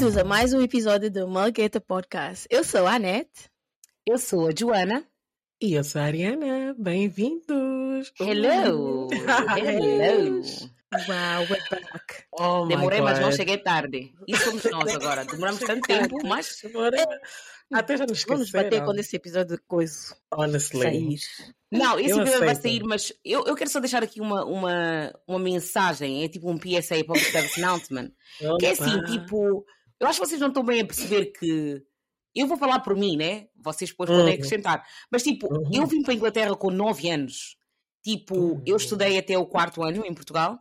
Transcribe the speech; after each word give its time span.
Bem-vindos 0.00 0.16
a 0.16 0.24
mais 0.24 0.54
um 0.54 0.62
episódio 0.62 1.10
do 1.10 1.28
Malgueta 1.28 1.78
Podcast. 1.78 2.46
Eu 2.48 2.64
sou 2.64 2.86
a 2.86 2.94
Anete. 2.94 3.50
Eu 4.08 4.16
sou 4.16 4.48
a 4.48 4.50
Joana. 4.58 5.06
E 5.60 5.74
eu 5.74 5.84
sou 5.84 6.00
a 6.00 6.04
Ariana. 6.04 6.74
Bem-vindos. 6.78 8.10
Hello. 8.18 9.10
Hello. 9.60 10.40
Wow, 11.06 11.46
we're 11.50 11.62
back. 11.70 12.24
Oh 12.32 12.64
my 12.64 12.76
Demorei, 12.76 13.02
mas 13.02 13.20
não 13.20 13.30
cheguei 13.30 13.58
tarde. 13.58 14.10
E 14.26 14.34
somos 14.38 14.64
nós 14.70 14.88
agora. 14.96 15.22
Demoramos 15.26 15.60
tanto 15.60 15.86
tempo, 15.86 16.16
mas 16.26 16.62
Agora, 16.64 16.96
até 17.70 17.98
já 17.98 18.06
nos 18.06 18.24
Vamos 18.24 18.50
bater 18.50 18.64
esqueceram. 18.68 18.86
quando 18.86 18.98
esse 19.00 19.16
episódio 19.16 19.56
de 19.58 19.62
coisa 19.64 20.16
Honestly. 20.32 20.80
sair. 20.80 21.18
Não, 21.70 22.00
esse 22.00 22.08
Eu 22.10 22.22
episódio 22.22 22.38
vai 22.40 22.48
aceito. 22.48 22.62
sair, 22.62 22.82
mas 22.84 23.12
eu, 23.22 23.44
eu 23.44 23.54
quero 23.54 23.68
só 23.68 23.78
deixar 23.78 24.02
aqui 24.02 24.18
uma, 24.18 24.46
uma, 24.46 25.12
uma 25.28 25.38
mensagem, 25.38 26.24
é 26.24 26.28
tipo 26.28 26.50
um 26.50 26.56
PSA, 26.56 27.04
Public 27.04 27.30
Service 27.30 27.62
Announcement, 27.62 28.10
que 28.58 28.64
é 28.66 28.70
assim, 28.70 28.96
Opa. 28.96 29.04
tipo, 29.04 29.64
eu 30.00 30.06
acho 30.08 30.20
que 30.20 30.26
vocês 30.26 30.40
não 30.40 30.48
estão 30.48 30.64
bem 30.64 30.80
a 30.80 30.86
perceber 30.86 31.26
que 31.26 31.82
eu 32.34 32.46
vou 32.46 32.56
falar 32.56 32.80
por 32.80 32.96
mim, 32.96 33.16
né? 33.16 33.48
Vocês 33.56 33.90
depois 33.90 34.08
podem 34.08 34.24
Uhum. 34.26 34.32
acrescentar. 34.34 34.86
Mas 35.10 35.22
tipo, 35.22 35.52
Uhum. 35.52 35.70
eu 35.72 35.86
vim 35.86 36.02
para 36.02 36.12
a 36.12 36.16
Inglaterra 36.16 36.56
com 36.56 36.70
9 36.70 37.08
anos. 37.10 37.56
Tipo, 38.02 38.34
eu 38.66 38.72
Uhum. 38.72 38.76
estudei 38.76 39.18
até 39.18 39.36
o 39.36 39.46
quarto 39.46 39.82
ano 39.82 40.04
em 40.06 40.14
Portugal 40.14 40.58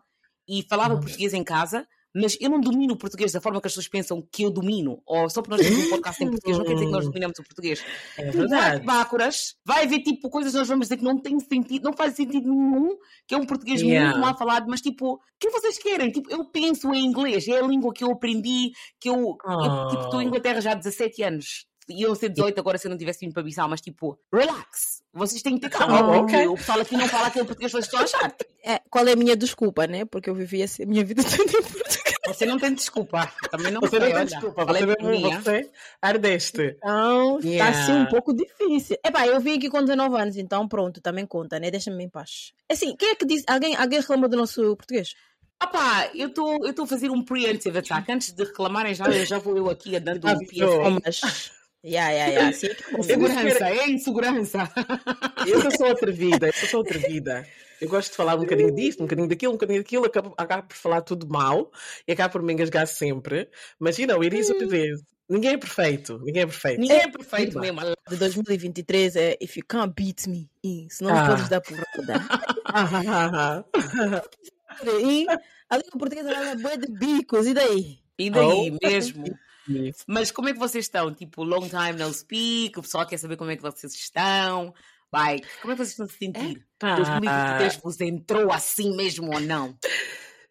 e 0.48 0.64
falava 0.70 0.96
Uhum. 0.96 1.00
português 1.00 1.34
em 1.34 1.44
casa, 1.44 1.88
mas 2.16 2.38
eu 2.42 2.50
não 2.50 2.60
domino 2.60 2.94
o 2.94 2.98
português 2.98 3.32
da 3.32 3.40
forma 3.42 3.60
que 3.62 3.68
as 3.68 3.74
pessoas 3.74 3.88
pensam 3.88 4.22
que 4.32 4.44
eu 4.44 4.50
domino. 4.52 5.02
Ou 5.06 5.30
só 5.30 5.42
porque 5.42 5.58
nós 5.62 5.68
temos 5.70 5.86
um 5.86 5.90
podcast 5.90 6.24
em 6.24 6.30
português, 6.30 6.58
não 6.58 6.66
quer 6.66 6.74
dizer 6.74 6.86
que 6.86 6.92
nós 6.92 7.06
dominamos 7.10 7.40
o 7.40 7.44
português. 7.44 7.84
É 8.18 8.32
verdade. 8.32 8.86
bácoras, 8.86 9.56
vai 9.66 9.84
haver 9.86 10.00
tipo 10.02 10.30
coisas 10.30 10.52
que 10.52 10.58
nós 10.58 10.68
vamos 10.68 10.86
dizer 10.88 10.98
que 10.98 11.04
não 11.04 11.18
tem 11.20 11.40
sentido, 11.40 11.84
não 11.84 11.94
faz 11.94 12.16
sentido 12.16 12.50
nenhum, 12.50 12.98
que 13.28 13.36
é 13.36 13.38
um 13.38 13.46
português 13.46 13.82
Yeah. 13.82 14.12
muito 14.12 14.26
mal 14.26 14.38
falado, 14.38 14.66
mas 14.68 14.82
tipo, 14.82 15.14
o 15.14 15.20
que 15.40 15.50
vocês 15.50 15.78
querem? 15.78 16.12
Tipo, 16.12 16.30
eu 16.32 16.46
penso 16.46 16.94
em 16.94 17.06
inglês, 17.06 17.48
é 17.48 17.60
a 17.60 17.62
língua 17.68 17.94
que 17.94 18.04
eu 18.04 18.12
aprendi, 18.12 18.72
que 19.00 19.10
eu, 19.10 19.38
eu 19.44 19.88
tipo, 19.90 20.04
estou 20.04 20.22
em 20.22 20.26
Oh. 20.26 20.28
Inglaterra 20.30 20.62
já 20.62 20.72
há 20.72 20.76
17 20.76 21.24
anos. 21.24 21.66
Iam 21.92 22.14
ser 22.14 22.30
18 22.30 22.60
agora 22.60 22.78
se 22.78 22.86
eu 22.86 22.92
não 22.92 22.98
tivesse 23.00 23.22
vindo 23.26 23.34
para 23.34 23.42
Bissau, 23.42 23.68
mas 23.68 23.82
tipo, 23.82 24.20
relax. 24.32 25.02
Vocês 25.12 25.42
têm 25.42 25.56
que 25.56 25.62
ter 25.62 25.70
calma, 25.72 26.02
Oh, 26.02 26.20
porque 26.20 26.36
ok. 26.36 26.48
o 26.50 26.54
pessoal 26.56 26.80
aqui 26.82 26.96
não 26.96 27.08
fala 27.08 27.28
aquele 27.28 27.46
português 27.46 27.72
que 27.72 27.78
vocês 27.82 27.86
estão 27.86 28.00
a 28.00 28.04
achar. 28.04 28.36
É, 28.64 28.80
qual 28.92 29.08
é 29.08 29.14
a 29.14 29.16
minha 29.16 29.36
desculpa, 29.36 29.88
né? 29.88 30.06
Porque 30.06 30.30
eu 30.30 30.36
vivi 30.36 30.62
a 30.62 30.68
minha 30.86 31.04
vida 31.04 31.24
toda 31.26 31.42
em 31.44 31.48
Portugal. 31.64 32.09
Você 32.34 32.46
não 32.46 32.58
tem 32.58 32.74
desculpa. 32.74 33.32
Também 33.52 33.72
não 33.72 33.82
Você 33.82 34.00
não 34.00 34.06
tem 34.08 34.16
olha. 34.16 34.26
desculpa. 34.26 34.66
Falei 34.66 34.86
Você, 34.86 35.04
mesmo, 35.04 35.28
ah. 35.32 35.42
você 35.42 35.70
ardeste. 36.02 36.76
Então, 36.78 37.38
está 37.40 37.50
Yeah. 37.50 37.80
assim 37.80 37.94
um 37.94 38.06
pouco 38.06 38.34
difícil. 38.34 38.98
Epá, 39.06 39.28
eu 39.28 39.40
vim 39.40 39.58
aqui 39.58 39.70
com 39.70 39.82
19 39.82 40.16
anos, 40.16 40.38
então 40.38 40.68
pronto, 40.68 41.02
também 41.02 41.26
conta, 41.26 41.60
né? 41.60 41.70
Deixa-me 41.70 42.04
em 42.04 42.10
paz. 42.10 42.54
Assim, 42.72 42.96
quem 42.96 43.10
é 43.10 43.16
que 43.16 43.26
diz? 43.26 43.44
Alguém, 43.48 43.76
alguém 43.76 44.00
reclama 44.00 44.28
do 44.28 44.38
nosso 44.38 44.62
português? 44.76 45.14
Opá, 45.62 46.10
eu 46.16 46.30
estou 46.30 46.66
eu 46.66 46.74
tô 46.74 46.84
a 46.84 46.88
fazer 46.88 47.10
um 47.10 47.22
preemptive 47.22 47.78
attack. 47.80 48.10
Antes 48.12 48.32
de 48.32 48.44
reclamarem, 48.44 48.96
já, 48.96 49.10
já 49.26 49.40
vou 49.40 49.58
eu 49.58 49.70
aqui 49.70 49.96
a 49.96 50.00
dando 50.00 50.26
um 50.26 51.00
mas... 51.04 51.22
Yeah, 51.82 52.12
yeah, 52.12 52.32
yeah. 52.34 52.50
Assim 52.50 52.68
é 52.68 52.74
que 52.76 53.64
é 53.64 53.78
é 53.78 53.90
insegurança. 53.90 54.70
Eu 55.48 55.72
sou 55.72 55.88
atrevida, 55.88 56.48
eu 56.48 56.68
sou 56.68 56.82
atrevida. 56.82 57.48
Eu 57.82 57.88
gosto 57.90 58.12
de 58.12 58.18
falar 58.18 58.36
um 58.36 58.40
bocadinho 58.40 58.74
disto, 58.74 59.00
um 59.02 59.06
bocadinho 59.06 59.28
daquilo, 59.28 59.54
um 59.54 59.56
bocadinho 59.56 59.80
daquilo, 59.84 60.06
acabo, 60.06 60.34
acabo 60.38 60.68
por 60.68 60.76
falar 60.76 61.02
tudo 61.02 61.28
mal 61.30 61.72
e 62.08 62.12
acabo 62.12 62.34
por 62.34 62.42
me 62.42 62.54
engasgar 62.54 62.86
sempre. 62.88 63.50
Mas, 63.80 63.98
you 63.98 64.08
know, 64.08 64.22
it 64.22 64.36
is 64.38 64.50
what 64.50 64.64
it 64.64 64.76
is. 64.76 65.02
Ninguém 65.30 65.52
é 65.54 65.58
perfeito, 65.58 66.18
ninguém 66.24 66.42
é 66.42 66.46
perfeito. 66.48 66.80
Ninguém 66.82 66.98
é 67.02 67.08
perfeito 67.12 67.60
Viva. 67.62 67.82
mesmo. 67.82 67.96
de 68.10 68.16
2023 68.18 69.16
é 69.16 69.38
If 69.40 69.58
you 69.58 69.64
can't 69.68 69.94
beat 69.96 70.26
me, 70.28 70.50
e 70.64 70.88
se 70.90 71.04
não 71.04 71.16
Ah. 71.16 71.28
podes 71.28 71.48
dar 71.50 71.62
porrada. 71.62 72.26
Ah, 72.66 72.90
ah, 73.08 73.64
ah, 73.74 74.24
e 75.02 75.28
a 75.70 75.78
língua 75.78 76.00
portuguesa 76.00 76.32
é 76.32 76.56
boa 76.56 76.78
de 76.78 76.88
bicos, 76.92 77.46
e 77.48 77.54
daí? 77.54 78.00
E 78.18 78.30
daí 78.30 78.72
Oh. 78.82 78.88
mesmo. 78.88 79.24
Mas 80.08 80.32
como 80.32 80.50
é 80.50 80.54
que 80.54 80.60
vocês 80.60 80.86
estão? 80.86 81.14
Tipo, 81.14 81.44
long 81.44 81.68
time 81.70 81.94
no 81.94 82.12
speak, 82.12 82.80
o 82.80 82.82
pessoal 82.82 83.06
quer 83.06 83.18
saber 83.18 83.38
como 83.38 83.52
é 83.52 83.56
que 83.56 83.62
vocês 83.62 83.94
estão. 83.94 84.74
Like, 85.12 85.48
como 85.62 85.74
é 85.74 85.76
que 85.76 85.84
vocês 85.86 85.90
estão 85.90 86.06
a 86.06 86.10
se 86.10 86.18
sentir? 86.18 86.66
Pá. 86.78 86.96
2023 86.96 87.78
vos 87.84 88.00
entrou 88.02 88.52
assim 88.52 88.96
mesmo 88.96 89.34
ou 89.34 89.40
não? 89.40 89.76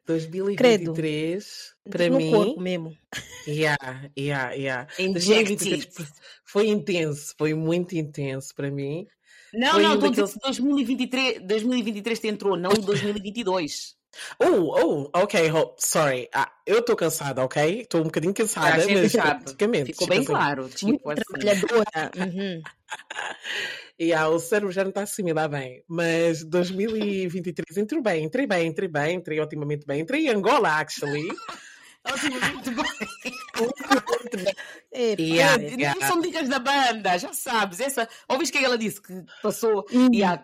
2023, 0.06 1.74
para 1.90 2.08
no 2.08 2.16
mim, 2.16 2.30
corpo 2.30 2.60
mesmo. 2.60 2.96
yeah, 3.46 4.10
yeah, 4.18 4.52
yeah. 4.52 4.88
Inject 4.98 5.54
2023 5.54 5.84
it. 6.00 6.12
foi 6.44 6.68
intenso, 6.68 7.34
foi 7.38 7.54
muito 7.54 7.94
intenso 7.94 8.54
para 8.54 8.70
mim. 8.70 9.06
Não, 9.52 9.72
Foi 9.72 9.82
não, 9.82 9.90
um 9.90 9.94
estou 9.94 10.08
a 10.08 10.10
dizer 10.10 10.22
daqueles- 10.24 10.34
que 10.34 10.62
2023, 10.62 11.40
2023 11.46 12.20
te 12.20 12.28
entrou, 12.28 12.56
não 12.56 12.70
2022. 12.70 13.96
Oh, 14.40 15.10
oh, 15.12 15.22
ok, 15.22 15.50
sorry. 15.78 16.28
Ah, 16.34 16.50
eu 16.66 16.78
estou 16.80 16.96
cansada, 16.96 17.42
ok? 17.44 17.82
Estou 17.82 18.00
um 18.00 18.04
bocadinho 18.04 18.34
cansada, 18.34 18.84
mas 18.88 19.12
sabe. 19.12 19.44
basicamente. 19.44 19.92
Ficou 19.92 20.06
tipo 20.06 20.10
bem 20.10 20.18
assim, 20.18 20.26
claro. 20.26 20.62
Muito 20.62 20.76
Tipo, 20.76 21.10
assim. 21.10 21.22
trabalhadora. 21.24 22.10
Uhum. 22.16 22.62
E 24.00 24.12
ah, 24.12 24.28
o 24.28 24.38
cérebro 24.38 24.70
já 24.70 24.84
não 24.84 24.90
está 24.90 25.00
a 25.00 25.04
assimilar 25.04 25.48
bem. 25.48 25.82
Mas 25.88 26.44
2023 26.44 27.78
entrou 27.78 28.00
bem, 28.00 28.22
entrei 28.24 28.46
bem, 28.46 28.68
entrei 28.68 28.88
bem, 28.88 29.16
entrei 29.16 29.40
otimamente 29.40 29.84
bem. 29.84 30.00
Entrei 30.02 30.26
em 30.26 30.30
Angola, 30.30 30.68
actually. 30.78 31.26
Ótimo, 32.06 32.38
muito 33.62 34.36
bem. 34.44 34.54
Epa, 34.90 35.22
Yeah. 35.22 35.62
é. 35.62 35.94
Não 35.94 36.08
são 36.08 36.20
dicas 36.20 36.48
da 36.48 36.58
banda, 36.58 37.18
já 37.18 37.32
sabes. 37.32 37.78
Essa, 37.80 38.08
ouviste 38.28 38.56
que 38.56 38.64
ela 38.64 38.78
disse 38.78 39.00
que 39.02 39.12
passou 39.42 39.84
Hum. 39.92 40.08
e 40.12 40.22
a- 40.22 40.42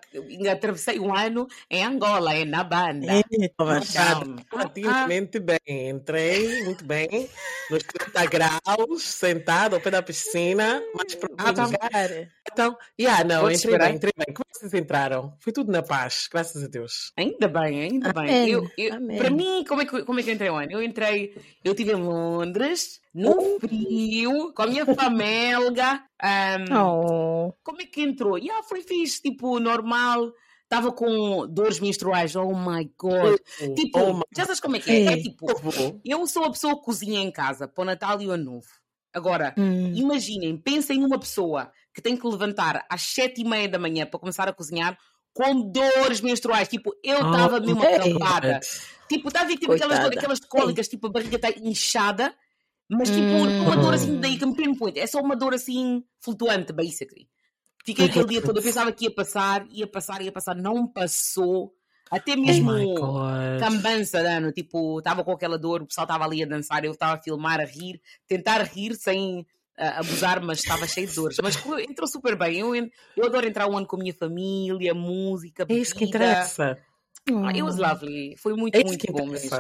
atravessei 0.52 0.98
um 1.00 1.14
ano 1.14 1.46
em 1.70 1.82
Angola, 1.84 2.34
é 2.34 2.44
na 2.44 2.62
banda. 2.62 3.06
Epa, 3.32 3.64
mas- 3.64 3.94
Então, 3.94 4.36
Relativamente 4.52 5.38
bem. 5.40 5.58
Entrei 5.88 6.62
muito 6.64 6.84
bem, 6.84 7.28
nos 7.70 7.82
30 7.82 8.26
graus, 8.26 9.02
sentado 9.02 9.74
ao 9.76 9.80
pé 9.80 9.90
da 9.90 10.02
piscina, 10.02 10.82
Vou 10.94 11.04
próximo. 11.06 11.36
devagar. 11.78 12.28
Então, 12.52 12.76
yeah, 13.00 13.24
não, 13.24 13.42
Vou 13.42 13.50
entrei 13.50 13.78
bem, 13.78 13.94
entrei 13.96 14.12
bem. 14.16 14.34
Como 14.34 14.44
é 14.48 14.52
que 14.52 14.58
vocês 14.58 14.74
entraram? 14.74 15.34
Foi 15.40 15.52
tudo 15.52 15.72
na 15.72 15.82
paz, 15.82 16.28
graças 16.30 16.62
a 16.62 16.66
Deus. 16.68 17.12
Ainda 17.16 17.48
bem, 17.48 17.80
ainda 17.82 18.12
bem. 18.12 18.22
Amém, 18.24 18.48
Eu, 18.50 18.70
eu- 18.76 18.94
amém. 18.94 19.16
para 19.18 19.30
mim, 19.30 19.64
como 19.66 19.80
é, 19.80 19.86
que, 19.86 20.02
como 20.04 20.20
é 20.20 20.22
que 20.22 20.30
eu 20.30 20.34
entrei 20.34 20.48
ano? 20.50 20.72
Eu 20.72 20.82
entrei, 20.82 21.34
eu 21.64 21.72
estive 21.72 21.92
em 21.92 22.02
Londres, 22.02 23.00
no 23.14 23.30
Oh. 23.38 23.60
frio, 23.60 24.52
com 24.52 24.62
a 24.62 24.66
minha 24.66 24.84
família. 24.86 26.02
ahm, 26.20 26.64
Oh. 26.76 27.52
Como 27.62 27.80
é 27.80 27.86
que 27.86 28.02
entrou? 28.02 28.36
Yeah, 28.38 28.62
foi 28.64 28.82
fixe, 28.82 29.22
tipo, 29.22 29.58
normal. 29.60 30.32
Estava 30.64 30.90
com 30.92 31.46
dores 31.46 31.78
menstruais, 31.78 32.34
oh 32.34 32.52
my 32.54 32.90
god. 32.98 33.38
Tipo, 33.76 33.98
oh, 34.00 34.14
my 34.14 34.22
já 34.36 34.44
sabes 34.44 34.60
como 34.60 34.76
é 34.76 34.80
que 34.80 34.90
é? 34.90 35.04
É 35.12 35.16
tipo, 35.22 35.46
eu 36.04 36.26
sou 36.26 36.44
a 36.44 36.50
pessoa 36.50 36.74
que 36.76 36.82
cozinha 36.84 37.20
em 37.20 37.30
casa 37.30 37.68
para 37.68 37.82
o 37.82 37.84
Natal 37.84 38.20
e 38.20 38.26
o 38.26 38.32
Ano 38.32 38.44
Novo. 38.44 38.66
Agora, 39.12 39.54
Hum. 39.56 39.92
imaginem, 39.94 40.56
pensem 40.56 40.98
numa 40.98 41.18
pessoa 41.20 41.70
que 41.94 42.02
tem 42.02 42.16
que 42.16 42.26
levantar 42.26 42.84
às 42.90 43.02
sete 43.02 43.42
e 43.42 43.44
meia 43.44 43.68
da 43.68 43.78
manhã 43.78 44.04
para 44.06 44.18
começar 44.18 44.48
a 44.48 44.52
cozinhar 44.52 44.98
com 45.32 45.70
dores 45.70 46.20
menstruais. 46.20 46.66
Tipo, 46.66 46.92
eu 47.04 47.16
estava 47.16 47.58
Oh, 47.58 47.60
mesmo 47.60 47.82
acampada. 47.84 48.58
Tipo, 49.08 49.28
está 49.28 49.42
a 49.42 49.44
ver 49.44 49.58
tipo, 49.58 49.72
aquelas, 49.72 49.98
Coitada. 49.98 50.18
aquelas 50.18 50.40
cólicas, 50.40 50.88
tipo, 50.88 51.06
a 51.06 51.10
barriga 51.10 51.36
está 51.36 51.50
inchada, 51.50 52.34
mas 52.88 53.10
tipo, 53.10 53.22
Hum. 53.36 53.62
uma 53.62 53.76
dor 53.76 53.94
assim, 53.94 54.18
daí 54.20 54.38
que 54.38 54.46
me 54.46 54.54
pinpoint. 54.54 54.98
É 54.98 55.06
só 55.06 55.20
uma 55.20 55.36
dor 55.36 55.54
assim, 55.54 56.02
flutuante, 56.20 56.72
basically. 56.72 57.28
Fiquei 57.84 58.06
aquele 58.06 58.26
dia 58.26 58.40
todo, 58.42 58.56
eu 58.58 58.62
pensava 58.62 58.90
que 58.92 59.04
ia 59.04 59.14
passar, 59.14 59.66
ia 59.70 59.86
passar, 59.86 60.22
ia 60.22 60.32
passar, 60.32 60.54
não 60.56 60.86
passou. 60.86 61.74
Até 62.10 62.32
Oh 62.34 62.36
mesmo 62.40 62.70
God. 62.94 63.58
cambança, 63.60 64.22
dano, 64.22 64.52
tipo, 64.52 64.98
estava 64.98 65.24
com 65.24 65.32
aquela 65.32 65.58
dor, 65.58 65.82
o 65.82 65.86
pessoal 65.86 66.04
estava 66.04 66.24
ali 66.24 66.42
a 66.42 66.46
dançar, 66.46 66.84
eu 66.84 66.92
estava 66.92 67.14
a 67.14 67.22
filmar, 67.22 67.60
a 67.60 67.64
rir, 67.64 68.00
tentar 68.28 68.62
rir 68.62 68.94
sem 68.94 69.46
ah, 69.76 70.00
abusar, 70.00 70.40
mas 70.42 70.58
estava 70.58 70.86
cheio 70.86 71.06
de 71.08 71.14
dores. 71.14 71.36
Mas 71.42 71.56
entrou 71.88 72.06
super 72.06 72.36
bem. 72.38 72.58
Eu, 72.60 72.74
eu 72.74 73.26
adoro 73.26 73.46
entrar 73.46 73.66
um 73.68 73.76
ano 73.76 73.86
com 73.86 73.96
a 73.96 73.98
minha 73.98 74.14
família, 74.14 74.94
música, 74.94 75.66
É 75.68 75.74
isso 75.74 75.94
que 75.94 76.06
bebida. 76.06 76.18
interessa. 76.18 76.78
Ah, 77.42 77.48
It 77.48 77.62
was 77.62 77.76
lovely. 77.76 78.36
Foi 78.36 78.54
muito, 78.54 78.76
É 78.76 78.84
muito 78.84 79.12
bom 79.12 79.26
mesmo. 79.26 79.50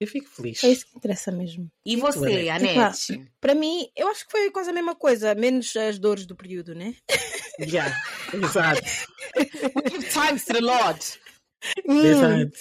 Eu 0.00 0.06
fico 0.06 0.28
feliz. 0.28 0.62
É 0.62 0.68
isso 0.68 0.86
que 0.86 0.96
interessa 0.96 1.32
mesmo. 1.32 1.68
E 1.84 1.96
você, 1.96 2.48
Anete? 2.48 2.78
Anete? 2.78 3.32
Para 3.40 3.54
mim, 3.54 3.88
eu 3.96 4.08
acho 4.08 4.24
que 4.26 4.30
foi 4.30 4.50
quase 4.50 4.70
a 4.70 4.72
mesma 4.72 4.94
coisa, 4.94 5.34
menos 5.34 5.74
as 5.76 5.98
dores 5.98 6.24
do 6.24 6.36
período, 6.36 6.74
né? 6.74 6.94
Yeah, 7.60 7.92
exato, 8.32 8.80
We 9.36 9.90
give 9.90 10.08
thanks 10.10 10.44
to 10.44 10.52
the 10.52 10.60
Lord. 10.60 11.00
Hum. 11.88 12.06
exato. 12.06 12.52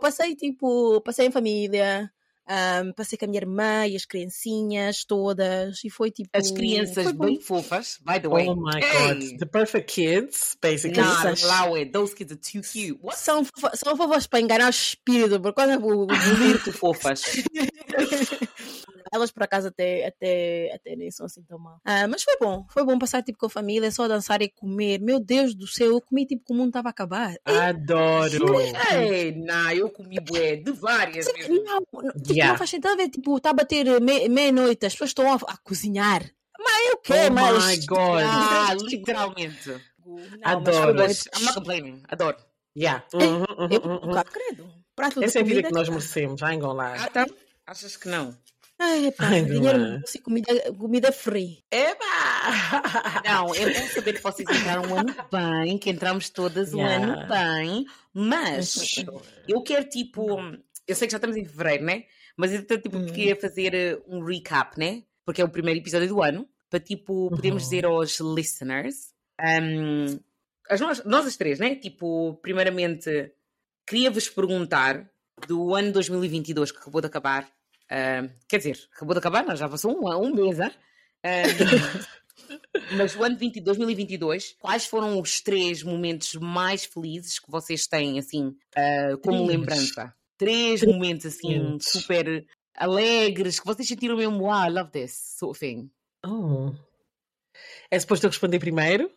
Passei 0.00 0.34
tipo, 0.34 1.00
passei 1.02 1.26
em 1.26 1.30
família, 1.30 2.10
ahm, 2.52 2.92
passei 2.94 3.16
com 3.16 3.24
a 3.24 3.28
minha 3.28 3.40
irmã 3.40 3.86
e 3.86 3.96
as 3.96 4.04
criancinhas 4.04 5.04
todas, 5.04 5.82
e 5.84 5.88
foi 5.90 6.10
tipo. 6.10 6.28
As 6.34 6.50
crianças 6.50 7.04
foi 7.04 7.12
bem 7.14 7.40
fofas, 7.40 7.98
by 8.04 8.20
the 8.20 8.28
way. 8.28 8.48
Oh 8.48 8.54
my 8.56 8.78
Hey! 8.82 9.30
God. 9.30 9.38
The 9.38 9.46
perfect 9.46 9.92
kids, 9.92 10.56
basically. 10.60 11.00
Not 11.02 11.42
allow 11.44 11.76
it. 11.76 11.92
Those 11.92 12.14
kids 12.14 12.32
are 12.32 12.40
too 12.40 12.60
cute. 12.62 12.98
What? 13.02 13.18
São, 13.18 13.44
fofas- 13.44 13.78
são 13.78 13.96
fofas 13.96 14.26
para 14.26 14.40
enganar 14.40 14.66
o 14.66 14.70
espírito, 14.70 15.40
por 15.40 15.54
causa 15.54 15.78
do 15.78 16.06
Muito 16.06 16.72
fofas. 16.72 17.22
Elas 19.12 19.30
por 19.30 19.42
acaso 19.42 19.68
até, 19.68 20.06
até, 20.06 20.72
até 20.74 20.96
nem 20.96 21.10
são 21.10 21.26
assim 21.26 21.42
tão 21.42 21.58
mal. 21.58 21.78
Ah, 21.84 22.08
mas 22.08 22.22
foi 22.22 22.34
bom, 22.40 22.64
foi 22.70 22.82
bom 22.84 22.98
passar 22.98 23.22
tipo 23.22 23.38
com 23.38 23.46
a 23.46 23.50
família, 23.50 23.90
só 23.90 24.08
dançar 24.08 24.40
e 24.40 24.48
comer. 24.48 24.98
Meu 25.00 25.20
Deus 25.20 25.54
do 25.54 25.66
céu, 25.66 25.90
eu 25.90 26.00
comi 26.00 26.24
tipo 26.26 26.44
que 26.46 26.52
o 26.52 26.56
mundo 26.56 26.68
estava 26.68 26.88
a 26.88 26.90
acabar. 26.90 27.34
Adoro. 27.44 28.58
Ei, 28.90 29.32
não, 29.32 29.70
eu 29.72 29.90
comi 29.90 30.18
bué 30.18 30.56
de 30.56 30.72
várias 30.72 31.26
vezes. 31.26 31.48
Não, 31.48 31.82
não, 31.92 32.12
tipo, 32.12 32.32
Yeah. 32.32 32.52
não 32.52 32.58
faz 32.58 32.70
sentido 32.70 32.88
a 32.92 32.96
ver, 32.96 33.08
tipo, 33.10 33.36
está 33.36 33.50
a 33.50 33.54
bater 33.54 34.00
me- 34.00 34.28
meia-noite, 34.28 34.86
as 34.86 34.92
pessoas 34.94 35.10
estão 35.10 35.30
a, 35.30 35.36
a 35.36 35.56
cozinhar. 35.58 36.22
Mas 36.58 36.86
eu 36.88 36.94
Oh 36.94 36.98
quero, 37.02 37.34
mas. 37.34 37.64
my 37.78 37.86
God. 37.86 38.22
Ah, 38.24 38.74
literalmente. 38.74 39.68
Não, 40.04 40.18
Adoro. 40.42 40.94
Mas, 40.94 41.24
Mas 41.32 41.40
I'm 41.40 41.44
not 41.44 41.54
complaining. 41.54 42.02
Adoro. 42.08 42.36
Yeah. 42.76 43.04
Uhum, 43.12 43.44
uhum, 43.58 43.68
eu, 43.70 43.80
uhum, 43.82 44.14
uhum. 44.14 44.22
credo. 44.24 44.72
Prato 44.94 45.22
Essa 45.22 45.38
é 45.38 45.42
a 45.42 45.44
vida 45.44 45.62
que 45.62 45.72
nós 45.72 45.88
merecemos, 45.88 46.40
já 46.40 46.48
lá. 46.56 46.94
Ah, 46.98 47.08
tá? 47.08 47.26
Achas 47.66 47.96
que 47.96 48.08
não? 48.08 48.36
Ai, 49.18 49.44
dinheiro 49.44 49.78
é? 49.78 49.78
no 49.78 49.98
bolso 49.98 50.16
e 50.16 50.20
comida, 50.20 50.72
comida 50.74 51.12
free. 51.12 51.64
Eba! 51.70 53.22
Não, 53.24 53.54
é 53.54 53.70
bom 53.72 53.86
saber 53.88 54.12
que 54.14 54.22
vocês 54.22 54.48
entraram 54.48 54.82
um 54.90 54.94
ano 54.96 55.14
bem, 55.30 55.78
que 55.78 55.90
entramos 55.90 56.30
todas 56.30 56.72
um 56.74 56.78
Yeah. 56.78 57.04
ano 57.04 57.28
bem, 57.28 57.86
mas 58.12 58.76
eu 59.48 59.62
quero 59.62 59.88
tipo. 59.88 60.38
Eu 60.86 60.94
sei 60.96 61.06
que 61.06 61.12
já 61.12 61.18
estamos 61.18 61.36
em 61.36 61.44
fevereiro, 61.44 61.84
né? 61.84 62.04
Mas 62.36 62.52
eu 62.52 62.64
tipo, 62.64 62.96
Hum. 62.98 63.06
queria 63.06 63.36
fazer 63.36 63.74
eh, 63.74 63.98
um 64.08 64.24
recap, 64.24 64.78
né? 64.78 65.02
Porque 65.24 65.40
é 65.40 65.44
o 65.44 65.48
primeiro 65.48 65.78
episódio 65.78 66.08
do 66.08 66.20
ano, 66.22 66.48
para 66.68 66.80
tipo, 66.80 67.28
podermos 67.30 67.62
Uhum. 67.64 67.68
dizer 67.68 67.84
aos 67.86 68.18
listeners. 68.20 69.12
um, 69.40 70.18
as 70.70 70.80
nós, 70.80 71.04
nós 71.04 71.26
as 71.26 71.36
três, 71.36 71.58
né? 71.58 71.74
Tipo, 71.76 72.34
primeiramente, 72.42 73.32
queria-vos 73.86 74.28
perguntar 74.28 75.08
do 75.46 75.74
ano 75.74 75.92
2022 75.92 76.70
que 76.72 76.78
acabou 76.78 77.00
de 77.00 77.06
acabar. 77.08 77.48
Ah, 77.90 78.28
quer 78.48 78.58
dizer, 78.58 78.78
acabou 78.94 79.14
de 79.14 79.18
acabar, 79.18 79.44
não, 79.44 79.56
já 79.56 79.68
passou 79.68 79.92
um, 79.92 80.08
um 80.08 80.34
mês? 80.34 80.58
Ah, 80.60 80.70
mas 82.96 83.14
o 83.16 83.22
ano 83.22 83.36
20 83.36 83.60
2022, 83.60 84.56
quais 84.58 84.86
foram 84.86 85.20
os 85.20 85.40
três 85.40 85.82
momentos 85.82 86.34
mais 86.34 86.84
felizes 86.84 87.38
que 87.38 87.50
vocês 87.50 87.86
têm, 87.86 88.18
assim, 88.18 88.56
ah, 88.76 89.16
como 89.22 89.44
Três. 89.44 89.48
lembrança? 89.48 90.14
Três 90.38 90.82
momentos, 90.82 91.26
assim, 91.26 91.58
momentos. 91.58 91.86
super 91.90 92.44
alegres, 92.74 93.60
que 93.60 93.66
vocês 93.66 93.86
sentiram 93.86 94.16
mesmo, 94.16 94.38
wow, 94.38 94.66
I 94.66 94.70
love 94.70 94.90
this, 94.90 95.12
sort 95.38 95.50
of 95.50 95.60
thing. 95.60 95.90
Oh. 96.24 96.72
É 97.90 97.98
suposto 97.98 98.26
eu 98.26 98.30
responder 98.30 98.58
primeiro? 98.58 99.10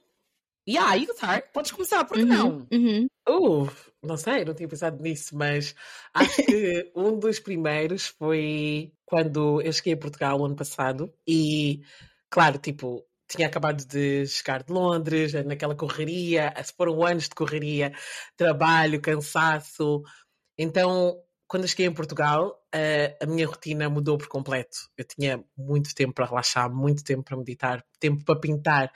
Yeah, 0.67 0.95
you 0.95 1.07
can 1.07 1.15
start. 1.15 1.51
Podes 1.53 1.71
começar, 1.71 2.03
por 2.05 2.17
que 2.17 2.23
Uhum, 2.23 2.29
não? 2.29 2.67
uhum. 2.71 3.07
Uh, 3.27 3.69
não 4.03 4.17
sei, 4.17 4.45
não 4.45 4.53
tinha 4.53 4.67
pensado 4.67 5.01
nisso, 5.01 5.35
mas 5.35 5.75
acho 6.13 6.43
que 6.43 6.91
um 6.95 7.17
dos 7.17 7.39
primeiros 7.39 8.07
foi 8.07 8.91
quando 9.05 9.61
eu 9.61 9.71
cheguei 9.73 9.93
a 9.93 9.97
Portugal 9.97 10.39
o 10.39 10.45
ano 10.45 10.55
passado 10.55 11.13
e, 11.27 11.81
claro, 12.29 12.57
tipo, 12.57 13.05
tinha 13.27 13.47
acabado 13.47 13.85
de 13.85 14.25
chegar 14.27 14.63
de 14.63 14.71
Londres, 14.71 15.33
naquela 15.45 15.75
correria, 15.75 16.53
foram 16.77 17.03
anos 17.03 17.23
de 17.23 17.35
correria, 17.35 17.91
trabalho, 18.37 19.01
cansaço. 19.01 20.03
Então, 20.57 21.19
quando 21.47 21.63
eu 21.63 21.67
cheguei 21.67 21.85
em 21.85 21.93
Portugal, 21.93 22.59
eh, 22.73 23.17
a 23.21 23.25
minha 23.25 23.45
rotina 23.45 23.87
mudou 23.89 24.17
por 24.17 24.27
completo. 24.27 24.77
Eu 24.97 25.05
tinha 25.05 25.43
muito 25.55 25.93
tempo 25.93 26.13
para 26.13 26.25
relaxar, 26.25 26.73
muito 26.73 27.03
tempo 27.03 27.23
para 27.23 27.37
meditar, 27.37 27.85
tempo 27.99 28.23
para 28.25 28.39
pintar, 28.39 28.91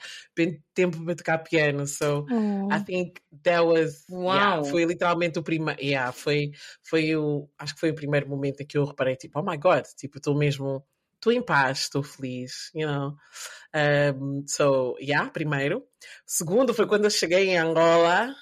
tempo 0.74 1.04
para 1.04 1.14
tocar 1.14 1.38
piano. 1.38 1.86
So, 1.86 2.26
I 2.72 2.84
think 2.84 3.20
that 3.44 3.64
was 3.64 4.04
yeah, 4.10 4.56
Uau. 4.56 4.64
foi 4.64 4.84
literalmente 4.84 5.38
o 5.38 5.42
primeiro 5.42 5.80
yeah, 5.80 6.12
foi, 6.12 6.50
foi 6.82 7.16
o 7.16 7.48
acho 7.58 7.74
que 7.74 7.80
foi 7.80 7.90
o 7.90 7.94
primeiro 7.94 8.28
momento 8.28 8.62
em 8.62 8.66
que 8.66 8.76
eu 8.76 8.84
reparei 8.84 9.16
tipo, 9.16 9.38
oh 9.38 9.42
my 9.42 9.56
god, 9.56 9.84
tipo, 9.96 10.18
estou 10.18 10.36
mesmo 10.36 10.84
estou 11.20 11.32
em 11.32 11.42
paz, 11.42 11.80
estou 11.80 12.02
feliz, 12.02 12.70
you 12.74 12.88
know. 12.88 13.14
Um, 13.74 14.42
so, 14.46 14.96
yeah, 14.98 15.30
primeiro. 15.30 15.84
Segundo 16.26 16.74
foi 16.74 16.86
quando 16.86 17.04
eu 17.04 17.10
cheguei 17.10 17.50
em 17.50 17.58
Angola. 17.58 18.34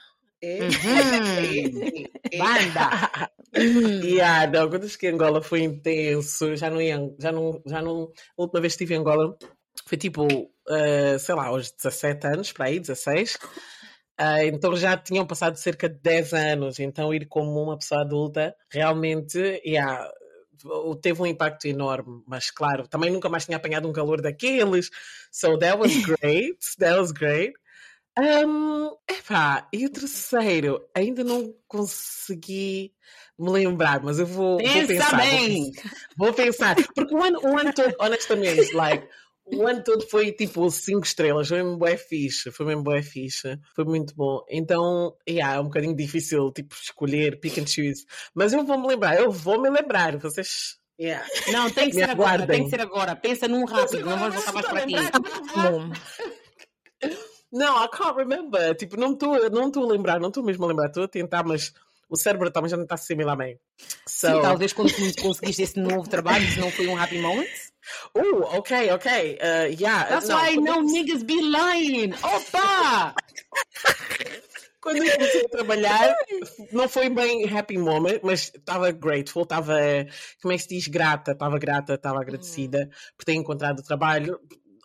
E- 0.42 0.60
Uhum. 0.62 2.08
Banda. 2.38 3.30
Uhum. 3.56 4.00
Yeah, 4.04 4.46
não, 4.50 4.68
quando 4.68 4.84
eu 4.84 4.88
cheguei 4.88 5.10
em 5.10 5.14
Angola 5.14 5.42
foi 5.42 5.62
intenso. 5.62 6.54
Já 6.56 6.70
não 6.70 6.80
ia, 6.80 6.98
já 7.18 7.32
não, 7.32 7.60
já 7.66 7.82
não. 7.82 8.04
A 8.36 8.42
última 8.42 8.60
vez 8.60 8.74
que 8.76 8.84
estive 8.84 8.94
em 8.94 8.98
Angola 8.98 9.36
foi 9.86 9.98
tipo, 9.98 10.26
eh, 10.68 11.18
sei 11.18 11.34
lá, 11.34 11.46
aos 11.46 11.70
17 11.72 12.26
anos, 12.26 12.52
para 12.52 12.66
aí, 12.66 12.78
16. 12.78 13.38
Ah, 14.16 14.44
então 14.44 14.76
já 14.76 14.96
tinham 14.96 15.26
passado 15.26 15.56
cerca 15.56 15.88
de 15.88 15.98
10 16.00 16.32
anos. 16.32 16.78
Então 16.78 17.12
ir 17.14 17.26
como 17.26 17.62
uma 17.62 17.78
pessoa 17.78 18.02
adulta 18.02 18.54
realmente, 18.70 19.38
yeah, 19.64 20.08
teve 21.00 21.22
um 21.22 21.26
impacto 21.26 21.66
enorme. 21.66 22.22
Mas 22.26 22.50
claro, 22.50 22.86
também 22.88 23.10
nunca 23.10 23.28
mais 23.28 23.44
tinha 23.44 23.56
apanhado 23.56 23.88
um 23.88 23.92
calor 23.92 24.20
daqueles. 24.20 24.90
So 25.32 25.56
that 25.58 25.78
was 25.78 25.92
great. 26.04 26.56
that 26.78 26.98
was 26.98 27.12
great. 27.12 27.52
Um, 28.18 28.96
epá, 29.08 29.68
e 29.72 29.86
o 29.86 29.90
terceiro, 29.90 30.84
ainda 30.94 31.22
não 31.22 31.54
consegui 31.68 32.92
me 33.38 33.50
lembrar, 33.50 34.02
mas 34.02 34.18
eu 34.18 34.26
vou, 34.26 34.58
vou 34.58 34.58
Pensa 34.58 34.86
pensar. 34.88 35.10
vou 35.10 35.18
bem. 35.18 35.72
pensar. 35.72 35.92
Vou 36.16 36.32
pensar, 36.32 36.76
porque 36.94 37.14
o 37.14 37.22
ano, 37.22 37.40
o 37.44 37.56
ano 37.56 37.72
todo, 37.72 37.94
honestamente, 38.00 38.72
like, 38.74 39.06
o 39.46 39.66
ano 39.66 39.82
todo 39.84 40.06
foi 40.08 40.32
tipo 40.32 40.68
5 40.68 41.06
estrelas, 41.06 41.48
foi 41.48 41.62
mesmo 41.62 41.78
bué 41.78 41.96
fixe, 41.96 42.50
foi 42.50 42.66
mesmo 42.66 42.82
bué 42.82 43.02
fixe, 43.02 43.56
foi 43.74 43.84
muito 43.84 44.14
bom. 44.16 44.44
Então, 44.50 45.14
yeah, 45.28 45.54
é 45.56 45.60
um 45.60 45.64
bocadinho 45.64 45.94
difícil, 45.94 46.50
tipo, 46.52 46.74
escolher, 46.74 47.38
pick 47.38 47.56
and 47.58 47.66
choose. 47.66 48.04
Mas 48.34 48.52
eu 48.52 48.64
vou 48.64 48.78
me 48.80 48.88
lembrar, 48.88 49.16
eu 49.20 49.30
vou 49.30 49.60
me 49.60 49.70
lembrar, 49.70 50.16
vocês. 50.18 50.76
Yeah. 51.00 51.24
Não, 51.52 51.70
tem 51.70 51.90
que 51.90 51.94
Me 51.94 52.02
ser 52.02 52.10
agora, 52.10 52.30
aguardem. 52.42 52.46
tem 52.48 52.64
que 52.64 52.70
ser 52.70 52.80
agora. 52.80 53.14
Pensa 53.14 53.46
num 53.46 53.64
rápido, 53.64 54.04
não 54.04 54.18
vamos 54.18 54.34
voltar 54.34 54.52
mais 54.52 54.66
para 54.66 54.84
ti. 54.84 54.94
Bom, 55.54 55.92
Não, 57.52 57.82
I 57.82 57.88
can't 57.88 58.16
remember. 58.16 58.74
Tipo, 58.74 58.96
não 58.96 59.12
estou 59.12 59.50
não 59.50 59.70
tô 59.70 59.84
a 59.84 59.92
lembrar, 59.92 60.20
não 60.20 60.28
estou 60.28 60.44
mesmo 60.44 60.64
a 60.64 60.68
lembrar, 60.68 60.86
estou 60.86 61.04
a 61.04 61.08
tentar, 61.08 61.44
mas 61.44 61.72
o 62.08 62.16
cérebro 62.16 62.50
também 62.50 62.70
já 62.70 62.76
não 62.76 62.84
está 62.84 62.94
a 62.94 62.96
assimilar 62.96 63.36
bem. 63.36 63.58
So, 64.06 64.28
Sim, 64.28 64.42
talvez 64.42 64.72
quando 64.72 64.92
conseguiste 65.20 65.62
esse 65.62 65.78
novo 65.78 66.08
trabalho, 66.08 66.44
isso 66.44 66.60
não 66.60 66.70
foi 66.70 66.86
um 66.88 66.96
happy 66.96 67.18
moment. 67.18 67.48
Uh, 68.14 68.42
ok, 68.56 68.90
ok. 68.92 69.38
Uh, 69.40 69.80
yeah, 69.80 70.04
That's 70.08 70.28
não, 70.28 70.36
why 70.36 70.56
no 70.56 70.82
niggas 70.82 71.22
be 71.22 71.40
lying. 71.40 72.12
Opa! 72.22 73.14
Quando 74.80 75.04
eu 75.04 75.12
comecei 75.12 75.44
a 75.44 75.48
trabalhar, 75.48 76.16
não 76.72 76.88
foi 76.88 77.10
bem 77.10 77.44
happy 77.52 77.76
moment, 77.76 78.20
mas 78.22 78.52
estava 78.54 78.90
grateful, 78.92 79.42
estava, 79.42 79.76
como 80.40 80.52
é 80.52 80.56
que 80.56 80.62
se 80.62 80.68
diz, 80.68 80.88
grata, 80.88 81.32
estava 81.32 81.58
grata, 81.58 81.94
estava 81.94 82.20
agradecida 82.20 82.88
por 83.16 83.24
ter 83.24 83.34
encontrado 83.34 83.80
o 83.80 83.82
trabalho. 83.82 84.40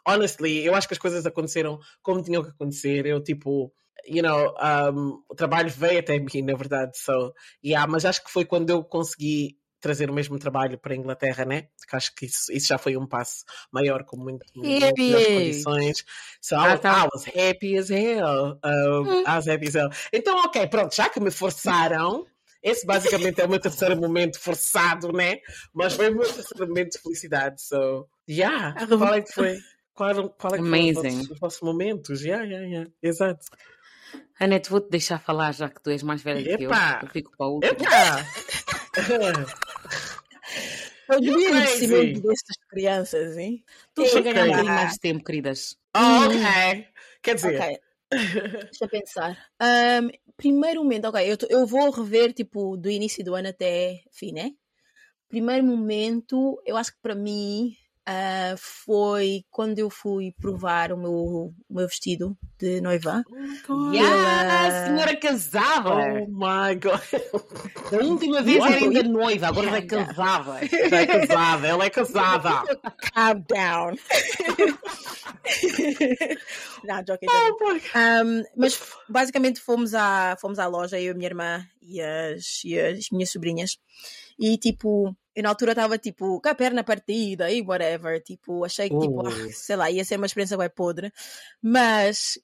Honestly, 0.07 0.65
eu 0.65 0.75
acho 0.75 0.87
que 0.87 0.93
as 0.93 0.99
coisas 0.99 1.25
aconteceram 1.25 1.79
como 2.01 2.21
tinham 2.23 2.43
que 2.43 2.49
acontecer. 2.49 3.05
Eu, 3.05 3.21
tipo, 3.21 3.73
you 4.07 4.21
know, 4.21 4.53
um, 4.93 5.23
o 5.29 5.35
trabalho 5.35 5.69
veio 5.69 5.99
até 5.99 6.19
mim, 6.19 6.41
na 6.43 6.55
verdade. 6.55 6.97
So, 6.97 7.33
yeah, 7.63 7.89
mas 7.89 8.05
acho 8.05 8.23
que 8.23 8.31
foi 8.31 8.45
quando 8.45 8.69
eu 8.69 8.83
consegui 8.83 9.57
trazer 9.79 10.09
o 10.09 10.13
mesmo 10.13 10.39
trabalho 10.39 10.77
para 10.79 10.93
a 10.93 10.95
Inglaterra, 10.95 11.43
né? 11.43 11.63
Que 11.89 11.95
acho 11.95 12.15
que 12.15 12.25
isso, 12.25 12.51
isso 12.53 12.67
já 12.67 12.77
foi 12.77 12.95
um 12.95 13.05
passo 13.05 13.43
maior, 13.71 14.05
com 14.05 14.15
muito, 14.15 14.45
muito 14.55 14.69
melhores 14.97 15.27
condições. 15.27 16.05
So 16.41 16.55
I, 16.55 16.57
Ah, 16.57 16.71
was, 16.71 16.79
tá. 16.79 17.03
I 17.03 17.09
was 17.13 17.27
happy 17.27 17.77
as 17.77 17.89
hell. 17.89 18.59
Um, 18.63 19.23
I 19.27 19.35
was 19.35 19.47
happy 19.47 19.67
as 19.67 19.75
hell. 19.75 19.89
Então, 20.13 20.37
ok, 20.45 20.67
pronto, 20.67 20.95
já 20.95 21.09
que 21.09 21.19
me 21.19 21.29
forçaram, 21.29 22.25
esse 22.61 22.85
basicamente 22.85 23.41
é 23.41 23.45
o 23.45 23.49
meu 23.49 23.59
terceiro 23.59 23.97
momento 23.99 24.39
forçado, 24.39 25.11
né? 25.11 25.39
Mas 25.73 25.95
foi 25.95 26.09
o 26.09 26.15
meu 26.15 26.33
terceiro 26.33 26.65
momento 26.65 26.93
de 26.93 26.99
felicidade. 26.99 27.61
So, 27.61 28.07
yeah. 28.29 28.73
Qual 28.87 29.13
é 29.13 29.21
que 29.21 29.33
foi? 29.33 29.57
Qual, 29.93 30.29
qual 30.29 30.55
é 30.55 30.57
que 30.57 30.63
foi 30.63 30.91
os 30.91 30.97
Amazing. 30.97 31.17
vossos, 31.17 31.29
os 31.29 31.39
vossos 31.39 31.61
momentos? 31.61 32.21
Yeah, 32.21 32.43
yeah, 32.43 32.67
yeah. 32.67 32.91
Exato. 33.01 33.45
Anete, 34.39 34.69
vou-te 34.69 34.89
deixar 34.89 35.19
falar 35.19 35.51
já 35.53 35.69
que 35.69 35.81
tu 35.81 35.89
és 35.89 36.01
mais 36.01 36.23
velha 36.23 36.57
que 36.57 36.63
eu. 36.63 36.71
Epá. 36.71 37.01
Eu 37.03 37.09
fico 37.09 37.31
para 37.37 37.45
a 37.45 37.49
última. 37.49 37.73
Epa! 37.73 38.25
eu 41.09 41.21
devia 41.21 41.49
envelhecimento 41.49 42.21
destas 42.21 42.57
crianças, 42.69 43.37
hein? 43.37 43.63
Tu 43.93 44.05
chega 44.07 44.31
a 44.31 44.33
ganhar 44.33 44.63
um 44.63 44.67
mais 44.67 44.97
tempo, 44.97 45.23
queridas. 45.23 45.77
oh, 45.95 46.25
ok. 46.25 46.87
Quer 47.21 47.35
dizer, 47.35 47.61
Ok. 47.61 47.79
Deixa 48.13 48.85
eu 48.85 48.89
pensar. 48.89 49.49
Ahm, 49.59 50.09
primeiro 50.37 50.83
momento, 50.83 51.05
ok, 51.05 51.31
eu, 51.31 51.37
eu 51.49 51.65
vou 51.65 51.89
rever 51.91 52.33
tipo 52.33 52.77
do 52.77 52.89
início 52.89 53.23
do 53.23 53.35
ano 53.35 53.49
até 53.49 54.03
fim, 54.11 54.31
né? 54.31 54.51
Primeiro 55.27 55.63
momento, 55.63 56.61
eu 56.65 56.77
acho 56.77 56.91
que 56.91 57.01
para 57.01 57.15
mim 57.15 57.75
ah, 58.05 58.55
foi 58.57 59.45
quando 59.49 59.79
eu 59.79 59.89
fui 59.89 60.33
provar 60.33 60.91
o 60.91 60.97
meu, 60.97 61.11
o 61.11 61.53
meu 61.69 61.87
vestido 61.87 62.37
de 62.59 62.81
noiva. 62.81 63.23
Yeah, 63.93 64.87
senhora 64.87 65.15
casada! 65.15 65.89
oh 65.89 66.27
my 66.27 66.75
god. 66.75 67.01
A 67.93 67.95
última 68.03 68.41
vez 68.41 68.61
era 68.61 68.75
ainda 68.75 69.03
noiva, 69.03 69.47
agora 69.47 69.69
já 69.69 69.77
é 69.77 69.81
casada. 69.83 70.59
Já 70.89 71.01
é 71.01 71.05
casada, 71.07 71.67
ela 71.67 71.85
é 71.85 71.89
casada. 71.89 72.63
Calm 73.13 73.43
down. 73.47 73.95
não, 76.83 77.03
joking, 77.07 77.27
joking. 77.27 77.81
Um, 77.95 78.43
mas 78.57 78.77
basicamente 79.07 79.61
fomos 79.61 79.93
à, 79.93 80.35
fomos 80.41 80.59
à 80.59 80.67
loja, 80.67 80.99
eu, 80.99 81.13
a 81.13 81.15
minha 81.15 81.29
irmã 81.29 81.65
e 81.81 82.01
as, 82.01 82.63
e 82.65 82.77
as 82.77 83.09
minhas 83.11 83.31
sobrinhas. 83.31 83.77
E 84.39 84.57
tipo, 84.57 85.15
eu 85.35 85.43
na 85.43 85.49
altura 85.49 85.71
estava 85.71 85.97
tipo 85.97 86.39
com 86.41 86.49
a 86.49 86.55
perna 86.55 86.83
partida 86.83 87.51
e 87.51 87.61
whatever. 87.61 88.21
Tipo, 88.21 88.63
achei 88.65 88.89
que 88.89 88.99
tipo, 88.99 89.27
ah, 89.27 89.51
sei 89.51 89.75
lá, 89.75 89.89
ia 89.89 90.05
ser 90.05 90.17
uma 90.17 90.25
experiência 90.25 90.57
bem 90.57 90.69
podre. 90.69 91.11
Mas 91.61 92.39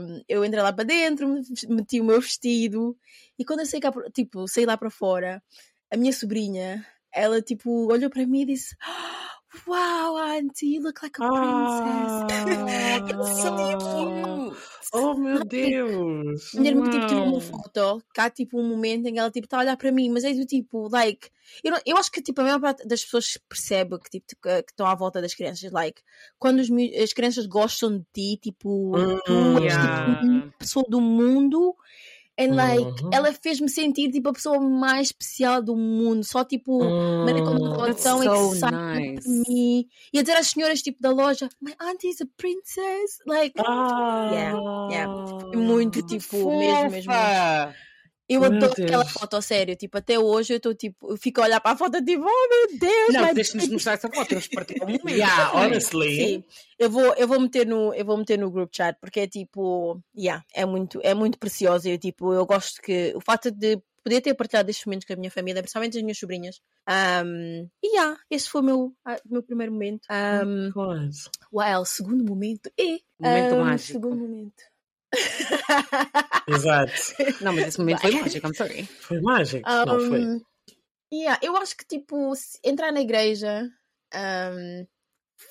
um, 0.00 0.22
eu 0.28 0.44
entrei 0.44 0.62
lá 0.62 0.72
para 0.72 0.84
dentro, 0.84 1.40
meti 1.68 2.00
o 2.00 2.04
meu 2.04 2.20
vestido 2.20 2.96
e 3.38 3.44
quando 3.44 3.60
eu 3.60 3.66
saí, 3.66 3.80
cá, 3.80 3.92
tipo, 4.12 4.46
saí 4.48 4.66
lá 4.66 4.76
para 4.76 4.90
fora, 4.90 5.42
a 5.90 5.96
minha 5.96 6.12
sobrinha, 6.12 6.84
ela 7.12 7.40
tipo 7.42 7.90
olhou 7.90 8.10
para 8.10 8.26
mim 8.26 8.42
e 8.42 8.46
disse. 8.46 8.76
Oh, 8.86 9.37
wow, 9.66 10.16
auntie, 10.18 10.66
you 10.66 10.82
look 10.82 11.02
like 11.02 11.18
a 11.18 11.28
princess. 11.28 12.58
Ah, 12.80 13.06
It's 13.08 13.42
so 13.42 13.56
cute. 13.78 14.56
Oh 14.92 15.14
meu 15.14 15.44
Deus! 15.44 16.52
Minha 16.54 16.70
irmã 16.70 16.90
tipo, 16.90 17.06
tirou 17.06 17.24
uma 17.24 17.40
foto, 17.40 18.02
cá 18.14 18.30
tipo 18.30 18.58
um 18.58 18.68
momento 18.68 19.06
em 19.06 19.12
que 19.12 19.18
ela 19.18 19.30
tipo 19.30 19.46
está 19.46 19.58
a 19.58 19.60
olhar 19.60 19.76
para 19.76 19.92
mim, 19.92 20.10
mas 20.10 20.24
é 20.24 20.32
do 20.32 20.46
tipo, 20.46 20.88
like, 20.88 21.28
eu, 21.62 21.72
não, 21.72 21.80
eu 21.84 21.96
acho 21.98 22.10
que 22.10 22.22
tipo 22.22 22.40
a 22.40 22.44
maior 22.44 22.60
parte 22.60 22.86
das 22.86 23.04
pessoas 23.04 23.38
percebe 23.48 23.98
que 23.98 24.10
tipo 24.10 24.26
que, 24.42 24.62
que 24.62 24.72
estão 24.72 24.86
à 24.86 24.94
volta 24.94 25.20
das 25.20 25.34
crianças, 25.34 25.70
like, 25.70 26.00
quando 26.38 26.60
os, 26.60 26.68
as 27.02 27.12
crianças 27.12 27.46
gostam 27.46 27.98
de 27.98 28.04
ti, 28.14 28.38
tipo, 28.40 28.96
mm, 28.96 29.20
tu 29.24 29.62
és 29.62 29.74
tipo, 29.74 30.26
uma 30.26 30.52
pessoa 30.58 30.84
do 30.88 31.00
mundo 31.00 31.76
And 32.38 32.54
like, 32.54 33.02
uhum. 33.02 33.10
ela 33.12 33.32
fez-me 33.32 33.68
sentir 33.68 34.12
tipo 34.12 34.28
a 34.28 34.32
pessoa 34.32 34.60
mais 34.60 35.08
especial 35.08 35.60
do 35.60 35.74
mundo. 35.74 36.22
Só 36.22 36.44
tipo, 36.44 36.84
uhum. 36.84 37.24
maneira 37.24 37.42
como 37.42 37.74
ela 37.74 37.92
tão 37.94 38.22
so 38.22 38.54
excited 38.54 38.70
nice. 38.72 39.28
mim. 39.48 39.88
E 40.12 40.18
a 40.20 40.22
dizer 40.22 40.36
às 40.36 40.46
senhoras 40.46 40.80
tipo 40.80 41.02
da 41.02 41.10
loja, 41.10 41.48
My 41.60 41.74
auntie 41.80 42.10
is 42.10 42.20
a 42.20 42.26
princess. 42.36 43.18
Like, 43.26 43.60
ah, 43.60 44.30
yeah, 44.32 44.56
yeah. 44.90 45.56
Muito 45.56 46.00
tipo, 46.02 46.56
mesmo, 46.56 46.90
mesmo. 46.90 47.12
Eu 48.28 48.40
meu 48.40 48.52
adoro 48.52 48.74
Deus. 48.74 48.86
aquela 48.86 49.04
foto, 49.06 49.36
a 49.36 49.42
sério. 49.42 49.74
Tipo, 49.74 49.98
até 49.98 50.18
hoje 50.18 50.52
eu 50.52 50.56
estou 50.58 50.74
tipo, 50.74 51.12
eu 51.12 51.16
fico 51.16 51.40
a 51.40 51.44
olhar 51.44 51.60
para 51.60 51.72
a 51.72 51.76
foto 51.76 52.04
tipo, 52.04 52.24
oh 52.24 52.48
meu 52.48 52.78
Deus! 52.78 53.14
Não, 53.14 53.32
deixa-nos 53.32 53.68
mostrar 53.70 53.94
essa 53.94 54.08
foto, 54.08 54.28
temos 54.28 54.48
partilhar 54.48 54.86
um 54.86 54.92
momento. 54.92 55.08
Yeah, 55.08 55.52
honestly. 55.54 56.16
Sim, 56.16 56.44
eu 56.78 56.90
vou, 56.90 57.14
eu 57.14 57.26
vou 57.26 57.40
meter 57.40 57.66
no, 57.66 57.94
eu 57.94 58.04
vou 58.04 58.18
meter 58.18 58.38
no 58.38 58.50
group 58.50 58.70
chat 58.72 58.98
porque 59.00 59.20
é 59.20 59.26
tipo, 59.26 60.00
yeah, 60.16 60.44
é 60.54 60.66
muito, 60.66 61.00
é 61.02 61.14
muito 61.14 61.38
precioso. 61.38 61.88
Eu 61.88 61.98
tipo, 61.98 62.32
eu 62.34 62.44
gosto 62.44 62.82
que 62.82 63.12
o 63.16 63.20
fato 63.20 63.50
de 63.50 63.80
poder 64.08 64.20
ter 64.20 64.34
partilhado 64.34 64.70
estes 64.70 64.86
momentos 64.86 65.06
com 65.06 65.12
a 65.12 65.16
minha 65.16 65.30
família, 65.30 65.62
principalmente 65.62 65.96
as 65.98 66.02
minhas 66.02 66.18
sobrinhas. 66.18 66.60
Um, 66.88 67.68
e 67.82 67.96
yeah, 67.96 68.18
esse 68.30 68.48
foi 68.48 68.60
o 68.62 68.64
meu, 68.64 68.92
meu 69.26 69.42
primeiro 69.42 69.72
momento. 69.72 70.06
Um, 70.10 70.70
well, 71.52 71.84
segundo 71.84 72.24
momento 72.24 72.70
e 72.78 73.02
momento 73.18 73.54
um, 73.54 73.64
mágico. 73.64 73.92
Segundo 73.92 74.16
momento. 74.16 74.62
Exato. 76.48 76.92
Não, 77.40 77.52
mas 77.52 77.68
esse 77.68 77.78
momento 77.78 78.00
foi 78.00 78.10
mágico, 78.10 78.46
I'm 78.46 78.54
sorry. 78.54 78.84
Foi 78.84 79.20
mágico, 79.20 79.68
um, 79.68 79.84
não 79.84 80.00
foi? 80.00 80.40
Yeah, 81.12 81.40
eu 81.42 81.56
acho 81.56 81.76
que 81.76 81.86
tipo, 81.86 82.32
entrar 82.62 82.92
na 82.92 83.00
igreja 83.00 83.68
um, 84.14 84.86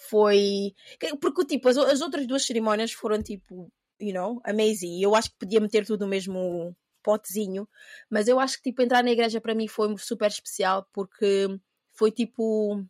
foi. 0.09 0.73
Porque 1.19 1.45
tipo, 1.45 1.69
as, 1.69 1.77
as 1.77 2.01
outras 2.01 2.27
duas 2.27 2.45
cerimónias 2.45 2.91
foram 2.91 3.21
tipo, 3.21 3.71
you 3.99 4.13
know, 4.13 4.41
amazing. 4.43 5.01
Eu 5.01 5.15
acho 5.15 5.31
que 5.31 5.37
podia 5.39 5.59
meter 5.59 5.85
tudo 5.85 6.01
no 6.01 6.09
mesmo 6.09 6.75
potezinho, 7.03 7.67
mas 8.09 8.27
eu 8.27 8.39
acho 8.39 8.57
que 8.57 8.63
tipo, 8.69 8.81
entrar 8.81 9.03
na 9.03 9.11
igreja 9.11 9.39
para 9.39 9.55
mim 9.55 9.67
foi 9.67 9.95
super 9.97 10.27
especial 10.27 10.87
porque 10.91 11.47
foi 11.93 12.11
tipo, 12.11 12.83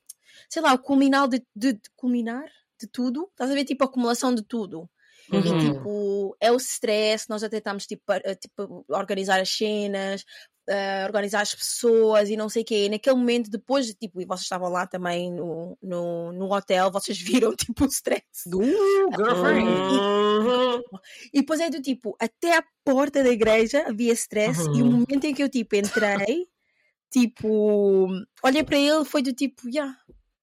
sei 0.49 0.61
lá, 0.61 0.73
o 0.73 0.79
culminar 0.79 1.27
de, 1.27 1.45
de, 1.55 1.73
de 1.73 1.89
culminar 1.95 2.45
de 2.79 2.87
tudo. 2.87 3.27
Estás 3.31 3.51
a 3.51 3.53
ver? 3.53 3.63
Tipo, 3.63 3.83
a 3.83 3.87
acumulação 3.87 4.33
de 4.33 4.43
tudo. 4.43 4.89
Uhum. 5.31 5.39
E 5.39 5.73
tipo, 5.73 5.89
é 6.39 6.51
o 6.51 6.57
stress, 6.57 7.29
nós 7.29 7.41
já 7.41 7.49
tentámos 7.49 7.85
tipo, 7.85 8.03
tipo, 8.39 8.85
organizar 8.89 9.39
as 9.39 9.49
cenas, 9.49 10.23
uh, 10.69 11.05
organizar 11.05 11.41
as 11.41 11.55
pessoas 11.55 12.29
e 12.29 12.37
não 12.37 12.49
sei 12.49 12.61
o 12.61 12.65
quê. 12.65 12.85
E 12.85 12.89
naquele 12.89 13.15
momento, 13.15 13.49
depois, 13.49 13.93
tipo, 13.93 14.21
e 14.21 14.25
vocês 14.25 14.43
estavam 14.43 14.69
lá 14.69 14.85
também 14.85 15.31
no, 15.31 15.77
no, 15.81 16.31
no 16.31 16.53
hotel, 16.53 16.91
vocês 16.91 17.17
viram 17.19 17.55
tipo 17.55 17.85
o 17.85 17.87
stress. 17.87 18.23
Uh, 18.47 19.15
girlfriend! 19.15 19.67
Uhum. 19.67 20.81
E, 21.33 21.37
e, 21.37 21.41
depois 21.41 21.59
é 21.59 21.69
do 21.69 21.81
tipo, 21.81 22.15
até 22.19 22.57
a 22.57 22.63
porta 22.83 23.23
da 23.23 23.29
igreja 23.29 23.85
havia 23.87 24.13
stress 24.13 24.61
uhum. 24.61 24.75
e 24.75 24.81
o 24.81 24.85
uhum. 24.85 24.91
momento 24.91 25.25
em 25.25 25.33
que 25.33 25.43
eu 25.43 25.49
tipo 25.49 25.75
entrei, 25.75 26.47
tipo, 27.11 28.07
olhei 28.43 28.63
para 28.63 28.77
ele, 28.77 29.05
foi 29.05 29.21
do 29.21 29.33
tipo, 29.33 29.67
yeah, 29.67 29.97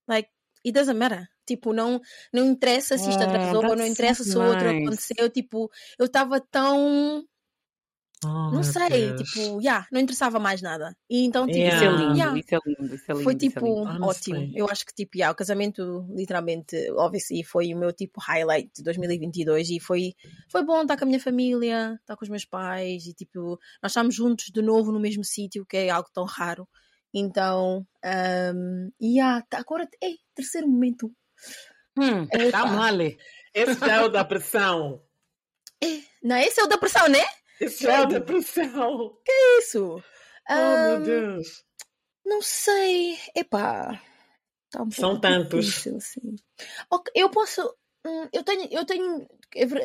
like, 0.09 0.29
it 0.65 0.73
doesn't 0.73 0.99
matter. 0.99 1.29
Tipo, 1.47 1.73
não, 1.73 2.01
não 2.33 2.47
interessa 2.47 2.97
se 2.97 3.09
isto 3.09 3.21
oh, 3.21 3.25
atrasou, 3.25 3.77
não 3.77 3.87
interessa 3.87 4.25
se 4.25 4.37
o 4.37 4.43
outro 4.43 4.69
aconteceu. 4.69 5.29
Tipo, 5.31 5.71
eu 5.99 6.07
estava 6.07 6.41
tão. 6.41 7.25
Oh, 8.25 8.51
não 8.51 8.63
sei, 8.63 9.13
Deus. 9.13 9.23
tipo, 9.23 9.61
yeah, 9.61 9.87
não 9.93 10.01
interessava 10.01 10.39
mais 10.39 10.63
nada. 10.63 10.97
E 11.11 11.27
então, 11.27 11.47
tipo, 11.47 11.59
yeah. 11.59 11.77
isso, 11.77 11.85
é 11.85 11.99
lindo, 11.99 12.17
yeah, 12.17 12.39
isso 12.39 12.55
é 12.55 12.59
lindo, 12.65 12.95
isso 12.95 13.05
é 13.07 13.13
lindo. 13.13 13.25
Foi 13.25 13.35
tipo 13.35 13.67
é 13.67 13.93
lindo. 13.93 14.05
ótimo. 14.05 14.53
Eu 14.55 14.67
acho 14.71 14.87
que 14.87 14.95
tipo, 14.95 15.19
yeah, 15.19 15.31
o 15.31 15.37
casamento, 15.37 16.07
literalmente, 16.09 16.91
obviously, 16.93 17.45
foi 17.45 17.75
o 17.75 17.79
meu 17.79 17.93
tipo 17.93 18.21
highlight 18.23 18.71
de 18.75 18.83
2022 18.83 19.69
e 19.69 19.81
foi, 19.81 20.15
foi 20.49 20.65
bom 20.65 20.81
estar 20.81 20.97
com 20.97 21.05
a 21.05 21.07
minha 21.07 21.21
família, 21.21 21.99
estar 22.01 22.17
com 22.17 22.25
os 22.25 22.31
meus 22.31 22.47
pais 22.47 23.05
e 23.05 23.13
tipo, 23.13 23.59
nós 23.83 23.93
estamos 23.93 24.15
juntos 24.15 24.47
de 24.47 24.63
novo 24.63 24.91
no 24.91 25.01
mesmo 25.01 25.23
sítio, 25.23 25.67
que 25.67 25.77
é 25.77 25.91
algo 25.91 26.09
tão 26.11 26.25
raro. 26.25 26.67
Então, 27.13 27.87
um, 28.05 28.91
e 29.01 29.19
yeah, 29.19 29.45
agora, 29.53 29.89
ei, 30.03 30.17
terceiro 30.35 30.67
momento 30.67 31.13
Hum, 31.97 32.27
tá 32.51 32.67
mole. 32.67 33.19
Esse 33.55 33.89
é 33.89 34.01
o 34.01 34.09
da 34.09 34.25
pressão. 34.25 35.03
É, 35.83 36.01
não, 36.23 36.37
esse 36.37 36.61
é 36.61 36.65
o 36.65 36.67
da 36.67 36.77
pressão, 36.77 37.09
né? 37.09 37.25
Esse 37.61 37.87
é 37.87 38.01
o 38.01 38.07
da 38.07 38.21
pressão. 38.21 39.17
Que 39.25 39.33
é 39.33 39.59
isso? 39.59 40.03
Oh, 40.51 40.55
um, 40.55 40.89
meu 40.89 41.01
Deus. 41.03 41.65
Não 42.25 42.43
sei. 42.43 43.19
Epá. 43.35 44.03
Tá 44.71 44.83
um 44.83 44.91
São 44.91 45.21
tantos. 45.21 45.67
Difícil, 45.67 45.97
assim. 45.97 46.37
eu 47.15 47.31
posso. 47.31 47.63
Hum, 48.05 48.29
eu 48.33 48.43
tenho, 48.43 48.69
eu 48.73 48.85
tenho. 48.85 49.27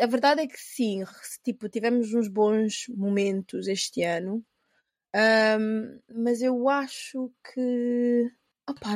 A 0.01 0.05
verdade 0.07 0.41
é 0.41 0.47
que 0.47 0.59
sim, 0.59 1.03
tipo, 1.43 1.69
tivemos 1.69 2.13
uns 2.13 2.27
bons 2.27 2.85
momentos 2.89 3.67
este 3.67 4.03
ano. 4.03 4.43
Um, 5.15 5.99
mas 6.23 6.41
eu 6.41 6.67
acho 6.69 7.31
que 7.53 8.31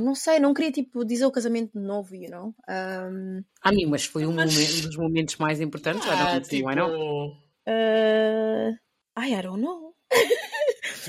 Não 0.02 0.16
sei, 0.16 0.40
não 0.40 0.54
queria 0.54 0.72
tipo 0.72 1.04
dizer 1.06 1.26
o 1.26 1.32
casamento 1.32 1.72
de 1.74 1.86
novo, 1.86 2.16
you 2.16 2.30
know? 2.30 2.56
Um... 2.70 3.44
A 3.62 3.72
mim, 3.72 3.86
mas 3.86 4.06
foi 4.06 4.26
um, 4.26 4.34
mas... 4.34 4.54
momento, 4.54 4.74
um 4.74 4.88
dos 4.88 4.98
momentos 4.98 5.36
mais 5.38 5.62
importantes, 5.62 6.08
ah, 6.08 6.40
tipo... 6.42 6.72
I 6.72 6.76
não? 6.76 7.28
Uh... 7.68 8.78
I 9.18 9.42
don't 9.42 9.62
know. 9.62 9.94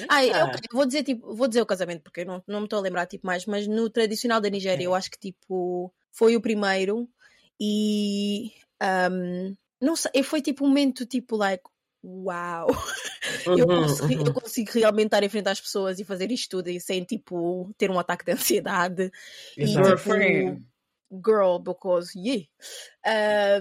Ai, 0.08 0.30
ah. 0.30 0.46
okay, 0.46 0.60
vou 0.72 0.86
dizer 0.86 1.02
tipo, 1.02 1.34
vou 1.34 1.48
dizer 1.48 1.60
o 1.60 1.66
casamento 1.66 2.02
porque 2.02 2.24
não, 2.24 2.42
não 2.46 2.60
me 2.60 2.66
estou 2.66 2.78
a 2.78 2.82
lembrar 2.82 3.06
tipo 3.06 3.26
mais, 3.26 3.46
mas 3.46 3.66
no 3.66 3.88
tradicional 3.90 4.40
da 4.40 4.50
Nigéria 4.50 4.84
é. 4.84 4.86
eu 4.86 4.94
acho 4.94 5.10
que 5.10 5.18
tipo 5.18 5.92
foi 6.12 6.36
o 6.36 6.40
primeiro 6.40 7.08
e 7.60 8.52
um, 9.10 9.54
não 9.80 9.96
sei, 9.96 10.22
foi 10.22 10.40
tipo 10.40 10.64
um 10.64 10.68
momento 10.68 11.06
tipo 11.06 11.36
like 11.36 11.64
uau, 12.04 12.68
uhum, 13.46 13.58
eu, 13.58 13.66
consigo, 13.66 14.20
uhum. 14.20 14.26
eu, 14.26 14.34
consigo, 14.34 14.70
realmente 14.74 15.06
estar 15.06 15.22
em 15.22 15.28
frente 15.28 15.48
às 15.48 15.60
pessoas 15.60 15.98
e 15.98 16.04
fazer 16.04 16.30
isto 16.30 16.58
tudo 16.58 16.68
e 16.68 16.78
sem 16.78 17.02
tipo 17.02 17.72
ter 17.78 17.90
um 17.90 17.98
ataque 17.98 18.24
de 18.26 18.32
ansiedade 18.32 19.10
Exato. 19.56 19.88
e 19.88 19.96
tipo 19.96 20.64
girl 21.24 21.58
because 21.58 22.12
yeah 22.18 22.44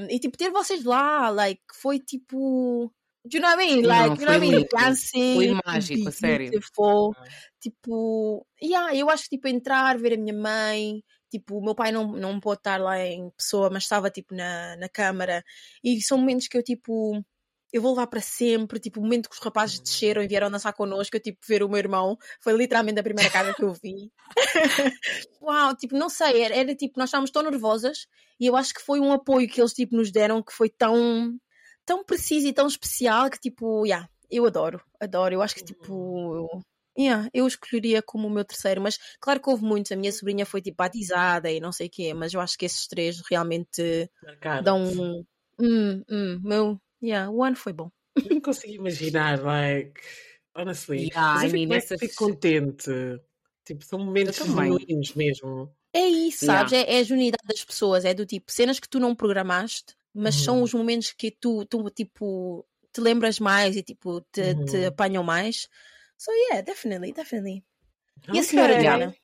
um, 0.02 0.08
e 0.10 0.20
tipo 0.20 0.38
ter 0.38 0.52
vocês 0.52 0.84
lá 0.84 1.30
like 1.30 1.62
foi 1.74 2.00
tipo 2.00 2.92
do 3.26 3.38
you 3.38 3.42
know 3.42 3.52
what 3.52 3.64
I 3.64 3.66
mean? 3.66 3.86
Like, 3.86 4.20
you 4.20 4.26
know 4.26 4.34
what 4.34 4.44
I 4.44 4.52
mean? 4.52 4.68
Dancing. 4.70 5.36
Foi 5.36 5.60
mágico, 5.66 6.12
sério. 6.12 6.52
Tipo, 7.62 8.46
yeah, 8.62 8.94
eu 8.94 9.10
acho 9.10 9.24
que 9.24 9.38
tipo 9.38 9.48
entrar, 9.48 9.98
ver 9.98 10.14
a 10.14 10.18
minha 10.18 10.34
mãe, 10.34 11.02
tipo, 11.32 11.58
o 11.58 11.64
meu 11.64 11.74
pai 11.74 11.92
não, 11.94 12.12
não 12.12 12.38
pôde 12.40 12.60
estar 12.60 12.82
lá 12.82 13.00
em 13.00 13.30
pessoa, 13.32 13.70
mas 13.70 13.84
estava 13.84 14.10
tipo 14.10 14.36
na, 14.36 14.76
na 14.76 14.90
câmara. 14.90 15.42
E 15.82 16.02
são 16.02 16.18
momentos 16.18 16.50
que 16.50 16.58
eu 16.58 16.64
tipo 16.64 17.24
eu 17.74 17.82
vou 17.82 17.92
levar 17.92 18.06
para 18.08 18.22
sempre. 18.22 18.80
Tipo, 18.80 19.00
o 19.00 19.04
momento 19.04 19.28
que 19.28 19.36
os 19.36 19.42
rapazes 19.42 19.80
desceram 19.80 20.22
e 20.22 20.28
vieram 20.28 20.52
dançar 20.52 20.72
connosco, 20.74 21.18
eu, 21.18 21.20
tipo, 21.20 21.40
ver 21.46 21.64
o 21.64 21.68
meu 21.68 21.80
irmão, 21.80 22.16
foi 22.40 22.54
literalmente 22.54 23.00
a 23.00 23.04
primeira 23.04 23.30
casa 23.32 23.54
que 23.54 23.64
eu 23.64 23.74
vi. 23.74 24.12
Uau, 25.42 25.76
tipo, 25.76 25.98
não 25.98 26.08
sei, 26.08 26.44
era, 26.44 26.56
era, 26.56 26.76
tipo, 26.76 27.00
nós 27.00 27.10
estávamos 27.10 27.32
tão 27.32 27.42
nervosas 27.42 28.08
e 28.40 28.46
eu 28.46 28.56
acho 28.56 28.74
que 28.74 28.82
foi 28.82 29.00
um 29.00 29.12
apoio 29.12 29.50
que 29.50 29.60
eles, 29.60 29.74
tipo, 29.74 29.96
nos 29.96 30.12
deram 30.12 30.44
que 30.44 30.54
foi 30.54 30.70
tão, 30.70 31.36
tão 31.84 32.04
preciso 32.04 32.48
e 32.48 32.54
tão 32.54 32.68
especial 32.68 33.30
que, 33.30 33.40
tipo, 33.40 33.86
yeah, 33.86 34.08
eu 34.30 34.46
adoro, 34.46 34.80
adoro. 35.00 35.34
Eu 35.34 35.42
acho 35.42 35.56
que, 35.56 35.64
tipo, 35.64 36.64
Yeah, 36.96 37.28
eu 37.34 37.48
escolheria 37.48 38.04
como 38.04 38.28
o 38.28 38.30
meu 38.30 38.46
terceiro, 38.46 38.80
mas 38.80 39.00
claro 39.20 39.42
que 39.42 39.50
houve 39.50 39.64
muitos. 39.64 39.92
A 39.92 39.96
minha 39.96 40.12
sobrinha 40.12 40.46
foi 40.46 40.62
tipo 40.62 40.78
batizada 40.78 41.52
e 41.52 41.60
não 41.60 41.72
sei 41.72 41.88
o 41.88 41.90
quê, 41.90 42.14
mas 42.14 42.36
eu 42.36 42.40
acho 42.40 42.56
que 42.56 42.66
esses 42.66 42.86
três 42.86 43.20
realmente 43.28 44.08
Marcado. 44.22 44.64
dão 44.64 44.80
um. 44.80 45.26
Hum, 45.60 46.04
hum, 46.08 46.40
meu, 46.44 46.80
Yeah, 47.04 47.30
o 47.30 47.44
ano 47.44 47.56
foi 47.56 47.74
bom. 47.74 47.92
Não 48.30 48.40
consigo 48.40 48.74
imaginar, 48.74 49.42
like, 49.44 50.00
honestly. 50.56 51.10
Yeah, 51.10 51.34
Mas 51.34 51.44
eu 51.44 51.60
fico, 51.60 51.74
nessa... 51.74 51.98
fico 51.98 52.16
contente. 52.16 52.90
Tipo, 53.66 53.84
são 53.84 54.00
momentos 54.00 54.38
genuínos 54.38 55.14
mesmo. 55.14 55.76
É 55.94 56.08
isso, 56.08 56.46
sabes? 56.46 56.72
Yeah. 56.72 56.92
É, 56.92 57.00
é 57.00 57.02
a 57.02 57.14
unidade 57.14 57.48
das 57.48 57.64
pessoas, 57.64 58.06
é 58.06 58.14
do 58.14 58.26
tipo, 58.26 58.52
cenas 58.52 58.80
que 58.80 58.90
tu 58.90 59.00
não 59.00 59.14
programaste, 59.16 59.96
mas 60.14 60.36
são 60.36 60.62
os 60.62 60.74
momentos 60.74 61.12
que 61.12 61.30
tu, 61.30 61.66
tu, 61.66 61.90
tipo, 61.90 62.66
te 62.92 63.02
lembras 63.02 63.40
mais 63.40 63.76
e, 63.76 63.84
tipo, 63.84 64.22
te, 64.32 64.56
te 64.66 64.78
Uhum. 64.78 64.88
apanham 64.88 65.24
mais. 65.24 65.68
So, 66.18 66.32
yeah, 66.32 66.62
definitely, 66.62 67.12
definitely. 67.14 67.64
E 68.32 68.40
a 68.40 68.44
senhora 68.44 68.78
Diana? 68.78 69.16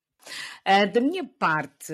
Ah, 0.65 0.85
da 0.85 1.01
minha 1.01 1.23
parte, 1.23 1.93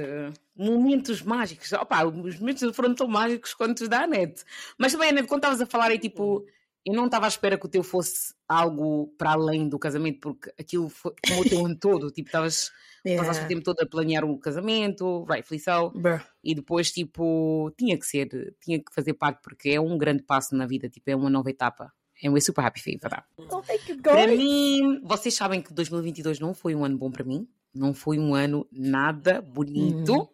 momentos 0.55 1.21
mágicos. 1.21 1.71
Opa, 1.73 2.05
os 2.05 2.39
momentos 2.39 2.75
foram 2.75 2.93
tão 2.93 3.07
mágicos 3.07 3.53
quanto 3.53 3.81
os 3.81 3.89
da 3.89 4.07
net. 4.07 4.43
Mas 4.77 4.91
também, 4.91 5.09
Anete, 5.09 5.27
quando 5.27 5.43
estavas 5.43 5.61
a 5.61 5.65
falar 5.65 5.91
aí, 5.91 5.99
tipo, 5.99 6.45
eu 6.85 6.93
não 6.93 7.05
estava 7.05 7.25
à 7.25 7.27
espera 7.27 7.57
que 7.57 7.65
o 7.65 7.69
teu 7.69 7.83
fosse 7.83 8.33
algo 8.47 9.07
para 9.17 9.31
além 9.31 9.67
do 9.67 9.79
casamento, 9.79 10.19
porque 10.19 10.53
aquilo 10.59 10.87
foi 10.87 11.13
como 11.27 11.41
o 11.41 11.49
teu 11.49 11.65
ano 11.65 11.77
todo. 11.77 12.11
Tipo, 12.11 12.29
estavas, 12.29 12.71
passaste 13.17 13.45
o 13.45 13.47
tempo 13.47 13.63
todo 13.63 13.79
a 13.81 13.85
planear 13.85 14.23
o 14.23 14.37
casamento, 14.37 15.25
rightfully 15.25 15.59
so. 15.59 15.91
Bruh. 15.91 16.21
E 16.43 16.53
depois, 16.53 16.91
tipo, 16.91 17.71
tinha 17.77 17.97
que 17.97 18.05
ser, 18.05 18.55
tinha 18.61 18.79
que 18.79 18.93
fazer 18.93 19.13
parte, 19.13 19.41
porque 19.41 19.69
é 19.69 19.81
um 19.81 19.97
grande 19.97 20.23
passo 20.23 20.55
na 20.55 20.65
vida, 20.65 20.87
tipo, 20.87 21.09
é 21.09 21.15
uma 21.15 21.29
nova 21.29 21.49
etapa. 21.49 21.91
And 22.23 22.31
we're 22.31 22.41
super 22.41 22.63
happy 22.63 22.79
for 22.79 22.91
you 22.91 22.99
for 22.99 23.09
that. 23.09 23.25
Don't 23.49 23.67
take 23.67 23.91
it 23.91 24.01
Para 24.01 24.27
mim, 24.27 25.01
vocês 25.03 25.33
sabem 25.33 25.61
que 25.61 25.73
2022 25.73 26.39
não 26.39 26.53
foi 26.53 26.73
um 26.73 26.85
ano 26.85 26.97
bom 26.97 27.11
para 27.11 27.25
mim. 27.25 27.47
Não 27.75 27.93
foi 27.93 28.17
um 28.17 28.33
ano 28.33 28.67
nada 28.71 29.41
bonito. 29.41 30.29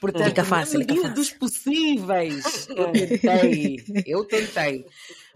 Portanto, 0.00 0.28
Fica 0.28 0.44
fácil, 0.44 0.80
na 0.80 0.84
fica 0.84 0.94
medida 0.94 1.14
dos 1.14 1.30
possíveis, 1.30 2.68
eu 2.76 2.92
tentei. 2.92 3.76
Eu 4.04 4.24
tentei. 4.24 4.84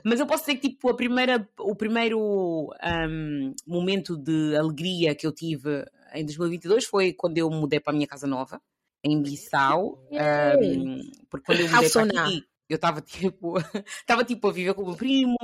Mas 0.04 0.21
eu 0.21 0.26
posso 0.26 0.45
dizer 0.45 0.57
que 0.59 0.68
tipo, 0.68 0.90
a 0.90 0.95
primeira, 0.95 1.49
o 1.59 1.75
primeiro 1.75 2.68
ahm, 2.83 3.54
momento 3.66 4.16
de 4.16 4.57
alegria 4.57 5.14
que 5.14 5.26
eu 5.26 5.33
tive 5.33 5.85
em 6.14 6.25
2022 6.25 6.85
foi 6.85 7.12
quando 7.12 7.38
eu 7.38 7.49
mudei 7.50 7.80
para 7.80 7.92
a 7.92 7.97
minha 7.97 8.07
casa 8.07 8.26
nova, 8.26 8.61
em 9.02 9.23
Bissau. 9.23 10.07
ahm, 10.12 11.00
porque 11.30 11.47
quando 11.47 11.61
eu 11.61 11.68
mudei 11.68 11.90
para 11.90 12.23
aqui, 12.25 12.45
eu 12.68 12.76
estava 12.76 13.00
tipo, 13.02 13.59
estava 13.59 14.25
tipo 14.25 14.49
a 14.49 14.52
viver 14.52 14.75
com 14.75 14.83
o 14.83 14.87
meu 14.88 14.97
primo. 14.97 15.37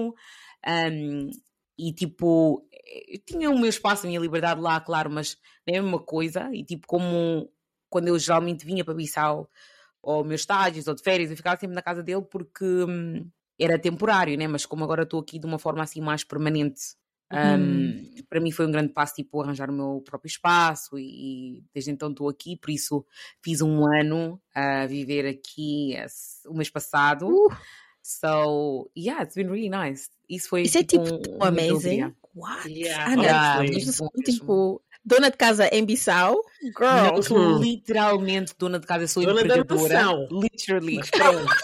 ahm, 0.67 1.31
e 1.79 1.93
tipo, 1.93 2.65
eu 2.87 3.19
tinha 3.25 3.51
o 3.51 3.59
meu 3.59 3.69
espaço, 3.69 4.05
a 4.05 4.09
minha 4.09 4.21
liberdade 4.21 4.61
lá, 4.61 4.81
claro, 4.81 5.11
mas 5.11 5.37
não 5.67 5.75
é 5.75 5.79
a 5.79 5.83
mesma 5.83 5.99
coisa. 6.01 6.51
E 6.53 6.65
tipo, 6.65 6.87
como 6.87 7.51
quando 7.89 8.09
eu 8.09 8.19
geralmente 8.19 8.65
vinha 8.67 8.85
para 8.85 8.95
Bissau, 8.95 9.49
ou 10.03 10.23
meus 10.25 10.43
estágios, 10.43 10.87
ou 10.87 10.95
de 10.95 11.03
férias, 11.03 11.31
eu 11.31 11.37
ficava 11.37 11.59
sempre 11.59 11.75
na 11.75 11.83
casa 11.83 12.03
dele 12.03 12.23
porque 12.23 12.65
hum, 12.65 13.27
era 13.59 13.79
temporário, 13.79 14.37
né? 14.37 14.47
Mas 14.47 14.67
como 14.67 14.85
agora 14.85 15.05
estou 15.05 15.21
aqui 15.21 15.39
de 15.39 15.47
uma 15.47 15.59
forma 15.59 15.83
assim 15.83 16.01
mais 16.01 16.23
permanente, 16.25 16.81
hum, 17.33 18.05
para 18.29 18.41
mim 18.41 18.51
foi 18.51 18.67
um 18.67 18.71
grande 18.71 18.93
passo, 18.93 19.15
tipo, 19.15 19.41
arranjar 19.41 19.71
o 19.71 19.73
meu 19.73 20.03
próprio 20.05 20.29
espaço 20.29 20.99
e, 20.99 21.59
e 21.59 21.65
desde 21.73 21.91
então 21.91 22.11
estou 22.11 22.29
aqui, 22.29 22.57
por 22.57 22.71
isso 22.71 23.05
fiz 23.43 23.61
um 23.63 23.85
ano 24.01 24.41
a 24.55 24.87
viver 24.87 25.27
aqui 25.27 25.95
esse- 25.95 26.47
o 26.49 26.55
mês 26.55 26.69
passado. 26.69 27.27
Uh. 27.29 27.49
So, 28.03 28.91
yeah, 28.95 29.23
it's 29.23 29.35
been 29.35 29.49
really 29.49 29.71
nice. 29.71 30.11
Isso 30.29 30.51
foi 30.51 30.63
Isso 30.63 30.77
é 30.77 30.85
tipo 30.85 31.03
um, 31.03 31.19
tão 31.23 31.33
um 31.35 31.39
de 31.39 31.45
amazing. 31.47 31.71
alegria. 32.03 32.17
What? 32.35 32.69
Yeah, 32.69 33.15
Yeah, 33.15 33.59
honestly. 33.61 33.71
muito 33.85 33.99
bom 33.99 34.09
mesmo. 34.17 34.23
tipo, 34.25 34.83
dona 35.05 35.31
de 35.31 35.37
casa 35.37 35.69
em 35.73 35.85
Bissau? 35.85 36.37
Girl. 36.63 37.15
Não, 37.15 37.23
sou 37.23 37.39
Uhum. 37.39 37.61
literalmente 37.63 38.55
dona 38.59 38.79
de 38.81 38.87
casa, 38.87 39.07
sou 39.07 39.23
Dona. 39.25 39.43
Literally. 40.31 40.97
Mas 40.97 41.11
pronto. 41.11 41.55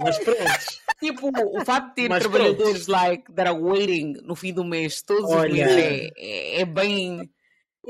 Mas 0.00 0.18
pronto. 0.18 0.82
Tipo, 1.00 1.30
o 1.58 1.64
facto 1.64 1.88
de 1.88 1.94
ter 1.94 2.08
Mas 2.08 2.20
trabalhadores 2.22 2.86
like, 2.86 3.32
that 3.34 3.48
are 3.48 3.58
waiting 3.58 4.12
no 4.22 4.34
fim 4.34 4.52
do 4.52 4.64
mês, 4.64 5.02
todos 5.02 5.30
Olha. 5.30 5.50
os 5.52 5.58
meses, 5.58 5.76
é, 5.76 6.10
é, 6.16 6.60
é 6.60 6.64
bem. 6.64 7.30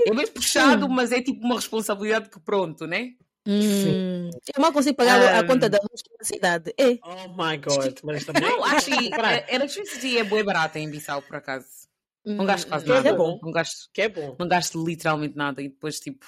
É 0.07 0.15
bem 0.15 0.27
puxado, 0.27 0.89
mas 0.89 1.13
é 1.13 1.21
tipo 1.21 1.45
uma 1.45 1.57
responsabilidade 1.57 2.31
que 2.31 2.41
pronto, 2.41 2.87
né? 2.87 3.11
Hum, 3.47 4.31
eu 4.55 4.61
mal 4.63 4.73
consigo 4.73 4.97
pagar 4.97 5.21
a 5.37 5.41
Um, 5.43 5.47
conta 5.47 5.69
da 5.69 5.79
luz 5.79 6.01
na 6.19 6.25
cidade. 6.25 6.73
É. 6.79 6.99
Oh 7.05 7.29
my 7.37 7.57
god. 7.59 7.99
Mas 8.05 8.25
também. 8.25 8.43
Não, 8.43 8.63
acho 8.65 8.87
que 8.87 9.13
a 9.15 9.55
electricity 9.55 10.17
é 10.19 10.25
boa 10.25 10.43
barata 10.45 10.79
em 10.79 10.89
Bissau, 10.89 11.21
por 11.21 11.37
acaso. 11.37 11.67
Não 12.25 12.45
Hum, 12.45 12.47
gasto 12.47 12.69
quase 12.69 12.85
Que 12.85 12.93
é 12.93 12.95
nada. 12.95 13.15
bom. 13.15 13.39
Não 13.43 13.51
gasto, 13.51 13.91
Que 13.93 14.03
é 14.03 14.09
bom. 14.09 14.37
não 14.39 14.47
gasto 14.49 14.85
literalmente 14.85 15.37
nada 15.37 15.61
e 15.63 15.69
depois 15.69 15.99
tipo. 16.01 16.25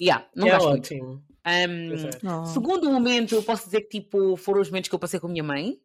Yeah, 0.00 0.26
não 0.34 0.44
Que 0.44 0.50
é 0.50 0.52
gasto 0.54 0.68
muito. 0.68 0.84
ótimo. 0.86 1.24
Um, 1.46 2.28
é. 2.28 2.32
Oh. 2.40 2.44
Segundo 2.46 2.90
momento, 2.90 3.34
eu 3.34 3.42
posso 3.42 3.64
dizer 3.66 3.82
que 3.82 4.00
tipo, 4.00 4.36
foram 4.36 4.60
os 4.60 4.68
momentos 4.68 4.88
que 4.88 4.94
eu 4.94 4.98
passei 4.98 5.18
com 5.20 5.26
a 5.26 5.30
minha 5.30 5.42
mãe, 5.44 5.78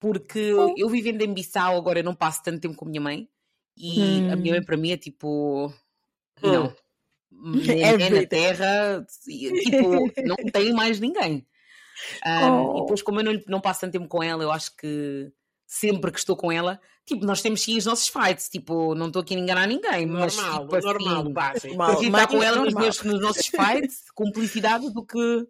porque 0.00 0.52
Oh. 0.54 0.74
eu 0.76 0.88
vivendo 0.88 1.22
em 1.22 1.32
Bissau 1.32 1.76
agora 1.76 2.00
eu 2.00 2.04
não 2.04 2.14
passo 2.14 2.42
tanto 2.42 2.60
tempo 2.60 2.74
com 2.76 2.84
a 2.84 2.88
minha 2.88 3.00
mãe 3.00 3.28
e 3.76 4.22
Hum. 4.22 4.32
a 4.32 4.36
minha 4.36 4.54
mãe 4.54 4.62
para 4.62 4.76
mim 4.76 4.90
é 4.92 4.96
tipo, 4.96 5.72
Hum. 6.42 6.52
não, 6.52 6.76
é, 7.68 8.04
é 8.04 8.10
na 8.10 8.26
terra, 8.26 9.06
e, 9.28 9.52
tipo, 9.62 10.12
não 10.24 10.36
tem 10.52 10.72
mais 10.72 11.00
ninguém. 11.00 11.46
Um, 12.26 12.50
Oh. 12.50 12.78
E 12.78 12.80
depois, 12.82 13.02
como 13.02 13.20
eu 13.20 13.24
não, 13.24 13.40
não 13.46 13.60
passo 13.60 13.80
tanto 13.82 13.92
tempo 13.92 14.08
com 14.08 14.22
ela, 14.22 14.42
eu 14.42 14.50
acho 14.50 14.74
que 14.76 15.30
sempre 15.66 16.10
que 16.12 16.18
estou 16.18 16.36
com 16.36 16.50
ela, 16.52 16.80
tipo, 17.06 17.24
nós 17.24 17.42
temos 17.42 17.62
sim 17.62 17.76
os 17.76 17.86
nossos 17.86 18.08
fights, 18.08 18.48
tipo, 18.48 18.94
não 18.94 19.06
estou 19.08 19.22
aqui 19.22 19.34
a 19.34 19.38
enganar 19.38 19.66
ninguém, 19.66 20.06
mas 20.06 20.36
Normal, 20.36 20.60
tipo, 20.62 20.76
assim, 20.76 20.86
normal, 20.86 21.32
básico. 21.32 21.66
Normal. 21.68 21.88
prefiro 21.90 22.12
Mas 22.12 22.22
estar 22.22 22.32
com 22.36 22.42
é 22.42 22.46
ela 22.46 22.56
nos, 22.64 22.74
normal. 22.74 22.92
nos 23.04 23.20
nossos 23.20 23.46
fights, 23.46 24.04
cumplicidade, 24.14 24.92
do 24.92 25.04
que 25.04 25.46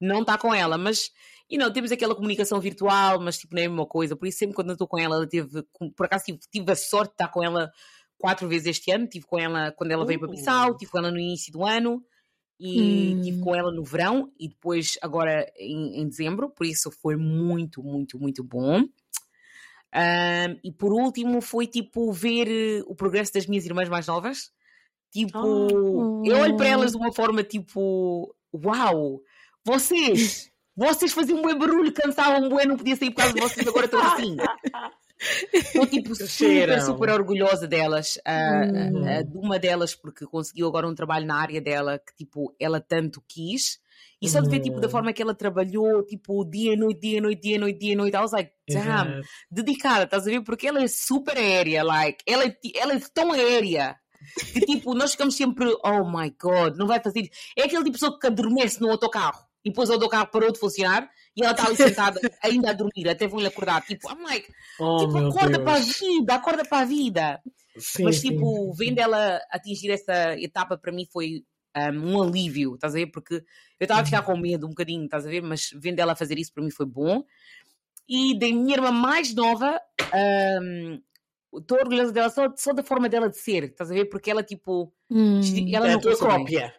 não 0.00 0.20
estar 0.20 0.38
com 0.38 0.52
ela. 0.54 0.76
Mas, 0.76 1.10
e 1.48 1.56
não, 1.58 1.72
temos 1.72 1.92
aquela 1.92 2.14
comunicação 2.14 2.60
virtual, 2.60 3.20
mas 3.20 3.38
tipo, 3.38 3.54
não 3.54 3.62
é 3.62 3.66
a 3.66 3.68
mesma 3.68 3.86
coisa. 3.86 4.16
Por 4.16 4.26
isso, 4.26 4.38
sempre 4.38 4.54
quando 4.54 4.68
eu 4.70 4.74
estou 4.74 4.88
com 4.88 4.98
ela, 4.98 5.16
ela 5.16 5.28
teve, 5.28 5.62
por 5.96 6.06
acaso 6.06 6.24
tive, 6.24 6.38
tive 6.50 6.72
a 6.72 6.76
sorte 6.76 7.10
de 7.10 7.14
estar 7.14 7.28
com 7.28 7.42
ela 7.42 7.70
quatro 8.18 8.48
vezes 8.48 8.66
este 8.68 8.90
ano. 8.90 9.06
Tive 9.06 9.26
com 9.26 9.38
ela 9.38 9.72
quando 9.72 9.90
ela 9.92 10.04
veio 10.06 10.18
para 10.18 10.28
Uh. 10.28 10.32
Bissau, 10.32 10.76
tive 10.76 10.90
com 10.90 10.98
ela 10.98 11.10
no 11.10 11.18
início 11.18 11.52
do 11.52 11.64
ano. 11.64 12.02
E 12.64 13.14
Hum. 13.16 13.20
tive 13.22 13.40
com 13.40 13.56
ela 13.56 13.72
no 13.72 13.82
verão 13.82 14.30
e 14.38 14.48
depois 14.48 14.96
agora 15.02 15.50
em, 15.58 16.00
em 16.00 16.08
dezembro, 16.08 16.48
por 16.48 16.64
isso 16.64 16.92
foi 16.92 17.16
muito, 17.16 17.82
muito, 17.82 18.20
muito 18.20 18.44
bom. 18.44 18.84
Ahm, 19.94 20.56
e 20.64 20.72
por 20.72 20.92
último 20.92 21.40
foi 21.42 21.66
tipo 21.66 22.10
ver 22.12 22.48
eh, 22.48 22.82
o 22.86 22.94
progresso 22.94 23.32
das 23.34 23.46
minhas 23.46 23.66
irmãs 23.66 23.88
mais 23.88 24.06
novas. 24.06 24.50
Tipo, 25.10 25.38
Oh. 25.38 26.22
eu 26.24 26.38
olho 26.38 26.56
para 26.56 26.68
elas 26.68 26.92
de 26.92 26.96
uma 26.96 27.12
forma 27.12 27.42
tipo, 27.44 28.34
uau, 28.54 29.20
vocês, 29.64 30.50
vocês 30.74 31.12
faziam 31.12 31.38
um 31.38 31.42
bom 31.42 31.58
barulho, 31.58 31.92
cansavam 31.92 32.48
bem, 32.48 32.66
não 32.66 32.76
podia 32.78 32.96
sair 32.96 33.10
por 33.10 33.16
causa 33.18 33.34
de 33.34 33.40
vocês, 33.42 33.66
agora 33.68 33.84
estão 33.84 34.00
assim. 34.00 34.36
Estou 35.52 35.86
tipo 35.86 36.14
super, 36.16 36.26
Cresceram. 36.26 36.80
super 36.86 37.10
orgulhosa 37.10 37.68
delas, 37.68 38.16
Hum. 38.26 39.04
ah, 39.06 39.22
de 39.22 39.36
uma 39.36 39.58
delas, 39.58 39.94
porque 39.94 40.24
conseguiu 40.26 40.66
agora 40.66 40.88
um 40.88 40.94
trabalho 40.94 41.26
na 41.26 41.36
área 41.36 41.60
dela 41.60 41.98
que 41.98 42.14
tipo, 42.24 42.54
ela 42.58 42.80
tanto 42.80 43.22
quis. 43.28 43.78
E 44.20 44.28
só 44.28 44.40
de 44.40 44.48
ver 44.48 44.60
tipo, 44.60 44.80
da 44.80 44.86
Hum. 44.86 44.90
forma 44.90 45.12
que 45.12 45.20
ela 45.22 45.34
trabalhou, 45.34 46.04
tipo, 46.04 46.44
dia, 46.44 46.76
noite, 46.76 47.00
dia, 47.00 47.20
noite, 47.20 47.40
dia, 47.42 47.58
noite, 47.58 47.78
dia, 47.78 47.96
noite, 47.96 48.14
I 48.16 48.20
was 48.20 48.32
like, 48.32 48.52
damn, 48.68 49.20
dedicada, 49.50 50.04
estás 50.04 50.26
a 50.26 50.30
ver? 50.30 50.42
Porque 50.42 50.66
ela 50.68 50.82
é 50.82 50.86
super 50.88 51.36
aérea, 51.36 51.82
like, 51.82 52.22
ela 52.26 52.44
é, 52.44 52.56
ela 52.76 52.94
é 52.94 53.00
tão 53.12 53.32
aérea 53.32 53.96
que 54.52 54.60
tipo, 54.60 54.94
nós 54.94 55.12
ficamos 55.12 55.34
sempre, 55.34 55.68
oh 55.84 56.04
my 56.08 56.30
god, 56.40 56.76
não 56.76 56.86
vai 56.86 57.00
fazer. 57.02 57.28
É 57.58 57.62
aquele 57.64 57.82
tipo 57.82 57.84
de 57.84 57.90
pessoa 57.92 58.18
que 58.18 58.26
adormece 58.28 58.80
no 58.80 58.90
autocarro 58.90 59.44
e 59.64 59.70
depois 59.70 59.90
o 59.90 59.94
autocarro 59.94 60.28
parou 60.28 60.52
de 60.52 60.58
funcionar 60.60 61.08
e 61.36 61.42
ela 61.42 61.50
está 61.52 61.66
ali 61.66 61.76
sentada 61.76 62.20
ainda 62.42 62.70
a 62.70 62.72
dormir, 62.72 63.08
até 63.08 63.26
vão-lhe 63.26 63.46
acordar. 63.48 63.82
Tipo, 63.84 64.08
I'm 64.10 64.22
like, 64.22 64.48
Oh, 64.78 64.98
tipo, 64.98 65.18
acorda 65.18 65.58
Deus. 65.58 65.64
para 65.64 65.74
a 65.74 65.80
vida, 65.80 66.34
acorda 66.34 66.64
para 66.64 66.78
a 66.78 66.84
vida. 66.84 67.42
Sim, 67.76 68.04
Mas 68.04 68.16
sim. 68.16 68.30
tipo, 68.30 68.72
vendo 68.74 68.98
ela 69.00 69.40
atingir 69.50 69.90
essa 69.90 70.38
etapa 70.38 70.76
para 70.78 70.92
mim 70.92 71.06
foi 71.12 71.42
um, 71.76 72.12
um 72.16 72.22
alívio, 72.22 72.74
estás 72.74 72.94
a 72.94 72.98
ver? 72.98 73.06
Porque 73.06 73.34
eu 73.34 73.42
estava 73.84 74.00
a 74.00 74.04
ficar 74.04 74.22
com 74.22 74.36
medo 74.36 74.66
um 74.66 74.70
bocadinho, 74.70 75.04
estás 75.04 75.26
a 75.26 75.30
ver? 75.30 75.42
Mas 75.42 75.70
vendo 75.74 75.98
ela 76.00 76.14
fazer 76.16 76.38
isso 76.38 76.52
para 76.52 76.62
mim 76.62 76.70
foi 76.70 76.86
bom. 76.86 77.24
E 78.08 78.38
da 78.38 78.46
minha 78.48 78.74
irmã 78.74 78.90
mais 78.90 79.34
nova, 79.34 79.80
estou 81.54 81.78
orgulhosa 81.78 82.12
dela 82.12 82.30
só, 82.30 82.52
só 82.56 82.72
da 82.72 82.82
forma 82.82 83.08
dela 83.08 83.28
de 83.28 83.36
ser, 83.38 83.64
estás 83.64 83.90
a 83.90 83.94
ver? 83.94 84.06
Porque 84.06 84.30
ela 84.30 84.42
tipo, 84.42 84.92
Hum. 85.10 85.40
ela 85.72 85.86
é 85.86 85.90
não 85.92 85.98
a 85.98 86.00
tua 86.00 86.16
começou 86.16 86.28
bem. 86.28 86.38
cópia. 86.38 86.74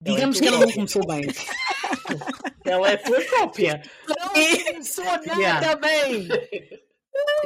Digamos 0.00 0.36
Ela 0.40 0.46
é 0.46 0.48
que 0.50 0.54
ela 0.56 0.66
não 0.66 0.72
começou 0.74 1.06
bem. 1.06 1.22
Ela 2.64 2.90
é 2.90 2.94
a 2.94 2.98
tua 2.98 3.24
cópia. 3.26 3.82
Não 4.08 4.28
começou 4.28 5.04
nada 5.04 5.34
Yeah. 5.38 5.76
bem. 5.76 6.28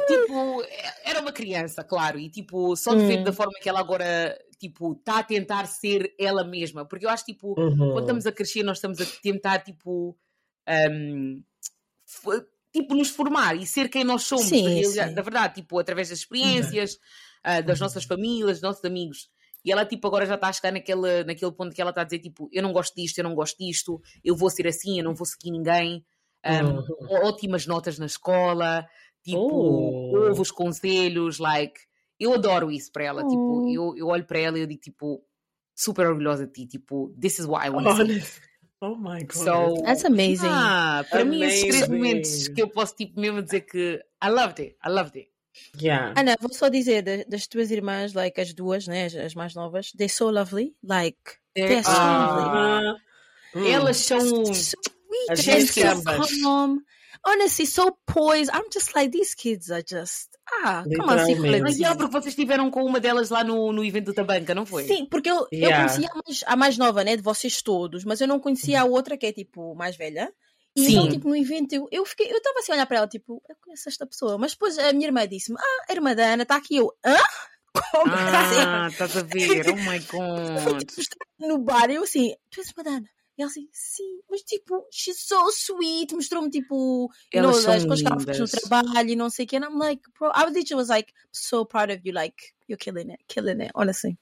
Tipo, 0.07 0.63
era 1.03 1.19
uma 1.21 1.31
criança, 1.31 1.83
claro, 1.83 2.19
e 2.19 2.29
tipo, 2.29 2.75
só 2.75 2.93
de 2.95 3.03
ver 3.05 3.19
Hum. 3.19 3.23
da 3.23 3.33
forma 3.33 3.53
que 3.61 3.69
ela 3.69 3.79
agora, 3.79 4.37
tipo, 4.59 4.93
está 4.93 5.19
a 5.19 5.23
tentar 5.23 5.65
ser 5.67 6.13
ela 6.19 6.43
mesma, 6.43 6.85
porque 6.85 7.05
eu 7.05 7.09
acho, 7.09 7.25
tipo, 7.25 7.59
Uhum. 7.59 7.91
quando 7.91 7.99
estamos 8.01 8.25
a 8.25 8.31
crescer, 8.31 8.63
nós 8.63 8.77
estamos 8.77 8.99
a 9.01 9.05
tentar, 9.21 9.59
tipo, 9.59 10.17
um, 10.95 11.43
tipo, 12.71 12.95
nos 12.95 13.09
formar 13.09 13.55
e 13.55 13.65
ser 13.65 13.89
quem 13.89 14.03
nós 14.03 14.23
somos, 14.23 14.47
Sim, 14.47 14.63
na, 14.63 14.69
realidade- 14.69 15.09
sim. 15.15 15.21
verdade, 15.21 15.55
tipo, 15.55 15.79
através 15.79 16.09
das 16.09 16.19
experiências, 16.19 16.97
ah, 17.43 17.61
das 17.61 17.79
nossas 17.79 18.03
famílias, 18.03 18.53
dos 18.57 18.61
nossos 18.61 18.85
amigos. 18.85 19.29
E 19.63 19.71
ela, 19.71 19.85
tipo, 19.85 20.07
agora 20.07 20.25
já 20.25 20.35
está 20.35 20.47
a 20.47 20.53
chegar 20.53 20.71
naquele, 20.71 21.23
naquele 21.23 21.51
ponto 21.51 21.73
que 21.75 21.81
ela 21.81 21.91
está 21.91 22.01
a 22.01 22.03
dizer, 22.03 22.19
tipo, 22.19 22.49
eu 22.51 22.63
não 22.63 22.71
gosto 22.73 22.95
disto, 22.95 23.17
eu 23.19 23.23
não 23.23 23.35
gosto 23.35 23.57
disto, 23.59 24.01
eu 24.23 24.35
vou 24.35 24.49
ser 24.49 24.67
assim, 24.67 24.97
eu 24.97 25.03
não 25.03 25.13
vou 25.13 25.25
seguir 25.25 25.51
ninguém. 25.51 26.03
Um, 26.43 26.77
Uhum. 26.77 27.27
Ótimas 27.27 27.67
notas 27.67 27.99
na 27.99 28.07
escola, 28.07 28.87
tipo, 29.23 29.37
Oh. 29.39 30.27
ouve 30.27 30.41
os 30.41 30.51
conselhos, 30.51 31.39
like, 31.39 31.79
eu 32.19 32.33
adoro 32.33 32.71
isso 32.71 32.91
para 32.91 33.03
ela, 33.03 33.21
tipo, 33.27 33.63
Oh. 33.65 33.69
eu, 33.69 33.95
eu 33.97 34.07
olho 34.07 34.25
para 34.25 34.39
ela 34.39 34.57
e 34.57 34.61
eu 34.61 34.67
digo, 34.67 34.81
tipo, 34.81 35.23
super 35.75 36.07
orgulhosa 36.07 36.45
de 36.45 36.53
ti, 36.53 36.65
tipo, 36.67 37.13
this 37.19 37.39
is 37.39 37.45
what 37.45 37.65
I 37.65 37.69
want 37.69 37.85
to 37.87 38.05
see. 38.05 38.23
Oh 38.83 38.95
my 38.95 39.19
god. 39.23 39.31
So, 39.33 39.73
That's 39.83 40.03
amazing. 40.05 40.47
ah, 40.49 41.05
para 41.09 41.23
mim, 41.23 41.43
esses 41.43 41.61
três 41.61 41.83
Amazing. 41.83 41.93
momentos 41.97 42.47
que 42.47 42.61
eu 42.63 42.67
posso 42.67 42.95
tipo 42.95 43.19
mesmo 43.19 43.41
dizer 43.43 43.61
que 43.61 43.99
I 44.23 44.29
loved 44.29 44.59
it, 44.59 44.75
I 44.83 44.89
loved 44.89 45.19
it. 45.19 45.29
yeah. 45.79 46.13
Ana, 46.17 46.35
vou 46.41 46.51
só 46.51 46.67
dizer 46.67 47.03
da- 47.03 47.23
das 47.27 47.45
tuas 47.45 47.69
irmãs, 47.69 48.13
like 48.13 48.41
as 48.41 48.53
duas, 48.55 48.87
né, 48.87 49.05
as, 49.05 49.15
as 49.15 49.35
mais 49.35 49.53
novas, 49.53 49.91
they're 49.91 50.09
so 50.11 50.31
lovely. 50.31 50.73
Like, 50.83 51.19
they're 51.53 51.83
so 51.83 51.91
lovely. 51.91 52.43
Ah, 52.49 52.95
hum. 53.55 53.65
Elas 53.67 53.97
são. 53.97 54.19
So 54.19 54.53
sweet 54.53 55.29
As 55.29 55.69
so 55.69 56.03
calm. 56.41 56.79
Honestly, 57.25 57.65
so 57.65 57.97
poised. 58.05 58.49
I'm 58.53 58.69
just 58.73 58.95
like, 58.95 59.11
these 59.11 59.35
kids 59.35 59.69
are 59.71 59.83
just. 59.83 60.29
Ah, 60.63 60.83
come 60.83 61.09
on, 61.09 61.17
Literalmente. 61.17 61.25
secretly. 61.35 61.61
Mas 61.61 61.79
é 61.79 61.95
porque 61.95 62.11
vocês 62.11 62.33
estiveram 62.33 62.69
com 62.71 62.83
uma 62.85 62.99
delas 62.99 63.29
lá 63.29 63.43
no, 63.43 63.71
no 63.71 63.83
evento 63.83 64.13
da 64.13 64.23
banca, 64.23 64.53
não 64.55 64.65
foi? 64.65 64.85
Sim, 64.85 65.05
porque 65.05 65.29
eu, 65.29 65.47
Yeah. 65.51 65.77
eu 65.77 65.87
conhecia 65.87 66.09
a 66.09 66.15
mais, 66.25 66.43
a 66.47 66.55
mais 66.55 66.77
nova, 66.77 67.03
né, 67.03 67.15
de 67.15 67.21
vocês 67.23 67.61
todos, 67.61 68.03
mas 68.03 68.21
eu 68.21 68.27
não 68.27 68.39
conhecia 68.39 68.81
a 68.81 68.85
outra 68.85 69.17
que 69.17 69.25
é 69.25 69.31
tipo 69.33 69.75
mais 69.75 69.95
velha. 69.95 70.31
E 70.75 70.85
Sim. 70.85 70.91
então, 70.93 71.09
tipo, 71.09 71.27
no 71.27 71.35
evento, 71.35 71.73
eu, 71.73 71.87
eu 71.91 72.05
fiquei, 72.05 72.31
eu 72.31 72.37
estava 72.37 72.59
assim 72.59 72.71
a 72.71 72.75
olhar 72.75 72.85
para 72.85 72.97
ela, 72.97 73.07
tipo, 73.07 73.41
eu 73.49 73.55
conheço 73.61 73.89
esta 73.89 74.05
pessoa. 74.07 74.37
Mas 74.37 74.51
depois 74.53 74.77
a 74.79 74.93
minha 74.93 75.07
irmã 75.07 75.27
disse-me, 75.27 75.57
ah, 75.59 75.85
a 75.89 75.93
irmã 75.93 76.15
da 76.15 76.23
Ana 76.33 76.43
está 76.43 76.55
aqui. 76.55 76.77
Eu, 76.77 76.91
hã? 77.05 77.15
Como 77.91 78.11
assim? 78.13 78.55
Ah, 78.65 78.87
estás 78.89 79.15
a 79.17 79.21
ver? 79.23 79.69
Oh 79.69 79.75
my 79.75 79.99
Foi 80.63 80.73
god. 80.73 80.79
tipo, 80.79 80.99
estar 81.01 81.17
no 81.39 81.57
bar 81.59 81.89
eu 81.89 82.03
assim, 82.03 82.33
tu 82.49 82.59
és 82.61 82.67
a 82.67 82.71
irmã 82.71 82.83
da 82.83 82.97
Ana? 82.97 83.09
E 83.37 83.41
ela 83.41 83.49
assim, 83.49 83.67
sim, 83.71 84.19
mas 84.29 84.41
tipo, 84.41 84.85
she's 84.91 85.19
so 85.19 85.49
sweet, 85.49 86.13
mostrou-me 86.13 86.49
tipo, 86.49 87.09
you 87.33 87.41
know, 87.41 87.51
as 87.51 87.65
coisas 87.65 88.01
que 88.01 88.07
ela 88.07 88.19
fez 88.19 88.39
no 88.39 88.47
trabalho 88.47 89.09
e 89.09 89.15
não 89.15 89.29
sei 89.29 89.45
o 89.45 89.47
que. 89.47 89.55
And 89.55 89.65
I'm 89.65 89.77
like, 89.77 90.01
bro, 90.19 90.29
I 90.35 90.45
literally 90.45 90.75
was 90.75 90.89
like, 90.89 91.13
so 91.31 91.65
proud 91.65 91.91
of 91.91 92.01
you, 92.03 92.13
like, 92.13 92.35
you're 92.67 92.77
killing 92.77 93.11
it, 93.11 93.23
killing 93.27 93.61
it, 93.61 93.71
honestly. 93.73 94.17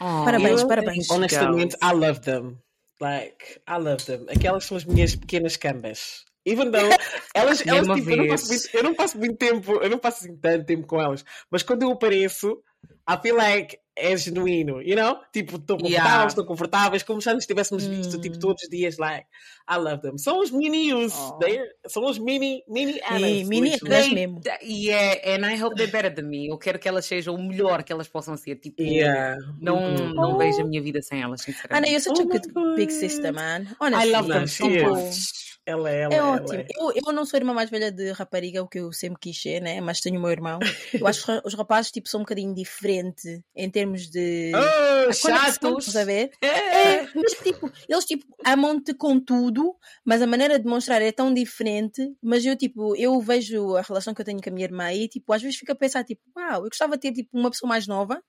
Oh, 0.00 0.24
Parabéns, 0.24 0.60
Eu, 0.60 0.68
parabéns. 0.68 1.10
Honestamente, 1.10 1.76
I 1.82 1.92
love 1.92 2.20
them. 2.20 2.58
Like, 3.00 3.60
I 3.66 3.78
love 3.78 4.04
them. 4.04 4.26
Aquelas 4.28 4.64
são 4.64 4.76
as 4.76 4.84
minhas 4.84 5.14
pequenas 5.16 5.56
cambas. 5.56 6.24
Even 6.44 6.70
though 6.70 6.88
elas, 7.34 7.66
elas 7.66 7.88
tipo, 7.98 8.10
eu, 8.10 8.16
não 8.16 8.28
passo 8.28 8.48
muito, 8.48 8.76
eu 8.76 8.82
não 8.82 8.94
passo 8.94 9.18
muito 9.18 9.36
tempo, 9.36 9.72
eu 9.82 9.90
não 9.90 9.98
passo 9.98 10.24
assim 10.24 10.36
tanto 10.36 10.64
tempo 10.64 10.86
com 10.86 11.00
elas, 11.00 11.24
mas 11.50 11.62
quando 11.62 11.82
eu 11.82 11.90
apareço, 11.90 12.62
I 13.08 13.16
feel 13.20 13.36
like 13.36 13.78
é 13.96 14.16
genuíno, 14.16 14.82
you 14.82 14.94
know? 14.94 15.16
Tipo, 15.32 15.56
estou 15.56 15.76
confortáveis, 15.78 15.92
Yeah. 16.04 16.26
estão 16.26 16.44
confortáveis, 16.44 17.02
como 17.02 17.20
se 17.22 17.30
antes 17.30 17.46
tivéssemos 17.46 17.84
visto, 17.86 18.20
tipo, 18.20 18.38
todos 18.38 18.62
os 18.62 18.68
dias, 18.68 18.98
like, 18.98 19.26
I 19.68 19.76
love 19.78 20.02
them. 20.02 20.18
São 20.18 20.38
os 20.40 20.50
minions, 20.50 21.14
Oh. 21.18 21.38
they're- 21.38 21.66
são 21.88 22.04
os 22.04 22.18
mini, 22.18 22.62
mini 22.68 23.00
Annas. 23.10 23.48
mini 23.48 23.70
literally. 23.70 23.94
Annas. 23.94 24.06
They- 24.06 24.14
mesmo. 24.14 24.40
E 24.62 24.90
é, 24.90 25.34
and 25.34 25.46
I 25.50 25.60
hope 25.62 25.74
they're 25.76 25.90
better 25.90 26.14
than 26.14 26.28
me. 26.28 26.48
Eu 26.48 26.58
quero 26.58 26.78
que 26.78 26.86
elas 26.88 27.06
sejam 27.06 27.34
o 27.34 27.42
melhor 27.42 27.82
que 27.82 27.92
elas 27.92 28.06
possam 28.08 28.36
ser. 28.36 28.56
Tipo, 28.56 28.82
Yeah. 28.82 29.36
não, 29.60 29.78
Uhum. 29.78 30.14
não 30.14 30.34
Oh. 30.34 30.38
vejo 30.38 30.60
a 30.60 30.64
minha 30.64 30.82
vida 30.82 31.00
sem 31.02 31.22
elas, 31.22 31.40
Ana, 31.40 31.54
sinceramente. 31.56 31.90
you're 31.90 32.00
such 32.04 32.18
Oh 32.18 32.22
a 32.22 32.26
good 32.26 32.76
big 32.76 32.92
God. 32.92 33.00
sister, 33.00 33.32
man. 33.32 33.62
I 33.62 33.74
Honestly. 33.80 34.12
love 34.12 34.28
them 34.28 34.46
so 34.46 34.68
much. 34.68 35.55
Ela, 35.66 35.90
ela, 35.90 36.14
É 36.14 36.18
ela. 36.18 36.36
ótimo. 36.36 36.64
Eu, 36.78 36.92
eu 37.06 37.12
não 37.12 37.26
sou 37.26 37.36
a 37.36 37.40
irmã 37.40 37.52
mais 37.52 37.68
velha 37.68 37.90
de 37.90 38.12
rapariga, 38.12 38.62
o 38.62 38.68
que 38.68 38.78
eu 38.78 38.92
sempre 38.92 39.18
quis 39.20 39.42
ser, 39.42 39.60
né? 39.60 39.80
Mas 39.80 40.00
tenho 40.00 40.16
o 40.16 40.22
meu 40.22 40.30
irmão. 40.30 40.60
Eu 40.94 41.04
acho 41.08 41.26
que 41.26 41.40
os 41.44 41.54
rapazes 41.54 41.90
tipo, 41.90 42.08
são 42.08 42.20
um 42.20 42.22
bocadinho 42.22 42.54
diferente 42.54 43.42
em 43.54 43.68
termos 43.68 44.08
de. 44.08 44.52
Oh, 44.54 45.12
chatos! 45.12 45.96
a 45.96 46.04
ver? 46.04 46.30
É. 46.40 46.46
É, 46.48 47.08
mas 47.12 47.32
tipo, 47.42 47.70
eles 47.88 48.04
tipo 48.04 48.24
amam-te 48.44 48.94
com 48.94 49.18
tudo, 49.18 49.74
mas 50.04 50.22
a 50.22 50.26
maneira 50.26 50.56
de 50.56 50.64
demonstrar 50.64 51.02
é 51.02 51.10
tão 51.10 51.34
diferente. 51.34 52.14
Mas 52.22 52.46
eu 52.46 52.56
tipo, 52.56 52.94
eu 52.94 53.20
vejo 53.20 53.74
a 53.74 53.82
relação 53.82 54.14
que 54.14 54.20
eu 54.20 54.24
tenho 54.24 54.40
com 54.40 54.48
a 54.48 54.52
minha 54.52 54.66
irmã 54.66 54.92
e 54.92 55.08
tipo, 55.08 55.32
às 55.32 55.42
vezes 55.42 55.58
fico 55.58 55.72
a 55.72 55.74
pensar, 55.74 56.04
tipo, 56.04 56.22
uau, 56.36 56.58
eu 56.64 56.68
gostava 56.70 56.94
de 56.96 57.00
ter 57.00 57.12
tipo 57.12 57.36
uma 57.36 57.50
pessoa 57.50 57.68
mais 57.68 57.88
nova, 57.88 58.22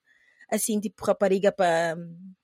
assim, 0.50 0.80
tipo 0.80 1.04
rapariga 1.04 1.52
para 1.52 1.96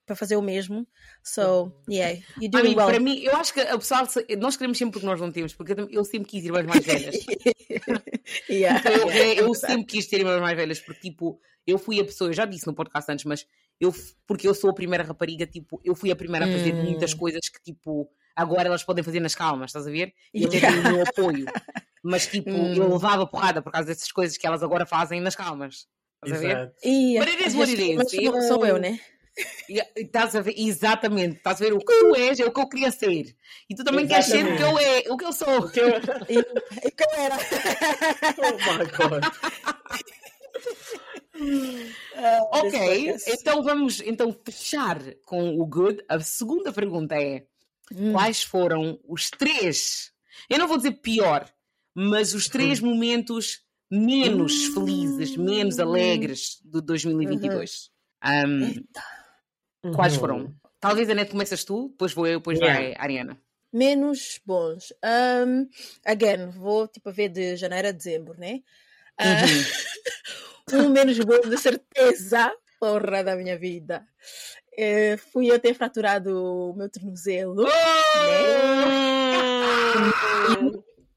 para 0.06 0.14
fazer 0.16 0.36
o 0.36 0.42
mesmo. 0.42 0.86
So, 1.22 1.72
yeah, 1.88 2.18
you 2.40 2.50
I 2.54 2.62
mean, 2.62 2.76
well. 2.76 2.86
Para 2.86 3.00
mim, 3.00 3.20
eu 3.22 3.34
acho 3.36 3.52
que 3.54 3.60
a 3.60 3.78
pessoa, 3.78 4.06
nós 4.38 4.56
queremos 4.56 4.76
sempre 4.78 4.92
porque 4.94 5.06
nós 5.06 5.20
não 5.20 5.30
temos, 5.32 5.54
porque 5.54 5.74
eu, 5.90 6.04
sempre 6.04 6.28
quis 6.28 6.44
irmãs 6.44 6.66
mais 6.66 6.84
velhas. 6.84 7.16
yeah. 8.48 8.78
Então, 8.80 8.92
eu, 9.10 9.46
eu- 9.46 9.54
sempre 9.54 9.84
quis 9.84 10.06
ter 10.06 10.18
irmãs 10.20 10.40
mais 10.40 10.56
velhas, 10.56 10.80
porque 10.80 11.00
tipo, 11.10 11.38
eu 11.66 11.78
fui 11.78 12.00
a 12.00 12.04
pessoa, 12.04 12.30
eu 12.30 12.34
já 12.34 12.44
disse 12.44 12.66
no 12.66 12.74
podcast 12.74 13.10
antes, 13.10 13.24
mas 13.24 13.46
eu, 13.80 13.92
porque 14.26 14.46
eu 14.48 14.54
sou 14.54 14.70
a 14.70 14.74
primeira 14.74 15.04
rapariga, 15.04 15.46
tipo, 15.46 15.80
eu 15.84 15.94
fui 15.94 16.10
a 16.10 16.16
primeira 16.16 16.46
a 16.46 16.52
fazer 16.52 16.74
Hum. 16.74 16.84
muitas 16.84 17.14
coisas 17.14 17.40
que 17.48 17.60
tipo, 17.62 18.08
agora 18.36 18.68
elas 18.68 18.84
podem 18.84 19.02
fazer 19.02 19.20
nas 19.20 19.34
calmas, 19.34 19.70
estás 19.70 19.86
a 19.86 19.90
ver? 19.90 20.12
E 20.32 20.42
eu 20.44 20.52
Yeah. 20.52 20.70
tenho 20.82 20.88
o 20.88 20.92
meu 20.96 21.02
apoio. 21.06 21.46
Mas 22.02 22.26
tipo, 22.26 22.50
Hum. 22.52 22.74
eu 22.74 22.92
levava 22.92 23.26
porrada 23.26 23.62
por 23.62 23.72
causa 23.72 23.88
dessas 23.88 24.12
coisas 24.12 24.36
que 24.36 24.46
elas 24.46 24.62
agora 24.62 24.84
fazem 24.86 25.20
nas 25.20 25.34
calmas. 25.34 25.86
Estás 26.24 26.42
a 26.42 26.46
ver? 26.46 26.72
E, 26.82 27.18
is. 27.18 27.54
Mas 27.54 28.10
sou, 28.10 28.42
sou 28.42 28.66
eu, 28.66 28.78
né? 28.78 28.98
E- 29.68 29.83
Estás 29.97 30.35
a 30.37 30.40
ver? 30.40 30.55
Exatamente. 30.57 31.37
Estás 31.38 31.61
a 31.61 31.64
ver? 31.64 31.73
O 31.73 31.79
que 31.79 31.99
tu 31.99 32.14
és 32.14 32.38
é 32.40 32.44
o 32.44 32.53
que 32.53 32.61
eu 32.61 32.68
queria 32.68 32.90
ser. 32.90 33.35
E 33.68 33.75
tu 33.75 33.83
também 33.85 34.07
queres 34.07 34.27
ser 34.27 34.44
o 34.44 34.57
que 34.57 34.62
eu, 34.62 34.79
é, 34.79 34.99
o 35.11 35.16
que 35.16 35.25
eu 35.25 35.33
sou. 35.33 35.68
Que 35.70 35.81
eu- 35.81 35.88
E, 36.29 36.38
e 36.87 36.90
que 36.90 37.03
eu 37.05 37.11
era. 37.18 37.37
Oh 38.38 38.79
my 38.79 38.87
god. 38.97 39.25
Ok, 42.53 43.14
então 43.27 43.62
vamos 43.62 44.01
então 44.01 44.33
fechar 44.44 44.99
com 45.27 45.59
o 45.61 45.66
good. 45.66 46.03
A 46.09 46.20
segunda 46.20 46.73
pergunta 46.73 47.14
é: 47.16 47.44
Hum. 47.92 48.12
quais 48.12 48.42
foram 48.42 48.99
os 49.09 49.31
três? 49.31 50.12
Eu 50.49 50.59
não 50.59 50.68
vou 50.68 50.77
dizer 50.77 50.92
pior, 50.92 51.49
mas 51.94 52.35
os 52.35 52.49
três 52.49 52.81
momentos 52.81 53.61
menos 53.90 54.66
felizes, 54.66 55.37
menos 55.37 55.79
alegres 55.79 56.61
de 56.64 56.81
2022. 56.81 57.90
Um, 58.25 58.85
quais 59.94 60.14
Uhum. 60.14 60.20
foram? 60.20 60.55
Talvez 60.81 61.09
a 61.11 61.14
net 61.14 61.31
começas 61.31 61.64
tu, 61.64 61.88
depois 61.88 62.12
vou 62.12 62.27
eu, 62.27 62.38
depois 62.38 62.59
Yeah. 62.59 62.81
vai 62.81 62.94
a 62.94 63.03
Ariana. 63.03 63.38
Menos 63.73 64.40
bons. 64.47 64.92
Um, 65.05 65.68
again, 66.07 66.51
vou 66.51 66.87
tipo 66.87 67.09
a 67.09 67.12
ver 67.12 67.29
de 67.31 67.57
janeiro 67.57 67.88
a 67.88 67.92
dezembro, 67.92 68.38
né? 68.38 68.61
Ah, 69.18 69.42
um 70.75 70.88
menos 70.90 71.18
bom, 71.18 71.40
de 71.40 71.57
certeza, 71.59 72.53
porra 72.79 73.25
da 73.25 73.35
minha 73.37 73.59
vida. 73.59 74.07
Eh, 74.77 75.16
fui 75.16 75.51
eu 75.51 75.59
ter 75.59 75.73
fraturado 75.75 76.31
o 76.70 76.75
meu 76.77 76.88
tornozelo. 76.90 77.64
Né? 77.64 77.70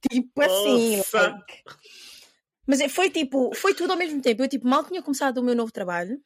Tipo 0.09 0.41
assim. 0.41 1.01
Like. 1.13 1.63
Mas 2.65 2.79
é- 2.81 2.89
foi 2.89 3.09
tipo, 3.09 3.53
foi 3.55 3.73
tudo 3.73 3.91
ao 3.91 3.97
mesmo 3.97 4.21
tempo. 4.21 4.43
Eu 4.43 4.47
tipo, 4.47 4.67
mal 4.67 4.83
tinha 4.83 5.01
começado 5.01 5.37
o 5.39 5.43
meu 5.43 5.55
novo 5.55 5.71
trabalho. 5.71 6.19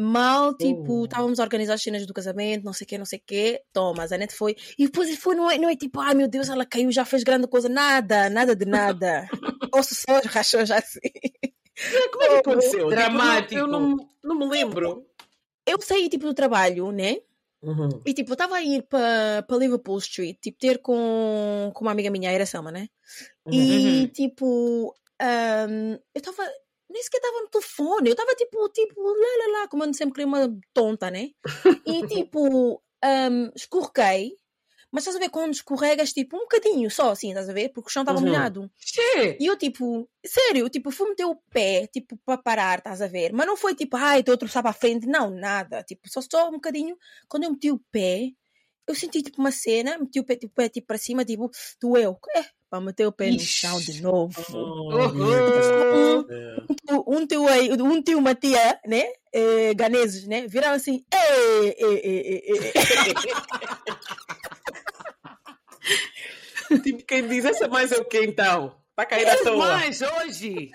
Mal, 0.00 0.54
tipo, 0.56 1.04
estávamos 1.04 1.40
a 1.40 1.42
organizar 1.42 1.74
as 1.74 1.82
cenas 1.82 2.06
do 2.06 2.14
casamento, 2.14 2.64
não 2.64 2.72
sei 2.72 2.84
o 2.84 2.88
quê, 2.88 2.98
não 2.98 3.04
sei 3.04 3.18
o 3.18 3.22
quê. 3.26 3.60
Toma, 3.72 4.04
a 4.04 4.16
net 4.16 4.32
foi. 4.32 4.54
E 4.78 4.84
depois 4.86 5.12
foi, 5.18 5.34
não 5.34 5.50
é, 5.50 5.58
não 5.58 5.68
é 5.68 5.74
tipo, 5.74 5.98
ai 6.00 6.14
meu 6.14 6.28
Deus, 6.28 6.48
ela 6.48 6.64
caiu, 6.64 6.92
já 6.92 7.04
fez 7.04 7.24
grande 7.24 7.48
coisa. 7.48 7.68
Nada, 7.68 8.30
nada 8.30 8.54
de 8.54 8.64
nada. 8.64 9.28
Ouço 9.74 9.94
só 9.96 10.16
as 10.18 10.26
rachões 10.26 10.70
assim. 10.70 11.00
Como 12.12 12.22
é 12.22 12.28
que 12.28 12.34
aconteceu? 12.36 12.78
Tipo, 12.78 12.90
Dramático. 12.90 13.54
eu 13.54 13.66
não, 13.66 13.96
não 14.22 14.38
me 14.38 14.46
lembro. 14.48 15.04
Eu 15.66 15.80
saí, 15.80 16.08
tipo, 16.08 16.26
do 16.26 16.34
trabalho, 16.34 16.90
né? 16.92 17.16
Uhum. 17.60 17.88
E 18.06 18.14
tipo, 18.14 18.30
eu 18.30 18.34
estava 18.34 18.54
a 18.54 18.62
ir 18.62 18.82
para 18.84 19.44
Liverpool 19.50 19.98
Street, 19.98 20.36
tipo, 20.40 20.58
ter 20.58 20.78
com, 20.78 21.72
com 21.74 21.84
uma 21.84 21.90
amiga 21.90 22.08
minha, 22.08 22.30
a 22.30 22.32
Iracema, 22.34 22.70
né? 22.70 22.86
E 23.50 23.58
Uhum. 24.02 24.06
tipo, 24.08 24.94
ahm, 25.20 25.94
eu 26.14 26.18
estava. 26.20 26.42
Nem 26.90 27.02
sequer 27.02 27.18
estava 27.18 27.40
no 27.42 27.48
telefone, 27.48 28.08
eu 28.08 28.12
estava 28.12 28.34
tipo, 28.34 28.68
tipo, 28.70 29.00
lá, 29.02 29.12
lá, 29.46 29.60
lá, 29.60 29.68
como 29.68 29.84
eu 29.84 29.92
sempre 29.94 30.14
queria 30.14 30.26
uma 30.26 30.58
tonta, 30.72 31.10
né? 31.10 31.30
E 31.86 32.02
tipo, 32.08 32.82
escorreguei, 33.54 34.36
mas 34.90 35.02
estás 35.02 35.16
a 35.16 35.18
ver 35.18 35.28
quando 35.28 35.52
escorregas, 35.52 36.12
tipo, 36.12 36.36
um 36.36 36.40
bocadinho 36.40 36.90
só, 36.90 37.10
assim, 37.10 37.28
estás 37.28 37.48
a 37.48 37.52
ver? 37.52 37.68
Porque 37.70 37.88
o 37.88 37.92
chão 37.92 38.02
estava 38.02 38.18
Uhum. 38.20 38.26
molhado. 38.26 38.70
Che! 38.78 39.36
E 39.38 39.44
eu, 39.46 39.56
tipo, 39.56 40.08
sério, 40.24 40.68
tipo, 40.70 40.90
fui 40.90 41.10
meter 41.10 41.26
o 41.26 41.36
pé, 41.52 41.86
tipo, 41.88 42.16
para 42.24 42.38
parar, 42.38 42.78
estás 42.78 43.02
a 43.02 43.06
ver? 43.06 43.32
Mas 43.32 43.46
não 43.46 43.56
foi 43.56 43.74
tipo, 43.74 43.96
ai, 43.98 44.20
estou 44.20 44.34
a 44.34 44.38
troçar 44.38 44.62
para 44.62 44.70
a 44.70 44.74
frente, 44.74 45.06
não, 45.06 45.30
nada. 45.30 45.82
Tipo, 45.82 46.08
só, 46.08 46.20
só 46.22 46.48
um 46.48 46.52
bocadinho. 46.52 46.96
Quando 47.28 47.44
eu 47.44 47.50
meti 47.50 47.70
o 47.70 47.78
pé, 47.92 48.30
eu 48.88 48.94
senti, 48.94 49.22
tipo, 49.22 49.38
uma 49.40 49.52
cena, 49.52 49.98
meti 49.98 50.18
o 50.18 50.24
pé, 50.24 50.34
tipo, 50.36 50.54
pé, 50.54 50.68
tipo, 50.68 50.86
para 50.86 50.98
cima, 50.98 51.24
tipo, 51.24 51.50
doeu. 51.80 52.18
É, 52.34 52.44
para 52.70 52.80
meter 52.80 53.06
o 53.06 53.12
pé 53.12 53.30
no 53.30 53.38
chão 53.38 53.78
de 53.80 54.02
novo. 54.02 54.34
Oh, 54.52 54.88
Uhum. 56.88 57.04
Um 57.06 57.26
tio 57.26 57.46
aí, 57.46 57.70
um 57.72 58.02
tio, 58.02 58.18
uma 58.18 58.34
tia, 58.34 58.80
né? 58.86 59.04
Eh, 59.32 59.74
ganeses, 59.74 60.26
né? 60.26 60.46
Viraram 60.46 60.76
assim, 60.76 61.04
ei, 61.12 61.76
ei, 61.78 62.00
ei, 62.04 62.72
tipo, 66.82 67.04
quem 67.04 67.28
diz 67.28 67.44
essa 67.44 67.68
mais 67.68 67.92
é 67.92 67.98
o 67.98 68.04
que 68.04 68.22
então? 68.24 68.74
Está 68.90 69.06
cair 69.06 69.28
à 69.28 69.36
toa. 69.42 69.56
Mas 69.56 70.00
hoje! 70.02 70.70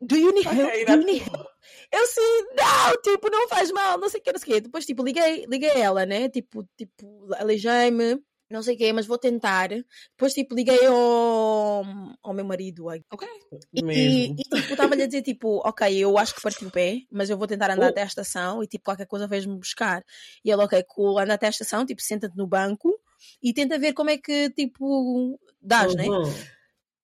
Do 0.00 0.16
you 0.16 0.32
need 0.32 0.44
Vai 0.44 0.80
help? 0.80 0.86
Do 0.86 0.92
you 0.92 1.04
need 1.04 1.22
help? 1.22 1.53
Eu 1.90 2.06
sim, 2.06 2.20
não, 2.56 3.02
tipo, 3.02 3.30
não 3.30 3.48
faz 3.48 3.70
mal, 3.70 3.98
não 3.98 4.08
sei 4.08 4.20
o 4.20 4.22
que, 4.22 4.32
não 4.32 4.38
sei 4.38 4.52
o 4.52 4.54
que. 4.56 4.60
Depois, 4.62 4.84
tipo, 4.86 5.02
liguei, 5.04 5.46
liguei 5.46 5.70
ela, 5.80 6.04
né? 6.06 6.28
Tipo, 6.28 6.68
tipo, 6.76 7.28
aleijei-me, 7.34 8.18
não 8.50 8.62
sei 8.62 8.74
o 8.74 8.78
que, 8.78 8.92
mas 8.92 9.06
vou 9.06 9.18
tentar. 9.18 9.68
Depois, 9.68 10.32
tipo, 10.34 10.54
liguei 10.54 10.84
ao, 10.86 11.82
ao 12.22 12.32
meu 12.34 12.44
marido. 12.44 12.86
Ok. 13.10 13.26
E, 13.72 13.82
Mesmo. 13.82 14.36
e, 14.38 14.42
tipo, 14.42 14.72
estava-lhe 14.72 15.02
a 15.02 15.06
dizer, 15.06 15.22
tipo, 15.22 15.58
ok, 15.66 15.96
eu 15.96 16.16
acho 16.18 16.34
que 16.34 16.42
parti 16.42 16.64
o 16.64 16.70
pé, 16.70 17.00
mas 17.10 17.30
eu 17.30 17.38
vou 17.38 17.46
tentar 17.46 17.70
andar 17.70 17.86
Oh. 17.86 17.90
até 17.90 18.02
a 18.02 18.06
estação 18.06 18.62
e, 18.62 18.66
tipo, 18.66 18.84
qualquer 18.84 19.06
coisa 19.06 19.26
vejo-me 19.26 19.56
buscar. 19.58 20.04
E 20.44 20.50
ele, 20.50 20.62
ok, 20.62 20.82
cool, 20.88 21.18
anda 21.18 21.34
até 21.34 21.46
a 21.46 21.50
estação, 21.50 21.84
tipo, 21.86 22.02
senta-te 22.02 22.36
no 22.36 22.46
banco 22.46 22.98
e 23.42 23.52
tenta 23.54 23.78
ver 23.78 23.92
como 23.94 24.10
é 24.10 24.18
que, 24.18 24.50
tipo, 24.50 25.38
dás, 25.60 25.94
né? 25.94 26.06
Uhum. 26.08 26.32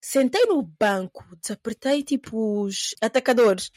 Sentei 0.03 0.45
no 0.47 0.63
banco, 0.63 1.25
desapertei, 1.43 2.03
tipo, 2.03 2.63
os 2.65 2.95
atacadores. 3.03 3.71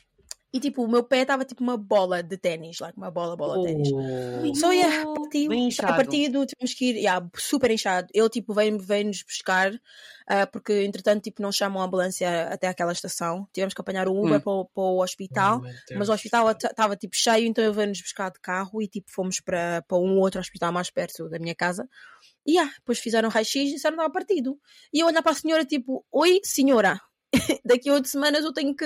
E, 0.56 0.60
tipo, 0.60 0.84
o 0.84 0.88
meu 0.88 1.04
pé 1.04 1.24
estava, 1.24 1.44
tipo, 1.44 1.64
uma 1.64 1.76
bola 1.76 2.22
de 2.22 2.38
ténis, 2.38 2.80
like, 2.80 2.96
uma 2.96 3.10
bola, 3.10 3.36
bola 3.36 3.58
de 3.58 3.64
ténis. 3.74 3.90
Oh. 3.92 4.54
Só 4.54 4.72
yeah, 4.72 5.04
partiu, 5.12 5.50
Bem 5.50 5.68
está 5.68 5.86
inchado. 5.86 5.98
partido, 5.98 6.46
tivemos 6.46 6.74
que 6.76 6.86
ir, 6.92 6.96
yeah, 6.98 7.28
super 7.36 7.72
inchado. 7.72 8.08
Ele, 8.14 8.30
tipo, 8.30 8.54
veio- 8.54 8.78
veio-nos 8.78 9.24
buscar, 9.24 9.72
ah, 10.28 10.46
porque, 10.46 10.84
entretanto, 10.84 11.24
tipo, 11.24 11.42
não 11.42 11.52
chamam 11.52 11.82
a 11.82 11.86
ambulância 11.86 12.50
até 12.50 12.68
aquela 12.68 12.92
estação. 12.92 13.48
Tivemos 13.52 13.74
que 13.74 13.82
apanhar 13.82 14.08
o 14.08 14.16
Uber 14.16 14.36
Hum. 14.38 14.42
para, 14.42 14.52
o- 14.54 14.66
para 14.66 14.84
o 14.84 15.02
hospital. 15.02 15.60
Oh, 15.66 15.94
Mas 15.98 16.08
o 16.08 16.12
do 16.12 16.16
hospital 16.16 16.52
estava 16.52 16.96
tipo 16.96 17.16
cheio, 17.16 17.48
então 17.48 17.64
ele 17.64 17.74
veio-nos 17.74 18.00
buscar 18.02 18.30
de 18.30 18.40
carro 18.40 18.80
e 18.80 18.88
tipo 18.88 19.10
fomos 19.12 19.40
para, 19.40 19.82
para 19.88 19.98
um 19.98 20.20
outro 20.20 20.40
hospital 20.40 20.72
mais 20.72 20.92
perto 20.92 21.28
da 21.30 21.40
minha 21.40 21.56
casa. 21.56 21.90
E 22.46 22.60
ah, 22.60 22.70
depois 22.78 23.00
fizeram 23.00 23.28
raio-x 23.30 23.56
e 23.56 23.74
disseram 23.74 23.96
que 23.96 24.02
estava 24.02 24.14
partido. 24.14 24.60
E 24.94 25.00
eu 25.00 25.08
olhar 25.08 25.24
para 25.24 25.32
a 25.32 25.36
senhora 25.36 25.66
tipo, 25.66 26.06
oi 26.12 26.40
senhora, 26.44 27.02
daqui 27.66 27.90
a 27.90 27.94
oito 27.94 28.08
semanas 28.08 28.46
eu 28.46 28.54
tenho 28.54 28.76
que. 28.76 28.86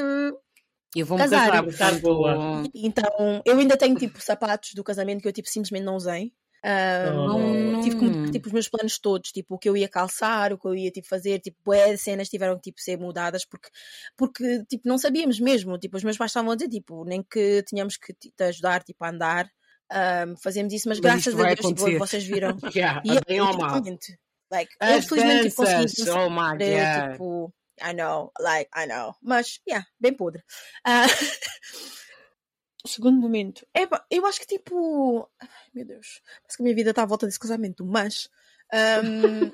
Eu 0.96 1.06
vou-me 1.06 1.24
Casar. 1.24 1.50
casar, 1.50 1.64
portanto, 1.64 2.02
boa. 2.02 2.64
Então 2.74 3.42
eu 3.46 3.58
ainda 3.58 3.78
tenho 3.78 3.96
tipo 3.96 4.22
sapatos 4.22 4.74
do 4.74 4.84
casamento 4.84 5.22
que 5.22 5.28
eu 5.28 5.34
tipo 5.34 5.48
simplesmente 5.50 5.84
não 5.84 5.96
usei. 5.96 6.32
Ah, 6.64 7.14
Oh. 7.16 7.82
Tive 7.82 7.98
que 8.00 8.32
tipo, 8.32 8.48
os 8.48 8.54
meus 8.54 8.68
planos 8.68 8.98
todos, 9.00 9.32
tipo 9.32 9.56
o 9.56 9.58
que 9.60 9.70
eu 9.70 9.78
ia 9.78 9.88
calçar, 9.88 10.52
o 10.52 10.58
que 10.58 10.68
eu 10.68 10.74
ia 10.76 10.92
tipo, 10.92 11.08
fazer, 11.08 11.40
tipo, 11.40 11.58
bué 11.64 11.92
de 11.92 11.98
cenas 11.98 12.28
tiveram 12.28 12.56
que 12.56 12.64
tipo, 12.64 12.82
ser 12.82 12.98
mudadas 12.98 13.46
porque, 13.46 13.70
porque 14.18 14.64
tipo, 14.66 14.88
não 14.88 14.98
sabíamos 14.98 15.40
mesmo. 15.40 15.78
Tipo, 15.78 15.98
os 15.98 16.04
meus 16.04 16.18
pais 16.18 16.32
estavam 16.32 16.52
a 16.52 16.56
dizer, 16.56 16.70
tipo, 16.70 17.06
nem 17.06 17.22
que 17.24 17.64
tínhamos 17.64 17.96
que 17.98 18.14
te 18.14 18.44
ajudar 18.44 18.84
tipo, 18.84 19.04
a 19.06 19.10
andar, 19.10 19.48
ah, 19.92 20.26
fazíamos 20.42 20.74
isso, 20.74 20.90
mas, 20.90 21.00
Mas 21.00 21.12
graças 21.24 21.40
a 21.40 21.44
Deus, 21.54 21.60
tipo, 21.60 22.00
vocês 22.00 22.24
viram. 22.26 22.58
Yeah, 22.76 23.02
E 23.06 23.16
eu, 23.16 23.22
bem 23.28 23.40
ou 23.40 23.48
mal. 23.48 23.54
literalmente, 23.56 24.18
like, 24.52 24.72
eu 24.82 24.88
As 24.98 25.06
felizmente 25.06 25.50
tipo, 25.50 25.56
consegui 25.58 25.82
danças, 25.84 26.08
oh 26.10 27.12
tipo, 27.12 27.54
I 27.82 27.94
know, 27.94 28.32
like, 28.40 28.70
I 28.76 28.86
know. 28.88 29.16
Mas, 29.22 29.60
yeah, 29.68 29.86
bem 30.00 30.14
podre. 30.14 30.44
Ah, 30.84 31.06
segundo 32.86 33.20
momento. 33.20 33.66
Epá, 33.74 34.06
eu 34.10 34.26
acho 34.26 34.40
que 34.40 34.48
tipo. 34.48 35.30
Ai, 35.40 35.48
meu 35.74 35.86
Deus. 35.86 36.22
Parece 36.42 36.58
que 36.58 36.62
a 36.62 36.66
minha 36.66 36.76
vida 36.76 36.90
está 36.92 37.04
à 37.04 37.06
volta 37.06 37.26
desse 37.26 37.40
casamento, 37.40 37.86
mas. 37.86 38.30
ahm, 38.74 39.52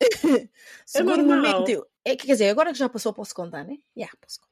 segundo 0.86 1.24
normal. 1.24 1.60
momento. 1.60 1.86
É, 2.04 2.16
que, 2.16 2.26
quer 2.26 2.32
dizer, 2.34 2.48
agora 2.50 2.72
que 2.72 2.78
já 2.78 2.88
passou, 2.88 3.12
posso 3.12 3.34
contar, 3.34 3.64
né? 3.64 3.76
Yeah, 3.96 4.14
posso 4.20 4.40
contar. 4.40 4.48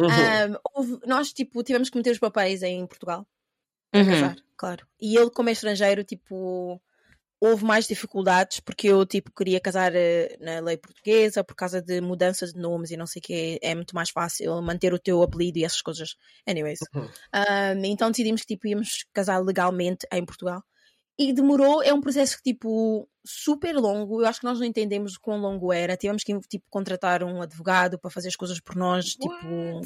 Uhum. 0.00 0.54
Ahm, 0.54 0.58
houve- 0.74 1.06
nós, 1.06 1.32
tipo, 1.32 1.62
tivemos 1.62 1.90
que 1.90 1.96
meter 1.96 2.10
os 2.12 2.18
papéis 2.18 2.62
em 2.62 2.86
Portugal 2.86 3.26
Uhum. 3.94 4.04
casar, 4.06 4.36
claro. 4.56 4.86
E 5.00 5.16
ele, 5.16 5.30
como 5.30 5.48
é 5.48 5.52
estrangeiro, 5.52 6.04
tipo, 6.04 6.80
houve 7.40 7.64
mais 7.64 7.86
dificuldades 7.86 8.60
porque 8.60 8.88
eu, 8.88 9.06
tipo, 9.06 9.30
queria 9.32 9.60
casar 9.60 9.92
eh, 9.94 10.36
na 10.40 10.60
lei 10.60 10.76
portuguesa 10.76 11.44
por 11.44 11.54
causa 11.54 11.80
de 11.80 12.00
mudanças 12.00 12.52
de 12.52 12.58
nomes 12.60 12.90
e 12.90 12.96
não 12.96 13.06
sei 13.06 13.20
o 13.20 13.22
que. 13.22 13.58
É 13.62 13.74
muito 13.74 13.94
mais 13.94 14.10
fácil 14.10 14.60
manter 14.60 14.92
o 14.92 14.98
teu 14.98 15.22
apelido 15.22 15.58
e 15.58 15.64
essas 15.64 15.80
coisas. 15.80 16.16
Anyways. 16.46 16.80
Uhum. 16.94 17.02
Um, 17.04 17.84
então 17.84 18.10
decidimos 18.10 18.40
que, 18.42 18.48
tipo, 18.54 18.66
íamos 18.66 19.04
casar 19.12 19.38
legalmente 19.38 20.06
em 20.12 20.24
Portugal. 20.24 20.62
E 21.20 21.32
demorou, 21.32 21.82
é 21.82 21.92
um 21.92 22.00
processo 22.00 22.36
que, 22.36 22.52
tipo, 22.52 23.08
super 23.26 23.74
longo. 23.74 24.22
Eu 24.22 24.26
acho 24.26 24.40
que 24.40 24.46
nós 24.46 24.58
não 24.58 24.66
entendemos 24.66 25.14
o 25.14 25.20
quão 25.20 25.38
longo 25.38 25.72
era. 25.72 25.96
Tivemos 25.96 26.22
que, 26.22 26.38
tipo, 26.48 26.64
contratar 26.70 27.24
um 27.24 27.42
advogado 27.42 27.98
para 27.98 28.10
fazer 28.10 28.28
as 28.28 28.36
coisas 28.36 28.60
por 28.60 28.76
nós, 28.76 29.04
tipo, 29.06 29.80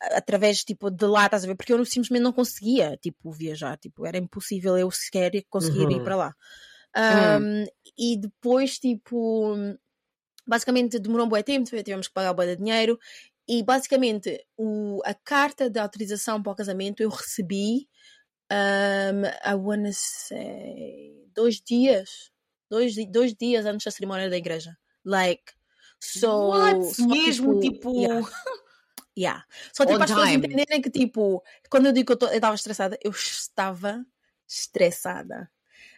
através 0.00 0.64
tipo 0.64 0.90
de 0.90 1.06
lá, 1.06 1.26
estás 1.26 1.44
a 1.44 1.46
ver? 1.46 1.54
Porque 1.56 1.72
eu 1.72 1.84
simplesmente 1.84 2.22
não 2.22 2.32
conseguia 2.32 2.96
tipo 2.96 3.30
viajar, 3.30 3.76
tipo, 3.78 4.06
era 4.06 4.16
impossível 4.16 4.78
eu 4.78 4.90
sequer 4.90 5.30
conseguir 5.50 5.82
ir 5.90 5.98
Uhum. 5.98 6.04
para 6.04 6.16
lá. 6.16 6.34
Um, 6.96 7.64
E 7.96 8.16
depois, 8.16 8.78
tipo, 8.78 9.54
basicamente 10.46 10.98
demorou 10.98 11.26
um 11.26 11.28
bom 11.28 11.40
tempo, 11.42 11.68
tivemos 11.68 12.08
que 12.08 12.14
pagar 12.14 12.32
um 12.32 12.46
de 12.46 12.56
dinheiro 12.56 12.98
e 13.46 13.62
basicamente 13.62 14.44
o, 14.56 15.00
a 15.04 15.14
carta 15.14 15.68
de 15.68 15.78
autorização 15.78 16.42
para 16.42 16.52
o 16.52 16.56
casamento 16.56 17.02
eu 17.02 17.10
recebi 17.10 17.88
um, 18.50 19.26
I 19.26 19.54
wanna 19.54 19.90
say 19.92 21.28
dois 21.34 21.60
dias, 21.60 22.30
dois, 22.68 22.94
dois 23.10 23.34
dias 23.34 23.66
antes 23.66 23.84
da 23.84 23.90
cerimónia 23.90 24.30
da 24.30 24.36
igreja. 24.36 24.76
Like, 25.04 25.52
so, 26.00 26.48
What? 26.48 26.94
só, 26.94 27.06
Mesmo 27.06 27.60
tipo. 27.60 27.94
yeah. 27.94 28.28
Yeah. 29.18 29.44
Só 29.72 29.84
tipo 29.84 29.98
para 29.98 30.04
as 30.04 30.10
pessoas 30.10 30.30
time. 30.30 30.46
entenderem 30.46 30.80
que 30.80 30.90
tipo, 30.90 31.42
quando 31.68 31.86
eu 31.86 31.92
digo 31.92 32.16
que 32.16 32.24
eu 32.24 32.32
estava 32.32 32.54
estressada, 32.54 32.98
eu 33.02 33.10
estava 33.10 34.04
estressada. 34.48 35.50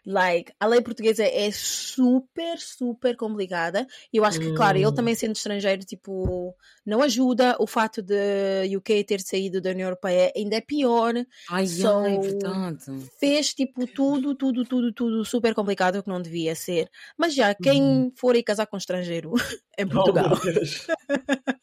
Like, 0.04 0.52
a 0.58 0.66
lei 0.66 0.80
portuguesa 0.80 1.22
é 1.24 1.50
super, 1.52 2.58
super 2.58 3.16
complicada. 3.16 3.86
E 4.12 4.16
eu 4.16 4.24
acho 4.24 4.40
que, 4.40 4.52
claro, 4.54 4.76
ele 4.76 4.86
Hum. 4.86 4.92
também 4.94 5.14
sendo 5.14 5.36
estrangeiro, 5.36 5.84
tipo, 5.84 6.56
não 6.84 7.00
ajuda. 7.02 7.56
O 7.60 7.66
fato 7.68 8.02
de 8.02 8.76
UK 8.76 9.04
ter 9.04 9.20
saído 9.20 9.60
da 9.60 9.70
União 9.70 9.86
Europeia 9.86 10.32
ainda 10.36 10.56
é 10.56 10.60
pior. 10.60 11.14
Ai, 11.50 11.66
So- 11.66 11.98
ai, 12.04 12.18
verdade. 12.18 12.82
Fez, 13.20 13.54
tipo, 13.54 13.86
tudo, 13.86 14.34
tudo, 14.34 14.64
tudo, 14.64 14.92
tudo 14.92 15.24
super 15.24 15.54
complicado, 15.54 16.02
que 16.02 16.08
não 16.08 16.20
devia 16.20 16.54
ser. 16.56 16.90
Mas 17.16 17.32
já, 17.34 17.54
quem 17.54 18.12
for 18.16 18.34
ir 18.34 18.42
casar 18.42 18.66
com 18.66 18.76
um 18.76 18.78
estrangeiro 18.78 19.32
em 19.78 19.86
Oh, 19.94 20.02
Portugal. 20.02 20.36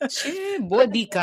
Che, 0.10 0.60
boa 0.60 0.88
dica. 0.88 1.22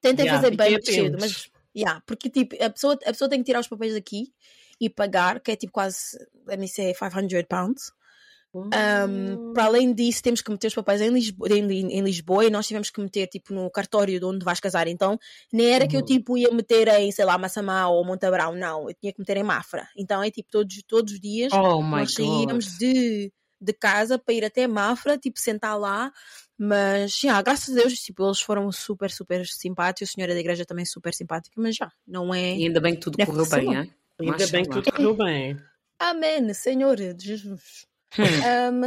Tentem 0.00 0.24
Yeah, 0.26 0.42
fazer 0.42 0.56
bem 0.56 0.82
cedo, 0.82 1.16
mas 1.20 1.48
yeah, 1.76 2.02
porque 2.04 2.28
tipo, 2.28 2.56
a 2.62 2.68
pessoa, 2.68 2.94
a 2.94 3.12
pessoa 3.12 3.30
tem 3.30 3.38
que 3.38 3.44
tirar 3.44 3.60
os 3.60 3.68
papéis 3.68 3.94
daqui 3.94 4.32
e 4.80 4.90
pagar, 4.90 5.40
que 5.40 5.50
é 5.50 5.56
tipo 5.56 5.72
quase, 5.72 6.18
let 6.46 6.58
me 6.58 6.68
say, 6.68 6.94
500 6.94 7.44
pounds. 7.48 7.92
Um, 8.54 9.54
para 9.54 9.64
além 9.64 9.94
disso, 9.94 10.22
temos 10.22 10.42
que 10.42 10.50
meter 10.50 10.66
os 10.66 10.74
papéis 10.74 11.00
em 11.00 11.08
Lisboa, 11.08 11.48
em, 11.50 11.64
em 11.70 12.00
Lisboa 12.02 12.44
e 12.44 12.50
nós 12.50 12.66
tivemos 12.66 12.90
que 12.90 13.00
meter 13.00 13.26
tipo 13.26 13.54
no 13.54 13.70
cartório 13.70 14.20
de 14.20 14.26
onde 14.26 14.44
vais 14.44 14.60
casar. 14.60 14.86
Então, 14.88 15.18
nem 15.50 15.70
era 15.70 15.86
que 15.88 15.96
eu 15.96 16.00
Uhum. 16.00 16.06
tipo 16.06 16.36
ia 16.36 16.50
meter 16.50 16.88
em, 16.88 17.10
sei 17.10 17.24
lá, 17.24 17.38
Massamá 17.38 17.88
ou 17.88 18.04
Montabrão, 18.04 18.54
não, 18.54 18.90
eu 18.90 18.94
tinha 18.94 19.10
que 19.12 19.18
meter 19.18 19.38
em 19.38 19.42
Mafra. 19.42 19.88
Então 19.96 20.22
é 20.22 20.30
tipo 20.30 20.50
todos, 20.50 20.82
todos 20.86 21.14
os 21.14 21.20
dias 21.20 21.50
Oh 21.52 21.82
nós 21.82 22.12
saíamos 22.12 22.76
de, 22.76 23.32
de 23.58 23.72
casa 23.72 24.18
para 24.18 24.34
ir 24.34 24.44
até 24.44 24.66
Mafra, 24.66 25.16
tipo, 25.16 25.40
sentar 25.40 25.78
lá. 25.78 26.12
Mas, 26.58 27.18
já, 27.18 27.40
graças 27.40 27.74
a 27.74 27.80
Deus, 27.80 27.94
tipo, 27.94 28.24
eles 28.24 28.40
foram 28.40 28.70
super, 28.70 29.10
super 29.10 29.46
simpáticos. 29.46 30.10
A 30.10 30.12
senhora 30.12 30.34
da 30.34 30.40
igreja 30.40 30.66
também 30.66 30.84
super 30.84 31.14
simpática, 31.14 31.58
mas 31.60 31.74
já, 31.74 31.90
não 32.06 32.34
é. 32.34 32.54
E 32.54 32.66
ainda 32.66 32.80
bem 32.80 32.94
que 32.94 33.00
tudo 33.00 33.16
é 33.18 33.24
correu 33.24 33.48
bem, 33.48 33.64
não. 33.64 34.01
Ainda 34.30 34.46
bem 34.48 34.64
que 34.64 34.70
tudo 34.70 34.92
correu 34.92 35.14
bem. 35.16 35.60
Amém, 35.98 36.52
Senhor 36.54 36.96
de 36.96 37.26
Jesus. 37.26 37.86
Um, 38.18 38.80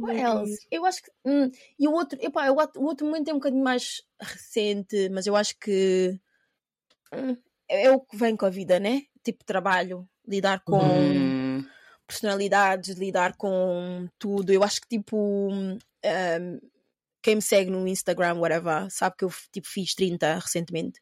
what 0.00 0.16
else? 0.20 0.66
Eu 0.70 0.84
acho 0.86 1.02
que. 1.02 1.10
hum, 1.24 1.50
e 1.78 1.86
o 1.88 1.92
outro, 1.92 2.18
epá, 2.22 2.48
o, 2.50 2.56
outro- 2.56 2.80
o 2.82 2.84
outro 2.86 3.06
momento 3.06 3.28
é 3.28 3.32
um 3.32 3.36
bocadinho 3.38 3.62
mais 3.64 4.02
recente, 4.20 5.08
mas 5.10 5.26
eu 5.26 5.36
acho 5.36 5.58
que. 5.58 6.18
hum, 7.12 7.36
é 7.68 7.84
é 7.86 7.90
o 7.92 8.00
que 8.00 8.16
vem 8.16 8.36
com 8.36 8.46
a 8.46 8.50
vida, 8.50 8.78
né? 8.78 9.02
Tipo, 9.24 9.44
trabalho, 9.44 10.08
lidar 10.26 10.60
com. 10.64 10.78
Hum. 10.80 11.66
personalidades, 12.06 12.96
lidar 12.96 13.36
com 13.36 14.08
tudo. 14.18 14.52
Eu 14.52 14.62
acho 14.62 14.80
que 14.80 14.88
tipo 14.88 15.16
um, 15.52 15.76
quem 17.20 17.34
me 17.34 17.42
segue 17.42 17.68
no 17.70 17.86
Instagram, 17.88 18.34
whatever, 18.38 18.88
sabe 18.90 19.16
que 19.18 19.24
eu 19.24 19.32
tipo 19.52 19.66
fiz 19.66 19.94
30 19.94 20.38
recentemente. 20.38 21.00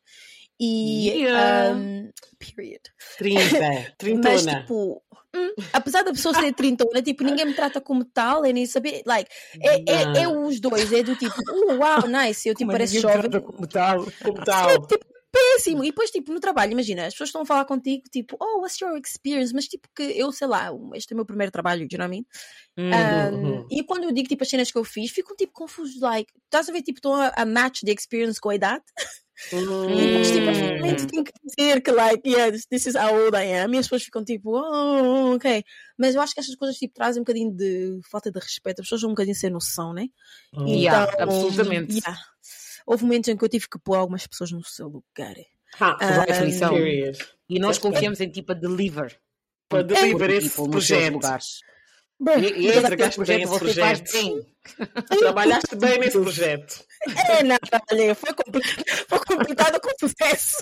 E 0.60 1.26
um, 1.74 2.10
period. 2.38 2.80
30, 3.18 3.40
Mas 3.58 3.92
trintona. 3.98 4.60
tipo, 4.60 5.02
hum, 5.34 5.54
apesar 5.72 6.02
da 6.02 6.12
pessoa 6.12 6.34
ser 6.34 6.52
30, 6.52 6.84
tipo, 7.02 7.24
ninguém 7.24 7.46
me 7.46 7.54
trata 7.54 7.80
como 7.80 8.04
tal, 8.04 8.46
eu 8.46 8.52
nem 8.52 8.64
saber, 8.66 9.02
like, 9.04 9.28
é, 9.60 9.82
é, 9.90 10.22
é 10.22 10.28
os 10.28 10.60
dois, 10.60 10.92
é 10.92 11.02
do 11.02 11.16
tipo, 11.16 11.34
uh, 11.34 11.76
wow, 11.76 12.06
nice, 12.06 12.48
eu 12.48 12.54
tipo 12.54 12.66
Como 12.66 12.72
pareço 12.72 12.94
ninguém 12.94 13.22
jovem. 13.22 13.40
como 13.40 13.66
tal. 13.66 14.06
Como 14.22 14.44
tal? 14.44 14.86
tipo, 14.86 15.04
péssimo. 15.34 15.82
E 15.82 15.88
depois, 15.88 16.10
tipo, 16.10 16.32
no 16.32 16.38
trabalho, 16.38 16.72
imagina, 16.72 17.06
as 17.06 17.14
pessoas 17.14 17.30
estão 17.30 17.42
a 17.42 17.46
falar 17.46 17.64
contigo, 17.64 18.04
tipo, 18.10 18.36
oh, 18.40 18.60
what's 18.60 18.80
your 18.80 18.96
experience? 18.96 19.52
Mas, 19.52 19.66
tipo, 19.66 19.88
que 19.94 20.02
eu, 20.02 20.30
sei 20.30 20.46
lá, 20.46 20.70
este 20.94 21.12
é 21.12 21.14
o 21.14 21.16
meu 21.16 21.26
primeiro 21.26 21.50
trabalho, 21.50 21.82
you 21.90 21.98
know 21.98 22.06
what 22.06 22.16
I 22.16 22.20
mean? 22.20 22.24
Uhum. 22.78 23.36
Um, 23.36 23.56
uhum. 23.56 23.66
E 23.70 23.82
quando 23.82 24.04
eu 24.04 24.12
digo, 24.12 24.28
tipo, 24.28 24.44
as 24.44 24.48
cenas 24.48 24.70
que 24.70 24.78
eu 24.78 24.84
fiz, 24.84 25.10
ficam, 25.10 25.34
tipo, 25.34 25.52
confusos, 25.52 26.00
like, 26.00 26.32
estás 26.44 26.68
a 26.68 26.72
ver, 26.72 26.82
tipo, 26.82 26.98
estão 26.98 27.14
a, 27.14 27.32
a 27.34 27.44
match 27.44 27.82
de 27.82 27.92
experience 27.92 28.40
com 28.40 28.50
a 28.50 28.54
idade? 28.54 28.84
E 29.52 30.06
depois, 30.06 30.30
tipo, 30.30 30.46
eu 30.46 30.54
finalmente 30.54 31.02
Hum. 31.02 31.06
tenho 31.06 31.24
que 31.24 31.32
dizer 31.44 31.80
que, 31.82 31.90
like, 31.90 32.28
yeah, 32.28 32.52
this, 32.52 32.66
this 32.66 32.86
is 32.86 32.94
how 32.94 33.12
old 33.14 33.36
I 33.36 33.52
am. 33.62 33.74
E 33.74 33.78
as 33.78 33.86
pessoas 33.86 34.04
ficam, 34.04 34.24
tipo, 34.24 34.50
oh, 34.56 35.34
ok. 35.34 35.64
Mas 35.98 36.14
eu 36.14 36.20
acho 36.20 36.34
que 36.34 36.40
estas 36.40 36.54
coisas, 36.54 36.76
tipo, 36.76 36.94
trazem 36.94 37.20
um 37.20 37.24
bocadinho 37.24 37.52
de 37.52 38.00
falta 38.10 38.30
de 38.30 38.38
respeito. 38.38 38.80
As 38.80 38.86
pessoas 38.86 39.00
são 39.00 39.10
um 39.10 39.12
bocadinho 39.14 39.34
sem 39.34 39.50
noção, 39.50 39.92
né? 39.92 40.06
Hum. 40.52 40.66
Yeah, 40.66 41.12
absolutamente. 41.18 41.94
yeah. 41.94 42.20
Houve 42.86 43.04
momentos 43.04 43.28
em 43.28 43.36
que 43.36 43.44
eu 43.44 43.48
tive 43.48 43.68
que 43.68 43.78
pôr 43.78 43.96
algumas 43.96 44.26
pessoas 44.26 44.52
no 44.52 44.62
seu 44.64 44.86
lugar. 44.88 45.34
Ah, 45.80 46.24
definição. 46.26 46.74
period. 46.74 47.18
E 47.48 47.58
nós 47.58 47.78
confiamos 47.78 48.20
em 48.20 48.30
tipo 48.30 48.52
a 48.52 48.54
deliver. 48.54 49.18
Para 49.68 49.82
deliver 49.82 50.30
esse 50.30 50.50
seus 50.50 50.68
projeto. 50.68 51.18
Lugares. 52.20 52.50
E, 52.50 52.54
e 52.60 52.66
esse 52.68 52.78
Entregaste 52.78 53.20
bem 53.24 53.42
esse 53.42 53.58
projeto. 53.58 54.12
bem. 54.12 54.46
Trabalhaste 55.18 55.76
bem 55.76 55.98
nesse 55.98 56.18
projeto. 56.18 56.84
É, 57.28 57.42
não, 57.42 57.56
olha, 57.92 58.14
foi, 58.14 58.32
compli- 58.32 58.62
foi 59.08 59.18
complicado, 59.26 59.78
confesso. 59.80 60.56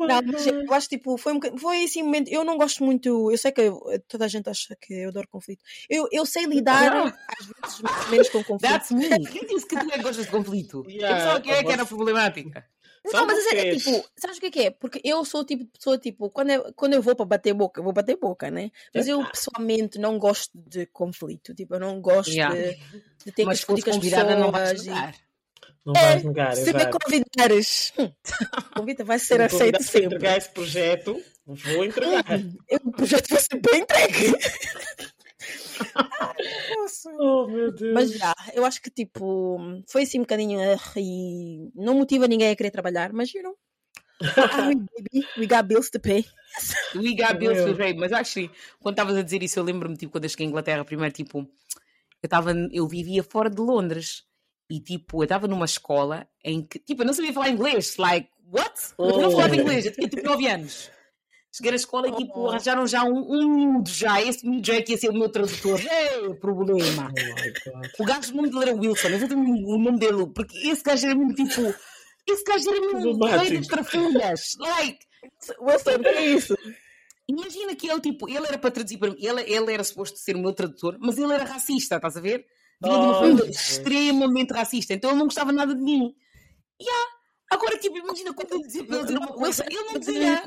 Não, 0.00 0.22
mas 0.22 0.46
eu 0.46 0.72
acho 0.74 0.88
tipo, 0.88 1.16
foi, 1.16 1.32
um, 1.34 1.40
foi 1.58 1.84
esse 1.84 2.02
momento. 2.02 2.28
Eu 2.28 2.44
não 2.44 2.56
gosto 2.58 2.82
muito. 2.84 3.30
Eu 3.30 3.38
sei 3.38 3.52
que 3.52 3.60
eu- 3.60 3.80
toda 4.08 4.24
a 4.24 4.28
gente 4.28 4.48
acha 4.50 4.76
que 4.80 4.92
eu 4.92 5.08
adoro 5.10 5.28
conflito. 5.28 5.62
Eu, 5.88 6.08
eu 6.10 6.26
sei 6.26 6.44
lidar, 6.46 7.14
às 7.28 7.46
vezes, 7.46 7.80
mais 7.80 8.04
ou 8.04 8.10
menos 8.10 8.28
com 8.28 8.42
conflito. 8.44 8.70
That's 8.72 8.90
me. 8.90 9.08
Quem 9.26 9.46
disse 9.46 9.66
que 9.66 9.76
tu 9.78 9.86
é 9.86 9.96
que 9.96 10.02
gostas 10.02 10.24
de 10.26 10.30
conflito? 10.32 10.84
Yeah, 10.88 11.08
eu 11.10 11.14
pensava 11.16 11.40
que 11.40 11.50
é 11.50 11.62
que 11.64 11.72
era 11.72 11.86
problemática. 11.86 12.66
Só 13.10 13.18
Não, 13.18 13.26
mas 13.26 13.46
é, 13.52 13.68
é 13.70 13.76
tipo, 13.76 14.04
sabes 14.16 14.36
o 14.36 14.40
que 14.40 14.46
é 14.46 14.50
que 14.50 14.60
é? 14.60 14.70
Porque 14.70 15.00
eu 15.04 15.24
sou 15.24 15.40
o 15.40 15.44
tipo 15.44 15.64
de 15.64 15.70
pessoa, 15.70 15.96
tipo, 15.98 16.28
quando 16.30 16.50
eu, 16.50 16.72
quando 16.74 16.94
eu 16.94 17.02
vou 17.02 17.14
para 17.16 17.24
bater 17.26 17.54
boca, 17.54 17.80
eu 17.80 17.84
vou 17.84 17.92
bater 17.92 18.16
boca, 18.16 18.50
né? 18.50 18.70
Mas 18.94 19.06
eu 19.08 19.24
pessoalmente 19.30 19.98
não 19.98 20.18
gosto 20.18 20.50
de 20.54 20.86
conflito, 20.86 21.54
tipo, 21.54 21.74
eu 21.74 21.80
não 21.80 22.00
gosto 22.00 22.30
Yeah. 22.30 22.54
de, 22.54 22.76
de 23.24 23.32
ter 23.32 23.44
Mas 23.44 23.60
que 23.60 23.66
se 23.66 23.74
discutir 23.74 23.82
com 23.84 23.90
as 23.90 23.96
convidada, 23.96 24.36
não 24.36 24.50
vais 24.52 24.70
pessoas. 24.70 24.86
e- 24.86 24.90
negar. 24.90 25.14
Não 25.86 25.94
vais 25.94 26.22
negar, 26.24 26.56
Se 26.56 26.72
me 26.74 26.86
convidares, 26.90 27.92
hum, 27.98 28.12
o 28.76 28.80
convite 28.80 29.02
vai 29.04 29.18
Se 29.18 29.26
ser 29.26 29.40
aceito 29.40 29.82
sempre. 29.82 30.04
entregar 30.06 30.36
esse 30.36 30.50
projeto, 30.50 31.22
vou 31.46 31.84
entregar. 31.84 32.24
Eu- 32.68 32.80
O 32.84 32.92
projeto 32.92 33.28
vai 33.30 33.40
ser 33.40 33.60
bem 33.60 33.80
entregue. 33.80 34.34
Nossa. 36.76 37.10
Oh, 37.18 37.46
meu 37.46 37.72
Deus. 37.72 37.92
Mas 37.94 38.12
já, 38.12 38.34
eu 38.54 38.64
acho 38.64 38.80
que 38.80 38.90
tipo, 38.90 39.58
foi 39.88 40.02
assim 40.02 40.18
um 40.18 40.22
bocadinho 40.22 40.60
ah, 40.60 40.76
e 40.96 41.70
não 41.74 41.94
motiva 41.94 42.26
ninguém 42.26 42.50
a 42.50 42.56
querer 42.56 42.70
trabalhar, 42.70 43.12
mas 43.12 43.32
you 43.32 43.42
know. 43.42 43.54
we, 44.20 44.74
baby, 44.74 45.26
we 45.38 45.46
got 45.46 45.64
bills 45.66 45.90
to 45.90 46.00
pay. 46.00 46.24
We 46.94 47.14
got 47.14 47.38
bills 47.38 47.58
Eu. 47.60 47.68
to 47.72 47.76
pay. 47.76 47.94
Mas 47.94 48.12
actually, 48.12 48.50
quando 48.80 48.94
estavas 48.94 49.16
a 49.16 49.22
dizer 49.22 49.42
isso, 49.42 49.58
eu 49.58 49.64
lembro-me, 49.64 49.96
tipo, 49.96 50.12
quando 50.12 50.24
eu 50.24 50.30
cheguei 50.30 50.46
à 50.46 50.48
Inglaterra, 50.48 50.84
primeiro, 50.84 51.14
tipo, 51.14 51.38
eu 51.40 51.46
estava, 52.26 52.52
eu 52.72 52.86
vivia 52.88 53.22
fora 53.22 53.48
de 53.48 53.60
Londres. 53.60 54.24
E, 54.70 54.80
tipo, 54.80 55.20
eu 55.20 55.24
estava 55.24 55.46
numa 55.48 55.64
escola 55.64 56.28
em 56.44 56.62
que, 56.66 56.78
tipo, 56.80 57.02
eu 57.02 57.06
não 57.06 57.14
sabia 57.14 57.32
falar 57.32 57.48
inglês. 57.48 57.96
Like, 57.96 58.28
what? 58.52 58.74
Eu 58.98 59.22
não 59.22 59.30
falava 59.30 59.52
Oh. 59.54 59.60
inglês, 59.60 59.86
eu 59.86 59.92
tinha, 59.92 60.08
tipo, 60.08 60.22
9 60.26 60.46
anos. 60.46 60.90
Cheguei 61.58 61.72
na 61.72 61.76
escola 61.76 62.08
e, 62.08 62.12
tipo, 62.12 62.46
arranjaram 62.46 62.86
já 62.86 63.02
um, 63.02 63.18
um 63.18 63.48
miúdo 63.48 63.90
já. 63.90 64.22
Esse 64.22 64.48
miúdo 64.48 64.64
já 64.64 64.74
é 64.74 64.82
que 64.82 64.92
ia 64.92 64.98
ser 64.98 65.10
o 65.10 65.12
meu 65.12 65.28
tradutor. 65.28 65.80
É, 65.84 66.32
problema. 66.34 67.12
Oh. 67.98 68.02
O 68.02 68.06
gajo, 68.06 68.32
o 68.32 68.36
nome 68.36 68.50
dele 68.50 68.70
era 68.70 68.74
Wilson. 68.74 69.08
Eu 69.08 69.18
vou 69.18 69.28
ter 69.28 69.34
o 69.34 69.78
nome 69.78 69.98
dele, 69.98 70.26
porque 70.34 70.56
esse 70.68 70.82
gajo 70.82 71.06
era 71.06 71.14
mesmo, 71.14 71.34
tipo... 71.34 71.74
Esse 72.26 72.44
gajo 72.44 72.70
era 72.70 72.80
mesmo 72.80 73.26
rei 73.26 73.58
de 73.58 73.68
trafulhas. 73.68 74.52
Like, 74.58 74.98
Wilson, 75.60 75.98
que 75.98 76.08
é 76.08 76.26
isso? 76.26 76.56
Imagina 77.28 77.74
que 77.74 77.90
ele, 77.90 78.00
tipo, 78.00 78.28
ele 78.28 78.46
era 78.46 78.56
para 78.56 78.70
traduzir 78.70 78.98
para 78.98 79.10
mim, 79.10 79.16
ele, 79.18 79.42
ele 79.42 79.72
era 79.72 79.84
suposto 79.84 80.18
ser 80.18 80.36
o 80.36 80.38
meu 80.38 80.52
tradutor, 80.52 80.96
mas 81.00 81.18
ele 81.18 81.32
era 81.32 81.44
racista, 81.44 81.96
estás 81.96 82.16
a 82.16 82.20
ver? 82.20 82.46
Vinha 82.82 82.94
de 82.94 83.00
uma 83.04 83.10
Oh, 83.10 83.20
família 83.20 83.46
Jesus. 83.46 83.70
extremamente 83.70 84.52
racista, 84.52 84.94
então 84.94 85.10
ele 85.10 85.18
não 85.18 85.26
gostava 85.26 85.52
nada 85.52 85.74
de 85.74 85.82
mim. 85.82 86.14
Yeah. 86.80 87.10
Agora, 87.50 87.76
tipo, 87.78 87.98
imagina 87.98 88.32
quando 88.32 88.52
ele 88.52 88.66
dizia 88.66 88.84
para 88.84 88.96
ele 88.96 89.06
dizer 89.06 89.18
uma 89.18 89.28
coisa, 89.28 89.64
ele 89.66 89.82
não 89.82 89.98
dizia, 89.98 90.42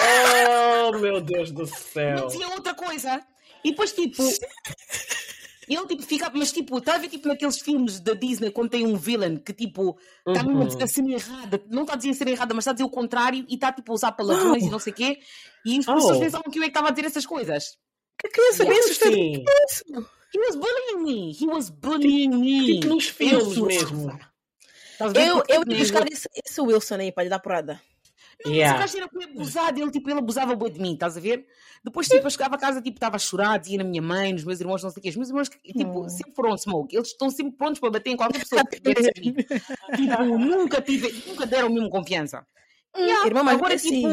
Oh, 0.00 0.98
meu 0.98 1.20
Deus 1.20 1.50
do 1.50 1.60
não 1.60 1.66
céu. 1.66 2.26
dizia 2.26 2.48
outra 2.48 2.74
coisa. 2.74 3.20
E 3.64 3.70
depois, 3.70 3.92
tipo, 3.92 4.22
ele, 5.66 5.86
tipo, 5.86 6.02
fica, 6.02 6.30
mas, 6.34 6.52
tipo, 6.52 6.76
está 6.78 6.96
a 6.96 6.98
ver, 6.98 7.08
tipo, 7.08 7.26
naqueles 7.28 7.58
filmes 7.58 7.98
da 8.00 8.12
Disney, 8.12 8.50
quando 8.50 8.68
tem 8.70 8.86
um 8.86 8.96
villain 8.96 9.36
que, 9.38 9.52
tipo, 9.54 9.96
está 10.28 10.42
mesmo 10.42 10.62
a 10.62 10.66
dizer 10.66 10.82
a 10.82 10.86
cena 10.86 11.12
errada, 11.14 11.62
não 11.70 11.82
está 11.82 11.94
a 11.94 11.96
dizer 11.96 12.10
a 12.10 12.14
cena 12.14 12.30
errada, 12.32 12.54
mas 12.54 12.62
está 12.62 12.70
a 12.72 12.74
dizer 12.74 12.84
o 12.84 12.90
contrário 12.90 13.46
e 13.48 13.54
está, 13.54 13.72
tipo, 13.72 13.90
a 13.90 13.94
usar 13.94 14.12
palavrões 14.12 14.64
e 14.64 14.68
não 14.70 14.78
sei 14.78 14.92
o 14.92 14.96
quê, 14.96 15.18
e 15.64 15.78
as 15.78 15.86
pessoas 15.86 16.16
Oh. 16.16 16.20
pensavam 16.20 16.50
que 16.52 16.58
eu 16.58 16.62
é 16.62 16.66
que 16.66 16.70
estava 16.70 16.88
a 16.88 16.90
dizer 16.90 17.06
essas 17.06 17.24
coisas. 17.24 17.78
Que 18.18 18.28
criança 18.28 18.62
Yeah. 18.64 18.70
bem 18.74 18.84
assustada 18.84 19.12
Sim. 19.14 19.44
com 19.44 20.00
isso? 20.02 20.10
He 20.34 20.38
was 20.40 20.56
bullying 20.56 21.02
me. 21.04 21.30
He 21.32 21.46
was 21.46 21.70
bullying 21.70 22.28
me. 22.28 22.66
Tipo 22.80 22.86
nos 22.94 23.06
filmes 23.08 23.56
mesmo. 23.58 24.08
Ver? 25.12 25.28
Eu, 25.28 25.36
eu 25.48 25.60
tipo, 25.60 25.72
ia 25.72 25.78
buscar 25.78 26.12
esse, 26.12 26.28
esse 26.44 26.60
Wilson 26.60 26.96
aí 26.96 27.10
para 27.12 27.24
lhe 27.24 27.30
dar 27.30 27.38
porrada. 27.38 27.80
Não, 28.44 28.52
Yeah. 28.52 28.84
Esse 28.84 28.96
gajo 28.98 29.04
era 29.04 29.18
bem 29.18 29.28
abusado, 29.30 29.80
ele, 29.80 29.90
tipo, 29.90 30.10
ele 30.10 30.18
abusava 30.18 30.54
bem 30.54 30.70
de 30.70 30.80
mim, 30.80 30.94
estás 30.94 31.16
a 31.16 31.20
ver? 31.20 31.46
Depois, 31.84 32.06
tipo, 32.08 32.26
eu 32.26 32.30
chegava 32.30 32.54
a 32.54 32.58
casa, 32.58 32.80
tipo, 32.80 32.96
estava 32.96 33.16
a 33.16 33.18
chorar, 33.18 33.58
dizia 33.58 33.78
na 33.78 33.84
minha 33.84 34.02
mãe, 34.02 34.32
nos 34.32 34.44
meus 34.44 34.60
irmãos, 34.60 34.82
não 34.82 34.90
sei 34.90 35.00
o 35.00 35.02
quê. 35.02 35.08
Os 35.10 35.16
meus 35.16 35.28
irmãos, 35.28 35.48
tipo, 35.48 36.00
Oh. 36.00 36.08
sempre 36.08 36.34
foram 36.34 36.56
smoke. 36.56 36.94
Eles 36.96 37.08
estão 37.08 37.30
sempre 37.30 37.56
prontos 37.56 37.80
para 37.80 37.90
bater 37.90 38.10
em 38.10 38.16
qualquer 38.16 38.40
pessoa 38.40 38.64
que. 38.64 38.80
Tipo, 39.96 40.38
nunca, 40.38 40.80
tive, 40.80 41.12
nunca 41.28 41.46
deram 41.46 41.68
mesmo 41.70 41.90
confiança. 41.90 42.46
Yeah, 42.96 43.26
Irmã 43.26 43.42
mais 43.42 43.58
Agora, 43.58 43.76
velha, 43.76 43.90
tipo, 43.90 44.08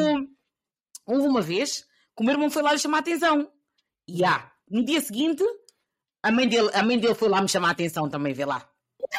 houve 1.05 1.27
uma 1.27 1.41
vez 1.41 1.81
que 2.15 2.21
o 2.21 2.23
meu 2.23 2.33
irmão 2.33 2.49
foi 2.49 2.61
lá 2.61 2.73
lhe 2.73 2.79
chamar 2.79 2.97
a 2.97 3.01
atenção. 3.01 3.51
E 4.07 4.19
yeah. 4.19 4.51
no 4.69 4.83
dia 4.83 4.99
seguinte, 5.01 5.43
a 6.23 6.31
mãe, 6.31 6.47
dele, 6.47 6.69
a 6.73 6.83
mãe 6.83 6.97
dele 6.99 7.15
foi 7.15 7.29
lá 7.29 7.41
me 7.41 7.47
chamar 7.47 7.69
a 7.69 7.71
atenção 7.71 8.09
também, 8.09 8.33
vê 8.33 8.45
lá. 8.45 8.67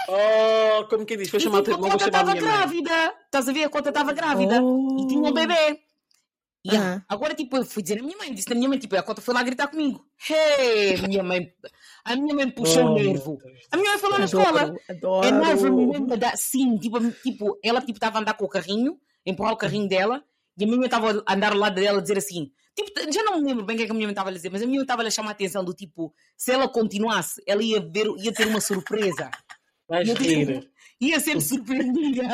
Oh, 0.08 0.84
como 0.88 1.04
que 1.06 1.16
diz? 1.16 1.30
Foi 1.30 1.40
chamar 1.40 1.58
o 1.60 1.62
tipo, 1.62 1.76
teu 1.76 1.84
a 1.84 1.88
irmão, 1.88 1.98
vou 1.98 2.00
chamar 2.00 2.20
a 2.20 2.24
mãe. 2.24 2.40
grávida. 2.40 3.14
Estás 3.26 3.48
a 3.48 3.52
ver? 3.52 3.64
A 3.64 3.68
conta 3.68 3.88
estava 3.90 4.12
grávida. 4.12 4.56
E 4.56 5.06
tinha 5.06 5.20
um 5.20 5.32
bebê. 5.32 5.80
Yeah. 6.64 7.04
Ah. 7.08 7.14
Agora, 7.14 7.34
tipo, 7.34 7.56
eu 7.56 7.64
fui 7.64 7.82
dizer 7.82 7.98
à 7.98 8.02
minha 8.02 8.16
mãe, 8.16 8.32
disse 8.32 8.52
à 8.52 8.54
minha 8.54 8.68
mãe, 8.68 8.78
tipo, 8.78 8.96
a 8.96 9.02
conta 9.02 9.20
foi 9.20 9.34
lá 9.34 9.42
gritar 9.42 9.66
comigo. 9.66 10.04
Hey, 10.30 10.96
minha 11.08 11.22
mãe, 11.22 11.52
a 12.04 12.14
minha 12.14 12.34
mãe 12.34 12.48
puxou 12.50 12.84
Oh, 12.84 12.92
o 12.92 12.94
nervo. 12.94 13.38
A 13.72 13.76
minha 13.76 13.90
mãe 13.90 13.98
falou 13.98 14.18
na 14.18 14.24
escola. 14.26 14.74
Adoro. 14.88 15.26
And 15.26 15.42
I 15.44 15.54
remember 15.60 16.18
that 16.20 16.36
scene. 16.38 16.78
Tipo, 16.78 17.10
tipo, 17.10 17.58
ela 17.64 17.80
tipo, 17.80 17.96
estava 17.96 18.18
a 18.18 18.20
andar 18.20 18.34
com 18.34 18.44
o 18.44 18.48
carrinho, 18.48 18.96
empurrar 19.26 19.54
o 19.54 19.56
carrinho 19.56 19.88
dela, 19.88 20.22
e 20.56 20.62
a 20.62 20.66
minha 20.66 20.78
mãe 20.78 20.86
estava 20.86 21.22
a 21.26 21.34
andar 21.34 21.52
ao 21.52 21.58
lado 21.58 21.74
dela 21.74 21.98
a 21.98 22.02
dizer 22.02 22.18
assim. 22.18 22.52
Tipo, 22.76 23.12
já 23.12 23.22
não 23.24 23.38
me 23.40 23.46
lembro 23.48 23.66
bem 23.66 23.74
o 23.74 23.78
que 23.78 23.82
é 23.82 23.86
que 23.86 23.92
a 23.92 23.94
minha 23.94 24.06
mãe 24.06 24.12
estava 24.12 24.30
a 24.30 24.32
dizer, 24.32 24.50
mas 24.50 24.62
a 24.62 24.64
minha 24.66 24.78
mãe 24.78 24.84
estava 24.84 25.02
a 25.02 25.10
chamar 25.10 25.30
a 25.30 25.32
atenção 25.32 25.62
do 25.64 25.74
tipo, 25.74 26.14
se 26.38 26.52
ela 26.52 26.66
continuasse, 26.68 27.42
ela 27.46 27.62
ia, 27.62 27.80
ver, 27.80 28.06
ia 28.18 28.32
ter 28.32 28.46
uma 28.46 28.60
surpresa. 28.62 29.30
Vais 29.92 30.08
rir. 30.18 30.70
Ia 31.00 31.20
ser 31.20 31.40
surpreendida. 31.40 32.24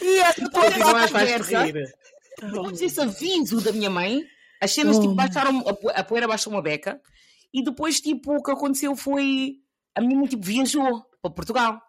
E 0.00 0.22
Continuas, 0.50 1.10
vais 1.10 1.10
conversa, 1.12 1.64
rir. 1.64 1.84
depois 2.40 2.78
desse 2.80 3.00
aviso 3.00 3.60
da 3.60 3.70
minha 3.72 3.90
mãe, 3.90 4.22
as 4.60 4.72
cenas 4.72 4.96
tipo, 4.98 5.12
Oh. 5.12 5.14
baixaram, 5.14 5.60
a 5.68 5.74
po- 5.74 5.90
a 5.90 6.02
poeira 6.02 6.26
baixou 6.26 6.52
uma 6.52 6.62
beca, 6.62 7.00
e 7.52 7.62
depois 7.62 8.00
tipo, 8.00 8.34
o 8.36 8.42
que 8.42 8.50
aconteceu 8.50 8.96
foi, 8.96 9.56
a 9.94 10.00
minha 10.00 10.16
mãe 10.16 10.26
tipo, 10.26 10.42
viajou 10.44 11.04
para 11.22 11.30
Portugal. 11.30 11.80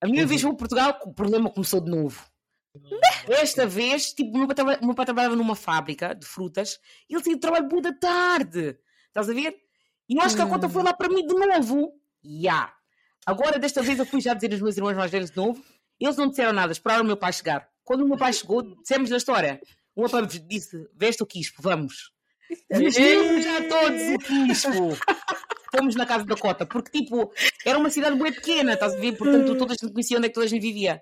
A 0.00 0.06
minha 0.06 0.22
Uhum. 0.22 0.28
viajou 0.28 0.50
para 0.50 0.58
Portugal, 0.58 0.98
o 1.04 1.12
problema 1.12 1.50
começou 1.50 1.80
de 1.80 1.90
novo. 1.90 2.24
Desta 3.26 3.66
vez, 3.66 4.12
tipo, 4.14 4.30
o 4.34 4.38
meu 4.38 4.46
pai, 4.46 4.54
traba- 4.56 4.78
meu 4.82 4.94
pai 4.94 5.04
trabalhava 5.04 5.36
numa 5.36 5.54
fábrica 5.54 6.14
de 6.14 6.24
frutas 6.26 6.78
e 7.08 7.14
ele 7.14 7.22
tinha 7.22 7.38
trabalho 7.38 7.68
boa 7.68 7.82
da 7.82 7.92
tarde. 7.92 8.78
Estás 9.08 9.28
a 9.28 9.34
ver? 9.34 9.54
E 10.08 10.16
eu 10.16 10.22
acho 10.22 10.34
que 10.36 10.42
a 10.42 10.46
conta 10.46 10.68
foi 10.68 10.82
lá 10.82 10.94
para 10.94 11.08
mim 11.08 11.26
de 11.26 11.34
novo. 11.34 11.92
Ya. 12.24 12.72
Agora, 13.26 13.58
desta 13.58 13.82
vez, 13.82 13.98
eu 13.98 14.06
fui 14.06 14.20
já 14.20 14.34
dizer 14.34 14.52
aos 14.52 14.60
meus 14.60 14.76
irmãos 14.76 14.96
mais 14.96 15.10
velhos 15.10 15.30
de 15.30 15.36
novo. 15.36 15.62
Eles 16.00 16.16
não 16.16 16.28
disseram 16.28 16.52
nada, 16.52 16.72
esperaram 16.72 17.04
o 17.04 17.06
meu 17.06 17.16
pai 17.16 17.32
chegar. 17.32 17.68
Quando 17.84 18.02
o 18.02 18.08
meu 18.08 18.16
pai 18.16 18.32
chegou, 18.32 18.62
dissemos 18.62 19.12
a 19.12 19.16
história. 19.16 19.60
O 19.94 20.00
meu 20.00 20.10
pai 20.10 20.26
disse: 20.26 20.88
Veste 20.96 21.22
o 21.22 21.26
quispo, 21.26 21.60
vamos. 21.60 22.12
Vestimos 22.70 23.44
já 23.44 23.68
todos 23.68 24.00
o 24.14 24.18
quispo. 24.18 24.96
Fomos 25.76 25.94
na 25.94 26.04
casa 26.04 26.24
da 26.24 26.36
Cota, 26.36 26.66
porque 26.66 26.90
tipo, 26.90 27.32
era 27.64 27.78
uma 27.78 27.90
cidade 27.90 28.16
bem 28.16 28.32
pequena, 28.32 28.72
estás 28.72 28.94
a 28.94 28.98
ver? 28.98 29.16
Portanto, 29.16 29.56
toda 29.56 29.72
a 29.72 29.76
gente 29.80 29.92
conhecia 29.92 30.16
onde 30.16 30.26
é 30.26 30.28
que 30.28 30.34
toda 30.34 30.46
a 30.46 30.48
gente 30.48 30.62
vivia. 30.62 31.00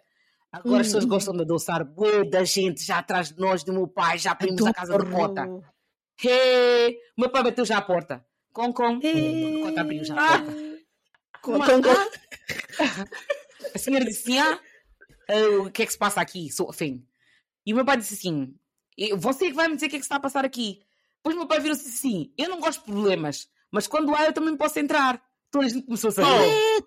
Agora 0.52 0.80
as 0.80 0.88
pessoas 0.88 1.04
gostam 1.04 1.34
de 1.34 1.42
adoçar 1.42 1.84
bué 1.84 2.24
da 2.24 2.44
gente 2.44 2.84
já 2.84 2.98
atrás 2.98 3.32
de 3.32 3.38
nós, 3.38 3.62
do 3.62 3.72
meu 3.72 3.86
pai, 3.86 4.18
já 4.18 4.32
abrimos 4.32 4.64
a 4.66 4.72
casa 4.72 4.96
da 4.96 5.04
Cota. 5.04 5.46
Hey! 6.22 6.98
O 7.16 7.20
meu 7.22 7.30
pai 7.30 7.42
bateu 7.44 7.64
já 7.64 7.78
à 7.78 7.82
porta. 7.82 8.24
Com, 8.52 8.72
com. 8.72 8.96
A 8.96 9.68
Cota 9.68 9.80
abriu 9.80 10.04
já 10.04 10.14
a 10.14 10.38
porta. 10.38 10.67
Com- 11.48 11.56
Uma- 11.56 11.66
com- 11.66 11.82
com- 11.82 11.90
Ah! 11.90 13.06
A 13.74 13.78
senhora 13.78 14.04
disse 14.04 14.20
assim: 14.30 14.38
ah, 14.38 14.60
ah, 15.30 15.62
o 15.62 15.70
que 15.70 15.82
é 15.82 15.86
que 15.86 15.92
se 15.92 15.98
passa 15.98 16.20
aqui? 16.20 16.50
Sou 16.52 16.70
afim. 16.70 17.06
E 17.66 17.72
o 17.72 17.76
meu 17.76 17.84
pai 17.84 17.96
disse 17.96 18.14
assim: 18.14 18.54
"Eu- 18.96 19.18
você 19.18 19.46
que 19.48 19.54
vai 19.54 19.68
me 19.68 19.74
dizer 19.74 19.86
o 19.86 19.90
que 19.90 19.96
é 19.96 19.98
que 19.98 20.04
se 20.04 20.06
está 20.06 20.16
a 20.16 20.20
passar 20.20 20.44
aqui. 20.44 20.80
Depois 21.16 21.34
o 21.34 21.38
meu 21.38 21.46
pai 21.48 21.60
virou-se 21.60 21.88
assim: 21.88 22.32
eu 22.38 22.48
não 22.48 22.60
gosto 22.60 22.80
de 22.80 22.92
problemas, 22.92 23.48
mas 23.70 23.86
quando 23.86 24.14
há 24.14 24.24
eu 24.26 24.32
também 24.32 24.56
posso 24.56 24.78
entrar. 24.78 25.20
Toda 25.50 25.64
a 25.64 25.68
gente 25.68 25.86
começou 25.86 26.08
a 26.08 26.12
saber. 26.12 26.28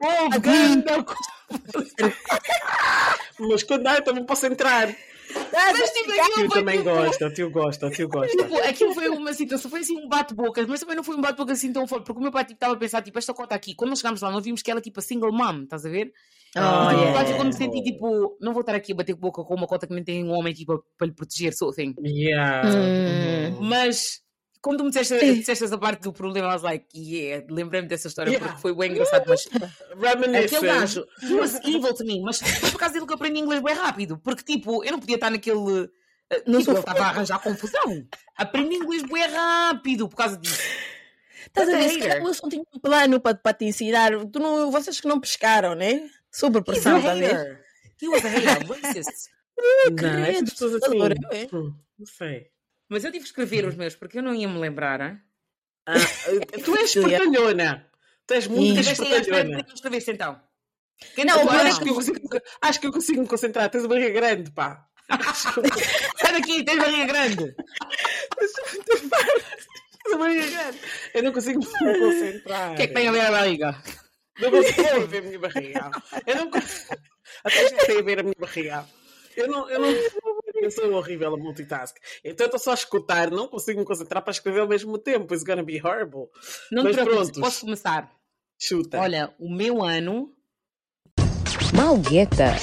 Oh, 0.04 0.30
ganda 0.40 1.06
Mas 3.40 3.64
quando 3.64 3.84
dá, 3.84 3.96
eu 3.96 4.04
também 4.04 4.24
posso 4.24 4.46
entrar. 4.46 4.96
Mas 5.34 5.90
tipo, 5.92 6.10
O 6.10 6.14
aquilo 6.22 6.36
tio 6.36 6.50
também 6.50 6.78
tipo- 6.78 6.90
gosta, 6.90 7.28
o 7.28 7.34
tio 7.34 7.50
gosta, 7.52 7.88
o 7.88 7.92
tio 7.92 8.08
gosta. 8.10 8.38
Tipo, 8.38 8.56
aquilo 8.58 8.94
foi 8.94 9.10
uma 9.10 9.34
situação, 9.34 9.70
foi 9.72 9.80
assim 9.82 9.98
um 9.98 10.08
bate-boca, 10.08 10.66
mas 10.68 10.80
também 10.80 10.96
não 10.96 11.04
foi 11.04 11.16
um 11.16 11.22
bate-boca 11.22 11.54
assim 11.54 11.72
tão 11.74 11.88
forte, 11.88 12.06
porque 12.06 12.20
o 12.20 12.24
meu 12.24 12.32
pai 12.32 12.44
tipo, 12.44 12.56
estava 12.56 12.74
a 12.74 12.78
pensar, 12.78 13.02
tipo, 13.02 13.18
esta 13.18 13.34
cota 13.34 13.56
aqui, 13.56 13.76
quando 13.76 13.90
nós 13.92 14.00
chegámos 14.00 14.22
lá, 14.22 14.32
nós 14.32 14.44
vimos 14.44 14.62
que 14.62 14.70
ela 14.72 14.82
tipo 14.82 15.00
a 15.00 15.04
single 15.04 15.32
mom, 15.32 15.64
estás 15.64 15.86
a 15.86 15.90
ver? 15.90 16.12
Oh, 16.56 16.60
E, 16.60 16.62
tipo, 16.90 17.00
yeah. 17.02 17.12
quase 17.14 17.34
quando 17.36 17.48
me 17.48 17.54
senti 17.54 17.82
tipo, 17.84 18.38
não 18.42 18.52
vou 18.54 18.62
estar 18.62 18.76
aqui 18.76 18.92
a 18.92 18.96
bater 18.96 19.16
boca 19.16 19.44
com 19.44 19.56
uma 19.56 19.68
cota 19.68 19.88
que 19.88 19.94
nem 19.94 20.04
tem 20.04 20.24
um 20.24 20.32
homem 20.32 20.54
tipo, 20.54 20.84
para 20.98 21.08
lhe 21.08 21.14
proteger, 21.14 21.54
sou 21.54 21.70
assim. 21.70 21.94
Yeah. 22.04 22.68
Hum. 22.68 23.58
Mas 23.62 24.20
quando 24.62 24.78
tu 24.78 24.84
me 24.84 24.90
disseste, 24.92 25.34
disseste 25.36 25.64
essa 25.64 25.78
parte 25.78 26.02
do 26.04 26.14
problema, 26.14 26.48
I 26.50 26.54
was 26.54 26.62
like, 26.62 26.86
yeah, 26.96 27.46
lembrei-me 27.50 27.88
dessa 27.88 28.08
história 28.08 28.30
Yeah. 28.32 28.48
porque 28.48 28.62
foi 28.62 28.76
bem 28.76 28.92
engraçado, 28.92 29.26
mas 29.28 29.48
aquele 30.46 30.68
gajo, 30.68 31.06
he 31.24 31.34
was 31.34 31.56
evil 31.66 31.94
to 31.94 32.04
me, 32.06 32.22
mas 32.22 32.40
por 32.72 32.78
causa 32.80 32.94
dele 32.94 33.06
que 33.06 33.12
eu 33.12 33.16
aprendi 33.16 33.40
inglês 33.40 33.62
bem 33.62 33.74
rápido, 33.76 34.18
porque 34.20 34.44
tipo, 34.44 34.84
eu 34.84 34.92
não 34.92 35.00
podia 35.00 35.16
estar 35.16 35.30
naquele. 35.30 35.90
eh, 36.30 36.44
No 36.46 36.60
tipo, 36.60 36.72
ele 36.72 36.78
sofá. 36.78 36.92
estava 36.92 37.00
a 37.02 37.10
arranjar 37.10 37.40
confusão. 37.42 38.08
Aprendi 38.38 38.76
inglês 38.76 39.04
bem 39.04 39.28
rápido 39.28 40.08
por 40.08 40.16
causa 40.16 40.38
disso. 40.38 40.60
Estás 41.48 41.68
a 41.68 41.74
a 41.74 41.76
ver? 41.78 41.90
Se 41.90 41.98
calhar 42.00 42.10
hater. 42.18 42.24
o 42.24 42.28
Wilson 42.28 42.50
tinha 42.50 42.64
um 42.74 42.80
plano 42.80 43.20
para, 43.20 43.36
para 43.36 43.54
te 43.54 43.66
ensinar. 43.66 44.12
Tu 44.32 44.40
não, 44.40 44.72
vocês 44.72 45.02
que 45.02 45.08
não 45.08 45.20
pescaram, 45.20 45.74
né? 45.76 46.10
Sob 46.32 46.56
He's 46.58 46.62
a 46.62 46.64
pressão, 46.64 47.02
tá 47.02 47.14
vendo? 47.16 47.24
hater. 47.26 47.66
He 48.02 48.08
was 48.08 48.24
a 48.26 48.30
hater, 48.30 48.68
racist. 48.68 49.30
Não, 49.86 49.96
credo, 49.96 50.50
pessoas 50.52 50.76
assim. 50.76 50.98
é? 51.32 51.56
hum, 51.56 51.76
Não 52.00 52.06
sei. 52.06 52.48
Mas 52.92 53.06
eu 53.06 53.12
tive 53.12 53.24
que 53.24 53.30
escrever 53.30 53.66
os 53.66 53.76
meus 53.76 53.96
porque 53.96 54.18
eu 54.20 54.24
não 54.24 54.36
ia 54.36 54.48
me 54.50 54.60
lembrar. 54.60 55.00
Hein? 55.00 55.18
Ah, 55.88 55.94
tu 56.64 56.76
és 56.78 56.92
Julia. 56.92 57.18
espertalhona. 57.18 57.90
Tu 58.28 58.34
és 58.34 58.48
muito 58.48 58.80
espertalhona. 58.82 59.22
escreve- 59.22 59.74
escreveste 59.74 60.12
então. 60.12 60.42
Quem 61.16 61.24
Não, 61.26 61.40
é 61.40 61.62
Acho 61.68 61.82
que, 61.82 61.90
eu 61.90 61.96
consigo, 61.96 62.20
acho 62.62 62.80
que 62.82 62.88
eu 62.88 62.92
consigo 62.92 63.22
me 63.22 63.28
concentrar. 63.28 63.70
Tens 63.70 63.82
uma 63.86 63.96
barriga 63.96 64.10
grande, 64.10 64.52
pá. 64.52 64.86
Que- 65.08 66.20
Sai 66.22 66.34
daqui, 66.34 66.64
tens 66.64 66.78
barriga 66.78 67.06
grande. 67.06 67.56
Tens 68.38 70.14
uma 70.14 70.18
barriga 70.20 70.48
grande. 70.50 70.80
Eu 71.14 71.24
não 71.24 71.32
consigo 71.32 71.60
me 71.60 72.00
concentrar. 72.00 72.74
O 72.74 72.76
que 72.76 72.82
é 72.84 72.88
que 72.88 72.94
tem 72.94 73.08
a 73.08 73.12
ver 73.12 73.22
a 73.22 73.32
barriga? 73.32 73.84
Não 74.40 74.52
consigo 74.52 75.08
ver 75.08 75.18
a 75.18 75.22
minha 75.22 75.40
barriga. 75.40 75.92
Eu 76.28 76.36
não 76.36 76.52
consigo. 76.52 76.96
Até 77.44 77.70
já 77.70 77.80
sei 77.86 78.02
ver 78.04 78.20
a 78.20 78.24
minha 78.24 78.36
barriga. 78.38 78.86
Eu 79.38 79.48
não, 79.48 79.70
eu 79.70 79.80
não. 79.80 79.88
Eu 80.62 80.70
sou 80.70 80.94
horrível 80.94 81.34
a 81.34 81.38
multitask. 81.38 81.98
Então 82.24 82.46
eu 82.46 82.48
estou 82.48 82.60
só 82.60 82.72
a 82.72 82.76
escutar, 82.76 83.32
não 83.32 83.48
consigo 83.48 83.80
me 83.80 83.86
concentrar 83.86 84.24
para 84.24 84.32
escrever 84.32 84.60
ao 84.60 84.68
mesmo 84.68 84.98
tempo. 84.98 85.34
It's 85.34 85.44
gonna 85.44 85.64
be 85.64 85.82
horrible. 85.84 86.30
Não 86.72 86.84
Mas 86.84 86.96
te 86.96 87.04
preocupes, 87.04 87.40
posso 87.40 87.62
começar. 87.62 88.12
Chuta. 88.60 89.00
Olha, 89.00 89.34
o 89.40 89.50
meu 89.50 89.82
ano, 89.82 90.32
Malgueta. 91.76 92.56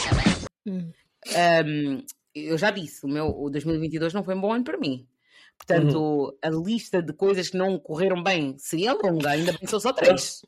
Hum, 0.65 2.05
eu 2.35 2.57
já 2.57 2.71
disse, 2.71 3.05
o 3.05 3.09
meu 3.09 3.27
o 3.27 3.51
2022 3.51 4.15
não 4.15 4.23
foi 4.23 4.37
um 4.37 4.41
bom 4.41 4.53
ano 4.53 4.65
para 4.65 4.79
mim. 4.79 5.09
Portanto, 5.57 6.39
a 6.41 6.51
lista 6.51 7.03
de 7.03 7.13
coisas 7.13 7.49
que 7.49 7.57
não 7.57 7.81
correram 7.81 8.23
bem 8.23 8.57
seria 8.59 8.93
longa, 8.93 9.31
ainda 9.31 9.51
bem 9.51 9.61
que 9.61 9.67
são 9.67 9.81
só 9.81 9.93
três. 9.93 10.43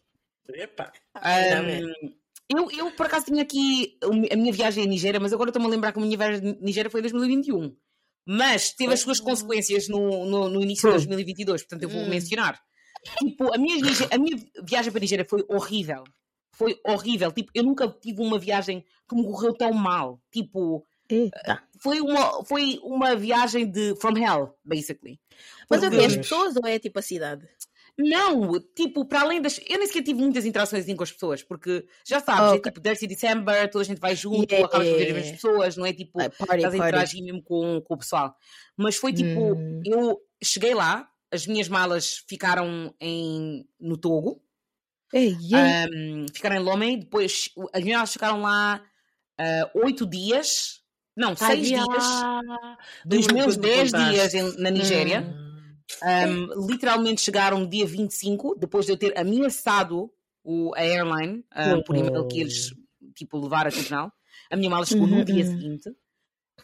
Epa. 0.48 0.92
Hum, 1.16 2.12
eu, 2.50 2.70
eu, 2.70 2.90
por 2.92 3.06
acaso, 3.06 3.26
tinha 3.26 3.42
aqui 3.42 3.96
a 4.02 4.36
minha 4.36 4.52
viagem 4.52 4.84
à 4.84 4.86
Nigéria, 4.86 5.20
mas 5.20 5.32
agora 5.32 5.50
estou-me 5.50 5.66
a 5.68 5.70
lembrar 5.70 5.92
que 5.92 5.98
a 5.98 6.02
minha 6.02 6.16
viagem 6.16 6.50
à 6.50 6.64
Nigéria 6.64 6.90
foi 6.90 7.00
em 7.00 7.02
2021. 7.02 7.74
Mas 8.26 8.70
teve 8.72 8.92
as 8.92 9.00
suas 9.00 9.18
consequências 9.20 9.88
no, 9.88 10.24
no, 10.26 10.48
no 10.48 10.60
início 10.62 10.82
de 10.82 10.94
Hum. 10.94 10.98
2022, 10.98 11.62
portanto 11.62 11.82
eu 11.84 11.88
vou 11.88 12.02
Hum. 12.02 12.08
mencionar. 12.08 12.60
Tipo, 13.18 13.54
a 13.54 13.58
minha, 13.58 13.76
a 14.10 14.18
minha 14.18 14.36
viagem 14.62 14.92
para 14.92 14.98
a 14.98 15.02
Nigéria 15.02 15.26
foi 15.28 15.44
horrível. 15.48 16.04
Foi 16.54 16.78
horrível. 16.86 17.32
Tipo, 17.32 17.50
eu 17.54 17.62
nunca 17.64 17.88
tive 17.88 18.20
uma 18.20 18.38
viagem 18.38 18.84
que 19.08 19.16
me 19.16 19.24
correu 19.24 19.54
tão 19.54 19.72
mal. 19.72 20.20
Tipo, 20.30 20.84
Eita. 21.08 21.62
foi 21.82 22.00
uma, 22.00 22.44
foi 22.44 22.78
uma 22.82 23.16
viagem 23.16 23.70
de 23.70 23.94
from 23.96 24.18
hell, 24.18 24.54
basically. 24.62 25.18
Mas 25.70 25.82
é 25.82 25.88
o? 25.88 26.04
As 26.04 26.16
pessoas 26.16 26.54
ou 26.56 26.66
é 26.66 26.78
tipo 26.78 26.98
a 26.98 27.02
cidade? 27.02 27.48
Não, 27.98 28.58
tipo, 28.74 29.04
para 29.04 29.20
além 29.22 29.40
das. 29.42 29.58
Eu 29.68 29.78
nem 29.78 29.86
sequer 29.86 30.02
tive 30.02 30.20
muitas 30.20 30.44
interações 30.46 30.84
assim 30.84 30.96
com 30.96 31.02
as 31.02 31.12
pessoas, 31.12 31.42
porque 31.42 31.84
já 32.06 32.20
sabes, 32.20 32.42
Ok. 32.52 32.58
é 32.58 32.62
tipo 32.62 32.80
Dirty 32.80 33.06
December, 33.06 33.70
toda 33.70 33.82
a 33.82 33.86
gente 33.86 34.00
vai 34.00 34.14
junto, 34.16 34.50
Yeah. 34.52 34.66
acabas 34.66 34.88
por 34.88 34.96
ver 34.96 35.06
as 35.08 35.12
mesmas 35.12 35.32
pessoas, 35.32 35.76
não 35.76 35.86
é 35.86 35.92
tipo. 35.92 36.20
Ah, 36.20 36.30
party, 36.30 36.56
Estás 36.56 36.74
a 36.74 36.76
interagir 36.76 37.22
mesmo 37.24 37.42
com, 37.42 37.80
com 37.82 37.94
o 37.94 37.98
pessoal. 37.98 38.34
Mas 38.76 38.96
foi 38.96 39.12
tipo, 39.12 39.54
Hum. 39.54 39.82
eu 39.84 40.20
cheguei 40.42 40.74
lá, 40.74 41.08
as 41.30 41.46
minhas 41.46 41.68
malas 41.68 42.24
ficaram 42.28 42.94
em, 43.00 43.66
no 43.78 43.96
Togo, 43.96 44.42
Ei, 45.12 45.36
Ah, 45.54 45.86
ei. 45.92 46.14
um, 46.14 46.26
ficaram 46.32 46.54
em 46.56 46.60
Lomé, 46.64 46.96
depois 46.96 47.50
as 47.72 47.82
minhas 47.82 47.96
malas 47.96 48.12
ficaram 48.12 48.40
lá 48.42 48.80
ah, 49.38 49.70
oito 49.74 50.06
dias, 50.06 50.80
não, 51.16 51.34
seis 51.34 51.66
dias, 51.66 51.84
dos 53.04 53.26
meus 53.28 53.56
dez 53.56 53.90
dias 53.90 54.34
em- 54.34 54.56
na 54.60 54.70
Nigéria. 54.70 55.20
Hum. 55.22 55.39
Um, 56.02 56.66
literalmente 56.66 57.20
chegaram 57.20 57.60
no 57.60 57.66
dia 57.68 57.86
25, 57.86 58.56
depois 58.58 58.86
de 58.86 58.92
eu 58.92 58.96
ter 58.96 59.18
ameaçado 59.18 60.10
o, 60.42 60.72
a 60.74 60.80
airline 60.80 61.44
um, 61.56 61.82
por 61.82 61.96
e-mail 61.96 62.26
que 62.26 62.40
eles 62.40 62.72
tipo, 63.14 63.38
levaram 63.38 63.68
a 63.68 63.72
tribunal. 63.72 64.12
A 64.50 64.56
minha 64.56 64.70
mala 64.70 64.86
chegou 64.86 65.06
no 65.06 65.18
Uhum, 65.18 65.24
dia 65.24 65.44
uhum. 65.44 65.50
seguinte. 65.50 65.90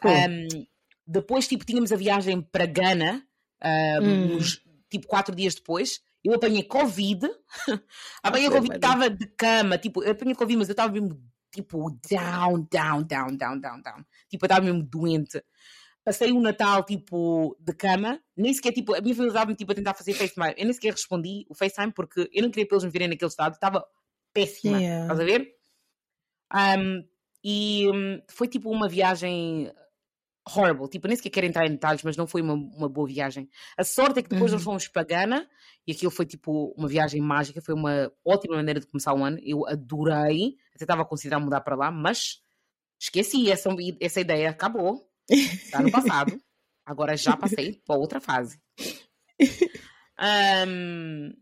Um, 0.04 0.66
depois, 1.06 1.46
tipo, 1.46 1.64
tínhamos 1.64 1.92
a 1.92 1.96
viagem 1.96 2.40
para 2.40 2.66
Gana, 2.66 3.22
um, 3.62 4.04
Hum. 4.04 4.26
nos, 4.28 4.62
tipo, 4.90 5.06
quatro 5.06 5.34
dias 5.34 5.54
depois. 5.54 6.00
Eu 6.24 6.34
apanhei 6.34 6.62
Covid. 6.64 7.28
apanhei 8.22 8.50
Covid, 8.50 8.74
estava 8.74 9.08
de 9.08 9.26
cama. 9.36 9.78
Tipo, 9.78 10.02
eu 10.02 10.12
apanhei 10.12 10.34
Covid, 10.34 10.58
mas 10.58 10.68
eu 10.68 10.72
estava 10.72 10.92
mesmo, 10.92 11.20
tipo, 11.52 11.90
down, 12.10 12.66
down, 12.70 13.02
down, 13.04 13.36
down, 13.36 13.60
down, 13.60 13.82
down. 13.82 14.04
Tipo, 14.28 14.44
eu 14.44 14.46
estava 14.46 14.64
mesmo 14.64 14.82
doente. 14.82 15.42
Passei 16.06 16.30
o 16.30 16.40
Natal, 16.40 16.84
tipo, 16.84 17.56
de 17.58 17.74
cama. 17.74 18.20
Nem 18.36 18.54
sequer, 18.54 18.70
tipo, 18.72 18.94
a 18.94 19.00
minha 19.00 19.12
família 19.12 19.32
estava-me, 19.32 19.56
tipo, 19.56 19.72
a 19.72 19.74
tentar 19.74 19.92
fazer 19.92 20.12
FaceTime. 20.14 20.54
Eu 20.56 20.64
nem 20.64 20.72
sequer 20.72 20.92
respondi 20.92 21.44
o 21.48 21.54
FaceTime 21.54 21.92
porque 21.92 22.30
eu 22.32 22.42
não 22.44 22.50
queria 22.52 22.64
que 22.64 22.72
eles 22.72 22.84
me 22.84 22.90
virem 22.90 23.08
naquele 23.08 23.28
estado. 23.28 23.54
Estava 23.54 23.84
péssima. 24.32 24.80
Yeah. 24.80 25.02
Estás 25.12 25.18
a 25.18 25.24
ver? 25.24 25.52
Um, 26.54 27.04
e 27.42 27.90
hum, 27.92 28.22
foi, 28.30 28.46
tipo, 28.46 28.70
uma 28.70 28.88
viagem 28.88 29.72
horrible. 30.48 30.88
Tipo, 30.88 31.08
nem 31.08 31.16
sequer 31.16 31.30
quero 31.30 31.46
entrar 31.46 31.66
em 31.66 31.72
detalhes, 31.72 32.04
mas 32.04 32.16
não 32.16 32.28
foi 32.28 32.40
uma, 32.40 32.54
uma 32.54 32.88
boa 32.88 33.08
viagem. 33.08 33.50
A 33.76 33.82
sorte 33.82 34.20
é 34.20 34.22
que 34.22 34.28
depois 34.28 34.52
Uhum. 34.52 34.58
nós 34.58 34.64
fomos 34.64 34.86
para 34.86 35.02
Gana 35.02 35.50
e 35.84 35.90
aquilo 35.90 36.12
foi, 36.12 36.24
tipo, 36.24 36.72
uma 36.78 36.86
viagem 36.86 37.20
mágica. 37.20 37.60
Foi 37.60 37.74
uma 37.74 38.12
ótima 38.24 38.54
maneira 38.54 38.78
de 38.78 38.86
começar 38.86 39.12
o 39.12 39.24
ano. 39.24 39.40
Eu 39.42 39.66
adorei. 39.66 40.56
Até 40.72 40.84
estava 40.84 41.02
a 41.02 41.04
considerar 41.04 41.40
mudar 41.40 41.62
para 41.62 41.74
lá, 41.74 41.90
mas 41.90 42.40
esqueci 42.96 43.50
essa, 43.50 43.70
essa 44.00 44.20
ideia. 44.20 44.50
Acabou. 44.50 45.10
Está 45.28 45.80
no 45.80 45.90
passado. 45.90 46.40
Agora 46.84 47.16
já 47.16 47.36
passei 47.36 47.80
para 47.84 47.96
outra 47.96 48.20
fase. 48.20 48.60
Ahm, 50.18 51.32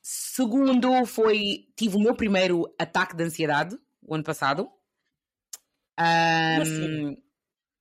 segundo, 0.00 1.04
foi. 1.04 1.66
Tive 1.76 1.96
o 1.96 2.00
meu 2.00 2.14
primeiro 2.14 2.72
ataque 2.78 3.16
de 3.16 3.24
ansiedade 3.24 3.76
o 4.02 4.14
ano 4.14 4.24
passado. 4.24 4.70
Ahm, 5.96 6.62
assim? 6.62 7.22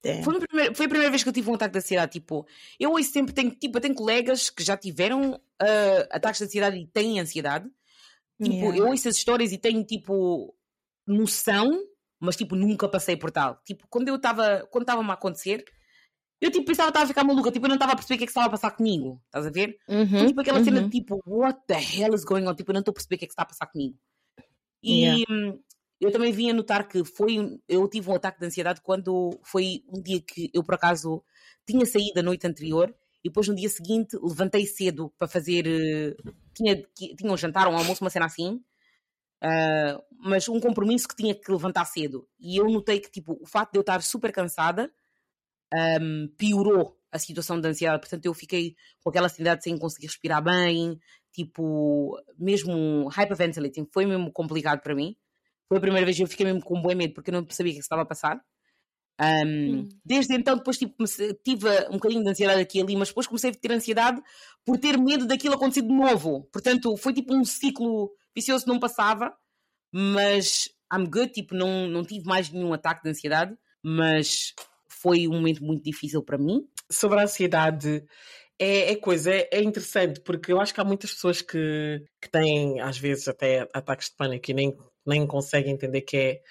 Damn. 0.04 0.24
foi, 0.24 0.38
a 0.38 0.40
primeira, 0.40 0.76
foi 0.76 0.86
a 0.86 0.90
primeira 0.90 1.12
vez 1.12 1.24
que 1.24 1.30
eu 1.30 1.34
tive 1.34 1.50
um 1.50 1.56
ataque 1.56 1.74
de 1.74 1.80
ansiedade. 1.80 2.12
Tipo, 2.14 2.46
eu 2.80 2.92
hoje 2.94 3.10
sempre 3.10 3.34
tenho, 3.34 3.52
tipo, 3.52 3.78
eu 3.78 3.82
tenho 3.82 3.96
colegas 3.96 4.50
que 4.50 4.64
já 4.64 4.76
tiveram 4.76 5.40
ah, 5.60 6.08
ataques 6.12 6.40
de 6.40 6.46
ansiedade 6.46 6.78
e 6.78 6.88
têm 6.88 7.20
ansiedade. 7.20 7.70
Tipo, 8.42 8.56
Yeah. 8.56 8.78
eu 8.78 8.88
ouço 8.90 9.08
as 9.10 9.18
histórias 9.18 9.52
e 9.52 9.58
tenho, 9.58 9.84
tipo, 9.84 10.56
noção, 11.08 11.72
mas, 12.20 12.36
tipo, 12.36 12.55
nunca 12.55 12.88
passei 12.89 13.15
por 13.18 13.32
tal. 13.32 13.61
Tipo, 13.65 13.86
quando 13.89 14.07
eu 14.09 14.15
estava, 14.15 14.68
quando 14.72 14.84
estava-me 14.84 15.09
a 15.09 15.13
acontecer, 15.13 15.63
eu, 16.41 16.51
tipo, 16.51 16.65
pensava 16.65 16.88
que 16.88 16.91
estava 16.91 17.05
a 17.05 17.07
ficar 17.07 17.24
maluca. 17.24 17.51
Tipo, 17.51 17.65
eu 17.65 17.70
não 17.70 17.76
estava 17.76 17.93
a 17.93 17.95
perceber 17.95 18.15
o 18.15 18.18
que 18.20 18.24
é 18.26 18.28
que 18.28 18.32
estava 18.32 18.47
a 18.47 18.51
passar 18.51 18.72
comigo. 18.72 19.22
Estás 19.26 19.45
a 19.47 19.49
ver? 19.49 19.78
Foi, 19.86 19.95
Uhum, 19.95 20.28
tipo, 20.28 20.41
aquela 20.41 20.63
cena 20.63 20.82
uhum. 20.82 20.89
de, 20.89 20.99
tipo, 20.99 21.20
what 21.26 21.59
the 21.68 21.76
hell 21.80 22.13
is 22.13 22.24
going 22.24 22.45
on? 22.47 22.55
Tipo, 22.55 22.72
eu 22.72 22.74
não 22.76 22.80
estou 22.82 22.91
a 22.91 22.95
perceber 22.95 23.15
o 23.15 23.20
que 23.20 23.26
é 23.26 23.28
que 23.28 23.34
está 23.34 23.43
a 23.43 23.45
passar 23.47 23.68
comigo. 23.68 23.97
E 24.84 25.01
Yeah. 25.01 25.24
hum, 25.30 25.59
eu 25.99 26.11
também 26.11 26.32
vim 26.32 26.49
a 26.49 26.53
notar 26.53 26.88
que 26.88 27.03
foi, 27.03 27.59
eu 27.68 27.88
tive 27.89 28.09
um 28.09 28.15
ataque 28.15 28.39
de 28.39 28.45
ansiedade 28.45 28.82
quando 28.82 29.39
foi 29.43 29.84
um 29.89 30.01
dia 30.01 30.22
que 30.22 30.49
eu, 30.53 30.63
por 30.63 30.76
acaso, 30.76 31.24
tinha 31.65 31.86
saído 31.86 32.20
a 32.20 32.24
noite 32.24 32.45
anterior 32.45 32.93
e 33.24 33.30
depois 33.30 33.47
no 33.47 33.55
dia 33.55 33.70
seguinte 33.70 34.15
levantei 34.22 34.65
cedo 34.65 35.11
para 35.18 35.28
fazer. 35.28 35.65
eh, 35.68 36.15
Tinha, 36.55 36.76
tinha 36.95 37.32
um 37.32 37.38
jantar, 37.38 37.68
um 37.68 37.76
almoço, 37.78 38.03
uma 38.03 38.09
cena 38.09 38.26
assim. 38.28 38.61
Ah, 39.42 40.02
mas 40.20 40.48
um 40.50 40.60
compromisso 40.60 41.08
que 41.08 41.16
tinha 41.16 41.36
que 41.36 41.52
levantar 41.52 41.86
cedo. 41.86 42.28
E 42.40 42.58
eu 42.58 42.66
notei 42.70 43.00
que, 43.00 43.12
tipo, 43.12 43.38
o 43.42 43.46
facto 43.46 43.74
de 43.74 43.78
eu 43.80 43.82
estar 43.82 44.02
super 44.02 44.32
cansada 44.32 44.92
ahm, 45.74 46.28
piorou 46.38 46.98
a 47.12 47.20
situação 47.20 47.60
de 47.60 47.68
ansiedade. 47.68 48.00
Portanto, 48.02 48.26
eu 48.26 48.34
fiquei 48.34 48.76
com 49.02 49.10
aquela 49.10 49.28
ansiedade 49.28 49.64
sem 49.64 49.78
conseguir 49.78 50.08
respirar 50.08 50.44
bem, 50.44 51.00
tipo, 51.32 52.18
mesmo 52.38 53.08
hyperventilating. 53.10 53.88
Foi 53.94 54.06
mesmo 54.06 54.32
complicado 54.32 54.82
para 54.82 54.96
mim. 54.96 55.16
Foi 55.68 55.78
a 55.78 55.82
primeira 55.82 56.06
vez 56.06 56.18
que 56.18 56.24
eu 56.24 56.28
fiquei 56.28 56.46
mesmo 56.46 56.62
com 56.64 56.78
um 56.78 56.82
bom 56.82 56.96
medo 56.96 57.14
porque 57.14 57.30
eu 57.30 57.34
não 57.34 57.46
sabia 57.50 57.72
o 57.72 57.76
que 57.76 57.80
é 57.80 57.82
estava 57.82 58.02
a 58.04 58.06
passar. 58.06 58.42
Ahm, 59.20 59.80
Hum. 59.82 59.90
Desde 60.06 60.36
então, 60.36 60.56
depois 60.58 60.78
tipo, 60.78 60.96
comecei- 60.96 61.34
tive 61.44 61.68
um 61.90 61.94
bocadinho 61.94 62.24
de 62.24 62.30
ansiedade 62.30 62.62
aqui 62.62 62.78
e 62.78 62.82
ali, 62.82 62.96
mas 62.96 63.08
depois 63.10 63.26
comecei 63.28 63.50
a 63.50 63.54
ter 63.54 63.72
ansiedade 63.72 64.22
por 64.64 64.78
ter 64.78 64.98
medo 64.98 65.26
daquilo 65.26 65.56
acontecer 65.56 65.82
de 65.82 65.88
novo. 65.94 66.44
Portanto, 66.52 66.96
foi 66.98 67.14
tipo 67.14 67.34
um 67.36 67.44
ciclo 67.44 68.12
vicioso 68.38 68.68
não 68.68 68.80
passava, 68.80 69.36
mas 69.92 70.70
I'm 70.94 71.06
good, 71.06 71.32
tipo, 71.34 71.56
não, 71.56 71.88
não 71.88 72.04
tive 72.06 72.26
mais 72.26 72.52
nenhum 72.52 72.72
ataque 72.72 73.02
de 73.04 73.10
ansiedade, 73.10 73.58
mas 73.82 74.54
foi 74.88 75.28
um 75.28 75.34
momento 75.34 75.64
muito 75.64 75.84
difícil 75.84 76.22
para 76.22 76.38
mim. 76.38 76.68
Sobre 76.90 77.20
a 77.20 77.24
ansiedade, 77.24 78.04
é, 78.60 78.92
é 78.92 78.96
coisa, 78.96 79.34
é, 79.34 79.50
é 79.52 79.62
interessante, 79.62 80.22
porque 80.22 80.52
eu 80.54 80.62
acho 80.62 80.72
que 80.74 80.80
há 80.80 80.84
muitas 80.84 81.12
pessoas 81.12 81.42
que, 81.42 82.04
que 82.22 82.30
têm, 82.30 82.80
às 82.80 82.98
vezes, 82.98 83.28
até 83.28 83.68
ataques 83.74 84.10
de 84.10 84.16
pânico 84.16 84.52
e 84.52 84.54
nem, 84.54 84.78
nem 85.06 85.26
conseguem 85.26 85.74
entender 85.74 86.02
que 86.02 86.16
é, 86.18 86.42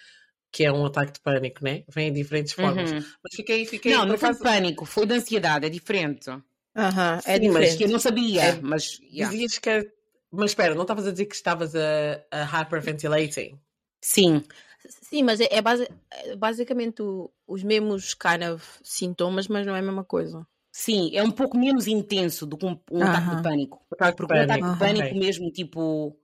que 0.53 0.64
é 0.64 0.72
um 0.72 0.84
ataque 0.87 1.12
de 1.12 1.20
pânico, 1.20 1.62
né? 1.62 1.84
Vem 1.89 2.09
em 2.09 2.12
diferentes 2.12 2.53
formas. 2.53 2.91
Uhum. 2.91 2.99
Mas 2.99 3.34
fiquei, 3.34 3.64
fiquei. 3.64 3.93
Não, 3.93 4.05
não 4.05 4.18
foi 4.18 4.32
de 4.32 4.41
pânico, 4.41 4.84
foi 4.84 5.07
de 5.07 5.14
ansiedade, 5.14 5.66
é 5.66 5.70
diferente. 5.70 6.28
Aham, 6.76 7.20
é 7.24 7.39
Sim, 7.39 7.49
mas 7.49 7.70
diferente. 7.70 7.78
Que 7.78 7.84
eu 7.84 7.89
não 7.89 7.99
sabia, 7.99 8.43
É, 8.43 8.61
mas. 8.61 8.99
yeah. 9.01 9.30
Dizias 9.30 9.59
que 9.59 9.70
era- 9.70 9.95
Mas 10.33 10.51
espera, 10.51 10.74
não 10.74 10.83
estavas 10.83 11.07
a 11.07 11.12
dizer 11.12 11.27
que 11.27 11.35
estavas 11.35 11.74
a, 11.74 12.24
a 12.31 12.45
hyperventilating? 12.45 13.59
Sim, 14.03 14.43
Sim, 14.89 15.22
mas 15.24 15.41
é, 15.41 15.49
é 15.51 15.61
basi- 15.61 15.89
é 16.12 16.37
basicamente 16.37 17.03
o- 17.03 17.31
os 17.47 17.62
mesmos 17.64 18.14
kind 18.14 18.43
of 18.55 18.64
sintomas, 18.83 19.49
mas 19.49 19.66
não 19.66 19.74
é 19.74 19.81
a 19.81 19.83
mesma 19.83 20.05
coisa. 20.05 20.47
Sim, 20.72 21.11
é 21.16 21.22
um 21.22 21.31
pouco 21.31 21.57
menos 21.59 21.87
intenso 21.87 22.47
do 22.47 22.57
que 22.57 22.66
um, 22.66 22.79
um 22.93 23.03
ataque 23.03 23.37
de 23.37 23.43
pânico. 23.43 23.87
Ataque 23.93 24.16
Porque 24.16 24.35
o 24.35 24.37
ataque 24.43 24.61
pânico, 24.61 24.72
de 24.72 24.79
pânico 24.79 25.07
ok. 25.09 25.18
mesmo, 25.18 25.51
tipo, 25.51 26.16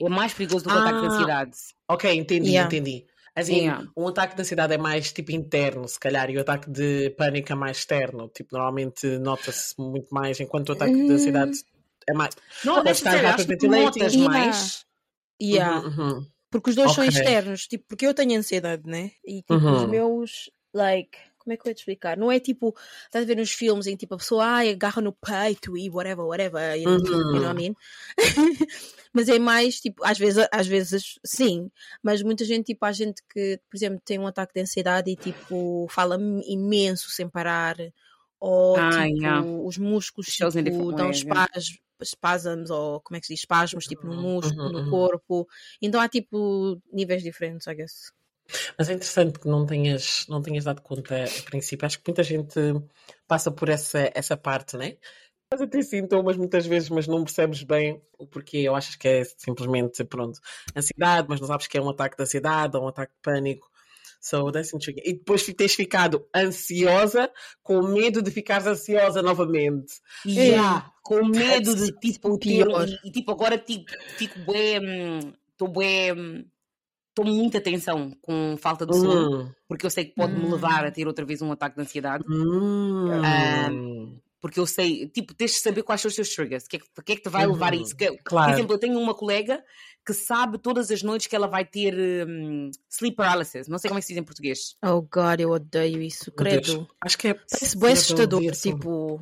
é 0.00 0.08
mais 0.08 0.32
perigoso 0.32 0.64
do 0.64 0.70
que 0.70 0.76
o 0.76 0.78
ataque 0.78 1.00
de 1.00 1.04
Ah. 1.06 1.08
ansiedade. 1.08 1.56
Ok, 1.88 2.10
entendi, 2.14 2.48
Yeah. 2.50 2.66
entendi. 2.74 3.06
Assim, 3.34 3.56
Yeah. 3.64 3.86
um 3.96 4.08
ataque 4.08 4.34
de 4.34 4.40
ansiedade 4.42 4.72
é 4.74 4.78
mais 4.78 5.12
tipo 5.12 5.32
interno, 5.32 5.86
se 5.86 6.00
calhar, 6.00 6.30
e 6.30 6.38
o 6.38 6.40
ataque 6.40 6.70
de 6.70 7.10
pânico 7.10 7.52
é 7.52 7.54
mais 7.54 7.78
externo. 7.78 8.28
Tipo, 8.28 8.56
normalmente 8.56 9.18
nota-se 9.18 9.74
muito 9.78 10.08
mais, 10.10 10.40
enquanto 10.40 10.70
o 10.70 10.72
ataque 10.72 10.94
de 11.06 11.12
ansiedade 11.12 11.58
é 12.08 12.12
mais. 12.12 12.34
Não, 12.64 12.82
deixa 12.82 13.00
estar 13.00 13.14
dizer, 13.16 13.26
acho 13.26 13.46
que 13.46 13.68
notas 13.68 14.16
mais. 14.16 14.84
Yeah. 15.40 15.80
Uhum, 15.86 16.14
uhum. 16.16 16.26
Porque 16.50 16.70
os 16.70 16.76
dois 16.76 16.92
são 16.92 17.04
Ok. 17.04 17.12
externos, 17.14 17.66
tipo, 17.66 17.84
porque 17.88 18.06
eu 18.06 18.14
tenho 18.14 18.38
ansiedade, 18.38 18.84
né? 18.88 19.10
E 19.24 19.42
tipo, 19.42 19.54
os 19.54 19.62
Uhum. 19.82 19.88
meus, 19.88 20.50
like, 20.72 21.18
como 21.38 21.52
é 21.52 21.56
que 21.56 21.66
eu 21.66 21.70
ia 21.70 21.74
te 21.74 21.78
explicar? 21.78 22.16
Não 22.16 22.32
é 22.32 22.40
tipo, 22.40 22.74
estás 23.04 23.24
a 23.24 23.26
ver 23.28 23.36
nos 23.36 23.50
filmes 23.52 23.86
em 23.86 23.92
que 23.92 23.98
tipo, 23.98 24.14
a 24.14 24.18
pessoa 24.18 24.44
ai, 24.44 24.70
agarra 24.70 25.02
no 25.02 25.12
peito 25.12 25.76
e 25.76 25.90
whatever, 25.90 26.24
whatever, 26.24 26.74
you 26.76 26.84
know, 26.84 27.06
you 27.06 27.40
know 27.40 27.42
what 27.42 27.50
I 27.50 27.54
mean? 27.54 27.74
mas 29.12 29.28
é 29.28 29.38
mais 29.38 29.80
tipo, 29.80 30.04
às 30.04 30.18
vezes, 30.18 30.46
às 30.50 30.66
vezes 30.66 31.18
sim, 31.24 31.70
mas 32.02 32.22
muita 32.22 32.44
gente, 32.44 32.66
tipo, 32.66 32.84
há 32.84 32.92
gente 32.92 33.22
que, 33.32 33.60
por 33.70 33.76
exemplo, 33.76 34.00
tem 34.04 34.18
um 34.18 34.26
ataque 34.26 34.54
de 34.54 34.60
ansiedade 34.62 35.10
e 35.10 35.16
tipo, 35.16 35.86
fala 35.90 36.16
imenso 36.46 37.10
sem 37.10 37.28
parar, 37.28 37.76
ou 38.40 38.76
Ah, 38.76 38.90
tipo, 39.06 39.18
yeah. 39.20 39.42
os 39.46 39.78
músculos 39.78 40.26
tipo, 40.28 40.92
dão 40.92 41.10
espasmos, 41.10 41.78
espasmos, 42.00 42.70
ou 42.70 43.00
como 43.00 43.16
é 43.16 43.20
que 43.20 43.26
se 43.26 43.34
diz, 43.34 43.40
espasmos, 43.40 43.86
tipo, 43.86 44.06
no 44.06 44.14
Uhum, 44.14 44.22
músculo, 44.22 44.72
uhum, 44.72 44.72
no 44.72 44.82
uhum. 44.84 44.90
corpo. 44.90 45.46
Então 45.80 46.00
há 46.00 46.08
tipo 46.08 46.80
níveis 46.92 47.22
diferentes, 47.22 47.66
I 47.66 47.74
guess. 47.74 48.12
Mas 48.78 48.88
é 48.88 48.92
interessante 48.92 49.38
que 49.38 49.48
não 49.48 49.66
tenhas, 49.66 50.26
não 50.28 50.40
tenhas 50.42 50.64
dado 50.64 50.82
conta 50.82 51.24
a 51.24 51.42
princípio. 51.42 51.86
Acho 51.86 51.98
que 51.98 52.08
muita 52.08 52.22
gente 52.22 52.54
passa 53.26 53.50
por 53.50 53.68
essa, 53.68 54.10
essa 54.14 54.36
parte, 54.36 54.76
né? 54.76 54.96
Mas 55.50 55.62
até 55.62 55.82
sintomas 55.82 56.36
muitas 56.36 56.66
vezes, 56.66 56.88
mas 56.90 57.06
não 57.06 57.24
percebes 57.24 57.62
bem 57.62 58.02
o 58.18 58.26
porquê. 58.26 58.58
Eu 58.58 58.74
acho 58.74 58.98
que 58.98 59.08
é 59.08 59.24
simplesmente, 59.24 60.04
pronto, 60.04 60.40
ansiedade, 60.76 61.28
mas 61.28 61.40
não 61.40 61.48
sabes 61.48 61.66
que 61.66 61.78
é 61.78 61.82
um 61.82 61.90
ataque 61.90 62.16
de 62.16 62.22
ansiedade 62.24 62.76
ou 62.76 62.84
um 62.84 62.88
ataque 62.88 63.12
de 63.14 63.20
pânico. 63.22 63.70
So 64.20 64.50
that's 64.50 64.72
intriguing. 64.74 65.02
E 65.04 65.12
depois 65.14 65.44
tens 65.54 65.74
ficado 65.74 66.26
ansiosa 66.34 67.30
com 67.62 67.82
medo 67.82 68.20
de 68.22 68.30
ficares 68.30 68.66
ansiosa 68.66 69.22
novamente. 69.22 69.94
Yeah, 70.26 70.90
com 71.02 71.24
medo 71.26 71.74
de 71.74 71.92
tipo 71.98 72.38
pior. 72.38 72.88
e, 72.88 72.98
e, 73.08 73.10
tipo 73.12 73.30
agora 73.30 73.56
tipo, 73.58 73.90
fico 74.18 74.38
bem, 74.40 75.32
estou 75.52 75.68
bem, 75.68 76.50
estou 77.10 77.24
muita 77.24 77.60
tensão 77.60 78.10
com 78.20 78.56
falta 78.58 78.84
de 78.84 78.96
sono, 78.96 79.42
Hum. 79.44 79.50
porque 79.68 79.86
eu 79.86 79.90
sei 79.90 80.06
que 80.06 80.14
pode 80.14 80.32
me 80.34 80.44
Hum. 80.46 80.52
levar 80.52 80.84
a 80.84 80.90
ter 80.90 81.06
outra 81.06 81.24
vez 81.24 81.40
um 81.40 81.52
ataque 81.52 81.76
de 81.76 81.82
ansiedade, 81.82 82.24
Hum. 82.28 84.18
porque 84.40 84.60
eu 84.60 84.66
sei, 84.66 85.08
tipo, 85.08 85.34
tens 85.34 85.52
de 85.52 85.58
saber 85.60 85.82
quais 85.82 86.00
são 86.00 86.08
os 86.08 86.14
teus 86.14 86.28
triggers, 86.34 86.64
o 86.64 86.68
que, 86.68 86.76
é 86.76 86.78
que, 86.80 86.86
que 87.04 87.12
é 87.12 87.16
que 87.16 87.22
te 87.22 87.28
vai 87.28 87.46
levar 87.46 87.72
a 87.72 87.76
Uhum, 87.76 87.82
isso. 87.82 87.96
Que- 87.96 88.08
Por 88.12 88.22
claro. 88.24 88.52
exemplo, 88.52 88.74
eu 88.74 88.78
tenho 88.78 88.98
uma 88.98 89.14
colega 89.14 89.62
que 90.06 90.14
sabe 90.14 90.56
todas 90.58 90.90
as 90.90 91.02
noites 91.02 91.26
que 91.26 91.34
ela 91.34 91.48
vai 91.48 91.64
ter 91.64 91.94
hum, 92.28 92.70
sleep 92.88 93.16
paralysis, 93.16 93.66
não 93.66 93.76
sei 93.78 93.88
como 93.88 93.98
é 93.98 94.00
que 94.00 94.06
se 94.06 94.12
diz 94.12 94.20
em 94.22 94.24
português. 94.24 94.76
Oh 94.84 95.02
God, 95.02 95.40
eu 95.40 95.50
odeio 95.50 96.00
isso, 96.00 96.30
credo. 96.30 96.88
Acho 97.04 97.18
que 97.18 97.28
é. 97.28 97.34
Parece 97.34 97.76
bem 97.76 97.88
eu 97.88 97.92
assustador, 97.94 98.52
tipo. 98.52 99.20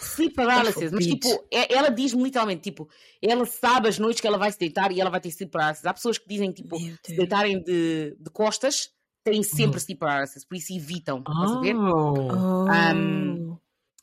Sleep 0.00 0.34
paralysis, 0.34 0.92
mas 0.92 1.06
tipo, 1.06 1.28
é- 1.50 1.72
ela 1.74 1.88
diz-me 1.88 2.22
literalmente, 2.22 2.60
tipo, 2.62 2.88
ela 3.22 3.46
sabe 3.46 3.88
as 3.88 3.98
noites 3.98 4.20
que 4.20 4.26
ela 4.26 4.36
vai 4.36 4.52
se 4.52 4.58
deitar 4.58 4.92
e 4.92 5.00
ela 5.00 5.08
vai 5.08 5.20
ter 5.20 5.28
sleep 5.28 5.50
paralysis. 5.50 5.86
Há 5.86 5.94
pessoas 5.94 6.18
que 6.18 6.28
dizem, 6.28 6.52
tipo, 6.52 6.78
se 6.78 7.16
deitarem 7.16 7.62
de, 7.62 8.14
de 8.20 8.30
costas, 8.30 8.90
têm 9.24 9.42
sempre 9.42 9.76
Uhum. 9.76 9.76
sleep 9.78 9.98
paralysis, 9.98 10.44
por 10.44 10.56
isso 10.56 10.74
evitam, 10.74 11.20
estás 11.20 11.52
a 11.52 11.60
ver? 11.60 11.74
Oh. 11.76 12.14
Oh. 12.18 12.66
Um, 12.70 13.56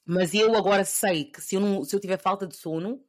Mas 0.08 0.34
eu 0.34 0.56
agora 0.56 0.84
sei 0.86 1.26
que 1.26 1.42
se 1.42 1.56
eu, 1.56 1.60
não, 1.62 1.84
se 1.84 1.96
eu 1.96 2.00
tiver 2.00 2.18
falta 2.18 2.48
de 2.48 2.56
sono, 2.56 3.00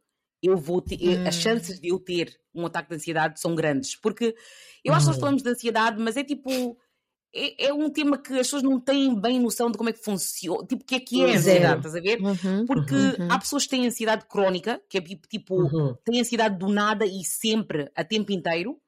eu 0.47 0.57
vou 0.57 0.81
ter, 0.81 0.97
Hum. 1.01 1.25
as 1.27 1.35
chances 1.37 1.79
de 1.81 1.89
eu 1.89 1.99
ter 1.99 2.39
um 2.55 2.67
ataque 2.67 2.89
de 2.91 2.97
ansiedade 2.97 3.41
são 3.41 3.55
grandes. 3.55 3.95
Porque 3.97 4.35
eu 4.85 4.93
acho 4.95 5.03
que 5.05 5.07
nós 5.09 5.17
Uhum. 5.17 5.21
falamos 5.21 5.43
de 5.43 5.51
ansiedade, 5.51 6.01
mas 6.03 6.17
é 6.17 6.25
tipo. 6.25 6.77
É, 7.39 7.67
é 7.67 7.75
um 7.75 7.91
tema 7.91 8.17
que 8.17 8.33
as 8.33 8.47
pessoas 8.47 8.63
não 8.63 8.81
têm 8.81 9.15
bem 9.21 9.39
noção 9.39 9.71
de 9.71 9.77
como 9.77 9.91
é 9.91 9.93
que 9.93 10.03
funciona, 10.03 10.65
tipo, 10.67 10.83
o 10.83 10.87
que 10.87 10.95
é 10.95 11.01
que 11.01 11.21
é 11.23 11.25
a 11.35 11.39
Zero. 11.39 11.39
ansiedade, 11.39 11.77
estás 11.87 11.95
a 11.97 12.01
ver? 12.01 12.21
Uhum. 12.23 12.67
Porque 12.67 12.95
Uhum. 12.95 13.29
há 13.31 13.39
pessoas 13.39 13.65
que 13.65 13.71
têm 13.71 13.87
ansiedade 13.87 14.25
crónica, 14.27 14.81
que 14.89 14.97
é 14.97 15.01
tipo, 15.03 15.29
tipo 15.29 15.55
Uhum. 15.63 15.95
têm 16.03 16.21
ansiedade 16.21 16.57
do 16.59 16.69
nada 16.69 17.05
e 17.05 17.23
sempre, 17.25 17.91
a 17.95 18.03
tempo 18.03 18.33
inteiro. 18.33 18.81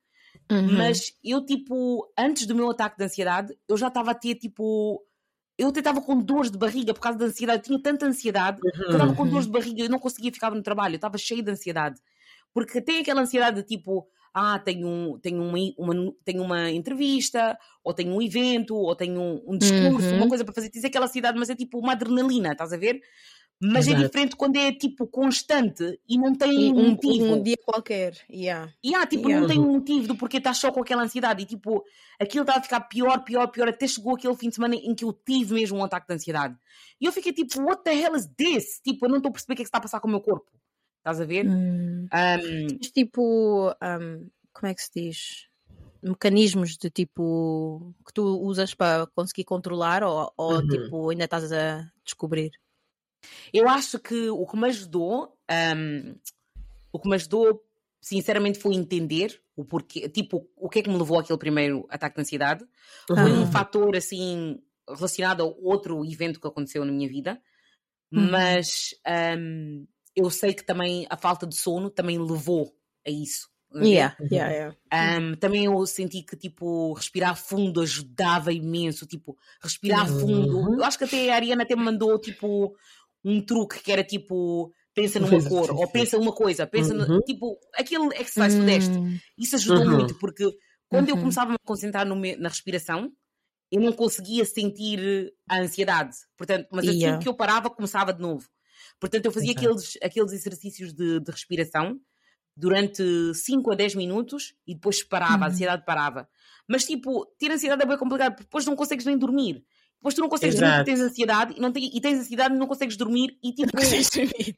Uhum. 0.51 0.79
Mas 0.79 1.13
eu, 1.23 1.45
tipo, 1.45 2.11
antes 2.19 2.47
do 2.47 2.55
meu 2.55 2.71
ataque 2.71 2.97
de 2.97 3.05
ansiedade, 3.05 3.55
eu 3.69 3.77
já 3.77 3.89
estava 3.89 4.13
a 4.13 4.15
ter, 4.15 4.35
tipo. 4.37 5.05
Eu 5.59 5.69
até 5.69 5.81
estava 5.81 6.01
com 6.01 6.17
dores 6.21 6.51
de 6.51 6.57
barriga 6.59 6.95
por 6.95 7.01
causa 7.01 7.19
da 7.19 7.25
ansiedade. 7.27 7.59
Eu 7.61 7.65
tinha 7.65 7.83
tanta 7.83 8.07
ansiedade 8.07 8.61
que 8.61 8.69
eu 8.69 8.93
estava 8.93 9.13
com 9.15 9.25
Uhum. 9.25 9.31
dores 9.31 9.47
de 9.47 9.53
barriga 9.53 9.81
e 9.83 9.85
eu 9.87 9.91
não 9.91 9.99
conseguia 9.99 10.33
ficar 10.33 10.51
no 10.53 10.63
trabalho. 10.63 10.95
Eu 10.95 10.97
estava 10.97 11.19
cheio 11.19 11.43
de 11.43 11.51
ansiedade. 11.51 12.01
Porque 12.55 12.81
tem 12.81 13.01
aquela 13.01 13.21
ansiedade 13.23 13.61
de 13.61 13.67
tipo, 13.67 14.07
ah, 14.33 14.59
tenho, 14.61 14.87
um- 14.87 15.19
tenho, 15.19 15.43
uma, 15.43 15.59
uma, 15.77 16.13
tenho 16.25 16.43
uma 16.43 16.71
entrevista, 16.71 17.59
ou 17.83 17.93
tenho 17.93 18.13
um 18.15 18.23
evento, 18.23 18.75
ou 18.77 18.95
tenho 18.95 19.21
um, 19.21 19.43
um 19.49 19.59
discurso, 19.59 20.15
Uhum. 20.15 20.21
uma 20.23 20.29
coisa 20.29 20.45
para 20.45 20.55
fazer. 20.55 20.71
Tens 20.71 20.85
aquela 20.85 21.07
ansiedade, 21.07 21.37
mas 21.39 21.51
é 21.51 21.57
tipo 21.57 21.79
uma 21.79 21.93
adrenalina, 21.93 22.53
estás 22.53 22.73
a 22.73 22.77
ver? 22.77 23.01
Mas 23.61 23.89
é 23.89 23.91
Exato. 23.91 24.07
diferente 24.07 24.37
quando 24.37 24.57
é 24.57 24.71
tipo 24.73 25.05
constante 25.09 26.01
e 26.09 26.17
não 26.17 26.33
tem 26.33 26.69
E 26.69 26.73
um 26.73 26.77
um, 26.79 26.91
motivo. 26.91 27.25
um 27.35 27.43
dia 27.43 27.57
qualquer, 27.65 28.17
yeah. 28.31 28.73
E 28.85 28.95
há, 28.95 29.05
tipo, 29.05 29.29
Yeah. 29.29 29.41
não 29.41 29.49
tem 29.49 29.59
um 29.59 29.73
motivo 29.73 30.07
do 30.07 30.15
porquê 30.17 30.37
estás 30.37 30.59
só 30.59 30.71
com 30.71 30.81
aquela 30.81 31.03
ansiedade. 31.03 31.43
E 31.43 31.47
tipo, 31.47 31.85
aquilo 32.21 32.43
estava 32.43 32.61
a 32.61 32.63
ficar 32.63 32.81
pior, 32.83 33.19
pior, 33.25 33.49
pior, 33.49 33.69
até 33.69 33.89
chegou 33.89 34.15
aquele 34.15 34.37
fim 34.37 34.49
de 34.49 34.55
semana 34.55 34.77
em 34.77 34.95
que 34.95 35.05
eu 35.05 35.13
tive 35.13 35.55
mesmo 35.55 35.77
um 35.79 35.83
ataque 35.85 36.07
de 36.07 36.15
ansiedade. 36.15 36.57
E 37.01 37.07
eu 37.07 37.13
fiquei 37.13 37.33
tipo, 37.33 37.61
what 37.63 37.83
the 37.83 37.93
hell 37.95 38.15
is 38.15 38.27
this? 38.37 38.81
Tipo, 38.81 39.07
eu 39.07 39.11
não 39.11 39.17
estou 39.17 39.31
a 39.31 39.33
perceber 39.33 39.55
o 39.55 39.57
que 39.57 39.63
é 39.63 39.65
que 39.65 39.69
está 39.69 39.79
a 39.79 39.83
passar 39.83 39.99
com 39.99 40.07
o 40.07 40.11
meu 40.13 40.21
corpo. 40.21 40.47
Estás 40.99 41.21
a 41.21 41.25
ver? 41.25 41.45
Hum. 41.49 42.07
Um, 42.13 42.67
Mas, 42.81 42.91
tipo, 42.93 43.71
um, 43.71 44.29
como 44.53 44.71
é 44.71 44.75
que 44.75 44.83
se 44.83 44.91
diz? 44.95 45.49
Mecanismos 46.01 46.77
de 46.77 46.91
tipo 46.91 47.93
que 48.07 48.13
tu 48.13 48.23
usas 48.41 48.73
para 48.73 49.09
conseguir 49.09 49.43
controlar 49.45 50.05
ou, 50.05 50.33
ou, 50.37 50.53
Uhum. 50.59 50.69
tipo 50.69 51.11
ainda 51.11 51.25
estás 51.25 51.51
a 51.53 51.91
descobrir? 52.05 52.53
Eu 53.53 53.69
acho 53.69 53.99
que 53.99 54.29
o 54.31 54.47
que 54.47 54.57
me 54.57 54.69
ajudou, 54.69 55.37
um, 55.77 56.14
o 56.93 56.99
que 57.01 57.09
me 57.09 57.14
ajudou, 57.16 57.64
sinceramente, 58.01 58.59
foi 58.59 58.75
entender 58.75 59.41
o 59.57 59.64
porquê, 59.64 60.09
tipo, 60.09 60.49
o 60.57 60.69
que 60.69 60.79
é 60.79 60.83
que 60.83 60.89
me 60.91 60.97
levou 60.99 61.19
àquele 61.19 61.39
primeiro 61.39 61.87
ataque 61.91 62.16
de 62.16 62.23
ansiedade. 62.23 62.64
Foi 63.14 63.33
um 63.33 63.39
Uhum. 63.41 63.47
fator 63.47 63.97
assim 63.97 64.62
relacionado 64.89 65.43
a 65.43 65.47
outro 65.47 66.05
evento 66.05 66.41
que 66.41 66.47
aconteceu 66.47 66.85
na 66.85 66.93
minha 66.93 67.09
vida, 67.09 67.41
Uhum. 68.12 68.31
mas 68.31 68.95
hum, 69.39 69.87
eu 70.16 70.31
sei 70.31 70.55
que 70.55 70.64
também 70.64 71.07
a 71.11 71.16
falta 71.16 71.47
de 71.47 71.57
sono 71.57 71.91
também 71.91 72.19
levou 72.19 72.75
a 73.07 73.11
isso. 73.11 73.49
Yeah, 73.75 74.16
Uhum. 74.19 74.29
yeah, 74.33 74.51
yeah. 74.91 75.21
Hum, 75.21 75.35
também 75.37 75.66
eu 75.66 75.87
senti 75.87 76.23
que 76.23 76.35
tipo 76.37 76.95
respirar 76.95 77.37
fundo 77.37 77.83
ajudava 77.83 78.51
imenso, 78.51 79.07
tipo 79.07 79.37
respirar 79.61 80.09
Uhum. 80.09 80.19
fundo. 80.21 80.79
Eu 80.79 80.85
acho 80.85 80.97
que 80.97 81.05
até 81.05 81.31
a 81.31 81.35
Ariana 81.35 81.64
até 81.64 81.77
me 81.77 81.83
mandou 81.85 82.19
tipo 82.19 82.75
um 83.29 83.41
truque 83.41 83.81
que 83.83 83.93
era 83.93 84.03
tipo 84.05 84.72
pensa 84.95 85.20
numa 85.20 85.43
cor 85.49 85.66
sim, 85.66 85.72
ou 85.72 85.87
pensa 85.89 86.18
uma 86.18 86.33
coisa, 86.33 86.66
pensa 86.66 86.93
no- 86.95 87.05
Uhum. 87.05 87.20
tipo 87.20 87.59
aquele 87.74 88.07
exercise 88.16 88.57
que 88.57 88.61
tu 88.62 88.66
deste. 88.66 88.99
Hum, 88.99 89.18
Isso 89.39 89.55
ajudou 89.57 89.85
Uhum. 89.85 89.91
muito, 89.99 90.18
porque 90.18 90.45
quando 90.89 91.09
eu 91.09 91.14
Uhum. 91.14 91.20
começava 91.20 91.51
a 91.51 91.53
me 91.53 91.59
concentrar 91.64 92.07
no 92.07 92.16
me- 92.16 92.37
na 92.37 92.49
respiração, 92.49 93.12
eu 93.70 93.81
não 93.81 93.93
conseguia 93.93 94.45
sentir 94.45 95.33
a 95.49 95.61
ansiedade. 95.61 96.16
Portanto, 96.37 96.66
mas 96.72 96.89
assim 96.89 96.99
Yeah. 97.01 97.18
que 97.22 97.29
eu 97.29 97.35
parava, 97.35 97.68
começava 97.70 98.12
de 98.12 98.20
novo. 98.20 98.49
Portanto, 98.99 99.26
eu 99.26 99.31
fazia 99.33 99.51
Exato. 99.53 99.66
aqueles, 99.66 99.99
aqueles 100.03 100.33
exercícios 100.33 100.93
de, 100.95 101.20
de 101.20 101.31
respiração 101.31 102.01
durante 102.57 103.03
5 103.35 103.70
a 103.70 103.74
10 103.76 103.95
minutos 103.95 104.55
e 104.66 104.74
depois 104.74 105.03
parava, 105.03 105.45
a 105.45 105.47
Uhum. 105.49 105.53
ansiedade 105.53 105.85
parava. 105.85 106.29
Mas, 106.66 106.85
tipo, 106.85 107.24
ter 107.39 107.51
ansiedade 107.53 107.83
é 107.83 107.87
bem 107.87 107.97
complicado, 107.99 108.33
porque 108.33 108.45
depois 108.45 108.66
não 108.66 108.74
consegues 108.74 109.05
nem 109.05 109.16
dormir. 109.16 109.64
Depois 110.01 110.14
tu 110.14 110.20
não 110.20 110.28
consegues 110.28 110.55
dormir 110.55 110.68
Exato. 110.70 110.84
porque 110.84 110.96
tens 110.96 111.11
ansiedade 111.11 111.55
e, 111.57 111.61
não 111.61 111.72
te- 111.72 111.96
e 111.96 112.01
tens 112.01 112.20
ansiedade 112.20 112.55
e 112.55 112.59
não 112.59 112.66
consegues 112.66 112.96
dormir 112.96 113.36
e 113.42 113.53
tipo 113.53 113.70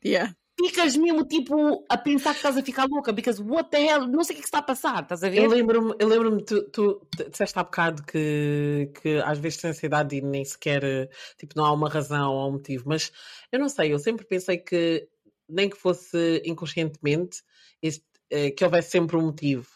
yeah. 0.04 0.34
ficas 0.58 0.94
mesmo 0.96 1.24
tipo 1.24 1.84
a 1.88 1.96
pensar 1.96 2.32
que 2.32 2.36
estás 2.36 2.56
a 2.58 2.62
ficar 2.62 2.86
louca, 2.86 3.10
because 3.12 3.42
what 3.42 3.70
the 3.70 3.82
hell, 3.82 4.06
não 4.06 4.22
sei 4.22 4.34
o 4.34 4.36
que 4.36 4.40
é 4.40 4.42
que 4.42 4.48
está 4.48 4.58
a 4.58 4.62
passar, 4.62 5.02
estás 5.02 5.24
a 5.24 5.30
ver? 5.30 5.38
Eu 5.38 5.48
lembro-me, 5.48 5.94
eu 5.98 6.06
lembro-me, 6.06 6.44
tu, 6.44 6.62
tu 6.70 7.06
disseste 7.30 7.58
há 7.58 7.64
bocado 7.64 8.02
que, 8.02 8.90
que 9.00 9.16
às 9.24 9.38
vezes 9.38 9.58
tens 9.58 9.70
ansiedade 9.76 10.16
e 10.16 10.20
nem 10.20 10.44
sequer, 10.44 11.08
tipo, 11.38 11.54
não 11.56 11.64
há 11.64 11.72
uma 11.72 11.88
razão 11.88 12.32
ou 12.34 12.48
um 12.48 12.52
motivo, 12.52 12.84
mas 12.86 13.10
eu 13.50 13.58
não 13.58 13.70
sei, 13.70 13.94
eu 13.94 13.98
sempre 13.98 14.26
pensei 14.26 14.58
que, 14.58 15.08
nem 15.48 15.70
que 15.70 15.76
fosse 15.76 16.42
inconscientemente, 16.44 17.42
este, 17.82 18.04
eh, 18.28 18.50
que 18.50 18.62
houvesse 18.62 18.90
sempre 18.90 19.16
um 19.16 19.22
motivo. 19.22 19.66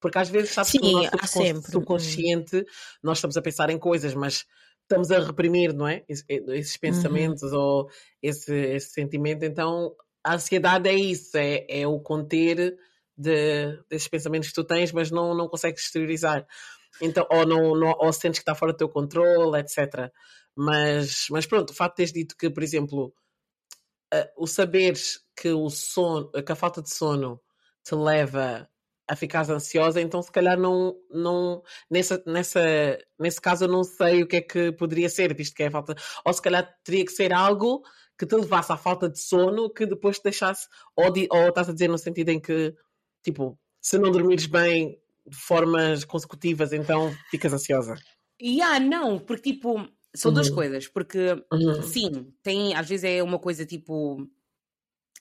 Porque 0.00 0.18
às 0.18 0.28
vezes, 0.28 0.50
sabes 0.50 0.72
que 0.72 0.78
Sim, 0.78 0.84
no 0.84 0.92
nosso 1.02 1.10
há 1.20 1.26
subcon- 1.26 1.44
sempre, 1.44 1.70
subconsciente 1.72 2.66
nós 3.02 3.18
estamos 3.18 3.36
a 3.36 3.42
pensar 3.42 3.70
em 3.70 3.78
coisas, 3.78 4.14
mas 4.14 4.44
estamos 4.92 5.10
a 5.10 5.18
reprimir, 5.18 5.72
não 5.72 5.88
é? 5.88 6.04
Es- 6.08 6.24
Esses 6.28 6.76
pensamentos 6.76 7.52
ou 7.52 7.88
esse, 8.22 8.54
esse 8.54 8.90
sentimento, 8.90 9.44
então 9.44 9.94
a 10.22 10.34
ansiedade 10.34 10.88
é 10.88 10.94
isso, 10.94 11.36
é, 11.36 11.66
é 11.68 11.86
o 11.86 11.98
conter 12.00 12.76
de, 13.16 13.78
desses 13.88 14.08
pensamentos 14.08 14.48
que 14.48 14.54
tu 14.54 14.64
tens, 14.64 14.92
mas 14.92 15.10
não, 15.10 15.34
não 15.34 15.48
consegues 15.48 15.84
exteriorizar. 15.84 16.46
Então, 17.00 17.26
ou, 17.30 17.46
não, 17.46 17.74
não, 17.74 17.94
ou 17.98 18.12
sentes 18.12 18.38
que 18.38 18.42
está 18.42 18.54
fora 18.54 18.72
do 18.72 18.76
teu 18.76 18.88
controle, 18.88 19.58
etc. 19.58 20.12
Mas, 20.54 21.26
mas 21.30 21.46
pronto, 21.46 21.70
o 21.70 21.74
facto 21.74 21.94
de 21.94 21.96
teres 21.96 22.12
dito 22.12 22.36
que, 22.36 22.50
por 22.50 22.62
exemplo, 22.62 23.12
uh, 24.14 24.28
o 24.36 24.46
saberes 24.46 25.20
que 25.36 25.50
o 25.50 25.68
sono, 25.70 26.30
que 26.30 26.52
a 26.52 26.56
falta 26.56 26.82
de 26.82 26.90
sono 26.94 27.40
te 27.82 27.94
leva 27.94 28.68
a 29.12 29.16
ficar 29.16 29.48
ansiosa, 29.50 30.00
então 30.00 30.22
se 30.22 30.32
calhar 30.32 30.58
não, 30.58 30.96
não 31.10 31.62
nessa, 31.90 32.22
nessa, 32.26 32.98
nesse 33.18 33.38
caso 33.38 33.64
eu 33.64 33.68
não 33.68 33.84
sei 33.84 34.22
o 34.22 34.26
que 34.26 34.36
é 34.36 34.40
que 34.40 34.72
poderia 34.72 35.10
ser, 35.10 35.36
visto 35.36 35.54
que 35.54 35.62
é 35.62 35.66
a 35.66 35.70
falta, 35.70 35.94
ou 36.24 36.32
se 36.32 36.40
calhar 36.40 36.66
teria 36.82 37.04
que 37.04 37.12
ser 37.12 37.30
algo 37.30 37.82
que 38.18 38.24
te 38.24 38.34
levasse 38.34 38.72
à 38.72 38.76
falta 38.78 39.10
de 39.10 39.20
sono 39.20 39.68
que 39.68 39.84
depois 39.84 40.16
te 40.18 40.24
deixasse, 40.24 40.66
ou, 40.96 41.12
de, 41.12 41.28
ou 41.30 41.48
estás 41.48 41.68
a 41.68 41.74
dizer 41.74 41.88
no 41.88 41.98
sentido 41.98 42.30
em 42.30 42.40
que, 42.40 42.74
tipo, 43.22 43.58
se 43.82 43.98
não 43.98 44.10
dormires 44.10 44.46
bem 44.46 44.98
de 45.26 45.36
formas 45.36 46.04
consecutivas, 46.04 46.72
então 46.72 47.14
ficas 47.30 47.52
ansiosa. 47.52 47.94
E 48.40 48.60
yeah, 48.60 48.80
não, 48.80 49.18
porque 49.18 49.52
tipo, 49.52 49.86
são 50.14 50.30
uhum. 50.30 50.36
duas 50.36 50.48
coisas, 50.48 50.88
porque 50.88 51.44
uhum. 51.52 51.82
sim, 51.82 52.32
tem, 52.42 52.74
às 52.74 52.88
vezes 52.88 53.04
é 53.04 53.22
uma 53.22 53.38
coisa 53.38 53.66
tipo 53.66 54.26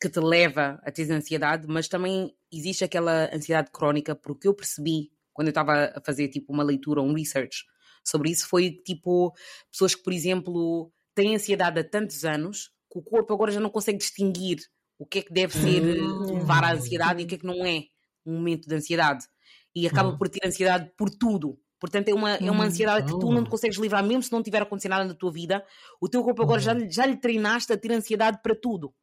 que 0.02 0.10
te 0.10 0.20
leva 0.20 0.82
a 0.84 0.92
ter 0.92 1.10
ansiedade, 1.12 1.68
mas 1.68 1.88
também 1.88 2.34
existe 2.52 2.84
aquela 2.84 3.30
ansiedade 3.34 3.70
crónica, 3.72 4.16
porque 4.16 4.48
eu 4.48 4.54
percebi 4.54 5.12
quando 5.32 5.48
eu 5.50 5.52
estava 5.52 5.94
a 5.96 6.02
fazer 6.04 6.28
tipo 6.28 6.52
uma 6.52 6.64
leitura, 6.64 7.02
um 7.02 7.14
research 7.14 7.66
sobre 8.04 8.32
isso, 8.32 8.48
foi 8.48 8.72
tipo 8.72 9.32
pessoas 9.72 9.94
que, 9.94 10.02
por 10.02 10.12
exemplo, 10.12 10.92
têm 11.14 11.36
ansiedade 11.36 11.80
há 11.80 11.84
tantos 11.84 12.26
anos 12.26 12.72
que 12.92 12.98
o 12.98 13.04
corpo 13.04 13.32
agora 13.32 13.52
já 13.52 13.60
não 13.60 13.70
consegue 13.70 14.00
distinguir 14.00 14.58
o 14.98 15.06
que 15.06 15.20
é 15.20 15.22
que 15.22 15.32
deve 15.32 15.54
ser 15.54 15.82
hum. 15.82 16.40
levar 16.40 16.64
à 16.64 16.74
ansiedade 16.74 17.22
e 17.22 17.26
o 17.26 17.28
que 17.28 17.36
é 17.36 17.38
que 17.38 17.46
não 17.46 17.66
é 17.66 17.84
um 18.26 18.34
momento 18.34 18.68
de 18.68 18.76
ansiedade. 18.76 19.26
E 19.74 19.88
acaba 19.88 20.10
hum. 20.10 20.18
por 20.18 20.30
ter 20.30 20.46
ansiedade 20.46 20.92
por 20.98 21.10
tudo. 21.10 21.58
Portanto, 21.80 22.10
é 22.10 22.14
uma, 22.14 22.36
é 22.36 22.52
uma 22.52 22.66
ansiedade 22.66 23.12
que 23.12 23.20
tu 23.20 23.32
não 23.32 23.44
te 23.44 23.50
consegues 23.50 23.78
livrar, 23.78 24.04
mesmo 24.04 24.22
se 24.22 24.32
não 24.32 24.44
tiver 24.44 24.62
acontecido 24.62 24.92
nada 24.92 25.06
na 25.06 25.16
tua 25.16 25.32
vida. 25.32 25.66
O 26.00 26.08
teu 26.08 26.24
corpo 26.24 26.44
agora 26.44 26.60
já, 26.60 26.78
já 26.88 27.06
lhe 27.06 27.18
treinaste 27.18 27.74
a 27.74 27.78
ter 27.78 27.92
ansiedade 27.92 28.40
para 28.44 28.56
tudo. 28.56 28.94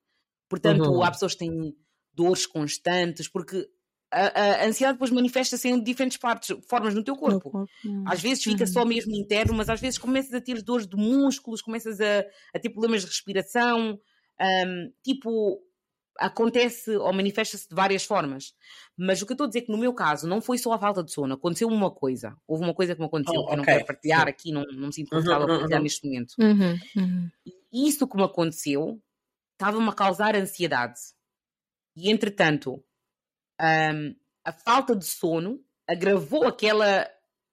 Portanto, 0.49 0.91
uhum. 0.91 1.03
há 1.03 1.11
pessoas 1.11 1.33
que 1.33 1.41
têm 1.41 1.75
dores 2.15 2.47
constantes, 2.47 3.29
porque 3.29 3.69
a, 4.11 4.63
a 4.63 4.67
ansiedade 4.67 4.95
depois 4.97 5.11
manifesta-se 5.11 5.69
em 5.69 5.83
diferentes 5.83 6.17
partes, 6.17 6.57
formas 6.69 6.95
no 6.95 7.05
teu 7.05 7.15
corpo. 7.15 7.51
corpo. 7.51 7.71
Às 8.07 8.21
vezes 8.21 8.43
fica 8.43 8.65
uhum. 8.65 8.73
só 8.73 8.85
mesmo 8.85 9.15
interno, 9.15 9.55
mas 9.55 9.69
às 9.69 9.81
vezes 9.81 9.99
começas 9.99 10.33
a 10.33 10.41
ter 10.41 10.63
dores 10.63 10.87
de 10.87 10.97
músculos, 10.97 11.63
começas 11.63 12.01
a, 12.01 12.25
a 12.55 12.59
ter 12.59 12.71
problemas 12.71 13.03
de 13.03 13.09
respiração. 13.09 13.99
Um, 14.41 14.93
tipo, 15.03 15.61
acontece 16.19 16.97
ou 16.97 17.13
manifesta-se 17.13 17.69
de 17.69 17.75
várias 17.75 18.05
formas. 18.05 18.53
Mas 18.97 19.23
o 19.23 19.27
que 19.27 19.33
eu 19.33 19.35
estou 19.35 19.45
a 19.45 19.49
dizer 19.49 19.61
é 19.61 19.63
que 19.63 19.73
no 19.73 19.79
meu 19.79 19.93
caso 19.93 20.27
não 20.27 20.41
foi 20.41 20.59
só 20.59 20.73
a 20.73 20.79
falta 20.79 21.03
de 21.03 21.13
sono, 21.13 21.35
aconteceu 21.35 21.69
uma 21.69 21.91
coisa. 21.91 22.37
Houve 22.47 22.65
uma 22.65 22.75
coisa 22.75 22.95
que 22.95 23.01
me 23.01 23.07
aconteceu 23.07 23.41
oh, 23.41 23.47
que 23.47 23.53
eu 23.53 23.57
não 23.59 23.65
quero 23.65 23.85
partilhar 23.85 24.25
Sim. 24.25 24.29
aqui, 24.29 24.53
não, 24.53 24.65
não 24.65 24.89
me 24.89 24.93
sinto 24.93 25.11
confortável 25.11 25.47
uhum, 25.47 25.59
partilhar 25.59 25.79
uhum. 25.79 25.85
neste 25.85 26.07
momento. 26.07 26.35
Uhum, 26.39 26.79
uhum. 26.97 27.31
Isso 27.73 28.09
que 28.09 28.17
me 28.17 28.25
aconteceu 28.25 29.01
estava-me 29.59 29.89
a 29.89 29.93
causar 29.93 30.37
ansiedade. 30.37 31.01
E 31.97 32.11
entretanto, 32.11 32.83
um, 33.61 34.15
a 34.45 34.53
falta 34.53 34.95
de 34.95 35.05
sono 35.05 35.61
agravou 35.87 36.47
aquela, 36.47 37.11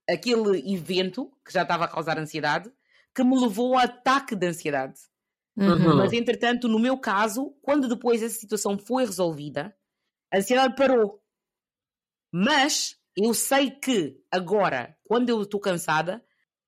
aquele 0.08 0.72
evento 0.72 1.36
que 1.44 1.52
já 1.52 1.64
estava 1.64 1.86
a 1.86 1.88
causar 1.88 2.20
ansiedade, 2.20 2.72
que 3.14 3.24
me 3.24 3.40
levou 3.40 3.74
ao 3.74 3.80
ataque 3.80 4.36
de 4.36 4.48
ansiedade. 4.48 5.00
Uhum. 5.58 5.98
Mas 5.98 6.14
entretanto, 6.14 6.68
no 6.68 6.78
meu 6.78 6.98
caso, 6.98 7.56
quando 7.62 7.88
depois 7.88 8.22
essa 8.22 8.36
situação 8.36 8.78
foi 8.78 9.06
resolvida, 9.06 9.76
a 10.32 10.38
ansiedade 10.38 10.76
parou. 10.76 11.24
Mas 12.32 13.00
eu 13.16 13.34
sei 13.34 13.72
que 13.72 14.22
agora, 14.30 14.96
quando 15.06 15.30
eu 15.30 15.42
estou 15.42 15.60
cansada, 15.60 16.24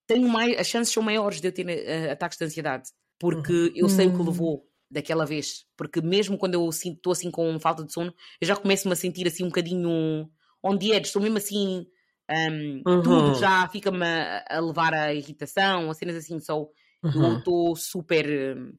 tenho 0.07 0.27
mais, 0.27 0.57
as 0.57 0.67
chances 0.67 0.93
são 0.93 1.03
maiores 1.03 1.41
de 1.41 1.49
eu 1.49 1.51
ter 1.51 1.65
uh, 1.65 2.11
ataques 2.11 2.37
de 2.37 2.45
ansiedade. 2.45 2.89
Porque 3.19 3.51
uhum. 3.51 3.71
eu 3.75 3.89
sei 3.89 4.07
o 4.07 4.15
que 4.15 4.23
levou 4.23 4.66
daquela 4.89 5.25
vez. 5.25 5.65
Porque 5.75 6.01
mesmo 6.01 6.37
quando 6.37 6.55
eu 6.55 6.69
estou 6.69 7.11
assim 7.11 7.29
com 7.29 7.59
falta 7.59 7.83
de 7.83 7.93
sono, 7.93 8.13
eu 8.39 8.47
já 8.47 8.55
começo-me 8.55 8.93
a 8.93 8.95
sentir 8.95 9.27
assim 9.27 9.43
um 9.43 9.47
bocadinho 9.47 10.29
on 10.63 10.77
the 10.77 10.87
edge, 10.87 11.07
estou 11.07 11.21
mesmo 11.21 11.37
assim, 11.37 11.85
um, 12.29 12.83
uhum. 12.85 13.01
tudo 13.01 13.35
já 13.35 13.67
fica-me 13.69 14.05
a, 14.05 14.45
a, 14.49 14.59
levar 14.59 14.93
à 14.93 15.13
irritação, 15.13 15.89
a 15.89 15.93
cenas 15.93 16.15
assim, 16.15 16.39
só 16.39 16.61
uhum. 17.03 17.23
eu 17.25 17.37
estou 17.37 17.75
super. 17.75 18.57
Um, 18.57 18.73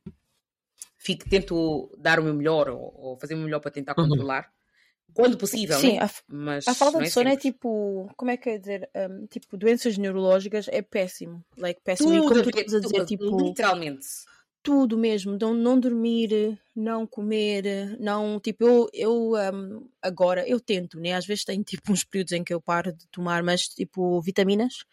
fico, 0.99 1.29
tento 1.29 1.91
dar 1.99 2.19
o 2.19 2.25
meu 2.25 2.35
melhor 2.35 2.69
ou, 2.69 2.93
ou 2.95 3.19
fazer 3.19 3.35
o 3.35 3.37
meu 3.39 3.47
melhor 3.47 3.61
para 3.61 3.71
tentar 3.71 3.95
uhum. 3.99 4.09
controlar. 4.09 4.51
Quando 5.15 5.39
possível, 5.39 5.79
Sim, 5.79 5.97
né? 5.97 6.05
a, 6.05 6.11
mas 6.29 6.69
a 6.69 6.75
falta 6.75 6.99
de 6.99 7.07
é 7.07 7.11
sono 7.11 7.31
é 7.31 7.37
tipo, 7.37 8.13
como 8.15 8.31
é 8.31 8.37
que 8.37 8.51
é 8.51 8.59
dizer? 8.59 8.91
Um, 8.95 9.27
tipo, 9.27 9.57
doenças 9.57 9.97
neurológicas 9.97 10.69
é 10.69 10.83
péssimo. 10.83 11.43
Like, 11.57 11.81
péssimo. 11.83 12.11
Tudo, 12.11 12.19
e 12.19 12.29
como 12.29 12.53
tu 12.53 12.59
a 12.59 12.81
dizer, 12.81 13.07
tipo, 13.07 13.41
literalmente 13.41 14.07
tudo 14.63 14.99
mesmo, 14.99 15.37
não, 15.41 15.55
não 15.55 15.79
dormir, 15.79 16.59
não 16.75 17.07
comer, 17.07 17.97
não, 17.99 18.39
tipo, 18.41 18.65
eu, 18.65 18.89
eu 18.93 19.33
um, 19.55 19.89
agora, 20.03 20.47
eu 20.49 20.61
tento, 20.61 20.99
né, 20.99 21.15
às 21.15 21.27
vezes 21.27 21.45
tenho 21.45 21.63
tipo 21.65 21.93
uns 21.93 22.05
períodos 22.05 22.33
em 22.33 22.45
que 22.45 22.53
eu 22.53 22.61
paro 22.61 22.93
de 22.93 23.07
tomar, 23.09 23.43
mas 23.43 23.69
tipo, 23.69 24.21
vitaminas, 24.21 24.85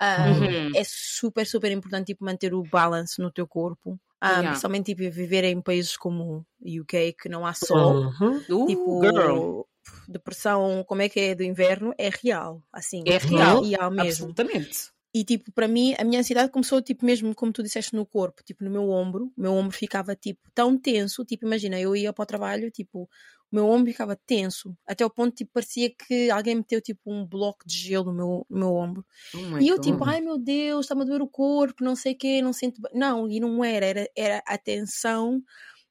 um, 0.00 0.44
uhum. 0.44 0.72
é 0.74 0.82
super, 0.84 1.46
super 1.46 1.70
importante, 1.70 2.06
tipo, 2.06 2.24
manter 2.24 2.54
o 2.54 2.62
balance 2.62 3.20
no 3.20 3.30
teu 3.30 3.46
corpo, 3.46 3.98
um, 4.22 4.26
yeah. 4.26 4.48
principalmente, 4.48 4.94
tipo, 4.94 5.10
viver 5.10 5.44
em 5.44 5.60
países 5.60 5.96
como 5.96 6.46
UK, 6.60 7.14
que 7.20 7.28
não 7.28 7.46
há 7.46 7.52
sol, 7.52 8.06
uhum. 8.20 8.66
tipo, 8.66 9.00
Girl. 9.02 9.62
depressão, 10.08 10.84
como 10.86 11.02
é 11.02 11.08
que 11.08 11.20
é, 11.20 11.34
do 11.34 11.42
inverno, 11.42 11.92
é 11.98 12.10
real, 12.10 12.62
assim, 12.72 13.02
é 13.06 13.18
real, 13.18 13.62
real 13.62 13.90
mesmo. 13.90 14.30
Absolutamente. 14.30 14.90
E 15.12 15.24
tipo, 15.24 15.50
para 15.52 15.66
mim, 15.66 15.94
a 15.98 16.04
minha 16.04 16.20
ansiedade 16.20 16.52
começou, 16.52 16.80
tipo, 16.80 17.04
mesmo 17.04 17.34
como 17.34 17.52
tu 17.52 17.62
disseste, 17.62 17.96
no 17.96 18.06
corpo, 18.06 18.44
tipo, 18.44 18.62
no 18.64 18.70
meu 18.70 18.88
ombro. 18.90 19.32
O 19.36 19.40
meu 19.40 19.52
ombro 19.54 19.76
ficava, 19.76 20.14
tipo, 20.14 20.40
tão 20.54 20.78
tenso. 20.78 21.24
Tipo, 21.24 21.46
imagina, 21.46 21.80
eu 21.80 21.96
ia 21.96 22.12
para 22.12 22.22
o 22.22 22.26
trabalho, 22.26 22.70
tipo, 22.70 23.08
o 23.50 23.56
meu 23.56 23.66
ombro 23.68 23.90
ficava 23.90 24.14
tenso. 24.14 24.76
Até 24.86 25.04
o 25.04 25.10
ponto, 25.10 25.34
tipo, 25.34 25.50
parecia 25.52 25.90
que 25.90 26.30
alguém 26.30 26.54
meteu, 26.56 26.80
tipo, 26.80 27.00
um 27.12 27.26
bloco 27.26 27.66
de 27.66 27.76
gelo 27.76 28.12
no 28.12 28.12
meu, 28.12 28.46
no 28.48 28.58
meu 28.58 28.74
ombro. 28.74 29.04
Oh 29.34 29.58
e 29.58 29.68
eu, 29.68 29.76
God. 29.76 29.84
tipo, 29.84 30.04
ai 30.04 30.20
meu 30.20 30.38
Deus, 30.38 30.86
está-me 30.86 31.02
a 31.02 31.04
doer 31.04 31.22
o 31.22 31.28
corpo, 31.28 31.82
não 31.84 31.96
sei 31.96 32.12
o 32.14 32.18
quê, 32.18 32.40
não 32.42 32.52
sinto. 32.52 32.80
Não, 32.94 33.28
e 33.28 33.40
não 33.40 33.64
era, 33.64 33.86
era, 33.86 34.10
era 34.16 34.42
a 34.46 34.56
tensão 34.58 35.42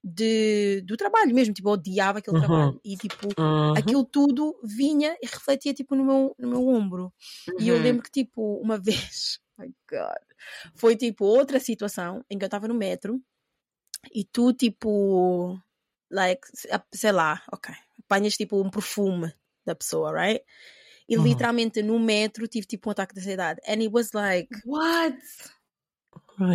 de, 0.03 0.81
do 0.85 0.95
trabalho 0.95 1.33
mesmo, 1.33 1.53
tipo, 1.53 1.69
eu 1.69 1.73
odiava 1.73 2.19
aquele 2.19 2.37
uhum. 2.37 2.43
trabalho 2.43 2.81
e 2.83 2.95
tipo, 2.95 3.27
uhum. 3.37 3.73
aquilo 3.77 4.05
tudo 4.05 4.57
vinha 4.63 5.17
e 5.21 5.25
refletia 5.25 5.73
tipo 5.73 5.95
no 5.95 6.05
meu, 6.05 6.35
no 6.39 6.49
meu 6.49 6.67
ombro. 6.67 7.13
Uhum. 7.47 7.55
E 7.59 7.67
eu 7.67 7.75
uhum. 7.75 7.81
lembro 7.81 8.03
que 8.03 8.11
tipo, 8.11 8.59
uma 8.61 8.77
vez, 8.79 9.39
oh 9.57 9.61
my 9.61 9.73
god, 9.89 10.23
foi 10.75 10.95
tipo 10.95 11.25
outra 11.25 11.59
situação 11.59 12.23
em 12.29 12.37
que 12.37 12.45
eu 12.45 12.47
estava 12.47 12.67
no 12.67 12.73
metro 12.73 13.21
e 14.13 14.23
tu 14.23 14.53
tipo, 14.53 15.59
like, 16.09 16.47
sei 16.93 17.11
lá, 17.11 17.43
ok, 17.51 17.73
apanhas 17.99 18.37
tipo 18.37 18.61
um 18.61 18.69
perfume 18.69 19.33
da 19.65 19.75
pessoa, 19.75 20.13
right? 20.13 20.43
E 21.07 21.17
uhum. 21.17 21.23
literalmente 21.23 21.81
no 21.81 21.99
metro 21.99 22.47
tive 22.47 22.67
tipo 22.67 22.87
um 22.87 22.91
ataque 22.91 23.15
de 23.15 23.19
ansiedade. 23.19 23.59
And 23.67 23.81
it 23.81 23.91
was 23.91 24.11
like, 24.13 24.47
what? 24.63 25.17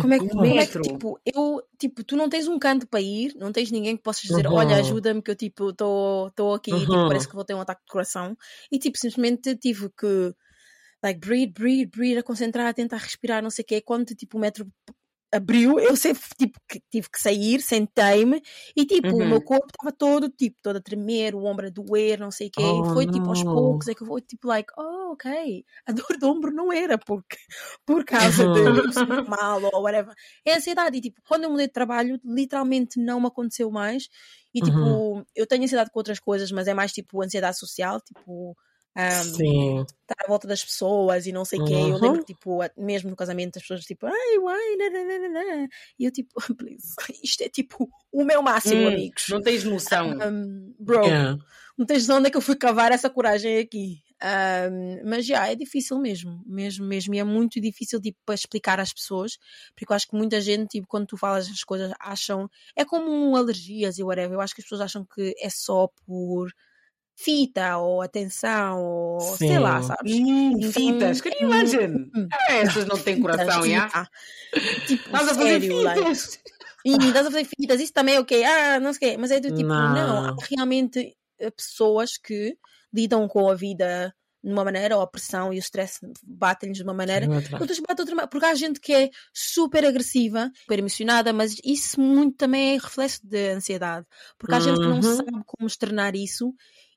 Como 0.01 0.13
é 0.13 0.19
que, 0.19 0.29
como 0.29 0.45
é 0.45 0.65
que 0.65 0.81
tipo, 0.81 1.19
eu, 1.23 1.61
tipo, 1.77 2.03
tu 2.03 2.15
não 2.15 2.27
tens 2.27 2.47
um 2.47 2.57
canto 2.57 2.87
para 2.87 2.99
ir, 3.01 3.35
não 3.35 3.51
tens 3.51 3.69
ninguém 3.71 3.95
que 3.95 4.01
possas 4.01 4.23
dizer, 4.23 4.47
uhum. 4.47 4.53
olha, 4.53 4.77
ajuda-me 4.77 5.21
que 5.21 5.29
eu, 5.29 5.35
tipo, 5.35 5.69
estou 5.69 6.53
aqui, 6.55 6.73
uhum. 6.73 6.79
tipo, 6.79 7.07
parece 7.07 7.27
que 7.27 7.35
vou 7.35 7.45
ter 7.45 7.53
um 7.53 7.61
ataque 7.61 7.81
de 7.81 7.91
coração. 7.91 8.35
E, 8.71 8.79
tipo, 8.79 8.97
simplesmente 8.97 9.55
tive 9.55 9.89
que, 9.89 10.33
like, 11.03 11.19
breathe, 11.19 11.53
breathe, 11.53 11.89
breathe, 11.91 12.17
a 12.17 12.23
concentrar, 12.23 12.67
a 12.67 12.73
tentar 12.73 12.97
respirar, 12.97 13.43
não 13.43 13.51
sei 13.51 13.63
o 13.63 13.65
quê. 13.65 13.81
Quando, 13.81 14.15
tipo, 14.15 14.37
o 14.37 14.41
metro 14.41 14.67
abriu, 15.35 15.79
eu 15.79 15.95
sempre 15.95 16.21
tipo, 16.37 16.59
tive 16.89 17.09
que 17.09 17.19
sair, 17.19 17.61
sentei-me 17.61 18.41
e 18.75 18.85
tipo, 18.85 19.09
uhum. 19.09 19.23
o 19.23 19.27
meu 19.27 19.41
corpo 19.41 19.67
estava 19.67 19.95
todo 19.95 20.29
tipo, 20.29 20.57
todo 20.61 20.77
a 20.77 20.81
tremer, 20.81 21.35
o 21.35 21.43
ombro 21.43 21.67
a 21.67 21.69
doer, 21.69 22.19
não 22.19 22.31
sei 22.31 22.47
o 22.47 22.51
quê. 22.51 22.61
Oh, 22.63 22.85
foi 22.93 23.05
tipo 23.05 23.27
aos 23.27 23.43
poucos, 23.43 23.87
é 23.87 23.93
que 23.93 24.03
eu 24.03 24.07
vou 24.07 24.19
tipo, 24.21 24.47
like, 24.47 24.71
oh, 24.77 25.13
ok, 25.13 25.65
a 25.85 25.91
dor 25.91 26.17
do 26.19 26.29
ombro 26.29 26.51
não 26.51 26.71
era 26.71 26.97
porque, 26.97 27.37
por 27.85 28.05
causa 28.05 28.47
uhum. 28.47 28.89
de 28.89 29.29
mal 29.29 29.61
ou 29.73 29.83
whatever. 29.83 30.13
É 30.45 30.55
ansiedade. 30.55 30.97
E 30.97 31.01
tipo, 31.01 31.21
quando 31.27 31.43
eu 31.43 31.49
mudei 31.49 31.67
de 31.67 31.73
trabalho, 31.73 32.19
literalmente 32.23 32.99
não 32.99 33.19
me 33.19 33.27
aconteceu 33.27 33.69
mais. 33.69 34.07
E 34.53 34.61
tipo, 34.61 34.77
uhum. 34.77 35.23
eu 35.35 35.45
tenho 35.45 35.63
ansiedade 35.63 35.89
com 35.91 35.99
outras 35.99 36.19
coisas, 36.19 36.51
mas 36.51 36.67
é 36.67 36.73
mais 36.73 36.91
tipo 36.91 37.21
ansiedade 37.21 37.57
social, 37.59 37.99
tipo 38.01 38.55
um, 38.95 39.81
estar 39.81 40.23
à 40.23 40.27
volta 40.27 40.47
das 40.47 40.63
pessoas 40.63 41.25
e 41.27 41.31
não 41.31 41.43
sei 41.43 41.59
o 41.59 41.63
uhum. 41.63 41.67
quê. 41.67 41.73
Eu 41.73 41.97
lembro 41.97 42.19
que, 42.23 42.33
tipo, 42.33 42.59
mesmo 42.77 43.09
no 43.09 43.15
casamento, 43.15 43.57
as 43.57 43.63
pessoas, 43.63 43.83
tipo, 43.83 44.05
ai, 44.05 44.37
uai, 44.39 44.75
nananana. 44.77 45.67
e 45.99 46.05
eu, 46.05 46.11
tipo, 46.11 46.33
please, 46.57 46.95
isto 47.21 47.41
é 47.41 47.49
tipo 47.49 47.89
o 48.11 48.23
meu 48.23 48.41
máximo, 48.41 48.83
hum, 48.83 48.87
amigos. 48.87 49.25
Não 49.29 49.41
tens 49.41 49.63
noção, 49.63 50.11
um, 50.11 50.73
bro. 50.79 51.03
Yeah. 51.03 51.37
Não 51.77 51.85
tens 51.85 52.07
noção 52.07 52.19
onde 52.19 52.27
é 52.27 52.31
que 52.31 52.37
eu 52.37 52.41
fui 52.41 52.55
cavar 52.55 52.91
essa 52.91 53.09
coragem 53.09 53.57
aqui. 53.57 54.01
Um, 54.23 55.09
mas 55.09 55.25
já 55.25 55.45
é 55.49 55.55
difícil 55.55 55.99
mesmo, 55.99 56.41
mesmo, 56.47 56.85
mesmo, 56.85 57.13
e 57.13 57.19
é 57.19 57.23
muito 57.23 57.59
difícil 57.59 57.99
tipo, 57.99 58.17
para 58.25 58.33
explicar 58.33 58.79
às 58.79 58.93
pessoas, 58.93 59.37
porque 59.75 59.91
eu 59.91 59.95
acho 59.95 60.07
que 60.07 60.15
muita 60.15 60.39
gente, 60.39 60.69
tipo, 60.69 60.87
quando 60.87 61.05
tu 61.05 61.17
falas 61.17 61.49
as 61.49 61.63
coisas, 61.65 61.91
acham 61.99 62.49
é 62.77 62.85
como 62.85 63.35
alergias 63.35 63.97
e 63.97 64.03
whatever. 64.03 64.35
Eu 64.35 64.41
acho 64.41 64.55
que 64.55 64.61
as 64.61 64.65
pessoas 64.65 64.81
acham 64.81 65.05
que 65.05 65.35
é 65.37 65.49
só 65.49 65.89
por 66.05 66.49
fita 67.15 67.77
ou 67.77 68.01
atenção 68.01 68.83
ou 68.83 69.19
Sim. 69.21 69.47
sei 69.47 69.59
lá, 69.59 69.81
sabes? 69.81 70.13
Hum, 70.13 70.57
então, 70.57 70.71
fitas, 70.71 71.21
can 71.21 71.29
you 71.29 71.47
imagine? 71.47 72.11
Hum, 72.15 72.27
é, 72.49 72.61
essas 72.61 72.85
não 72.85 72.97
têm 72.97 73.21
coração, 73.21 73.65
já? 73.65 73.87
Tipo, 74.85 75.05
estás 75.05 75.29
a 75.29 75.33
fazer 75.35 75.61
fitas. 75.61 75.83
Like, 75.83 76.55
e 76.85 76.91
estás 77.07 77.25
a 77.25 77.31
fazer 77.31 77.45
fitas, 77.45 77.81
isso 77.81 77.93
também 77.93 78.15
é 78.15 78.19
ok, 78.19 78.43
ah, 78.43 78.79
não 78.79 78.93
sei 78.93 79.09
o 79.09 79.11
quê, 79.11 79.17
mas 79.17 79.31
é 79.31 79.39
do 79.39 79.49
tipo, 79.49 79.69
não, 79.69 79.93
não 79.93 80.25
há 80.25 80.35
realmente 80.49 81.17
eh, 81.39 81.49
pessoas 81.49 82.17
que 82.17 82.55
lidam 82.93 83.27
com 83.27 83.49
a 83.49 83.55
vida 83.55 84.13
de 84.43 84.51
uma 84.51 84.63
maneira, 84.63 84.95
ou 84.95 85.01
a 85.01 85.07
pressão 85.07 85.51
e 85.51 85.57
o 85.57 85.59
stress 85.59 85.99
batem-lhes 86.23 86.77
de 86.77 86.83
uma 86.83 86.93
maneira, 86.93 87.25
outras 87.59 87.79
batem 87.79 87.95
de 87.95 88.01
outra 88.01 88.15
maneira, 88.15 88.27
porque 88.27 88.45
há 88.45 88.53
gente 88.53 88.79
que 88.79 88.93
é 88.93 89.09
super 89.33 89.83
agressiva, 89.83 90.51
super 90.61 90.77
emocionada, 90.77 91.33
mas 91.33 91.55
isso 91.65 91.99
muito 91.99 92.37
também 92.37 92.75
é 92.75 92.77
reflexo 92.77 93.21
de 93.23 93.49
ansiedade, 93.49 94.05
porque 94.37 94.53
há 94.53 94.59
uhum. 94.59 94.63
gente 94.63 94.75
que 94.75 94.87
não 94.87 94.95
uhum. 94.97 95.15
sabe 95.15 95.43
como 95.47 95.67
externar 95.67 96.15
isso 96.15 96.53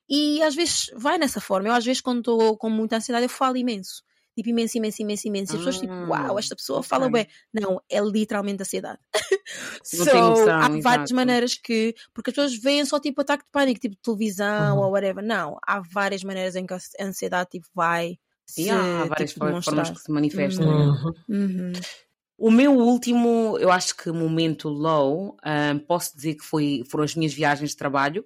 e 0.09 0.41
às 0.43 0.55
vezes 0.55 0.91
vai 0.95 1.17
nessa 1.17 1.39
forma. 1.39 1.69
Eu 1.69 1.73
às 1.73 1.85
vezes 1.85 2.01
quando 2.01 2.19
estou 2.19 2.57
com 2.57 2.69
muita 2.69 2.97
ansiedade 2.97 3.25
eu 3.25 3.29
falo 3.29 3.57
imenso 3.57 4.03
tipo, 4.39 4.49
imenso, 4.49 4.77
imenso, 4.77 5.01
imenso, 5.01 5.27
imenso. 5.27 5.53
E 5.53 5.55
as 5.55 5.59
pessoas, 5.59 5.79
tipo, 5.79 5.93
uau, 5.93 6.37
ah, 6.37 6.39
esta 6.39 6.55
pessoa 6.55 6.81
fala 6.81 7.09
bem. 7.09 7.27
Não, 7.53 7.81
é 7.89 7.99
literalmente 7.99 8.61
ansiedade. 8.61 8.99
so, 9.83 9.97
noção, 10.05 10.55
há 10.55 10.67
exato. 10.67 10.81
várias 10.81 11.11
maneiras 11.11 11.55
que. 11.55 11.95
Porque 12.13 12.29
as 12.29 12.35
pessoas 12.35 12.55
veem 12.55 12.85
só, 12.85 12.99
tipo, 12.99 13.21
ataque 13.21 13.43
de 13.43 13.51
pânico, 13.51 13.79
tipo, 13.79 13.95
televisão 13.97 14.77
uhum. 14.77 14.83
ou 14.83 14.91
whatever. 14.91 15.23
Não, 15.23 15.57
há 15.65 15.81
várias 15.81 16.23
maneiras 16.23 16.55
em 16.55 16.65
que 16.65 16.73
a 16.73 16.79
ansiedade, 17.01 17.49
tipo, 17.51 17.67
vai. 17.73 18.17
Sim, 18.45 18.63
se, 18.63 18.69
há 18.69 19.05
várias 19.05 19.33
tipo, 19.33 19.45
formas 19.45 19.89
que 19.91 19.99
se 19.99 20.11
manifestam. 20.11 20.67
Uhum. 20.67 21.13
Uhum. 21.29 21.71
O 22.37 22.49
meu 22.49 22.73
último, 22.73 23.57
eu 23.59 23.69
acho 23.69 23.97
que 23.97 24.09
momento 24.11 24.69
low, 24.69 25.35
um, 25.45 25.79
posso 25.79 26.15
dizer 26.15 26.35
que 26.35 26.45
foi, 26.45 26.83
foram 26.89 27.03
as 27.03 27.13
minhas 27.13 27.33
viagens 27.33 27.71
de 27.71 27.75
trabalho, 27.75 28.25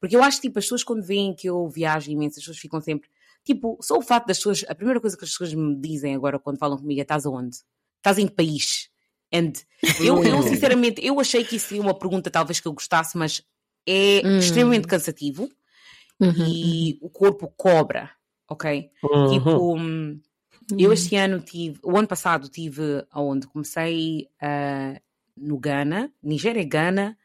porque 0.00 0.16
eu 0.16 0.22
acho 0.22 0.38
que 0.38 0.48
tipo, 0.48 0.58
as 0.58 0.64
pessoas 0.64 0.82
quando 0.82 1.04
veem 1.04 1.34
que 1.34 1.48
eu 1.48 1.68
viajo 1.68 2.10
imenso, 2.10 2.38
as 2.38 2.44
pessoas 2.44 2.58
ficam 2.58 2.80
sempre, 2.80 3.08
Tipo, 3.44 3.78
só 3.80 3.96
o 3.96 4.02
fato 4.02 4.26
das 4.26 4.38
pessoas. 4.38 4.64
A 4.68 4.74
primeira 4.74 5.00
coisa 5.00 5.16
que 5.16 5.24
as 5.24 5.30
pessoas 5.30 5.54
me 5.54 5.74
dizem 5.76 6.14
agora 6.14 6.38
quando 6.38 6.58
falam 6.58 6.78
comigo 6.78 7.00
é: 7.00 7.02
estás 7.02 7.24
aonde? 7.26 7.58
Estás 7.96 8.18
em 8.18 8.26
que 8.26 8.34
país? 8.34 8.90
And 9.32 9.52
eu, 10.00 10.22
eu, 10.24 10.42
sinceramente, 10.42 11.04
eu 11.04 11.18
achei 11.20 11.44
que 11.44 11.56
isso 11.56 11.68
seria 11.68 11.82
uma 11.82 11.98
pergunta 11.98 12.30
talvez 12.30 12.60
que 12.60 12.68
eu 12.68 12.72
gostasse, 12.72 13.16
mas 13.16 13.42
é 13.86 14.22
hum. 14.24 14.38
extremamente 14.38 14.88
cansativo 14.88 15.48
uhum, 16.18 16.32
e 16.48 16.98
uhum. 17.00 17.06
o 17.06 17.10
corpo 17.10 17.52
cobra, 17.56 18.10
ok? 18.48 18.90
Uhum. 19.02 19.30
Tipo, 19.30 19.78
eu 20.76 20.92
este 20.92 21.16
ano 21.16 21.40
tive, 21.40 21.78
o 21.82 21.96
ano 21.96 22.08
passado 22.08 22.48
tive 22.48 23.04
aonde? 23.10 23.46
Comecei 23.46 24.28
uh, 24.42 25.00
no 25.36 25.58
Ghana, 25.58 26.12
Nigéria 26.22 26.64
Ghana, 26.64 27.16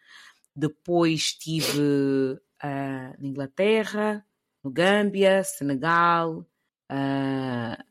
depois 0.55 1.21
estive 1.21 2.39
uh, 2.63 3.21
na 3.21 3.27
Inglaterra, 3.27 4.25
no 4.63 4.71
Gâmbia, 4.71 5.43
Senegal, 5.43 6.45
uh, 6.91 7.83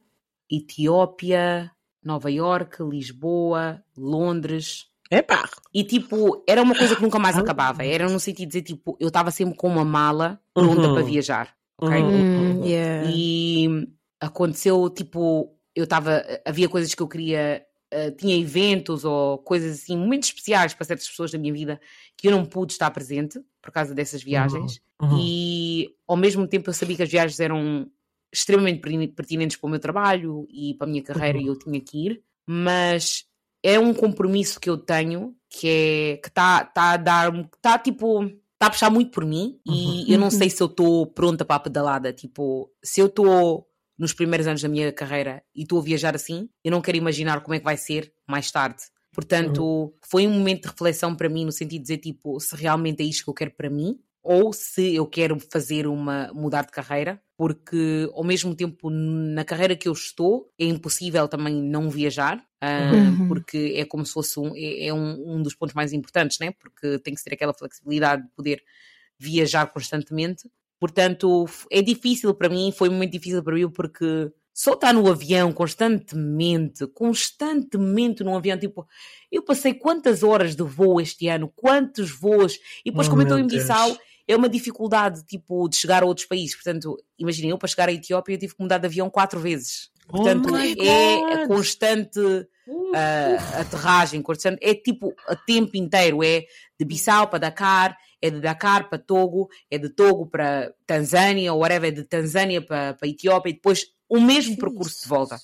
Etiópia, 0.50 1.70
Nova 2.02 2.30
York, 2.30 2.82
Lisboa, 2.82 3.82
Londres. 3.96 4.86
Epá! 5.10 5.48
E 5.72 5.84
tipo, 5.84 6.42
era 6.48 6.62
uma 6.62 6.74
coisa 6.74 6.96
que 6.96 7.02
nunca 7.02 7.18
mais 7.18 7.38
acabava. 7.38 7.84
Era 7.84 8.08
no 8.08 8.20
sentido 8.20 8.48
de 8.50 8.60
dizer, 8.60 8.62
tipo, 8.62 8.96
eu 9.00 9.08
estava 9.08 9.30
sempre 9.30 9.56
com 9.56 9.68
uma 9.68 9.84
mala 9.84 10.40
pronta 10.52 10.88
uhum. 10.88 10.94
para 10.94 11.02
viajar. 11.02 11.54
Ok? 11.80 12.02
Uhum. 12.02 12.64
Yeah. 12.64 13.10
E 13.10 13.88
aconteceu, 14.20 14.88
tipo, 14.90 15.56
eu 15.74 15.84
estava. 15.84 16.24
Havia 16.44 16.68
coisas 16.68 16.94
que 16.94 17.02
eu 17.02 17.08
queria. 17.08 17.64
Uh, 17.92 18.10
tinha 18.16 18.36
eventos 18.36 19.04
ou 19.04 19.38
coisas 19.38 19.80
assim, 19.80 19.96
momentos 19.96 20.28
especiais 20.28 20.74
para 20.74 20.84
certas 20.84 21.08
pessoas 21.08 21.30
da 21.30 21.38
minha 21.38 21.52
vida 21.52 21.80
que 22.16 22.26
eu 22.26 22.32
não 22.32 22.44
pude 22.44 22.72
estar 22.72 22.90
presente 22.90 23.38
por 23.64 23.72
causa 23.72 23.94
dessas 23.94 24.22
viagens. 24.22 24.78
Uhum. 25.00 25.18
E 25.18 25.88
ao 26.06 26.18
mesmo 26.18 26.46
tempo 26.46 26.68
eu 26.68 26.74
sabia 26.74 26.96
que 26.96 27.02
as 27.02 27.10
viagens 27.10 27.40
eram 27.40 27.90
extremamente 28.30 28.82
pertinentes 29.14 29.56
para 29.56 29.66
o 29.66 29.70
meu 29.70 29.80
trabalho 29.80 30.46
e 30.50 30.74
para 30.74 30.86
a 30.86 30.90
minha 30.90 31.02
carreira 31.02 31.38
uhum. 31.38 31.44
e 31.44 31.46
eu 31.46 31.58
tinha 31.58 31.80
que 31.80 32.06
ir, 32.06 32.22
mas 32.46 33.24
é 33.62 33.78
um 33.78 33.94
compromisso 33.94 34.60
que 34.60 34.68
eu 34.68 34.76
tenho 34.76 35.34
que 35.48 35.68
é 35.68 36.16
que 36.18 36.28
está 36.28 36.64
tá 36.64 36.92
a 36.92 36.96
dar 36.98 37.34
está 37.34 37.78
tipo 37.78 38.24
está 38.24 38.66
a 38.66 38.70
puxar 38.70 38.90
muito 38.90 39.12
por 39.12 39.24
mim 39.24 39.58
uhum. 39.66 39.74
e 40.06 40.12
eu 40.12 40.18
não 40.18 40.30
sei 40.30 40.50
se 40.50 40.62
eu 40.62 40.66
estou 40.66 41.06
pronta 41.06 41.44
para 41.44 41.56
a 41.56 41.60
pedalada 41.60 42.12
tipo 42.12 42.70
se 42.84 43.00
eu 43.00 43.06
estou 43.06 43.66
nos 43.96 44.12
primeiros 44.12 44.46
anos 44.46 44.60
da 44.60 44.68
minha 44.68 44.92
carreira 44.92 45.42
e 45.54 45.62
estou 45.62 45.78
a 45.78 45.82
viajar 45.82 46.14
assim 46.14 46.48
eu 46.62 46.72
não 46.72 46.82
quero 46.82 46.98
imaginar 46.98 47.40
como 47.40 47.54
é 47.54 47.58
que 47.58 47.64
vai 47.64 47.76
ser 47.76 48.12
mais 48.28 48.50
tarde 48.50 48.82
Portanto, 49.14 49.64
uhum. 49.64 49.92
foi 50.02 50.26
um 50.26 50.32
momento 50.32 50.62
de 50.62 50.68
reflexão 50.68 51.14
para 51.14 51.28
mim, 51.28 51.44
no 51.44 51.52
sentido 51.52 51.78
de 51.78 51.82
dizer, 51.82 51.98
tipo, 51.98 52.38
se 52.40 52.56
realmente 52.56 53.02
é 53.02 53.06
isto 53.06 53.24
que 53.24 53.30
eu 53.30 53.34
quero 53.34 53.52
para 53.52 53.70
mim, 53.70 53.98
ou 54.22 54.52
se 54.52 54.94
eu 54.94 55.06
quero 55.06 55.38
fazer 55.38 55.86
uma 55.86 56.32
mudar 56.34 56.64
de 56.64 56.72
carreira, 56.72 57.22
porque 57.36 58.08
ao 58.12 58.24
mesmo 58.24 58.54
tempo 58.54 58.88
na 58.90 59.44
carreira 59.44 59.76
que 59.76 59.86
eu 59.86 59.92
estou 59.92 60.50
é 60.58 60.64
impossível 60.64 61.28
também 61.28 61.54
não 61.54 61.90
viajar, 61.90 62.42
uhum. 62.62 63.28
porque 63.28 63.74
é 63.76 63.84
como 63.84 64.04
se 64.04 64.12
fosse 64.12 64.40
um, 64.40 64.56
é, 64.56 64.86
é 64.86 64.94
um, 64.94 65.36
um, 65.36 65.42
dos 65.42 65.54
pontos 65.54 65.74
mais 65.74 65.92
importantes, 65.92 66.38
né? 66.38 66.52
Porque 66.52 66.98
tem 67.00 67.14
que 67.14 67.22
ter 67.22 67.34
aquela 67.34 67.52
flexibilidade 67.52 68.22
de 68.22 68.28
poder 68.30 68.62
viajar 69.18 69.66
constantemente. 69.66 70.50
Portanto, 70.80 71.46
é 71.70 71.82
difícil 71.82 72.34
para 72.34 72.48
mim, 72.48 72.72
foi 72.72 72.88
muito 72.88 73.12
difícil 73.12 73.42
para 73.42 73.54
mim 73.54 73.70
porque 73.70 74.30
só 74.54 74.74
estar 74.74 74.94
no 74.94 75.10
avião 75.10 75.52
constantemente, 75.52 76.86
constantemente 76.86 78.22
no 78.22 78.36
avião, 78.36 78.56
tipo, 78.56 78.86
eu 79.30 79.42
passei 79.42 79.74
quantas 79.74 80.22
horas 80.22 80.54
de 80.54 80.62
voo 80.62 81.00
este 81.00 81.26
ano, 81.26 81.52
quantos 81.56 82.12
voos, 82.12 82.54
e 82.84 82.90
depois 82.90 83.08
oh, 83.08 83.10
como 83.10 83.22
eu 83.22 83.24
estou 83.24 83.38
em 83.38 83.48
Bissau, 83.48 83.98
é 84.28 84.36
uma 84.36 84.48
dificuldade, 84.48 85.24
tipo, 85.26 85.68
de 85.68 85.76
chegar 85.76 86.04
a 86.04 86.06
outros 86.06 86.26
países, 86.26 86.54
portanto, 86.54 86.96
imaginem, 87.18 87.50
eu 87.50 87.58
para 87.58 87.68
chegar 87.68 87.88
à 87.88 87.92
Etiópia 87.92 88.34
eu 88.34 88.38
tive 88.38 88.54
que 88.54 88.62
mudar 88.62 88.78
de 88.78 88.86
avião 88.86 89.10
quatro 89.10 89.40
vezes, 89.40 89.90
oh 90.08 90.12
portanto, 90.12 90.48
oh 90.52 90.56
é 90.56 91.32
a 91.34 91.48
constante 91.48 92.20
uh, 92.20 93.60
aterragem, 93.60 94.22
constante, 94.22 94.60
é 94.62 94.72
tipo, 94.72 95.12
a 95.26 95.34
tempo 95.34 95.76
inteiro, 95.76 96.22
é 96.22 96.44
de 96.78 96.84
Bissau 96.84 97.26
para 97.26 97.40
Dakar, 97.40 97.98
é 98.22 98.30
de 98.30 98.40
Dakar 98.40 98.88
para 98.88 98.98
Togo, 98.98 99.48
é 99.68 99.78
de 99.78 99.88
Togo 99.88 100.26
para 100.28 100.72
Tanzânia, 100.86 101.52
ou 101.52 101.60
whatever, 101.60 101.90
é 101.90 101.92
de 101.92 102.04
Tanzânia 102.04 102.62
para, 102.62 102.94
para 102.94 103.08
Etiópia, 103.08 103.50
e 103.50 103.54
depois 103.54 103.93
o 104.08 104.20
mesmo 104.20 104.56
percurso 104.56 105.02
de 105.02 105.08
volta. 105.08 105.38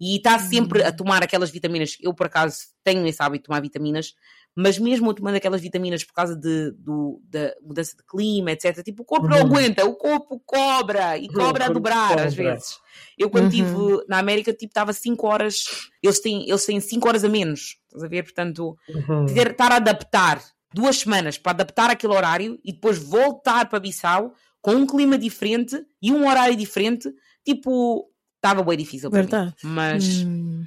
E 0.00 0.16
está 0.16 0.38
sempre 0.38 0.82
a 0.82 0.88
hum. 0.88 0.96
tomar 0.96 1.22
aquelas 1.22 1.50
vitaminas. 1.50 1.96
Eu, 2.00 2.12
por 2.12 2.26
acaso, 2.26 2.56
tenho 2.82 3.06
esse 3.06 3.22
hábito 3.22 3.42
de 3.42 3.46
tomar 3.46 3.60
vitaminas, 3.60 4.14
mas 4.54 4.78
mesmo 4.78 5.14
tomando 5.14 5.36
aquelas 5.36 5.60
vitaminas 5.60 6.04
por 6.04 6.12
causa 6.12 6.36
de, 6.36 6.72
do, 6.72 7.20
da 7.24 7.54
mudança 7.62 7.96
de 7.96 8.02
clima, 8.04 8.50
etc., 8.50 8.82
tipo, 8.82 9.02
o 9.02 9.04
corpo 9.04 9.26
não 9.26 9.38
uhum. 9.38 9.46
aguenta, 9.46 9.84
o 9.84 9.94
corpo 9.94 10.42
cobra 10.44 11.16
e 11.16 11.28
cobra 11.28 11.66
a 11.66 11.68
dobrar 11.68 12.08
cobra. 12.08 12.24
às 12.24 12.34
vezes. 12.34 12.78
Eu, 13.16 13.30
quando 13.30 13.46
estive 13.46 13.70
uhum. 13.70 14.02
na 14.08 14.18
América, 14.18 14.52
tipo, 14.52 14.70
estava 14.70 14.92
5 14.92 15.26
horas, 15.26 15.64
eles 16.02 16.20
têm, 16.20 16.48
eles 16.48 16.66
têm 16.66 16.80
5 16.80 17.08
horas 17.08 17.24
a 17.24 17.28
menos, 17.28 17.78
estás 17.86 18.02
a 18.04 18.08
ver? 18.08 18.24
Portanto, 18.24 18.76
uhum. 18.88 19.26
ter, 19.26 19.52
estar 19.52 19.72
a 19.72 19.76
adaptar 19.76 20.42
duas 20.74 20.98
semanas 20.98 21.38
para 21.38 21.52
adaptar 21.52 21.90
aquele 21.90 22.12
horário 22.12 22.58
e 22.64 22.72
depois 22.72 22.98
voltar 22.98 23.68
para 23.68 23.80
Bissau 23.80 24.34
com 24.60 24.72
um 24.72 24.86
clima 24.86 25.18
diferente 25.18 25.76
e 26.00 26.12
um 26.12 26.28
horário 26.28 26.56
diferente, 26.56 27.12
tipo, 27.44 28.10
estava 28.36 28.62
bem 28.62 28.78
difícil 28.78 29.10
para 29.10 29.22
Verdade. 29.22 29.54
mim. 29.62 29.70
Mas 29.70 30.24
hum. 30.24 30.66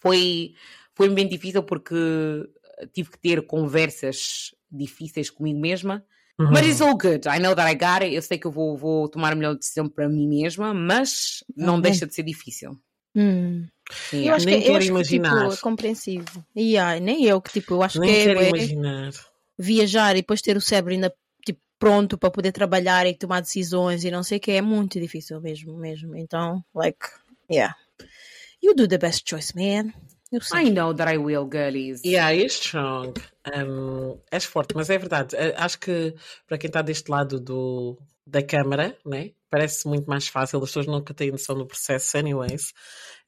foi, 0.00 0.54
foi 0.94 1.08
bem 1.08 1.28
difícil 1.28 1.62
porque 1.62 1.94
tive 2.92 3.10
que 3.10 3.18
ter 3.18 3.46
conversas 3.46 4.54
difíceis 4.70 5.30
comigo 5.30 5.60
mesma. 5.60 6.04
Uhum. 6.38 6.50
Mas 6.50 6.66
it's 6.66 6.80
all 6.80 6.96
good. 6.96 7.28
I 7.28 7.38
know 7.38 7.54
that 7.54 7.70
I 7.70 7.74
got 7.74 8.02
it. 8.02 8.14
Eu 8.14 8.22
sei 8.22 8.38
que 8.38 8.46
eu 8.46 8.50
vou, 8.50 8.76
vou 8.76 9.08
tomar 9.08 9.32
a 9.32 9.36
melhor 9.36 9.54
decisão 9.54 9.88
para 9.88 10.08
mim 10.08 10.26
mesma, 10.26 10.74
mas 10.74 11.44
não 11.56 11.80
deixa 11.80 12.06
de 12.06 12.14
ser 12.14 12.24
difícil. 12.24 12.76
Hum. 13.14 13.66
Yeah. 14.12 14.30
Eu 14.30 14.34
acho 14.34 14.46
nem 14.46 14.60
que, 14.60 14.68
eu 14.68 14.76
acho 14.76 14.88
imaginar. 14.88 15.30
Que, 15.30 15.40
tipo, 15.42 15.52
é 15.52 15.56
compreensível. 15.58 16.44
Yeah, 16.56 16.98
nem 16.98 17.24
eu 17.24 17.40
que 17.40 17.52
tipo, 17.52 17.74
eu 17.74 17.82
acho 17.82 18.00
nem 18.00 18.10
que 18.10 18.30
é, 18.30 18.48
imaginar. 18.48 19.12
viajar 19.56 20.16
e 20.16 20.22
depois 20.22 20.40
ter 20.40 20.56
o 20.56 20.60
cérebro 20.60 20.92
ainda 20.92 21.14
pronto 21.84 22.16
para 22.16 22.30
poder 22.30 22.50
trabalhar 22.50 23.06
e 23.06 23.12
tomar 23.12 23.42
decisões 23.42 24.04
e 24.04 24.10
não 24.10 24.22
sei 24.22 24.38
o 24.38 24.40
que, 24.40 24.52
é 24.52 24.62
muito 24.62 24.98
difícil 24.98 25.38
mesmo, 25.38 25.76
mesmo. 25.76 26.16
Então, 26.16 26.64
like, 26.74 27.06
yeah. 27.50 27.76
You 28.62 28.74
do 28.74 28.88
the 28.88 28.96
best 28.96 29.28
choice, 29.28 29.54
man. 29.54 29.92
I 30.54 30.70
know 30.70 30.94
that 30.94 31.12
I 31.12 31.18
will, 31.18 31.46
girlies. 31.46 32.00
Yeah, 32.02 32.30
you're 32.30 32.48
strong. 32.48 33.12
Um, 33.54 34.18
és 34.32 34.46
forte, 34.46 34.74
mas 34.74 34.88
é 34.88 34.96
verdade. 34.96 35.36
Eh, 35.36 35.54
acho 35.58 35.78
que 35.78 36.14
para 36.46 36.56
quem 36.56 36.68
está 36.68 36.80
deste 36.80 37.10
lado 37.10 37.38
do, 37.38 37.98
da 38.26 38.42
câmara, 38.42 38.96
né? 39.04 39.32
parece 39.50 39.86
muito 39.86 40.08
mais 40.08 40.26
fácil. 40.26 40.58
As 40.58 40.70
pessoas 40.70 40.86
nunca 40.86 41.12
têm 41.12 41.30
noção 41.30 41.54
do 41.54 41.66
processo, 41.66 42.16
anyways. 42.16 42.72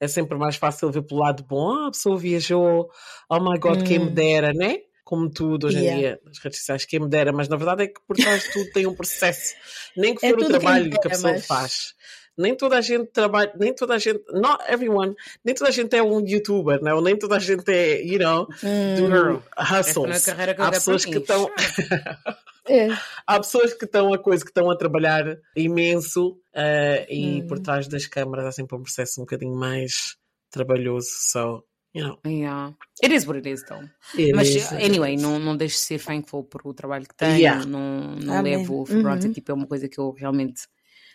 É 0.00 0.08
sempre 0.08 0.36
mais 0.38 0.56
fácil 0.56 0.90
ver 0.90 1.02
pelo 1.02 1.20
lado 1.20 1.44
bom. 1.44 1.72
Ah, 1.72 1.88
a 1.88 1.90
pessoa 1.90 2.16
viajou, 2.16 2.90
oh 3.28 3.40
my 3.40 3.58
god, 3.58 3.82
hum. 3.82 3.84
quem 3.84 3.98
me 3.98 4.06
hum. 4.06 4.14
dera, 4.14 4.52
né? 4.54 4.78
Como 5.06 5.30
tudo 5.30 5.68
hoje 5.68 5.78
yeah. 5.78 5.96
em 5.96 6.00
dia 6.00 6.20
nas 6.24 6.38
redes 6.38 6.58
sociais, 6.58 6.84
quem 6.84 6.98
me 6.98 7.08
dera, 7.08 7.32
mas 7.32 7.48
na 7.48 7.56
verdade 7.56 7.84
é 7.84 7.86
que 7.86 8.00
por 8.08 8.16
trás 8.16 8.42
de 8.42 8.52
tudo 8.52 8.72
tem 8.72 8.88
um 8.88 8.94
processo, 8.94 9.54
nem 9.96 10.16
que 10.16 10.26
é 10.26 10.30
for 10.30 10.42
é 10.42 10.44
o 10.44 10.48
trabalho 10.48 10.90
que, 10.90 10.98
que, 10.98 11.06
a 11.06 11.10
pessoa 11.10 11.32
mas... 11.32 11.46
faz. 11.46 11.94
Nem 12.36 12.56
toda 12.56 12.76
a 12.76 12.80
gente 12.80 13.06
trabalha, 13.12 13.52
nem 13.56 13.72
toda 13.72 13.94
a 13.94 13.98
gente, 13.98 14.20
not 14.32 14.62
everyone, 14.68 15.14
nem 15.44 15.54
toda 15.54 15.70
a 15.70 15.72
gente 15.72 15.96
é 15.96 16.02
um 16.02 16.26
youtuber, 16.26 16.82
não? 16.82 17.00
nem 17.00 17.16
toda 17.16 17.36
a 17.36 17.38
gente 17.38 17.70
é, 17.72 18.02
you 18.02 18.18
know, 18.18 18.48
hum. 18.64 18.96
do 18.96 19.42
hustles. 19.56 20.26
Há 20.58 20.70
pessoas 20.72 21.04
que 21.04 21.18
estão. 21.18 21.48
É. 22.68 22.88
Há 23.24 23.38
pessoas 23.38 23.72
que 23.72 23.84
estão 23.84 24.12
a 24.12 24.18
coisa, 24.18 24.44
que 24.44 24.50
estão 24.50 24.68
a 24.68 24.76
trabalhar 24.76 25.38
imenso 25.54 26.32
uh, 26.52 27.06
e 27.08 27.42
Hum. 27.42 27.46
por 27.46 27.60
trás 27.60 27.86
das 27.86 28.06
câmaras 28.06 28.44
há 28.44 28.50
sempre 28.50 28.76
um 28.76 28.82
processo 28.82 29.20
um 29.20 29.24
bocadinho 29.24 29.54
mais 29.54 30.16
trabalhoso. 30.50 31.08
So, 31.10 31.64
you 31.96 32.06
know, 32.06 32.18
Yeah. 32.26 32.74
It 33.02 33.14
is 33.14 33.26
what 33.26 33.38
it 33.38 33.48
is, 33.48 33.64
though. 33.64 33.82
it 34.18 34.32
Mas, 34.34 34.48
is- 34.48 34.72
anyway, 34.72 35.16
não, 35.16 35.38
não 35.38 35.56
deixes 35.56 35.80
de 35.80 35.84
ser 35.86 36.04
thankful 36.04 36.44
por 36.44 36.60
o 36.64 36.74
trabalho 36.74 37.06
que 37.08 37.14
tenho. 37.14 37.36
Yeah. 37.36 37.64
Não, 37.64 38.16
não 38.16 38.38
Amém. 38.38 38.58
levo 38.58 38.84
for 38.86 39.02
granted. 39.02 39.26
Uhum. 39.28 39.32
Tipo, 39.32 39.52
é 39.52 39.54
uma 39.54 39.66
coisa 39.66 39.88
que 39.88 39.98
eu 39.98 40.10
realmente 40.12 40.62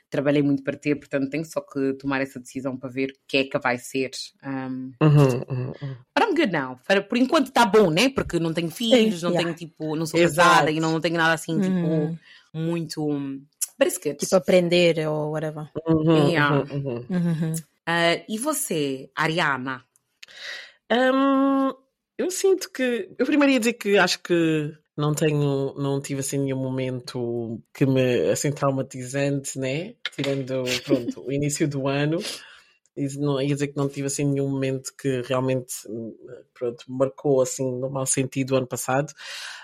trabalhei 0.09 0.43
muito 0.43 0.61
para 0.61 0.75
ter, 0.77 0.95
portanto 0.95 1.29
tenho 1.29 1.45
só 1.45 1.61
que 1.61 1.93
tomar 1.93 2.19
essa 2.19 2.37
decisão 2.37 2.75
para 2.75 2.89
ver 2.89 3.11
o 3.11 3.13
que 3.25 3.37
é 3.37 3.43
que 3.45 3.57
vai 3.59 3.77
ser. 3.77 4.11
Um, 4.43 4.91
Uhum, 5.01 5.17
uhum, 5.27 5.67
uhum. 5.81 5.95
but 6.13 6.27
I'm 6.27 6.35
good 6.35 6.51
now. 6.51 6.77
Para- 6.85 7.01
Por 7.01 7.17
enquanto 7.17 7.47
está 7.47 7.65
bom, 7.65 7.89
né? 7.89 8.09
Porque 8.09 8.37
não 8.37 8.53
tenho 8.53 8.69
filhos, 8.69 9.21
não 9.23 9.29
yeah. 9.31 9.45
tenho 9.55 9.55
tipo, 9.57 9.95
não 9.95 10.05
sou 10.05 10.19
Exato. 10.19 10.49
casada 10.49 10.71
e 10.71 10.79
não, 10.81 10.91
não 10.91 10.99
tenho 10.99 11.15
nada 11.15 11.33
assim, 11.33 11.53
Uhum. 11.55 11.61
tipo, 11.61 12.19
muito. 12.53 13.07
um, 13.09 13.41
But 13.79 13.87
it's 13.87 13.97
good. 14.03 14.17
Tipo, 14.17 14.35
aprender 14.35 15.07
ou 15.07 15.31
whatever. 15.31 15.69
Yeah. 16.27 16.63
Ah, 17.87 18.21
e 18.29 18.37
você, 18.37 19.09
Ariana? 19.15 19.83
Hum, 20.91 21.73
eu 22.17 22.29
sinto 22.29 22.69
que. 22.69 23.09
Eu 23.17 23.25
primeiro 23.25 23.53
ia 23.53 23.59
dizer 23.59 23.73
que 23.73 23.97
acho 23.97 24.21
que 24.21 24.77
não 24.97 25.13
tenho, 25.13 25.73
não 25.75 26.01
tive 26.01 26.19
assim 26.19 26.37
nenhum 26.37 26.57
momento 26.57 27.63
que 27.73 27.85
me 27.85 28.29
assim 28.29 28.51
traumatizante, 28.51 29.57
né? 29.57 29.95
Tirando 30.13 30.63
pronto, 30.83 31.25
o 31.25 31.31
início 31.31 31.67
do 31.67 31.87
ano. 31.87 32.19
Não, 33.17 33.41
ia 33.41 33.53
dizer 33.53 33.69
que 33.69 33.77
não 33.77 33.87
tive 33.87 34.07
assim 34.07 34.25
nenhum 34.25 34.49
momento 34.49 34.93
que 34.97 35.21
realmente 35.21 35.73
pronto, 36.53 36.83
marcou 36.89 37.41
assim 37.41 37.71
no 37.79 37.89
mau 37.89 38.05
sentido 38.05 38.51
o 38.51 38.57
ano 38.57 38.67
passado. 38.67 39.13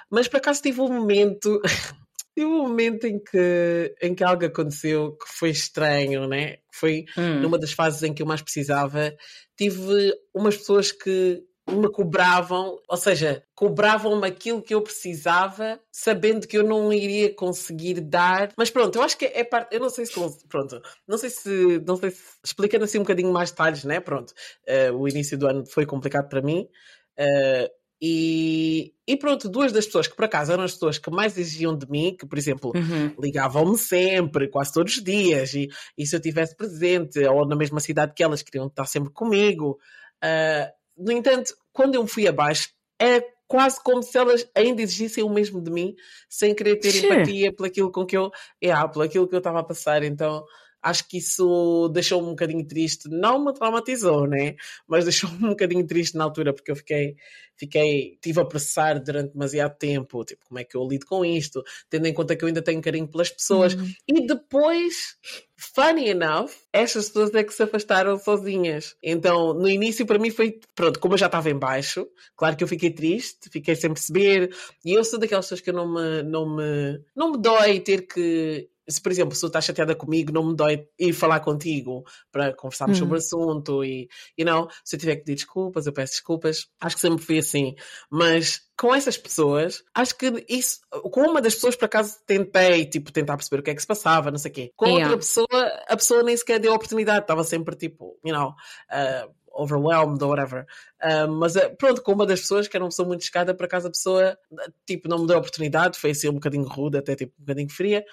Mas 0.09 0.30
por 0.30 0.38
acaso 0.38 0.61
tive 0.61 0.80
um 0.80 0.88
momento. 0.91 1.61
Tive 2.38 2.46
um 2.52 2.68
momento 2.68 3.06
em 3.08 3.18
que, 3.18 3.96
em 4.00 4.14
que 4.14 4.24
algo 4.24 4.46
aconteceu 4.46 5.14
que 5.18 5.26
foi 5.28 5.50
estranho, 5.50 6.28
né? 6.28 6.58
Foi 6.72 7.06
Hum. 7.18 7.42
numa 7.42 7.58
das 7.58 7.72
fases 7.72 8.04
em 8.04 8.14
que 8.14 8.22
eu 8.22 8.28
mais 8.28 8.44
precisava, 8.44 9.12
tive 9.58 10.14
umas 10.36 10.56
pessoas 10.56 10.92
que 10.92 11.42
me 11.68 11.92
cobravam, 11.92 12.80
ou 12.88 12.96
seja, 12.96 13.44
cobravam-me 13.56 14.28
aquilo 14.28 14.62
que 14.62 14.74
eu 14.76 14.82
precisava, 14.84 15.80
sabendo 15.92 16.48
que 16.48 16.58
eu 16.58 16.64
não 16.64 16.94
iria 16.94 17.34
conseguir 17.34 18.00
dar. 18.02 18.54
Mas 18.56 18.70
pronto, 18.70 18.96
eu 18.98 19.02
acho 19.02 19.18
que 19.18 19.26
é 19.26 19.44
parte, 19.44 19.74
eu 19.74 19.80
não 19.80 19.90
sei 19.90 20.06
se 20.06 20.14
pronto, 20.48 20.80
não 21.08 21.18
sei 21.18 21.30
se, 21.32 21.80
não 21.86 21.96
sei 21.98 22.12
se 22.12 22.22
explicando 22.46 22.86
assim 22.86 23.00
um 23.00 23.02
bocadinho 23.02 23.34
mais 23.34 23.50
detalhes, 23.50 23.84
né? 23.84 24.00
Pronto, 24.00 24.32
eh, 24.68 24.92
o 24.92 25.08
início 25.08 25.38
do 25.38 25.48
ano 25.48 25.66
foi 25.66 25.86
complicado 25.88 26.30
para 26.30 26.42
mim. 26.42 26.70
eh, 27.18 27.72
e, 28.02 28.93
e 29.08 29.18
pronto, 29.18 29.50
duas 29.50 29.72
das 29.72 29.86
pessoas 29.86 30.08
que 30.08 30.16
por 30.16 30.26
acaso 30.26 30.52
eram 30.52 30.64
as 30.64 30.74
pessoas 30.74 30.98
que 30.98 31.10
mais 31.10 31.38
exigiam 31.38 31.76
de 31.78 31.89
mim, 31.89 32.16
que 32.18 32.28
por 32.28 32.38
exemplo 32.38 32.72
Uhum. 32.76 33.16
ligavam-me 33.20 33.78
sempre, 33.78 34.48
quase 34.50 34.74
todos 34.74 34.98
os 34.98 35.04
dias, 35.04 35.54
e, 35.54 35.68
e 35.98 36.06
se 36.06 36.16
eu 36.16 36.20
estivesse 36.20 36.56
presente 36.56 37.20
ou 37.26 37.48
na 37.48 37.56
mesma 37.56 37.80
cidade 37.80 38.14
que 38.14 38.24
elas, 38.24 38.41
queriam 38.41 38.68
estar 38.68 38.86
sempre 38.86 39.12
comigo. 39.12 39.80
Ah, 40.22 40.72
no 40.98 41.12
entanto, 41.12 41.56
quando 41.72 41.95
eu 41.95 42.04
me 42.04 42.10
fui 42.10 42.28
abaixo, 42.28 42.70
é 43.00 43.22
quase 43.48 43.82
como 43.82 44.04
se 44.04 44.18
elas 44.18 44.50
ainda 44.56 44.82
exigissem 44.82 45.24
o 45.24 45.30
mesmo 45.30 45.62
de 45.62 45.72
mim, 45.72 45.95
sem 46.30 46.54
querer 46.54 46.78
ter 46.78 46.91
Sim. 46.91 47.06
empatia 47.06 47.54
pelo 47.54 47.68
aquilo 47.68 47.91
com 47.91 48.06
que 48.06 48.18
eu, 48.18 48.30
yeah, 48.62 48.88
pelo 48.88 49.06
aquilo 49.06 49.28
que 49.28 49.36
eu 49.36 49.39
estava 49.39 49.60
a 49.60 49.64
passar. 49.64 50.04
Então, 50.04 50.43
acho 50.82 51.07
que 51.07 51.17
isso 51.17 51.89
deixou-me 51.89 52.28
um 52.28 52.32
bocadinho 52.32 52.65
triste. 52.65 53.09
Não 53.09 53.43
me 53.43 53.53
traumatizou, 53.53 54.28
né? 54.28 54.55
Mas 54.88 55.05
deixou-me 55.05 55.45
um 55.45 55.49
bocadinho 55.49 55.86
triste 55.86 56.15
na 56.15 56.23
altura, 56.23 56.53
porque 56.53 56.71
eu 56.71 56.75
fiquei, 56.75 57.15
fiquei, 57.55 58.17
tive 58.21 58.39
a 58.39 58.45
processar 58.45 58.99
durante 58.99 59.34
demasiado 59.34 59.78
tempo, 59.78 60.23
tipo, 60.23 60.45
como 60.45 60.59
é 60.59 60.63
que 60.63 60.78
eu 60.78 60.88
lido 60.88 61.05
com 61.05 61.25
isto, 61.25 61.63
tendo 61.89 62.07
em 62.07 62.13
conta 62.13 62.36
que 62.36 62.43
eu 62.43 62.47
ainda 62.47 62.61
tenho 62.61 62.82
carinho 62.82 63.07
pelas 63.07 63.30
pessoas. 63.30 63.73
Uhum. 63.73 63.91
E 64.07 64.28
depois, 64.28 65.17
funny 65.57 66.09
enough, 66.09 66.51
estas 66.71 67.07
pessoas 67.07 67.34
é 67.34 67.43
que 67.43 67.53
se 67.53 67.63
afastaram 67.63 68.17
sozinhas. 68.17 68.95
Então, 69.01 69.53
no 69.53 69.67
início, 69.67 70.05
para 70.05 70.19
mim 70.19 70.30
foi, 70.30 70.59
pronto, 70.75 70.99
como 70.99 71.15
eu 71.15 71.17
já 71.17 71.25
estava 71.25 71.49
em 71.49 71.57
baixo, 71.57 72.07
claro 72.36 72.55
que 72.55 72.63
eu 72.63 72.67
fiquei 72.67 72.91
triste, 72.91 73.49
fiquei 73.51 73.75
sem 73.75 73.91
perceber, 73.93 74.55
e 74.86 74.93
eu 74.93 75.03
sou 75.03 75.19
daquelas 75.19 75.45
pessoas 75.45 75.61
que 75.61 75.69
eu 75.69 75.73
não 75.73 75.93
me, 75.93 76.23
não 76.23 76.55
me, 76.55 77.01
não 77.15 77.32
me 77.32 77.41
dói 77.41 77.80
ter 77.80 78.07
que. 78.07 78.69
Se, 78.90 79.02
por 79.02 79.12
exemplo, 79.12 79.36
se 79.36 79.42
tu 79.42 79.48
estás 79.48 79.66
chateada 79.66 79.96
comigo, 79.96 80.32
não 80.32 80.48
me 80.48 80.56
dói 80.56 80.88
ir 80.98 81.14
falar 81.14 81.40
contigo 81.42 82.04
para 82.32 82.54
conversarmos 82.54 82.98
Hum. 82.98 83.00
sobre 83.02 83.16
o 83.16 83.18
assunto 83.18 83.84
e, 83.84 84.08
you 84.38 84.46
know, 84.46 84.68
se 84.84 84.96
eu 84.96 85.00
tiver 85.00 85.16
que 85.18 85.24
pedir 85.26 85.36
desculpas, 85.36 85.86
eu 85.86 85.94
peço 85.94 86.14
desculpas. 86.14 86.68
Acho 86.80 86.96
que 86.96 87.02
sempre 87.02 87.24
fui 87.24 87.38
assim. 87.40 87.76
Mas 88.10 88.62
com 88.80 88.94
essas 88.94 89.18
pessoas, 89.18 89.84
acho 89.94 90.16
que 90.18 90.46
isso, 90.48 90.80
com 91.12 91.22
uma 91.22 91.42
das 91.42 91.56
pessoas 91.56 91.76
por 91.76 91.86
acaso 91.86 92.16
tentei, 92.26 92.86
tipo, 92.86 93.12
tentar 93.12 93.36
perceber 93.36 93.60
o 93.60 93.64
que 93.64 93.72
é 93.72 93.76
que 93.76 93.82
se 93.82 93.88
passava, 93.88 94.32
não 94.32 94.38
sei 94.38 94.52
o 94.52 94.54
quê. 94.54 94.72
Com 94.76 94.86
Yeah. 94.86 95.06
outra 95.06 95.18
pessoa, 95.18 95.84
a 95.88 95.98
pessoa 95.98 96.24
nem 96.24 96.38
sequer 96.38 96.60
deu 96.60 96.72
a 96.72 96.76
oportunidade, 96.76 97.22
estava 97.22 97.44
sempre 97.44 97.76
tipo, 97.76 98.18
you 98.24 98.34
know, 98.34 98.50
uh, 98.92 99.34
overwhelmed 99.52 100.24
or 100.24 100.30
whatever. 100.30 100.66
Uh, 101.04 101.28
mas 101.28 101.56
uh, 101.56 101.76
pronto, 101.78 102.02
com 102.04 102.12
uma 102.14 102.26
das 102.28 102.42
pessoas 102.42 102.68
que 102.68 102.78
era 102.78 102.84
uma 102.84 102.90
pessoa 102.90 103.08
muito 103.08 103.24
chegada, 103.26 103.56
por 103.56 103.66
acaso 103.66 103.88
a 103.88 103.92
pessoa, 103.92 104.38
tipo, 104.86 105.08
não 105.10 105.20
me 105.20 105.28
deu 105.28 105.38
a 105.38 105.40
oportunidade, 105.40 105.98
foi 105.98 106.12
assim 106.12 106.30
um 106.30 106.34
bocadinho 106.34 106.68
rude, 106.68 106.98
até 107.00 107.16
tipo 107.16 107.34
um 107.40 107.42
bocadinho 107.44 107.70
fria. 107.70 108.06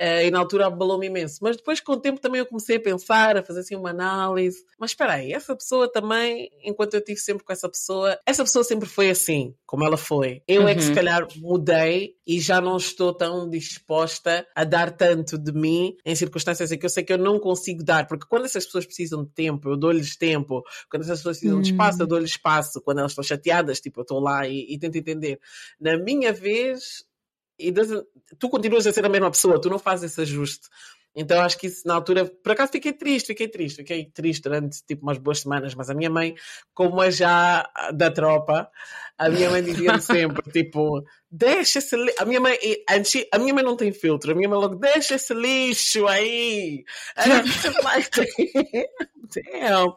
Uh, 0.00 0.26
e 0.26 0.30
na 0.30 0.38
altura 0.40 0.66
abalou-me 0.66 1.06
imenso. 1.06 1.38
Mas 1.40 1.56
depois, 1.56 1.80
com 1.80 1.92
o 1.92 1.96
tempo, 2.00 2.20
também 2.20 2.38
eu 2.40 2.46
comecei 2.46 2.76
a 2.76 2.80
pensar, 2.80 3.36
a 3.36 3.42
fazer 3.42 3.60
assim 3.60 3.76
uma 3.76 3.90
análise. 3.90 4.58
Mas 4.78 4.90
espera 4.90 5.14
aí, 5.14 5.32
essa 5.32 5.56
pessoa 5.56 5.90
também, 5.90 6.50
enquanto 6.62 6.94
eu 6.94 7.00
estive 7.00 7.18
sempre 7.18 7.44
com 7.44 7.52
essa 7.52 7.68
pessoa, 7.68 8.18
essa 8.26 8.44
pessoa 8.44 8.62
sempre 8.62 8.86
foi 8.88 9.08
assim, 9.08 9.54
como 9.64 9.84
ela 9.84 9.96
foi. 9.96 10.42
Eu 10.46 10.68
é 10.68 10.74
que 10.74 10.82
se 10.82 10.90
Uhum. 10.90 10.94
calhar 10.96 11.26
mudei 11.36 12.14
e 12.26 12.38
já 12.40 12.60
não 12.60 12.76
estou 12.76 13.14
tão 13.14 13.48
disposta 13.48 14.46
a 14.54 14.64
dar 14.64 14.90
tanto 14.94 15.38
de 15.38 15.52
mim 15.52 15.96
em 16.04 16.14
circunstâncias 16.14 16.70
em 16.72 16.78
que 16.78 16.84
eu 16.84 16.90
sei 16.90 17.02
que 17.02 17.12
eu 17.12 17.18
não 17.18 17.38
consigo 17.38 17.82
dar. 17.82 18.06
Porque 18.06 18.26
quando 18.28 18.44
essas 18.44 18.66
pessoas 18.66 18.84
precisam 18.84 19.24
de 19.24 19.30
tempo, 19.30 19.68
eu 19.70 19.76
dou-lhes 19.76 20.16
tempo. 20.16 20.62
Quando 20.90 21.02
essas 21.04 21.20
pessoas 21.20 21.38
precisam 21.38 21.60
de 21.60 21.68
espaço, 21.68 22.02
eu 22.02 22.04
Hum. 22.04 22.08
dou-lhes 22.08 22.30
espaço. 22.30 22.80
Quando 22.82 22.98
elas 22.98 23.12
estão 23.12 23.24
chateadas, 23.24 23.80
tipo, 23.80 24.00
eu 24.00 24.02
estou 24.02 24.20
lá 24.20 24.46
e, 24.46 24.66
e 24.74 24.78
tento 24.78 24.96
entender. 24.96 25.40
Na 25.80 25.96
minha 25.96 26.32
vez, 26.34 27.04
doesn't- 27.58 28.04
tu 28.38 28.48
continuas 28.48 28.86
a 28.86 28.92
ser 28.92 29.04
a 29.04 29.08
mesma 29.08 29.30
pessoa, 29.30 29.60
tu 29.60 29.68
não 29.70 29.78
fazes 29.78 30.12
esse 30.12 30.20
ajuste. 30.20 30.68
Então 31.18 31.40
acho 31.40 31.56
que 31.58 31.66
isso 31.66 31.88
na 31.88 31.94
altura, 31.94 32.26
por 32.26 32.52
acaso 32.52 32.72
fiquei 32.72 32.92
triste, 32.92 33.28
fiquei 33.28 33.48
triste, 33.48 33.76
fiquei 33.78 34.04
triste 34.04 34.42
durante 34.42 34.84
tipo 34.84 35.02
umas 35.02 35.16
boas 35.16 35.40
semanas, 35.40 35.74
mas 35.74 35.88
a 35.88 35.94
minha 35.94 36.10
mãe, 36.10 36.34
como 36.74 37.02
é 37.02 37.10
já 37.10 37.66
da 37.94 38.10
tropa, 38.10 38.70
a 39.16 39.28
minha 39.30 39.48
mãe 39.48 39.62
dizia 39.62 39.92
sempre, 39.98 40.42
tipo, 40.52 41.02
deixa 41.30 41.78
esse 41.78 41.96
lixo. 41.96 42.16
A 42.22 42.24
minha 42.24 42.40
mãe, 42.40 42.56
e- 42.62 42.84
a 43.32 43.38
minha 43.38 43.54
mãe 43.54 43.64
não 43.64 43.76
tem 43.76 43.92
filtro, 43.92 44.32
a 44.32 44.34
minha 44.34 44.48
mãe 44.48 44.58
logo, 44.58 44.76
deixa 44.76 45.14
esse 45.16 45.34
lixo 45.34 46.06
aí. 46.06 46.84
Like, 47.82 48.10
damn, 49.34 49.92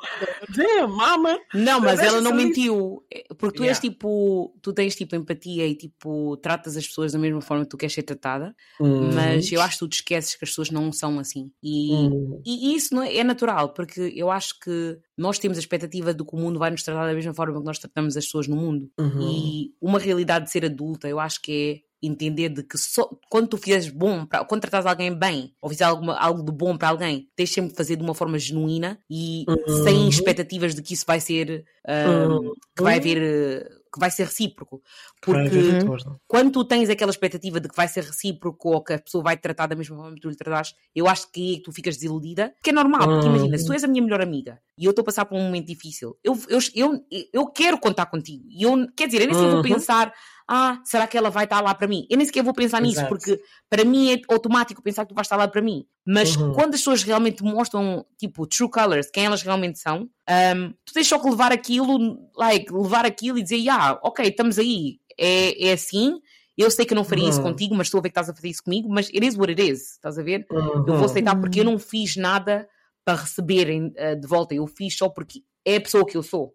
damn, 0.56 0.88
mama. 0.96 1.40
Não, 1.54 1.80
mas 1.80 2.00
ela 2.00 2.20
não 2.22 2.34
mentiu. 2.34 3.04
Porque 3.38 3.58
tu 3.58 3.64
és 3.64 3.78
Yeah. 3.78 3.82
tipo, 3.82 4.54
tu 4.62 4.74
tens 4.74 4.96
tipo 4.96 5.16
empatia 5.16 5.66
e 5.68 5.76
tipo, 5.76 6.36
tratas 6.38 6.76
as 6.76 6.88
pessoas 6.88 7.12
da 7.14 7.20
mesma 7.20 7.40
forma 7.42 7.64
que 7.64 7.70
tu 7.70 7.78
queres 7.78 7.94
ser 7.94 8.04
tratada, 8.04 8.56
Uhum. 8.80 9.14
mas 9.14 9.52
eu 9.52 9.62
acho 9.62 9.74
que 9.76 9.80
tu 9.80 9.88
te 9.90 9.94
esqueces 9.96 10.36
que 10.36 10.44
as 10.44 10.50
pessoas 10.50 10.70
não 10.72 10.92
são 10.92 11.20
assim. 11.20 11.52
E, 11.62 11.94
Hum. 11.94 12.42
e 12.46 12.76
isso 12.76 12.94
não 12.96 13.04
é, 13.04 13.18
é 13.18 13.24
natural, 13.24 13.70
porque 13.74 14.12
eu 14.16 14.30
acho 14.32 14.60
que 14.60 14.98
nós 15.18 15.38
temos 15.38 15.58
a 15.58 15.62
expectativa 15.62 16.14
de 16.14 16.24
que 16.24 16.36
o 16.36 16.40
mundo 16.40 16.58
vai 16.58 16.72
nos 16.72 16.82
tratar 16.84 17.06
da 17.06 17.14
mesma 17.14 17.34
forma 17.34 17.60
que 17.60 17.66
nós 17.66 17.78
tratamos 17.78 18.16
as 18.18 18.26
pessoas 18.26 18.48
no 18.48 18.56
mundo. 18.56 18.90
Uhum. 18.98 19.22
E 19.32 19.74
uma 19.82 20.00
realidade 20.00 20.46
de 20.46 20.52
ser 20.52 20.66
adulta, 20.66 21.08
eu 21.08 21.20
acho 21.20 21.29
que 21.38 21.84
é 21.86 21.90
entender 22.02 22.48
de 22.50 22.64
que 22.64 22.78
só, 22.78 23.10
quando 23.30 23.50
tu 23.50 23.58
fizeres 23.58 23.90
bom, 23.90 24.26
pra, 24.26 24.46
quando 24.46 24.62
tratas 24.62 24.86
alguém 24.86 25.14
bem, 25.14 25.54
ou 25.62 25.70
fizeres 25.70 25.92
alguma, 25.94 26.16
algo 26.18 26.44
de 26.44 26.52
bom 26.52 26.78
para 26.78 26.90
alguém, 26.90 27.30
tens 27.36 27.52
sempre 27.52 27.72
de 27.72 27.76
fazer 27.78 27.98
de 27.98 28.04
uma 28.04 28.16
forma 28.16 28.40
genuína 28.40 29.00
e 29.10 29.46
Uhum. 29.48 29.58
sem 29.84 30.08
expectativas 30.08 30.74
de 30.74 30.82
que 30.82 30.94
isso 30.94 31.06
vai 31.06 31.20
ser 31.20 31.66
um, 31.88 32.54
que 32.76 32.82
vai 32.84 32.98
haver 32.98 33.18
uh, 33.18 33.80
que 33.92 34.00
vai 34.00 34.12
ser 34.12 34.26
recíproco. 34.26 34.82
Porque 35.22 35.42
haver 35.48 35.64
retorno. 35.66 36.22
quando 36.28 36.52
tu 36.52 36.64
tens 36.64 36.90
aquela 36.90 37.12
expectativa 37.12 37.60
de 37.60 37.68
que 37.68 37.76
vai 37.76 37.88
ser 37.88 38.04
recíproco 38.04 38.70
ou 38.70 38.84
que 38.84 38.94
a 38.94 39.00
pessoa 39.00 39.24
vai 39.24 39.36
te 39.36 39.42
tratar 39.42 39.68
da 39.68 39.76
mesma 39.76 39.98
forma 39.98 40.14
que 40.16 40.22
tu 40.22 40.30
lhe 40.30 40.36
trataste, 40.36 40.76
eu 40.96 41.08
acho 41.08 41.32
que 41.32 41.42
aí 41.42 41.54
é 41.54 41.58
que 41.58 41.64
tu 41.64 41.72
ficas 41.72 41.96
desiludida, 41.96 42.54
que 42.64 42.70
é 42.70 42.74
normal, 42.74 43.10
porque 43.12 43.28
Uhum. 43.28 43.30
imagina, 43.30 43.58
se 43.58 43.66
tu 43.66 43.74
és 43.74 43.84
a 43.84 43.88
minha 43.88 44.04
melhor 44.04 44.22
amiga 44.22 44.60
e 44.78 44.86
eu 44.86 44.92
estou 44.92 45.02
a 45.02 45.06
passar 45.06 45.26
por 45.26 45.38
um 45.38 45.44
momento 45.44 45.68
difícil, 45.68 46.18
eu, 46.24 46.38
eu, 46.48 46.60
eu, 46.76 47.06
eu 47.34 47.48
quero 47.48 47.80
contar 47.80 48.06
contigo. 48.06 48.46
E 48.50 48.64
eu, 48.64 48.88
quer 48.96 49.08
dizer, 49.08 49.22
eu 49.22 49.28
nem 49.28 49.36
vou 49.36 49.50
Uhum. 49.56 49.62
pensar, 49.62 50.14
ah, 50.52 50.82
será 50.84 51.06
que 51.06 51.16
ela 51.16 51.30
vai 51.30 51.44
estar 51.44 51.62
lá 51.62 51.76
para 51.76 51.88
mim? 51.88 52.08
Eu 52.10 52.18
nem 52.18 52.26
sequer 52.26 52.44
vou 52.44 52.54
pensar 52.54 52.82
nisso, 52.82 53.02
Exato. 53.02 53.10
porque 53.10 53.40
para 53.70 53.86
mim 53.86 54.12
é 54.12 54.20
automático 54.28 54.82
pensar 54.82 55.04
que 55.06 55.10
tu 55.10 55.16
vais 55.16 55.26
estar 55.28 55.36
lá 55.38 55.48
para 55.48 55.62
mim. 55.62 55.86
Mas 56.06 56.36
Uhum. 56.36 56.54
quando 56.54 56.74
as 56.74 56.80
pessoas 56.80 57.04
realmente 57.04 57.44
mostram, 57.44 58.04
tipo, 58.18 58.48
true 58.48 58.70
colors, 58.70 59.12
quem 59.12 59.26
elas 59.28 59.44
realmente 59.44 59.78
são, 59.78 60.10
um, 60.28 60.74
tu 60.84 60.92
tens 60.94 61.08
só 61.08 61.20
que 61.20 61.30
levar 61.30 61.52
aquilo, 61.52 62.18
like, 62.36 62.74
levar 62.74 63.06
aquilo 63.06 63.38
e 63.38 63.44
dizer, 63.44 63.70
ah, 63.70 64.00
ok, 64.04 64.26
estamos 64.28 64.58
aí, 64.58 65.00
é, 65.20 65.68
é 65.70 65.74
assim, 65.74 66.20
eu 66.58 66.72
sei 66.72 66.84
que 66.86 66.94
eu 66.94 66.98
não 66.98 67.06
faria 67.06 67.30
isso 67.30 67.38
Uhum. 67.42 67.52
contigo, 67.52 67.76
mas 67.76 67.88
estou 67.88 68.00
a 68.00 68.02
ver 68.02 68.10
que 68.10 68.14
estás 68.14 68.30
a 68.30 68.34
fazer 68.36 68.48
isso 68.50 68.64
comigo, 68.64 68.90
mas 68.90 69.08
it 69.10 69.24
is 69.24 69.38
what 69.38 69.52
it 69.52 69.62
is, 69.62 69.92
estás 69.92 70.18
a 70.18 70.24
ver? 70.24 70.48
Eu 70.50 70.58
Uhum. 70.58 70.84
vou 70.98 71.06
aceitar 71.06 71.36
porque 71.40 71.60
eu 71.60 71.64
não 71.64 71.78
fiz 71.78 72.16
nada 72.16 72.68
para 73.06 73.22
receberem 73.22 73.92
eh, 73.96 74.16
de 74.16 74.28
volta, 74.28 74.54
eu 74.56 74.66
fiz 74.68 74.98
só 74.98 75.08
porque 75.10 75.42
é 75.66 75.76
a 75.78 75.82
pessoa 75.82 76.06
que 76.06 76.18
eu 76.18 76.24
sou. 76.24 76.54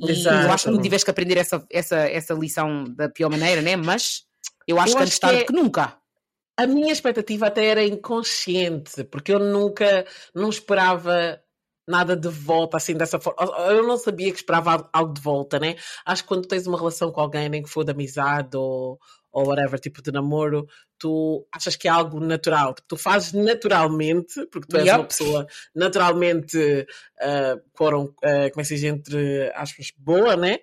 E 0.00 0.10
eu 0.10 0.12
acho 0.14 0.24
que 0.24 0.30
tu 0.32 0.54
Exatamente. 0.54 0.82
tiveste 0.82 1.04
que 1.04 1.10
aprender 1.10 1.38
essa, 1.38 1.64
essa, 1.70 1.96
essa 1.96 2.34
lição 2.34 2.84
da 2.84 3.08
pior 3.08 3.28
maneira, 3.30 3.60
né? 3.62 3.76
Mas 3.76 4.22
Eu 4.66 4.78
acho 4.78 4.92
Eu 4.92 4.96
que 4.98 5.02
antes 5.02 5.18
tarde 5.18 5.36
que 5.38 5.42
é- 5.44 5.46
que 5.46 5.52
nunca. 5.52 5.96
A 6.56 6.66
minha 6.66 6.92
expectativa 6.92 7.46
até 7.46 7.64
era 7.66 7.82
inconsciente, 7.84 9.02
porque 9.04 9.32
eu 9.32 9.38
nunca, 9.38 10.04
não 10.34 10.48
esperava 10.50 11.40
nada 11.88 12.14
de 12.16 12.28
volta 12.28 12.76
assim 12.76 12.94
dessa 12.94 13.18
forma. 13.18 13.40
Eu 13.70 13.86
não 13.86 13.96
sabia 13.96 14.30
que 14.30 14.36
esperava 14.36 14.72
algo- 14.72 14.88
algo 14.92 15.14
de 15.14 15.20
volta, 15.20 15.58
né? 15.58 15.74
Acho 16.04 16.22
que 16.22 16.28
quando 16.28 16.46
tens 16.46 16.66
uma 16.66 16.78
relação 16.78 17.10
com 17.10 17.20
alguém, 17.20 17.48
nem 17.48 17.62
que 17.62 17.68
for 17.70 17.82
de 17.84 17.90
amizade 17.90 18.56
ou, 18.56 18.98
ou 19.32 19.46
whatever, 19.46 19.78
tipo 19.78 20.02
de 20.02 20.10
namoro, 20.12 20.66
tu 20.98 21.46
achas 21.52 21.76
que 21.76 21.86
é 21.88 21.90
algo 21.90 22.18
natural. 22.20 22.74
Tu 22.88 22.96
fazes 22.96 23.32
naturalmente, 23.32 24.46
porque 24.50 24.68
tu 24.68 24.76
és 24.76 24.86
Yup. 24.86 24.98
uma 24.98 25.04
pessoa 25.06 25.46
naturalmente, 25.74 26.86
ah, 27.20 27.56
foram, 27.76 28.14
ah, 28.22 28.50
como 28.50 28.60
é 28.60 28.62
que 28.62 28.64
se 28.64 28.74
diz, 28.74 28.84
entre 28.84 29.50
aspas, 29.54 29.92
boa, 29.96 30.36
né? 30.36 30.58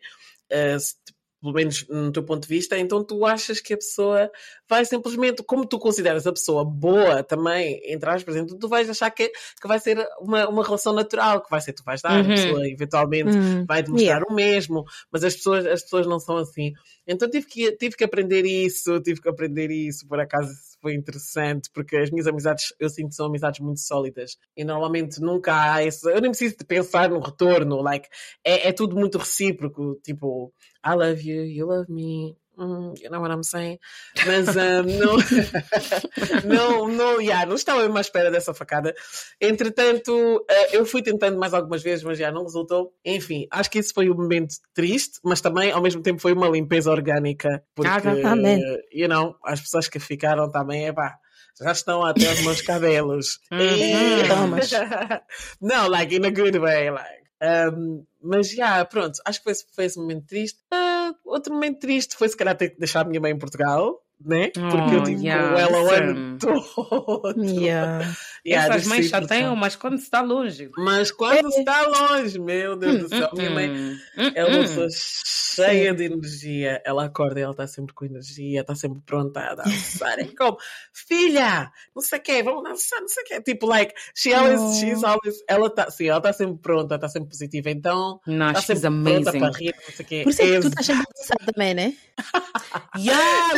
Se- 0.80 0.96
pelo 1.42 1.54
menos 1.54 1.86
no 1.88 2.12
teu 2.12 2.24
ponto 2.24 2.44
de 2.44 2.48
vista, 2.48 2.78
então 2.78 3.04
tu 3.04 3.26
achas 3.26 3.60
que 3.62 3.74
a 3.74 3.78
pessoa 3.78 4.30
vai 4.68 4.84
simplesmente, 4.86 5.44
como 5.44 5.66
tu 5.68 5.78
consideras 5.80 6.26
a 6.26 6.34
pessoa 6.34 6.66
boa 6.66 7.24
também, 7.24 7.80
entre 7.86 8.10
aspas, 8.10 8.36
então 8.36 8.58
tu 8.58 8.68
vais 8.68 8.90
achar 8.90 9.10
que, 9.12 9.30
que 9.30 9.68
vai 9.68 9.80
ser 9.80 10.04
uma, 10.20 10.48
uma 10.50 10.64
relação 10.64 10.94
natural, 10.94 11.42
que 11.44 11.50
vai 11.50 11.62
ser, 11.62 11.74
tu 11.74 11.84
vais 11.84 12.02
dar, 12.02 12.22
Uhum. 12.22 12.30
a 12.32 12.34
pessoa 12.34 12.68
eventualmente 12.68 13.38
Hum. 13.38 13.66
vai 13.68 13.84
demonstrar 13.84 14.22
o 14.30 14.34
mesmo, 14.34 14.84
mas 15.12 15.24
as 15.24 15.36
pessoas, 15.36 15.66
as 15.66 15.84
pessoas 15.84 16.08
não 16.08 16.20
são 16.20 16.38
assim. 16.38 16.72
Então 17.06 17.30
tive 17.30 17.46
que, 17.48 17.72
tive 17.78 17.96
que 17.96 18.04
aprender 18.04 18.46
isso, 18.46 19.00
tive 19.02 19.22
que 19.22 19.30
aprender 19.30 19.70
isso, 19.72 20.08
por 20.08 20.20
acaso 20.20 20.52
foi 20.82 20.94
interessante, 20.94 21.70
porque 21.74 21.98
as 21.98 22.10
minhas 22.12 22.28
amizades, 22.28 22.74
eu 22.80 22.90
sinto 22.90 23.10
que 23.10 23.16
são 23.16 23.26
amizades 23.28 23.60
muito 23.60 23.80
sólidas 23.80 24.38
e 24.56 24.64
normalmente 24.64 25.20
nunca 25.20 25.74
há 25.74 25.84
esse, 25.84 26.08
eu 26.10 26.22
nem 26.22 26.32
preciso 26.32 26.58
de 26.58 26.66
pensar 26.66 27.10
no 27.10 27.20
retorno, 27.20 27.82
like, 27.82 28.08
é, 28.44 28.70
é 28.70 28.72
tudo 28.74 28.96
muito 28.96 29.18
recíproco, 29.18 30.00
tipo, 30.04 30.54
I 30.86 30.94
love 30.94 31.22
you, 31.30 31.44
you 31.46 31.68
love 31.68 31.92
me. 31.92 32.36
Hum, 32.58 32.94
you 33.02 33.10
know 33.10 33.22
what 33.22 33.32
I'm 33.34 33.44
saying? 33.44 33.78
Mas 34.26 34.48
um, 34.56 34.84
não, 36.48 36.88
não, 36.88 36.88
não, 36.88 37.22
yeah, 37.22 37.46
não 37.46 37.56
estava 37.56 37.82
mesmo 37.82 37.98
à 37.98 38.02
espera 38.02 38.32
dessa 38.32 38.54
facada. 38.54 38.94
Entretanto, 39.40 40.46
eh, 40.50 40.78
eu 40.78 40.86
fui 40.86 41.02
tentando 41.02 41.38
mais 41.38 41.54
algumas 41.54 41.82
vezes, 41.84 42.04
mas 42.04 42.18
já 42.18 42.32
não 42.32 42.44
resultou. 42.44 42.94
Enfim, 43.06 43.48
acho 43.52 43.70
que 43.70 43.80
isso 43.80 43.94
foi 43.94 44.10
um 44.10 44.16
momento 44.16 44.56
triste, 44.74 45.20
mas 45.24 45.42
também 45.42 45.72
ao 45.72 45.82
mesmo 45.82 46.02
tempo 46.02 46.20
foi 46.22 46.34
uma 46.34 46.48
limpeza 46.50 46.92
orgânica, 46.92 47.64
porque, 47.76 47.90
Ah, 48.24 48.32
amém. 48.32 48.60
you 48.92 49.08
know, 49.08 49.36
as 49.46 49.62
pessoas 49.62 49.88
que 49.88 50.00
ficaram 50.00 50.50
também, 50.50 50.88
epá, 50.88 51.16
já 51.60 51.72
estão 51.72 52.04
até 52.04 52.32
os 52.32 52.42
meus 52.42 52.62
cabelos. 52.62 53.40
Uhum. 53.52 53.60
E- 53.60 54.24
não, 55.62 55.88
like 55.88 56.16
in 56.16 56.26
a 56.26 56.30
good 56.30 56.58
way, 56.60 56.90
like. 56.92 57.18
Um, 57.42 58.04
mas 58.22 58.50
já, 58.50 58.84
pronto, 58.86 59.20
acho 59.26 59.40
que 59.40 59.44
foi, 59.44 59.52
esse- 59.54 59.66
foi 59.76 59.86
esse 59.86 60.00
momento 60.00 60.26
triste. 60.26 60.58
Ah, 60.72 60.97
outro 61.26 61.54
momento 61.54 61.80
triste 61.80 62.16
foi 62.16 62.30
se 62.30 62.38
calhar 62.38 62.56
ter 62.56 62.70
que 62.70 62.80
deixar 62.80 63.02
a 63.02 63.06
minha 63.06 63.20
mãe 63.20 63.32
em 63.32 63.38
Portugal, 63.38 64.02
né? 64.20 64.50
Porque 64.54 64.96
eu 64.96 65.02
Oh, 65.02 65.04
tive 65.04 65.26
yeah, 65.28 65.52
com 65.54 65.60
ela 65.60 65.84
o 65.84 65.90
ano 65.90 66.38
todo. 66.40 67.44
Yeah. 67.44 68.14
Yeah, 68.46 68.76
Essas 68.76 68.88
mães 68.88 69.06
sempre, 69.10 69.28
chateiam, 69.28 69.56
mas 69.56 69.76
quando 69.76 69.98
se 69.98 70.04
está 70.06 70.22
longe. 70.22 70.70
Mas 70.78 71.12
quando 71.12 71.52
se 71.52 71.60
está 71.60 71.82
longe, 71.86 72.40
meu 72.40 72.76
Deus 72.78 73.00
do 73.04 73.10
céu, 73.10 73.30
minha 73.34 73.50
mãe 73.50 73.70
Hum, 73.70 74.32
é 74.36 74.46
uma 74.46 74.60
hum, 74.60 74.62
pessoa 74.62 74.88
cheia 74.92 75.94
de 75.94 76.06
energia. 76.06 76.82
Ela 76.86 77.06
acorda 77.06 77.40
e 77.40 77.44
ela 77.44 77.52
está 77.52 77.68
sempre 77.68 77.94
com 77.94 78.06
energia, 78.06 78.62
está 78.62 78.74
sempre 78.76 79.02
pronta 79.06 79.40
a 79.42 79.56
dançar. 79.56 80.18
É 80.20 80.26
como, 80.26 80.58
filha, 80.94 81.72
não 81.96 82.02
sei 82.02 82.20
o 82.20 82.22
quê, 82.22 82.42
vamos 82.44 82.64
dançar, 82.64 83.02
não 83.02 83.08
sei 83.10 83.24
o 83.24 83.26
quê. 83.26 83.42
Tipo, 83.42 83.66
like, 83.68 83.94
she 84.16 84.34
always, 84.34 84.62
Oh. 84.62 84.74
she's 84.74 85.04
always, 85.04 85.44
ela 85.48 85.68
está, 85.68 85.90
sim, 85.92 86.08
ela 86.08 86.18
está 86.20 86.32
sempre 86.34 86.58
pronta, 86.62 86.96
está 86.96 87.10
sempre 87.10 87.30
positiva. 87.30 87.70
Então, 87.70 88.20
Não, 88.26 88.48
está 88.52 88.62
sempre 88.62 88.82
pronta 88.82 89.30
amazing. 89.30 89.40
para 89.40 89.58
rir, 89.58 89.76
não 89.76 89.94
sei 89.94 90.06
o 90.06 90.08
quê. 90.08 90.24
Por 90.24 90.30
isso 90.30 90.42
é 90.42 90.46
que 90.46 90.60
tu 90.62 90.68
estás 90.68 90.86
sempre 90.86 91.02
a 91.04 91.20
dançar 91.20 91.54
também, 91.54 91.74
né? 91.74 91.94
Yeah, 92.98 93.54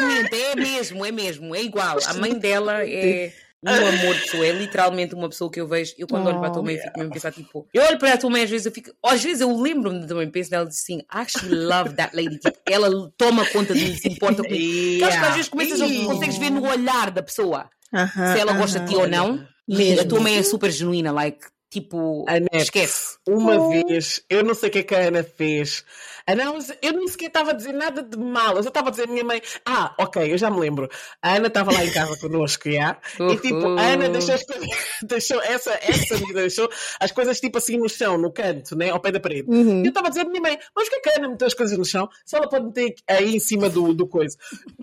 literalmente, 0.00 0.34
é 0.36 0.56
mesmo, 0.56 1.04
é 1.06 1.12
mesmo, 1.12 1.54
é 1.54 1.62
igual. 1.62 1.98
A 2.06 2.14
mãe 2.14 2.38
dela 2.38 2.84
é 2.86 3.32
um 3.64 3.86
amor 3.86 4.14
de 4.16 4.22
pessoa, 4.22 4.46
é 4.46 4.50
literalmente 4.52 5.14
uma 5.14 5.28
pessoa 5.28 5.50
que 5.50 5.60
eu 5.60 5.66
vejo. 5.68 5.94
Eu 5.96 6.06
quando 6.08 6.26
olho 6.26 6.38
para 6.38 6.48
a 6.48 6.50
tua 6.50 6.62
mãe, 6.62 6.76
fico 6.78 6.98
mesmo 6.98 7.10
a 7.10 7.14
pensar, 7.14 7.32
tipo, 7.32 7.66
eu 7.72 7.82
olho 7.84 7.98
para 7.98 8.14
a 8.14 8.18
tua 8.18 8.28
mãe, 8.30 8.42
às 8.42 8.50
vezes 8.50 8.66
eu 8.66 8.72
fico, 8.72 8.90
às 9.04 9.22
vezes 9.22 9.40
eu 9.40 9.56
lembro-me 9.56 10.04
da 10.06 10.14
mãe, 10.14 10.28
penso 10.30 10.50
nela 10.50 10.66
assim, 10.66 10.98
I 10.98 11.04
actually 11.10 11.54
love 11.54 11.94
that 11.94 12.14
lady. 12.16 12.38
Tipo, 12.38 12.58
ela 12.66 12.90
toma 13.16 13.44
conta 13.46 13.74
de 13.74 13.84
mim, 13.84 13.94
se 13.94 14.08
importa 14.08 14.42
comigo. 14.42 14.98
Porque 14.98 15.04
acho 15.04 15.18
que 15.20 15.24
às 15.26 15.34
vezes 15.34 15.48
começas 15.48 15.80
a, 15.80 15.84
Yeah. 15.86 16.12
consegues 16.12 16.36
ver 16.38 16.50
no 16.50 16.66
olhar 16.68 17.10
da 17.10 17.22
pessoa 17.22 17.68
Aham, 17.94 18.32
se 18.32 18.38
ela 18.40 18.52
gosta 18.54 18.80
de 18.80 18.88
ti 18.88 18.96
ou 18.96 19.06
não. 19.06 19.46
E 19.68 19.76
Mesmo. 19.76 20.00
a 20.00 20.04
tua 20.04 20.20
mãe 20.20 20.36
é 20.38 20.42
super 20.42 20.70
genuína, 20.72 21.12
like, 21.12 21.38
tipo, 21.70 22.24
A 22.28 22.40
net. 22.40 22.48
esquece. 22.56 23.16
Uma 23.28 23.56
Oh. 23.58 23.68
vez, 23.68 24.20
eu 24.28 24.42
não 24.42 24.54
sei 24.54 24.68
o 24.68 24.72
que 24.72 24.78
é 24.80 24.82
que 24.82 24.94
a 24.94 24.98
Ana 25.06 25.22
fez. 25.22 25.84
A 26.26 26.32
Ana, 26.32 26.44
eu 26.82 26.92
nem 26.92 27.08
sequer 27.08 27.26
estava 27.26 27.50
a 27.50 27.54
dizer 27.54 27.72
nada 27.72 28.02
de 28.02 28.16
mal. 28.18 28.56
Eu 28.56 28.62
só 28.62 28.68
estava 28.68 28.88
a 28.88 28.90
dizer 28.90 29.04
à 29.04 29.06
minha 29.06 29.24
mãe: 29.24 29.42
Ah, 29.64 29.94
ok, 29.98 30.32
eu 30.32 30.38
já 30.38 30.50
me 30.50 30.60
lembro. 30.60 30.88
A 31.20 31.34
Ana 31.36 31.48
estava 31.48 31.72
lá 31.72 31.84
em 31.84 31.90
casa 31.92 32.16
connosco, 32.18 32.70
já. 32.70 32.96
E 33.20 33.36
tipo, 33.36 33.66
a 33.78 33.82
Ana 33.82 34.08
deixou, 34.08 34.34
as 34.34 34.44
coisas- 34.44 34.68
deixou 35.02 35.42
essa, 35.42 35.72
essa 35.82 36.18
deixou 36.32 36.70
as 37.00 37.10
coisas 37.12 37.40
tipo 37.40 37.58
assim 37.58 37.76
no 37.78 37.88
chão, 37.88 38.16
no 38.18 38.32
canto, 38.32 38.76
né? 38.76 38.90
Ao 38.90 39.00
pé 39.00 39.10
da 39.12 39.20
parede. 39.20 39.48
Uhum. 39.48 39.82
E 39.82 39.86
eu 39.86 39.88
estava 39.88 40.06
a 40.06 40.10
dizer 40.10 40.22
à 40.22 40.24
minha 40.24 40.40
mãe, 40.40 40.58
mas 40.74 40.88
por 40.88 41.00
que 41.02 41.08
a 41.10 41.16
Ana 41.18 41.28
meteu 41.28 41.46
as 41.46 41.54
coisas 41.54 41.76
no 41.76 41.84
chão? 41.84 42.08
Se 42.24 42.36
ela 42.36 42.48
pode 42.48 42.66
meter 42.66 42.94
aí 43.08 43.34
em 43.36 43.40
cima 43.40 43.68
do, 43.68 43.92
do 43.94 44.06
coisa. 44.06 44.36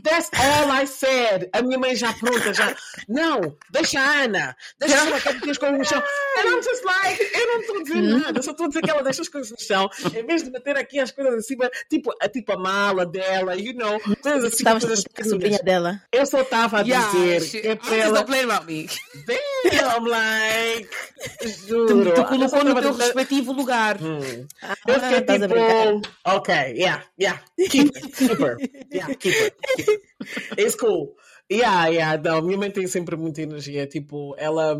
That's 0.03 0.29
all 0.37 0.71
I 0.71 0.85
said. 0.87 1.49
A 1.53 1.61
minha 1.61 1.77
mãe 1.79 1.95
já 1.95 2.13
pronta, 2.13 2.53
já. 2.53 2.75
Não, 3.07 3.55
deixa 3.71 3.99
a 3.99 4.23
Ana. 4.23 4.55
Deixa 4.79 4.95
ela 4.95 5.19
que 5.19 5.33
meter 5.33 5.49
as 5.51 5.57
coisas 5.57 5.77
no 5.77 5.85
chão. 5.85 5.99
And 5.99 6.47
I'm 6.49 6.61
just 6.63 6.83
like, 6.83 7.31
eu 7.33 7.47
não 7.47 7.59
estou 7.61 7.77
a 7.77 7.83
dizer 7.83 8.01
nada. 8.01 8.39
Eu 8.39 8.43
só 8.43 8.51
estou 8.51 8.65
a 8.65 8.69
dizer 8.69 8.81
que 8.81 8.89
ela 8.91 9.03
deixa 9.03 9.21
as 9.21 9.29
coisas 9.29 9.51
no 9.51 9.59
chão. 9.59 9.89
Em 10.15 10.25
vez 10.25 10.43
de 10.43 10.49
meter 10.51 10.77
aqui 10.77 10.99
as 10.99 11.11
coisas 11.11 11.28
em 11.37 11.41
cima, 11.41 11.69
tipo 11.89 12.11
a, 12.21 12.27
tipo 12.29 12.51
a 12.53 12.57
mala 12.57 13.05
dela, 13.05 13.55
you 13.55 13.73
know. 13.73 13.99
Coisas 13.99 14.45
assim, 14.45 14.57
Estavas 14.57 14.85
coisas 14.85 15.05
a 15.17 15.23
sobrinha 15.23 15.59
dela. 15.59 16.01
Eu 16.11 16.25
só 16.25 16.41
estava 16.41 16.79
a 16.79 16.83
dizer 16.83 17.41
she- 17.41 17.67
é 17.67 17.77
Ah, 17.81 17.95
ela. 17.95 18.19
não 18.19 18.25
play 18.25 18.43
about 18.43 18.65
me. 18.65 18.87
Damn, 19.25 20.07
like. 20.07 20.89
Tu, 21.41 21.47
Juro. 21.67 22.13
tu 22.13 22.21
Eu 22.21 22.25
colocou 22.25 22.63
no 22.63 22.81
teu 22.81 22.93
respectivo 22.93 23.51
lugar. 23.53 24.01
Hum. 24.01 24.19
Ah, 24.63 24.75
Eu 24.87 24.99
fiquei 24.99 25.21
tipo, 25.39 26.01
ok, 26.25 26.55
yeah, 26.55 27.03
yeah, 27.19 27.41
keep 27.69 27.91
it, 27.95 28.07
keep 28.17 28.41
her, 28.41 28.57
yeah, 28.93 29.13
keep 29.15 29.33
her, 29.35 29.51
keep 29.75 29.87
her. 29.87 29.99
It's 30.57 30.75
cool. 30.75 31.15
Yeah, 31.51 31.87
yeah, 31.87 32.21
não, 32.21 32.41
minha 32.41 32.57
mãe 32.57 32.69
tem 32.71 32.85
sempre 32.87 33.15
muita 33.15 33.41
energia, 33.41 33.87
tipo, 33.87 34.35
ela, 34.37 34.77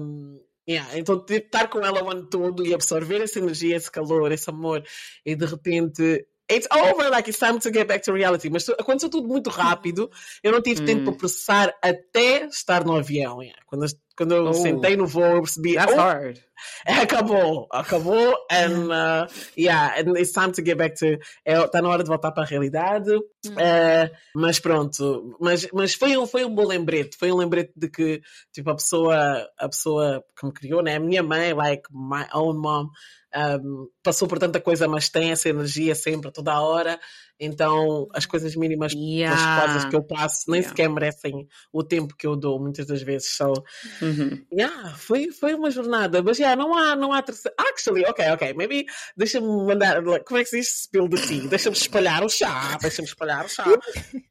yeah, 0.70 0.98
então 1.00 1.18
tipo, 1.26 1.34
estar 1.46 1.68
com 1.68 1.80
ela 1.84 2.04
o 2.04 2.10
ano 2.12 2.28
todo 2.30 2.64
e 2.66 2.74
absorver 2.76 3.22
essa 3.24 3.40
energia, 3.40 3.76
esse 3.76 3.90
calor, 3.90 4.32
esse 4.32 4.50
amor, 4.50 4.84
e 5.26 5.36
de 5.36 5.46
repente, 5.48 6.26
it's 6.50 6.68
over, 6.72 7.10
like, 7.10 7.30
it's 7.30 7.40
time 7.40 7.60
to 7.60 7.72
get 7.72 7.88
back 7.88 8.04
to 8.04 8.12
reality, 8.14 8.50
mas 8.50 8.68
aconteceu 8.70 9.10
tudo 9.10 9.28
muito 9.28 9.50
rápido, 9.50 10.10
eu 10.44 10.52
não 10.52 10.62
tive 10.62 10.84
tempo 10.86 11.02
Hum. 11.02 11.06
para 11.06 11.14
processar 11.16 11.74
até 11.82 12.46
estar 12.48 12.84
no 12.84 12.96
avião, 12.96 13.42
yeah. 13.42 13.60
quando, 13.68 13.86
eu- 13.86 13.92
quando 14.18 14.36
eu 14.36 14.46
Oh. 14.48 14.54
sentei 14.54 14.98
no 14.98 15.06
voo, 15.08 15.24
eu 15.38 15.42
percebi, 15.42 15.76
That's 15.76 15.94
oh, 15.94 15.98
hard. 15.98 16.40
Acabou, 16.86 17.68
acabou, 17.72 18.36
and 18.52 18.92
uh, 18.92 19.28
yeah, 19.58 19.94
and 19.98 20.18
it's 20.18 20.34
time 20.34 20.52
to 20.52 20.62
get 20.62 20.78
back 20.78 20.96
to. 21.00 21.18
Está 21.46 21.82
na 21.82 21.88
hora 21.90 22.04
de 22.04 22.10
voltar 22.10 22.32
para 22.34 22.44
a 22.44 22.46
realidade, 22.46 23.16
uh, 23.16 24.10
mas 24.36 24.60
pronto, 24.60 25.38
mas, 25.40 25.68
mas 25.72 25.94
foi, 25.94 26.18
um, 26.18 26.28
foi 26.28 26.44
um 26.44 26.54
bom 26.54 26.66
lembrete. 26.68 27.16
Foi 27.18 27.32
um 27.32 27.38
lembrete 27.38 27.72
de 27.78 27.90
que 27.90 28.22
tipo, 28.52 28.70
a, 28.72 28.76
pessoa, 28.76 29.48
a 29.58 29.70
pessoa 29.70 30.22
que 30.38 30.46
me 30.46 30.52
criou, 30.52 30.82
né, 30.84 30.98
a 30.98 31.00
minha 31.00 31.24
mãe, 31.24 31.54
like 31.54 31.84
my 31.94 32.26
own 32.34 32.58
mom, 32.58 32.90
um, 33.36 33.88
passou 34.04 34.28
por 34.28 34.40
tanta 34.40 34.60
coisa, 34.60 34.88
mas 34.88 35.10
tem 35.10 35.32
essa 35.32 35.50
energia 35.50 35.94
sempre, 35.96 36.32
toda 36.32 36.52
a 36.54 36.62
hora. 36.62 37.00
Então, 37.42 38.08
as 38.14 38.26
coisas 38.26 38.54
mínimas, 38.56 38.92
as 38.92 39.00
Yeah. 39.00 39.62
coisas 39.62 39.86
que 39.86 39.96
eu 39.96 40.04
passo, 40.04 40.44
nem 40.52 40.60
Yeah. 40.60 40.70
sequer 40.70 40.90
merecem 40.90 41.48
o 41.72 41.82
tempo 41.84 42.14
que 42.18 42.28
eu 42.28 42.36
dou, 42.36 42.60
muitas 42.60 42.86
das 42.86 43.02
vezes. 43.02 43.36
So, 43.38 43.54
Uhum. 44.02 44.46
Yeah, 44.52 44.94
foi, 44.98 45.32
foi 45.32 45.54
uma 45.54 45.72
jornada, 45.72 46.22
mas 46.22 46.38
yeah, 46.38 46.62
não 46.62 46.76
há, 46.76 46.96
não 46.98 47.14
há 47.14 47.22
terceira. 47.22 47.56
Actually, 47.58 48.04
ok, 48.06 48.30
ok, 48.32 48.54
maybe 48.56 48.86
deixa-me 49.16 49.48
mandar, 49.48 50.04
like, 50.06 50.26
como 50.26 50.40
é 50.40 50.44
que 50.44 50.50
se 50.50 50.58
diz 50.60 50.82
spill 50.84 51.08
the 51.08 51.18
tea? 51.28 51.48
Deixa-me 51.48 51.78
espalhar 51.78 52.24
o 52.26 52.30
chá, 52.30 52.78
deixa-me 52.82 53.08
espalhar 53.08 53.46
o 53.46 53.50
chá. 53.50 53.64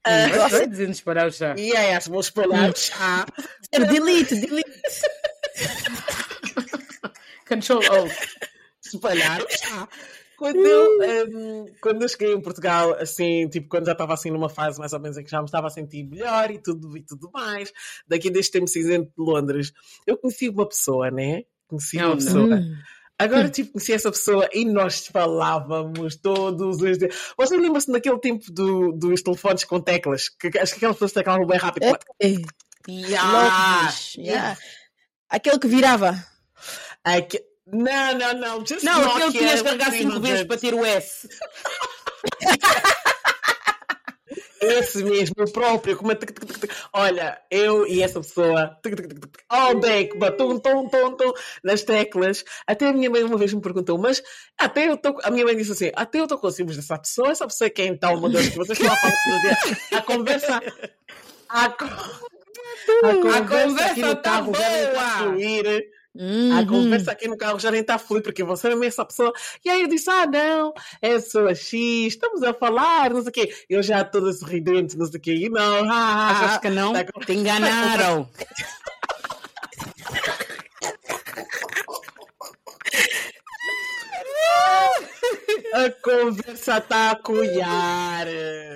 Vai 0.07 0.49
vai 0.51 0.67
dizendo 0.69 0.91
disparar 0.91 1.29
o 1.29 1.33
chá. 1.33 1.55
Yeah, 1.59 2.05
vou 2.11 2.21
espalhar 2.21 2.71
o 2.71 2.77
chá. 2.77 3.25
Delete, 3.73 4.35
delete. 4.35 4.69
Control 7.49 7.81
O. 7.81 8.09
espalhar 8.95 9.41
o 9.43 9.47
chá. 9.51 9.89
Quando 10.37 10.65
eu, 10.65 10.99
um, 11.37 11.67
quando 11.81 12.03
eu 12.03 12.09
cheguei 12.09 12.33
em 12.33 12.41
Portugal, 12.41 12.95
assim, 13.01 13.49
tipo, 13.49 13.69
quando 13.69 13.87
já 13.87 13.93
estava 13.93 14.15
assim 14.15 14.31
numa 14.31 14.49
fase 14.49 14.79
mais 14.79 14.93
ou 14.93 15.01
menos 15.01 15.19
em 15.19 15.25
que 15.25 15.31
já 15.31 15.41
me 15.41 15.47
estava 15.47 15.67
a 15.67 15.71
sentir 15.71 16.05
melhor 16.05 16.49
e 16.53 16.59
tudo 16.63 16.97
e 16.97 17.03
tudo 17.03 17.29
mais, 17.33 17.73
daqui 18.07 18.31
deste 18.31 18.53
tempo 18.53 18.69
cinzento 18.69 19.07
de 19.09 19.13
Londres, 19.19 19.73
eu 20.07 20.17
conheci 20.17 20.49
uma 20.49 20.65
pessoa, 20.69 21.11
né? 21.11 21.43
Conheci 21.67 21.97
Não, 21.97 22.05
uma 22.05 22.11
não. 22.11 22.17
pessoa. 22.19 22.55
Hum. 22.55 22.77
Agora, 23.19 23.49
tipo, 23.49 23.73
conheci 23.73 23.93
essa 23.93 24.13
pessoa 24.13 24.49
e 24.53 24.65
nós 24.65 25.09
falávamos 25.09 26.15
todos 26.15 26.81
os 26.81 26.99
dias. 26.99 27.33
Você 27.37 27.57
lembra-se 27.57 27.91
daquele 27.91 28.19
tempo 28.21 28.45
do, 28.53 28.93
dos 28.93 29.21
telefones 29.23 29.65
com 29.65 29.81
teclas? 29.81 30.29
Que, 30.29 30.57
acho 30.57 30.73
que 30.75 30.77
aquelas 30.79 30.95
pessoas 30.95 31.13
teclavam 31.15 31.45
bem 31.49 31.59
rápido. 31.59 31.83
É, 31.83 32.29
é. 32.29 32.35
Yeah. 32.89 33.83
Loucos, 33.83 34.15
yeah. 34.15 34.57
Aquele 35.29 35.59
que 35.59 35.67
virava. 35.67 36.15
Aque- 37.03 37.45
Não, 37.73 38.15
não, 38.15 38.35
não. 38.35 38.67
Just 38.67 38.83
Não, 38.83 39.11
aquele 39.11 39.33
que 39.33 39.63
carregar 39.63 39.93
5 39.93 40.11
300. 40.11 40.19
vezes 40.21 40.47
para 40.47 40.59
ter 40.59 40.75
o 40.75 40.85
S. 40.85 41.29
Esse 44.61 45.05
mesmo, 45.05 45.35
o 45.39 45.53
próprio. 45.53 45.97
Como 45.97 46.11
é, 46.11 46.19
olha, 46.93 47.41
eu 47.51 47.87
e 47.87 48.03
essa 48.03 48.21
pessoa, 48.21 48.77
all 49.49 49.79
day, 49.79 50.11
batum, 50.17 50.59
tom, 50.59 50.89
tom, 50.89 51.17
tom, 51.17 51.33
nas 51.63 51.83
teclas. 51.83 52.45
Até 52.67 52.89
a 52.89 52.93
minha 52.93 53.09
mãe 53.09 53.23
uma 53.23 53.39
vez 53.39 53.53
me 53.53 53.61
perguntou, 53.61 53.99
mas 53.99 54.23
até 54.59 54.89
eu 54.89 54.95
estou. 54.95 55.17
A 55.23 55.31
minha 55.31 55.45
mãe 55.45 55.57
disse 55.57 55.73
assim: 55.73 55.93
até 55.95 56.19
eu 56.19 56.25
estou 56.25 56.39
com 56.39 56.51
ciúmes 56.51 56.77
dessa 56.77 56.99
pessoa, 56.99 57.31
essa 57.31 57.47
pessoa 57.47 57.67
é 57.67 57.71
quem 57.71 57.95
está 57.95 58.11
uma 58.11 58.29
dor 58.29 58.43
que 58.43 58.57
vocês 58.57 58.79
estão 58.79 58.93
a 58.93 58.97
falar 58.97 59.15
A 59.99 60.03
conversa. 60.03 60.63
A, 61.49 61.65
a 61.65 61.71
conversa, 61.71 63.39
a 63.39 63.47
conversa 63.47 64.07
no 64.07 64.17
tá 64.17 64.43
boa. 64.43 64.59
Uhum. 66.19 66.59
A 66.59 66.67
conversa 66.67 67.13
aqui 67.13 67.29
no 67.29 67.37
carro 67.37 67.61
já 67.61 67.71
nem 67.71 67.81
está 67.81 67.97
fluir, 67.97 68.25
porque 68.25 68.43
você 68.43 68.67
é 68.67 68.87
essa 68.87 69.05
pessoa. 69.05 69.33
E 69.65 69.71
aí 69.71 69.83
eu 69.83 69.89
disse: 69.89 70.11
Ah, 70.11 70.27
não, 70.27 70.75
é 71.01 71.15
pessoa 71.15 71.55
X, 71.55 71.79
estamos 72.09 72.43
a 72.43 72.53
falar, 72.53 73.11
não 73.11 73.23
sei 73.23 73.29
o 73.29 73.33
quê. 73.33 73.55
Eu 73.71 73.83
já 73.85 74.03
toda 74.03 74.33
sorridente, 74.33 74.99
não 74.99 75.07
sei 75.07 75.19
o 75.19 75.23
quê. 75.23 75.35
E 75.35 75.49
não, 75.49 75.89
ah, 75.89 76.31
achas 76.31 76.59
que 76.59 76.71
não? 76.71 76.93
Tá... 76.93 77.05
Te 77.05 77.33
enganaram. 77.35 78.29
A 85.75 85.91
conversa 86.03 86.79
está 86.79 87.13
a 87.13 87.17
colhar. 87.17 88.27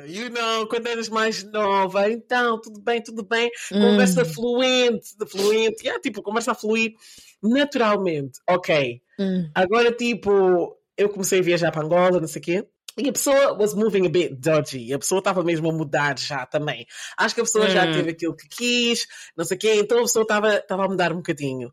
You 0.07 0.31
know, 0.31 0.69
quando 0.69 0.87
eras 0.87 1.09
mais 1.09 1.43
nova, 1.43 2.09
então, 2.09 2.61
tudo 2.61 2.81
bem, 2.81 3.03
tudo 3.03 3.25
bem. 3.25 3.51
Conversa 3.69 4.23
hum. 4.23 4.27
fluente, 4.27 5.09
fluente. 5.27 5.85
Yeah, 5.85 6.01
tipo, 6.01 6.23
conversa 6.23 6.53
a 6.53 6.55
fluir 6.55 6.95
naturalmente. 7.43 8.41
Ok. 8.49 9.03
Hum. 9.19 9.51
Agora, 9.55 9.93
tipo, 9.93 10.77
eu 10.97 11.09
comecei 11.09 11.41
a 11.41 11.43
viajar 11.43 11.73
para 11.73 11.83
Angola, 11.85 12.21
não 12.21 12.29
sei 12.29 12.41
o 12.41 12.45
quê. 12.45 12.69
E 12.99 13.09
a 13.09 13.13
pessoa 13.13 13.57
was 13.59 13.75
moving 13.75 14.07
a 14.07 14.11
bit 14.11 14.35
dodgy. 14.35 14.93
A 14.93 14.99
pessoa 14.99 15.21
estava 15.21 15.43
mesmo 15.43 15.71
a 15.71 15.73
mudar 15.73 16.19
já 16.19 16.45
também. 16.45 16.87
Acho 17.17 17.35
que 17.35 17.41
a 17.41 17.45
pessoa 17.45 17.65
hum. 17.65 17.71
já 17.71 17.91
teve 17.91 18.11
aquilo 18.11 18.37
que 18.37 18.49
quis, 18.49 19.07
não 19.37 19.45
sei 19.45 19.57
o 19.57 19.61
quê. 19.61 19.75
Então 19.77 19.99
a 19.99 20.03
pessoa 20.03 20.23
estava 20.23 20.85
a 20.85 20.89
mudar 20.89 21.13
um 21.13 21.17
bocadinho. 21.17 21.73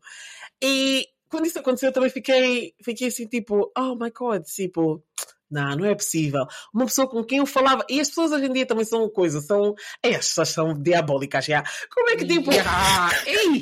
E 0.62 1.06
quando 1.28 1.46
isso 1.46 1.58
aconteceu, 1.58 1.90
eu 1.90 1.92
também 1.92 2.10
fiquei, 2.10 2.74
fiquei 2.82 3.08
assim, 3.08 3.26
tipo, 3.26 3.70
oh 3.78 3.94
my 3.94 4.10
god, 4.10 4.42
tipo, 4.44 5.02
não, 5.50 5.76
não 5.76 5.84
é 5.84 5.94
possível. 5.94 6.46
Uma 6.72 6.86
pessoa 6.86 7.08
com 7.08 7.24
quem 7.24 7.38
eu 7.38 7.46
falava, 7.46 7.84
e 7.88 8.00
as 8.00 8.08
pessoas 8.08 8.32
hoje 8.32 8.46
em 8.46 8.52
dia 8.52 8.66
também 8.66 8.84
são 8.84 9.08
coisa, 9.08 9.40
são, 9.40 9.74
é, 10.02 10.10
as 10.14 10.28
pessoas 10.28 10.48
são 10.50 10.74
diabólicas 10.74 11.44
já. 11.44 11.64
Como 11.92 12.10
é 12.10 12.16
que 12.16 12.24
tipo, 12.24 12.50
ah, 12.66 13.10
ei, 13.26 13.60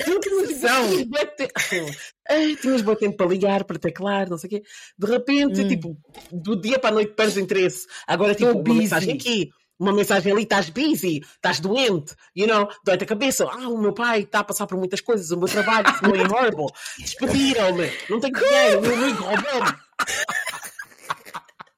tu 2.56 2.60
tinhas 2.60 2.82
bom 2.82 2.94
tempo 2.94 3.16
para 3.16 3.26
ligar, 3.26 3.64
para 3.64 3.78
teclar, 3.78 4.28
não 4.28 4.36
sei 4.36 4.48
o 4.48 4.50
quê. 4.50 4.62
De 4.98 5.06
repente, 5.06 5.60
hum. 5.62 5.68
tipo, 5.68 5.96
do 6.30 6.60
dia 6.60 6.78
para 6.78 6.90
a 6.90 6.92
noite 6.92 7.14
perdes 7.14 7.36
interesse. 7.36 7.86
Agora, 8.06 8.34
tipo, 8.34 8.50
uma 8.50 8.74
mensagem 8.74 9.14
aqui, 9.14 9.50
uma 9.78 9.92
mensagem 9.92 10.32
ali, 10.32 10.42
estás 10.42 10.68
busy, 10.70 11.22
estás 11.36 11.60
doente, 11.60 12.14
you 12.34 12.46
know, 12.46 12.68
dói-te 12.84 13.04
a 13.04 13.06
cabeça. 13.06 13.48
Ah, 13.48 13.68
o 13.68 13.78
meu 13.78 13.92
pai 13.92 14.20
está 14.20 14.40
a 14.40 14.44
passar 14.44 14.66
por 14.66 14.76
muitas 14.76 15.00
coisas, 15.00 15.30
o 15.30 15.38
meu 15.38 15.48
trabalho 15.48 15.86
foi 15.94 16.20
horrible. 16.20 16.66
Despediram-me, 16.98 17.90
não 18.10 18.20
tenho 18.20 18.34
dinheiro, 18.34 18.78
o 18.78 18.82
meu 18.82 18.94
amigo 18.94 19.22
roubou-me. 19.24 19.78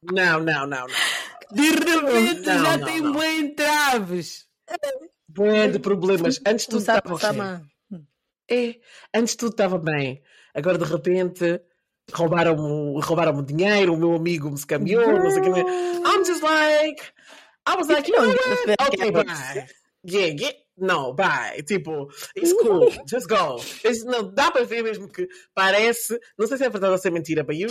Não, 0.03 0.41
não, 0.41 0.67
não, 0.67 0.87
não. 0.87 0.87
De 1.53 1.71
repente 1.71 2.47
não, 2.47 2.65
já 2.65 2.77
não, 2.79 2.87
tem 2.87 3.01
não. 3.01 3.13
bem 3.13 3.41
entraves. 3.41 4.47
Bué 5.29 5.69
de 5.69 5.79
problemas. 5.79 6.41
Antes 6.47 6.67
tudo 6.67 6.81
estava 6.81 7.33
bem. 7.33 7.71
É, 8.51 8.81
antes 9.15 9.37
tudo 9.37 9.53
estava 9.53 9.79
bem. 9.79 10.23
Agora 10.55 10.79
de 10.79 10.85
repente 10.85 11.61
roubaram-me 12.13 13.01
roubaram 13.01 13.43
dinheiro, 13.43 13.95
o 13.95 13.97
meu 13.97 14.15
amigo 14.15 14.51
me 14.51 14.59
se 14.59 14.67
cambiou, 14.67 15.07
não 15.07 15.31
sei 15.31 15.41
o 15.41 15.55
que. 15.55 15.61
I'm 15.61 16.25
just 16.25 16.43
like, 16.43 17.03
I 17.69 17.77
was 17.77 17.89
like, 17.89 18.11
you 18.11 18.17
know 18.17 18.29
what? 18.29 18.89
Okay, 18.89 19.11
bye. 19.13 19.67
Yeah, 20.05 20.35
yeah. 20.35 20.57
Não, 20.77 21.15
bye. 21.15 21.63
Tipo, 21.63 22.09
it's 22.35 22.55
cool. 22.55 22.91
Just 23.07 23.29
go. 23.29 23.61
It's, 23.85 24.03
não, 24.05 24.33
dá 24.33 24.51
para 24.51 24.65
ver 24.65 24.83
mesmo 24.83 25.09
que 25.09 25.29
parece. 25.55 26.19
Não 26.39 26.47
sei 26.47 26.57
se 26.57 26.65
é 26.65 26.71
verdade 26.71 26.93
ou 26.93 26.99
se 26.99 27.07
é 27.07 27.11
mentira, 27.11 27.45
but 27.45 27.55
you, 27.55 27.69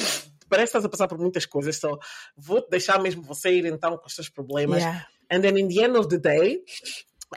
parece 0.50 0.72
que 0.72 0.78
estás 0.78 0.86
a 0.86 0.90
passar 0.90 1.08
por 1.08 1.18
muitas 1.18 1.46
coisas. 1.46 1.78
Só 1.78 1.92
so, 1.92 2.00
vou 2.36 2.68
deixar 2.70 3.00
mesmo 3.02 3.22
você 3.22 3.52
ir 3.52 3.66
então 3.66 3.98
com 3.98 4.08
os 4.08 4.16
seus 4.16 4.30
problemas. 4.30 4.80
Yeah. 4.82 5.08
And 5.32 5.42
then 5.42 5.58
in 5.58 5.68
the 5.68 5.86
end 5.86 5.98
of 5.98 6.08
the 6.10 6.18
day, 6.18 6.64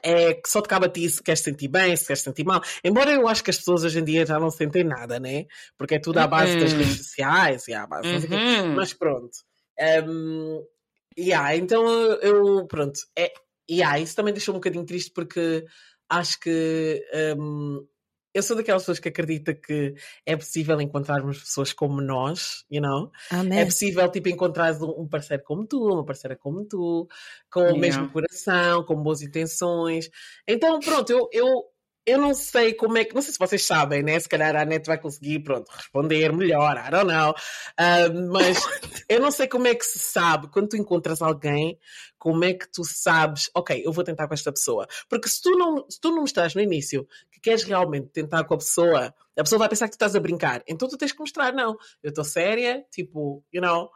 é 0.03 0.35
que 0.35 0.49
só 0.49 0.63
te 0.63 0.69
cabe 0.69 0.87
a 0.87 0.89
ti 0.89 1.09
se 1.09 1.23
queres 1.23 1.41
sentir 1.41 1.69
bem, 1.69 1.95
se 1.95 2.07
queres 2.07 2.23
sentir 2.23 2.45
mal. 2.45 2.63
Embora 2.83 3.13
eu 3.13 3.29
acho 3.29 3.45
que 3.45 3.51
as 3.51 3.59
pessoas 3.59 3.85
hoje 3.85 3.99
em 3.99 4.05
dia 4.05 4.25
já 4.25 4.41
não 4.41 4.51
sentem 4.51 4.85
nada, 4.85 5.21
né? 5.21 5.47
Porque 5.77 5.97
é 5.97 5.99
tudo 5.99 6.19
à 6.19 6.27
base 6.27 6.59
das 6.59 6.73
redes 6.73 6.97
sociais 6.97 7.69
e 7.69 7.75
à 7.75 7.87
base. 7.87 8.09
Uhum. 8.09 8.75
Mas 8.75 8.93
pronto. 8.95 9.31
Um, 10.07 10.63
Yeah, 11.19 11.57
então 11.57 11.85
eu, 12.23 12.67
pronto, 12.67 13.01
é, 13.17 13.33
yeah, 13.71 13.99
isso 13.99 14.17
também 14.17 14.33
deixou 14.33 14.55
um 14.55 14.59
bocadinho 14.59 14.85
triste 14.85 15.13
porque 15.15 15.65
acho 16.09 16.41
que 16.41 17.05
um, 17.39 17.87
eu 18.35 18.43
sou 18.43 18.57
daquelas 18.57 18.83
pessoas 18.83 18.99
que 18.99 19.09
acredita 19.09 19.55
que 19.55 19.95
é 20.25 20.37
possível 20.37 20.81
encontrarmos 20.81 21.39
pessoas 21.41 21.73
como 21.73 22.01
nós, 22.01 22.65
you 22.71 22.81
know? 22.81 23.11
Amém. 23.31 23.61
É 23.61 23.65
possível, 23.65 24.11
tipo, 24.11 24.29
encontrar 24.29 24.73
um 24.83 25.07
parceiro 25.07 25.43
como 25.43 25.67
tu, 25.67 25.83
uma 25.85 26.05
parceira 26.05 26.37
como 26.37 26.65
tu, 26.65 27.09
com 27.51 27.61
yeah. 27.61 27.77
o 27.77 27.81
mesmo 27.81 28.11
coração, 28.11 28.85
com 28.85 29.03
boas 29.03 29.23
intenções. 29.23 30.11
Então, 30.47 30.81
pronto, 30.81 31.11
eu, 31.13 31.29
eu 31.33 31.72
eu 32.05 32.19
não 32.19 32.35
sei 32.35 32.75
como 32.75 32.99
é 32.99 33.05
que, 33.05 33.15
não 33.15 33.23
sei 33.23 33.33
se 33.33 33.39
vocês 33.39 33.65
sabem, 33.65 34.03
né? 34.03 34.19
Se 34.19 34.29
calhar 34.29 34.57
a 34.57 34.65
net 34.65 34.87
vai 34.87 34.99
conseguir, 34.99 35.41
pronto, 35.41 35.71
responder 35.71 36.33
melhor, 36.33 36.77
I 36.77 36.91
don't 36.91 37.07
know. 37.07 37.31
Uh, 37.31 38.33
mas 38.33 38.59
eu 39.09 39.21
não 39.21 39.31
sei 39.31 39.47
como 39.47 39.69
é 39.69 39.75
que 39.75 39.85
se 39.85 39.99
sabe, 39.99 40.49
quando 40.49 40.71
tu 40.71 40.77
encontras 40.77 41.23
alguém, 41.23 41.79
como 42.19 42.45
é 42.45 42.55
que 42.55 42.71
tu 42.71 42.85
sabes, 42.85 43.51
ok, 43.55 43.83
eu 43.85 43.93
vou 43.93 44.03
tentar 44.03 44.27
com 44.27 44.35
esta 44.35 44.53
pessoa. 44.53 44.87
Porque 45.09 45.29
se 45.29 45.41
tu 45.41 45.51
não, 45.53 45.89
se 45.89 46.01
tu 46.01 46.11
não 46.11 46.23
mostras 46.23 46.55
no 46.55 46.61
início 46.61 47.07
que 47.31 47.41
queres 47.41 47.63
realmente 47.63 48.09
tentar 48.09 48.45
com 48.45 48.55
a 48.55 48.59
pessoa, 48.59 49.15
a 49.37 49.43
pessoa 49.43 49.61
vai 49.61 49.69
pensar 49.69 49.87
que 49.87 49.93
tu 49.93 49.95
estás 49.97 50.17
a 50.17 50.21
brincar. 50.21 50.63
Então 50.67 50.89
tu 50.89 50.99
tens 50.99 51.13
que 51.13 51.21
mostrar, 51.21 51.53
não, 51.53 51.77
eu 52.03 52.09
estou 52.09 52.25
séria, 52.25 52.85
tipo, 52.91 53.45
you 53.53 53.63
know, 53.63 53.89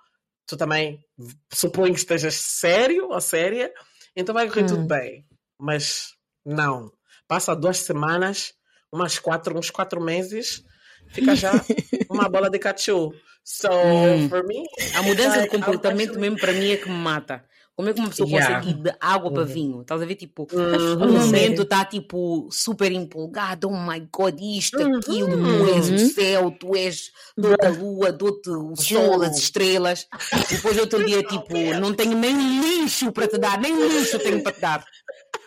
tu 0.46 0.56
também 0.56 1.04
suponho 1.52 1.92
que 1.92 1.98
estejas 1.98 2.34
sério 2.34 3.08
ou 3.10 3.20
séria, 3.20 3.72
então 4.14 4.32
vai 4.32 4.46
correr 4.48 4.62
hum. 4.62 4.68
tudo 4.68 4.86
bem. 4.86 5.26
Mas 5.58 6.14
não 6.44 6.95
passa 7.26 7.54
duas 7.54 7.78
semanas, 7.78 8.54
umas 8.92 9.18
quatro, 9.18 9.58
uns 9.58 9.70
quatro 9.70 10.00
meses, 10.00 10.64
fica 11.08 11.34
já 11.34 11.52
uma 12.10 12.28
bola 12.28 12.50
de 12.50 12.58
cachorro. 12.58 13.14
So, 13.44 13.68
hum. 13.70 14.28
for 14.28 14.44
me, 14.44 14.64
a 14.96 15.02
mudança 15.02 15.40
de 15.42 15.48
comportamento 15.48 16.18
mesmo 16.18 16.36
para 16.36 16.52
mim 16.52 16.70
é 16.70 16.76
que 16.76 16.88
me 16.88 16.96
mata. 16.96 17.44
Como 17.76 17.90
é 17.90 17.92
que 17.92 18.00
uma 18.00 18.08
pessoa 18.08 18.26
yeah. 18.26 18.54
consegue 18.56 18.70
ir 18.70 18.82
de 18.82 18.96
água 18.98 19.30
para 19.30 19.42
uhum. 19.42 19.48
vinho? 19.48 19.80
Estás 19.82 20.00
a 20.00 20.06
ver? 20.06 20.14
Tipo, 20.14 20.48
uhum. 20.50 20.94
no 20.94 21.12
momento 21.12 21.60
está 21.60 21.84
tipo 21.84 22.48
super 22.50 22.90
empolgado. 22.90 23.68
Oh 23.68 23.76
my 23.76 24.08
god, 24.10 24.40
isto, 24.40 24.78
uhum. 24.78 24.96
aquilo, 24.96 25.36
tu 25.36 25.74
és 25.74 25.88
o 25.90 25.92
uhum. 25.92 26.08
céu, 26.08 26.50
tu 26.52 26.74
és 26.74 27.12
dou-te 27.36 27.66
a 27.66 27.68
lua, 27.68 28.12
dou-te 28.12 28.48
o 28.48 28.74
sol, 28.74 29.22
as 29.22 29.36
estrelas. 29.36 30.08
Depois 30.50 30.78
outro 30.78 31.04
dia, 31.04 31.22
tipo, 31.22 31.52
não 31.78 31.92
tenho 31.92 32.16
nem 32.16 32.62
lixo 32.62 33.12
para 33.12 33.28
te 33.28 33.36
dar, 33.36 33.60
nem 33.60 33.76
lixo 33.76 34.18
tenho 34.20 34.42
para 34.42 34.52
te 34.52 34.60
dar. 34.60 34.86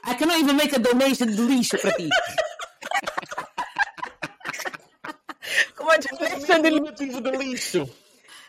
I 0.09 0.15
cannot 0.15 0.39
even 0.39 0.55
make 0.57 0.73
a 0.73 0.79
donation 0.79 1.27
de 1.27 1.41
lixo 1.41 1.77
para 1.77 1.91
ti. 1.91 2.09
Como 5.75 5.91
é 5.91 5.99
que 5.99 6.09
donation 6.09 6.61
de 7.21 7.31
lixo? 7.37 7.89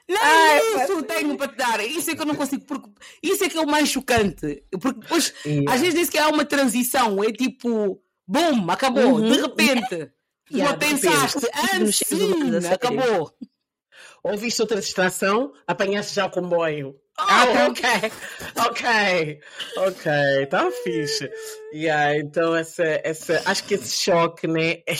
Não, 0.08 0.18
Ai, 0.20 0.58
isso 0.82 0.96
mas... 0.96 1.06
tenho 1.06 1.36
para 1.36 1.48
te 1.48 1.56
dar. 1.56 1.80
Isso 1.84 2.10
é 2.10 2.16
que 2.16 2.22
eu 2.22 2.26
não 2.26 2.34
consigo. 2.34 2.64
Porque 2.64 2.90
isso 3.22 3.44
é 3.44 3.48
que 3.48 3.58
é 3.58 3.60
o 3.60 3.66
mais 3.66 3.88
chocante. 3.88 4.64
Porque 4.80 5.00
depois, 5.00 5.32
yeah. 5.46 5.72
às 5.72 5.80
vezes, 5.80 5.94
diz 5.94 6.10
que 6.10 6.18
há 6.18 6.28
uma 6.28 6.44
transição. 6.44 7.22
É 7.22 7.30
tipo, 7.30 8.02
bum, 8.26 8.70
acabou. 8.70 9.14
Uhum. 9.14 9.30
De 9.30 9.40
repente. 9.40 10.12
Yeah, 10.52 10.72
não 10.72 10.78
pensaste, 10.80 11.46
antes, 11.72 11.98
sim, 11.98 12.32
acabou. 12.74 13.32
Ouviste 14.20 14.60
outra 14.60 14.80
distração, 14.80 15.52
apanhaste 15.64 16.16
já 16.16 16.26
o 16.26 16.30
comboio. 16.30 16.96
Oh, 17.28 17.66
ok, 17.70 17.82
ok, 18.56 19.40
ok, 19.76 20.46
tá 20.46 20.70
fixe. 20.82 21.30
Yeah, 21.72 22.16
então 22.16 22.54
essa, 22.54 22.84
essa, 23.04 23.42
acho 23.44 23.64
que 23.64 23.74
esse 23.74 23.90
choque, 23.90 24.46
né, 24.46 24.82
é, 24.86 24.96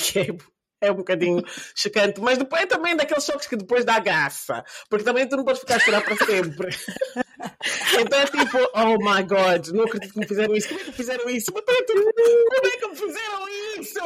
é 0.80 0.92
um 0.92 0.96
bocadinho 0.96 1.42
chocante, 1.74 2.20
mas 2.20 2.38
depois 2.38 2.62
é 2.62 2.66
também 2.66 2.96
daqueles 2.96 3.24
choques 3.24 3.46
que 3.46 3.56
depois 3.56 3.84
dá 3.84 3.98
graça, 3.98 4.64
porque 4.88 5.04
também 5.04 5.26
tu 5.28 5.36
não 5.36 5.44
podes 5.44 5.60
ficar 5.60 5.76
a 5.76 5.80
chorar 5.80 6.02
para 6.02 6.16
sempre. 6.16 6.68
então 7.98 8.20
é 8.20 8.26
tipo, 8.26 8.58
oh 8.74 8.96
my 8.98 9.22
god, 9.22 9.68
não 9.68 9.84
acredito 9.84 10.12
que 10.12 10.20
me 10.20 10.26
fizeram 10.26 10.54
isso, 10.54 10.68
como 10.68 10.80
é 10.80 10.84
que 10.84 10.90
me 10.90 10.96
fizeram 10.96 11.30
isso? 11.30 11.52
Mas 11.52 11.64
como 11.64 12.66
é 12.66 12.76
que 12.76 12.88
me 12.88 12.96
fizeram 12.96 13.48
isso? 13.78 13.98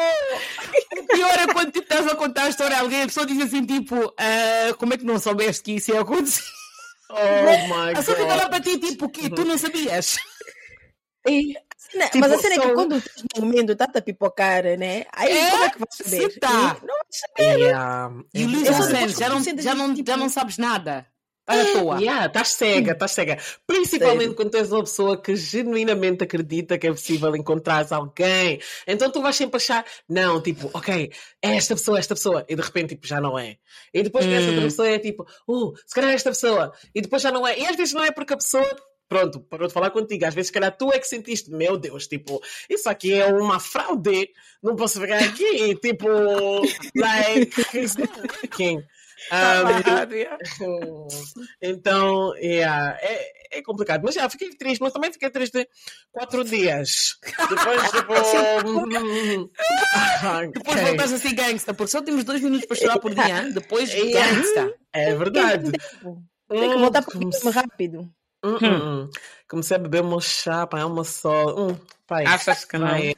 O 0.99 1.07
pior 1.07 1.39
é 1.39 1.53
quando 1.53 1.73
tu 1.73 1.81
estás 1.81 2.07
a 2.07 2.15
contar 2.15 2.45
a 2.45 2.49
história 2.49 2.77
a 2.77 2.81
alguém, 2.81 3.03
a 3.03 3.07
pessoa 3.07 3.27
diz 3.27 3.43
assim, 3.43 3.65
tipo, 3.65 3.97
uh, 3.97 4.75
como 4.79 4.95
é 4.95 4.97
que 4.97 5.05
não 5.05 5.19
soubeste 5.19 5.63
que 5.63 5.73
isso 5.73 5.93
ia 5.93 6.01
acontecer? 6.01 6.64
Oh 7.11 7.17
my 7.69 7.95
god. 7.95 8.41
A 8.41 8.49
para 8.49 8.61
ti, 8.61 8.79
tipo, 8.79 9.07
o 9.07 9.09
quê? 9.09 9.31
Tu 9.31 9.45
não 9.45 9.59
sabias? 9.59 10.17
E, 11.27 11.55
não, 11.95 12.07
tipo, 12.07 12.19
mas 12.19 12.33
a 12.33 12.39
cena 12.39 12.55
é 12.55 12.59
que 12.59 12.73
quando 12.75 13.03
o 13.37 13.41
momento 13.41 13.73
está 13.73 13.87
a 13.87 14.03
pipocar, 14.03 14.65
né? 14.79 15.05
Aí 15.13 15.33
é, 15.33 15.51
como 15.51 15.65
é 15.65 15.71
que 15.71 15.79
vais 15.79 15.95
saber? 15.95 16.39
Tá. 16.39 16.77
Não 16.83 16.95
vais 16.95 17.09
saber. 17.11 17.59
Yeah. 17.61 18.15
E 18.35 18.45
o 18.45 18.49
Luís 18.49 18.67
já, 19.17 19.29
não, 19.29 19.53
já, 19.63 19.75
não, 19.75 19.97
já 20.05 20.17
não 20.17 20.29
sabes 20.29 20.59
nada. 20.59 21.07
Estás 21.47 21.69
à 21.77 21.79
toa. 21.79 22.01
Yeah, 22.01 22.27
estás 22.27 22.49
cega, 22.55 22.93
estás 22.93 23.13
cega. 23.13 23.39
Principalmente 23.67 24.35
quando 24.35 24.51
tens 24.51 24.73
uma 24.73 24.83
pessoa 24.83 25.21
que 25.21 25.37
genuinamente 25.37 26.25
acredita 26.25 26.79
que 26.79 26.87
é 26.87 26.91
possível 26.91 27.37
encontrar 27.37 27.87
alguém. 27.93 28.59
Então 28.87 29.11
tu 29.11 29.21
vais 29.21 29.37
sempre 29.37 29.57
achar, 29.59 29.85
não, 30.09 30.41
tipo, 30.41 30.71
ok, 30.73 31.13
é 31.43 31.57
esta 31.57 31.75
pessoa, 31.75 31.99
esta 31.99 32.15
pessoa. 32.15 32.47
E 32.49 32.57
de 32.57 32.63
repente, 32.63 32.91
tipo, 32.95 33.07
já 33.07 33.21
não 33.21 33.39
é. 33.39 33.59
E 33.93 34.03
depois 34.03 34.25
que 34.25 34.33
essa 34.33 34.47
outra 34.47 34.61
Hum. 34.63 34.69
pessoa 34.69 34.89
é 34.89 34.99
tipo, 34.99 35.27
uh, 35.47 35.75
se 35.87 35.95
calhar 35.95 36.11
é 36.13 36.15
esta 36.15 36.31
pessoa. 36.31 36.73
E 36.95 37.03
depois 37.03 37.21
já 37.21 37.31
não 37.31 37.47
é. 37.47 37.59
E 37.59 37.67
às 37.67 37.77
vezes 37.77 37.93
não 37.93 38.03
é 38.03 38.11
porque 38.11 38.33
a 38.33 38.37
pessoa. 38.39 38.67
Pronto, 39.07 39.39
parou 39.39 39.69
de 39.69 39.75
falar 39.75 39.91
contigo. 39.91 40.25
Às 40.25 40.35
vezes, 40.35 40.47
se 40.47 40.53
calhar, 40.53 40.75
tu 40.75 40.91
é 40.91 40.99
que 40.99 41.07
sentiste, 41.07 41.51
meu 41.51 41.77
Deus, 41.77 42.07
tipo, 42.07 42.41
isso 42.71 42.89
aqui 42.89 43.13
é 43.13 43.27
uma 43.27 43.61
fraude, 43.61 44.31
não 44.63 44.75
posso 44.75 44.99
ficar 44.99 45.19
aqui, 45.23 45.75
tipo, 45.83 46.09
like, 46.97 47.53
it's 47.79 47.97
not 47.97 48.11
working. 48.19 48.83
Um, 49.33 51.07
então, 51.63 52.37
yeah, 52.37 52.97
é, 53.01 53.59
é 53.59 53.63
complicado. 53.63 54.03
Mas 54.05 54.15
já 54.15 54.29
fiquei 54.29 54.51
triste, 54.51 54.81
mas 54.81 54.93
também 54.93 55.13
fiquei 55.13 55.31
triste 55.31 55.69
quatro 56.13 56.45
dias. 56.45 57.17
Depois, 57.49 57.83
tipo. 57.91 58.13
hum, 58.69 59.51
ah, 60.23 60.43
Depois 60.53 60.77
ok. 60.81 60.89
voltas 60.89 61.13
a 61.13 61.19
ser 61.19 61.33
gangsta, 61.35 61.73
porque 61.75 61.91
só 61.91 62.03
temos 62.03 62.25
dois 62.25 62.41
minutos 62.43 62.67
para 62.67 62.77
chorar 62.77 62.99
por 62.99 63.15
dia. 63.15 63.51
Depois, 63.53 63.93
Yeah. 63.93 64.31
gangsta. 64.35 64.75
É 64.93 65.15
verdade. 65.15 65.71
Tem 66.49 66.71
que 66.71 66.79
voltar 66.79 67.03
para 67.03 67.17
o 67.17 67.19
Comecei- 67.21 67.41
filme 67.41 67.55
rápido. 67.57 68.11
Hum, 68.45 68.59
hum, 68.61 68.75
hum. 69.05 69.11
Comecei 69.49 69.77
a 69.77 69.81
beber 69.81 70.03
uma 70.03 70.21
chá, 70.21 70.67
pá, 70.67 70.81
é 70.81 70.85
uma 70.85 71.03
só. 71.05 71.47
Hum, 71.57 71.77
pai, 72.07 72.27
Achas 72.27 72.65
que 72.67 72.77
não? 72.77 72.87
Ai, 72.89 73.15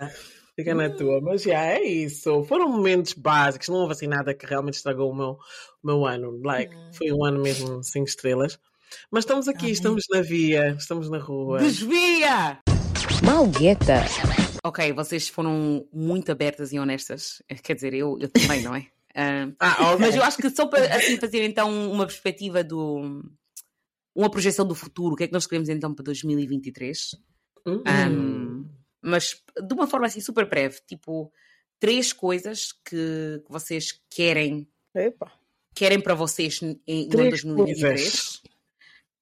Fica 0.56 0.74
na 0.74 0.88
tua. 0.90 1.20
Mas 1.20 1.42
já 1.42 1.62
é 1.66 1.82
isso. 1.84 2.42
Foram 2.44 2.68
momentos 2.68 3.12
básicos. 3.12 3.68
Não 3.68 3.76
houve 3.76 3.92
assim 3.92 4.06
nada 4.06 4.32
que 4.34 4.46
realmente 4.46 4.74
estragou 4.74 5.10
o 5.10 5.14
meu, 5.14 5.38
o 5.82 5.86
meu 5.86 6.06
ano. 6.06 6.40
Like, 6.42 6.74
foi 6.94 7.12
um 7.12 7.24
ano 7.24 7.40
mesmo 7.42 7.82
cinco 7.84 8.08
estrelas. 8.08 8.58
Mas 9.10 9.24
estamos 9.24 9.48
aqui, 9.48 9.60
Amém. 9.66 9.72
estamos 9.72 10.04
na 10.10 10.22
via, 10.22 10.74
estamos 10.78 11.10
na 11.10 11.18
rua. 11.18 11.58
Desvia! 11.58 12.58
Malgueta. 13.24 14.04
Ok, 14.64 14.92
vocês 14.92 15.28
foram 15.28 15.86
muito 15.92 16.32
abertas 16.32 16.72
e 16.72 16.78
honestas. 16.78 17.42
Quer 17.62 17.74
dizer, 17.74 17.94
eu, 17.94 18.16
eu 18.20 18.28
também, 18.28 18.62
não 18.62 18.74
é? 18.74 18.86
Ah, 19.18 19.48
Ah, 19.58 19.92
ok. 19.94 19.98
mas 19.98 20.14
eu 20.14 20.22
acho 20.22 20.36
que 20.36 20.50
só 20.50 20.66
para 20.66 20.94
assim, 20.94 21.16
fazer 21.16 21.42
então 21.42 21.90
uma 21.90 22.04
perspectiva 22.04 22.62
do. 22.62 23.22
Uma 24.14 24.30
projeção 24.30 24.66
do 24.66 24.74
futuro, 24.74 25.14
o 25.14 25.16
que 25.16 25.24
é 25.24 25.26
que 25.26 25.32
nós 25.32 25.46
queremos 25.46 25.70
então 25.70 25.94
para 25.94 26.04
2023? 26.04 27.16
Hum. 27.66 27.82
Um, 27.86 28.68
mas 29.06 29.42
de 29.66 29.74
uma 29.74 29.86
forma 29.86 30.06
assim 30.06 30.20
super 30.20 30.46
breve, 30.48 30.80
tipo, 30.86 31.32
três 31.78 32.12
coisas 32.12 32.72
que 32.84 33.42
vocês 33.48 34.00
querem 34.10 34.66
Epa. 34.94 35.30
querem 35.74 36.00
para 36.00 36.14
vocês 36.14 36.60
em, 36.62 36.80
em 36.86 37.08
Três 37.08 37.42
2023. 37.42 38.00
coisas. 38.00 38.42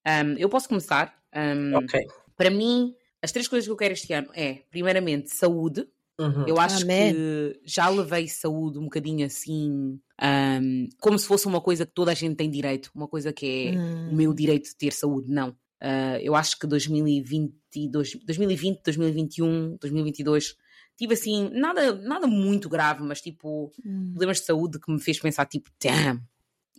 Um, 0.07 0.33
eu 0.39 0.49
posso 0.49 0.69
começar. 0.69 1.15
Um, 1.35 1.77
Ok. 1.77 2.01
Para 2.37 2.51
mim, 2.51 2.95
as 3.23 3.31
três 3.33 3.47
coisas 3.49 3.67
que 3.67 3.73
eu 3.73 3.77
quero 3.77 3.93
este 3.95 4.13
ano 4.13 4.29
é, 4.35 4.63
primeiramente, 4.71 5.31
saúde. 5.35 5.87
Uhum. 6.19 6.47
Eu 6.47 6.59
acho 6.61 6.85
Amém. 6.85 7.13
que 7.13 7.61
já 7.65 7.89
levei 7.89 8.29
saúde 8.29 8.79
um 8.79 8.85
bocadinho 8.85 9.27
assim, 9.27 9.99
um, 10.23 10.89
como 11.01 11.19
se 11.19 11.27
fosse 11.27 11.47
uma 11.47 11.61
coisa 11.61 11.85
que 11.85 11.93
toda 11.93 12.13
a 12.13 12.15
gente 12.15 12.37
tem 12.37 12.49
direito, 12.51 12.91
uma 12.95 13.09
coisa 13.09 13.33
que 13.33 13.69
é 13.69 13.79
Hum. 13.79 14.11
o 14.11 14.15
meu 14.15 14.33
direito 14.33 14.65
de 14.69 14.77
ter 14.77 14.93
saúde. 14.93 15.29
Não. 15.31 15.57
Uh, 15.85 16.17
eu 16.23 16.35
acho 16.35 16.59
que 16.59 16.67
2022, 16.67 18.17
2020, 18.25 18.81
2021, 18.83 19.77
2022 19.79 20.57
tive 20.97 21.15
assim, 21.15 21.51
nada, 21.53 21.93
nada 21.97 22.27
muito 22.27 22.69
grave, 22.69 23.03
mas 23.03 23.21
tipo, 23.21 23.71
Hum. 23.85 24.11
problemas 24.13 24.39
de 24.41 24.47
saúde 24.47 24.79
que 24.81 24.91
me 24.91 25.01
fez 25.01 25.19
pensar, 25.19 25.45
tipo, 25.47 25.69
damn. 25.83 26.23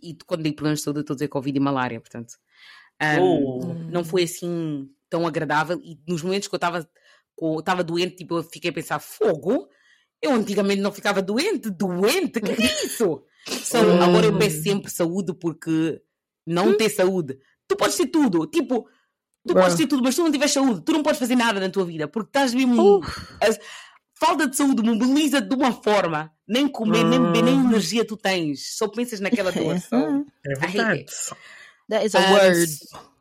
E 0.02 0.16
quando 0.26 0.42
digo 0.42 0.56
problemas 0.56 0.80
de 0.80 0.84
saúde, 0.84 0.98
eu 0.98 1.02
estou 1.02 1.14
a 1.14 1.16
dizer 1.16 1.28
Covid 1.28 1.56
e 1.56 1.60
malária, 1.60 2.00
portanto. 2.00 2.34
Um, 3.00 3.20
Oh. 3.20 3.74
Não 3.90 4.02
foi 4.04 4.22
assim 4.24 4.88
tão 5.10 5.26
agradável. 5.26 5.78
E 5.84 5.98
nos 6.08 6.22
momentos 6.22 6.48
que 6.48 6.54
eu 6.54 6.58
estava 6.58 6.88
estava 7.58 7.84
doente, 7.84 8.16
tipo, 8.16 8.38
eu 8.38 8.42
fiquei 8.42 8.70
a 8.70 8.72
pensar, 8.72 8.98
fogo? 8.98 9.68
Eu 10.22 10.32
antigamente 10.32 10.80
não 10.80 10.90
ficava 10.90 11.20
doente, 11.20 11.68
doente, 11.70 12.40
que 12.40 12.50
é 12.50 12.56
isso? 12.84 13.22
So, 13.46 13.76
Hum. 13.78 14.02
agora 14.02 14.26
eu 14.26 14.38
peço 14.38 14.62
sempre 14.62 14.90
saúde 14.90 15.34
porque 15.34 16.00
não 16.46 16.74
ter 16.76 16.88
saúde. 16.88 17.38
Tu 17.68 17.76
podes 17.76 17.96
ter 17.96 18.06
tudo, 18.06 18.46
tipo, 18.46 18.88
tu 19.46 19.54
Bruh. 19.54 19.62
podes 19.62 19.76
ter 19.76 19.86
tudo, 19.86 20.02
mas 20.02 20.14
se 20.14 20.20
tu 20.20 20.24
não 20.24 20.32
tiveres 20.32 20.52
saúde, 20.52 20.80
tu 20.82 20.92
não 20.92 21.02
podes 21.02 21.18
fazer 21.18 21.36
nada 21.36 21.60
na 21.60 21.68
tua 21.70 21.84
vida, 21.84 22.06
porque 22.08 22.28
estás 22.28 22.52
mesmo. 22.54 23.00
as- 23.42 23.58
falta 24.18 24.46
de 24.48 24.56
saúde 24.56 24.82
mobiliza 24.82 25.40
de 25.40 25.54
uma 25.54 25.72
forma, 25.72 26.32
nem 26.48 26.66
comer, 26.68 27.04
nem 27.04 27.20
beber, 27.20 27.42
nem 27.42 27.54
Hum. 27.58 27.68
energia 27.68 28.04
tu 28.04 28.16
tens, 28.16 28.76
só 28.76 28.88
pensas 28.88 29.20
naquela 29.20 29.52
Uhum. 29.92 30.26
É 30.44 30.54
verdade. 30.54 31.06
That 31.90 32.04
is 32.06 32.14
a 32.14 32.20
Um, 32.20 32.32
word. 32.32 32.70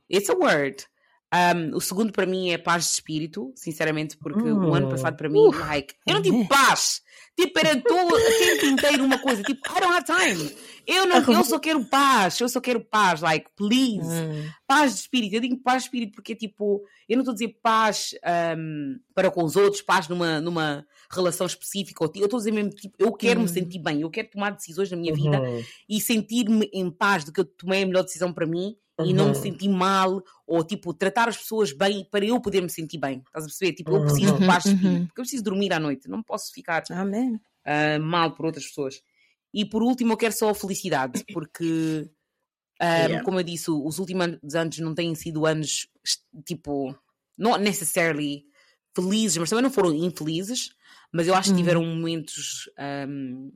It's 0.10 0.30
a 0.30 0.36
word. 0.36 0.86
Um, 1.34 1.76
o 1.76 1.82
segundo 1.82 2.14
para 2.14 2.26
mim 2.26 2.50
é 2.52 2.58
paz 2.58 2.86
de 2.86 2.90
espírito, 2.92 3.52
sinceramente, 3.56 4.16
porque 4.16 4.48
o 4.50 4.74
ano 4.74 4.86
Hum. 4.86 4.90
passado 4.90 5.18
para 5.18 5.28
mim, 5.28 5.50
like, 5.52 5.96
eu 6.08 6.14
não 6.16 6.22
tive 6.22 6.48
paz. 6.48 7.02
Tipo, 7.38 7.60
era 7.60 7.76
todo 7.82 8.38
tempo 8.38 8.66
inteiro 8.66 9.04
uma 9.04 9.20
coisa, 9.20 9.44
tipo, 9.44 9.60
I 9.70 9.82
don't 9.82 9.94
have 9.94 10.06
time. 10.06 10.56
Eu, 10.88 11.06
não, 11.06 11.18
eu 11.18 11.44
só 11.44 11.60
quero 11.60 11.84
paz, 11.84 12.40
eu 12.40 12.48
só 12.48 12.62
quero 12.62 12.80
paz, 12.80 13.20
like, 13.22 13.50
please. 13.58 14.08
Hum. 14.24 14.48
Paz 14.66 14.94
de 14.94 15.00
espírito, 15.02 15.34
eu 15.36 15.42
digo 15.42 15.58
paz 15.58 15.84
de 15.84 15.88
espírito 15.90 16.14
porque, 16.16 16.36
tipo, 16.36 16.84
eu 17.10 17.18
não 17.18 17.24
estou 17.24 17.32
a 17.32 17.36
dizer 17.36 17.60
paz 17.62 18.16
um, 18.58 18.98
para 19.14 19.30
com 19.30 19.44
os 19.44 19.58
outros, 19.58 19.82
paz 19.82 20.08
numa, 20.08 20.40
numa 20.40 20.86
relação 21.12 21.46
específica, 21.46 22.04
eu 22.04 22.08
estou 22.24 22.38
a 22.38 22.40
dizer 22.40 22.52
mesmo, 22.52 22.70
tipo, 22.70 22.96
eu 22.98 23.12
quero 23.12 23.40
me 23.42 23.46
Hum. 23.46 23.50
sentir 23.50 23.80
bem, 23.80 24.02
eu 24.02 24.10
quero 24.10 24.30
tomar 24.30 24.52
decisões 24.52 24.90
na 24.90 24.96
minha 24.98 25.14
vida 25.14 25.42
Uhum. 25.42 25.64
e 25.90 26.00
sentir-me 26.00 26.70
em 26.72 26.90
paz 26.90 27.26
de 27.26 27.32
que 27.34 27.40
eu 27.42 27.46
tomei 27.46 27.84
a 27.84 27.86
melhor 27.86 28.04
decisão 28.04 28.32
para 28.32 28.46
mim 28.46 28.78
e 29.04 29.14
não 29.14 29.30
me 29.30 29.36
Uhum. 29.36 29.36
sentir 29.36 29.70
mal 29.70 30.22
ou 30.48 30.64
tipo 30.66 30.94
tratar 30.94 31.30
as 31.30 31.38
pessoas 31.38 31.72
bem 31.74 32.08
para 32.10 32.26
eu 32.26 32.40
poder 32.42 32.62
me 32.62 32.70
sentir 32.70 32.98
bem. 32.98 33.20
Estás 33.28 33.46
a 33.46 33.48
perceber? 33.48 33.74
Tipo, 33.74 33.96
eu 33.96 34.02
preciso 34.04 34.36
de 34.36 34.42
Uhum, 34.42 34.44
paz 34.44 34.64
de 34.66 34.70
espírito, 34.72 35.04
uhum. 35.04 35.08
porque 35.08 35.22
eu 35.22 35.24
preciso 35.24 35.44
dormir 35.44 35.74
à 35.74 35.80
noite, 35.80 36.08
não 36.10 36.24
posso 36.24 36.52
ficar 36.54 36.90
Amém. 36.90 37.40
ah, 37.66 38.00
mal 38.00 38.34
por 38.36 38.46
outras 38.48 38.66
pessoas. 38.68 39.02
E 39.54 39.66
por 39.66 39.84
último, 39.84 40.14
eu 40.14 40.18
quero 40.18 40.36
só 40.38 40.50
a 40.50 40.56
felicidade, 40.56 41.26
porque, 41.32 42.10
ah, 42.82 43.08
Yeah. 43.08 43.22
como 43.24 43.40
eu 43.40 43.44
disse, 43.44 43.72
os 43.72 44.00
últimos 44.00 44.56
anos 44.56 44.80
não 44.80 44.96
têm 44.96 45.16
sido 45.16 45.46
anos 45.46 45.88
tipo, 46.46 46.96
not 47.38 47.62
necessarily 47.64 48.46
felizes, 48.96 49.38
mas 49.38 49.50
também 49.50 49.64
não 49.64 49.72
foram 49.72 49.94
infelizes. 49.94 50.72
Mas 51.14 51.28
eu 51.28 51.36
acho 51.36 51.52
que 51.52 51.56
Uhum. 51.56 51.62
tiveram 51.62 51.86
momentos 51.86 52.70
um, 53.10 53.52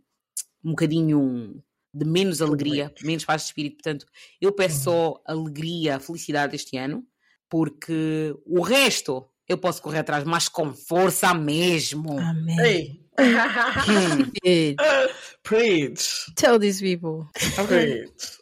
um 0.63 0.71
bocadinho 0.71 1.63
de 1.93 2.05
menos 2.05 2.41
alegria, 2.41 2.93
menos 3.01 3.25
paz 3.25 3.41
de 3.41 3.47
espírito. 3.47 3.75
Portanto, 3.83 4.05
eu 4.39 4.51
peço 4.51 4.83
só 4.83 5.21
alegria, 5.25 5.99
felicidade 5.99 6.55
este 6.55 6.77
ano, 6.77 7.03
porque 7.49 8.35
o 8.45 8.61
resto 8.61 9.27
eu 9.47 9.57
posso 9.57 9.81
correr 9.81 9.99
atrás, 9.99 10.23
mas 10.23 10.47
com 10.47 10.73
força 10.73 11.33
mesmo. 11.33 12.19
Amém. 12.19 13.03
Ei. 14.43 14.75
Preach. 15.43 16.31
Tell 16.35 16.59
these 16.59 16.81
people. 16.81 17.27
Preach. 17.67 18.39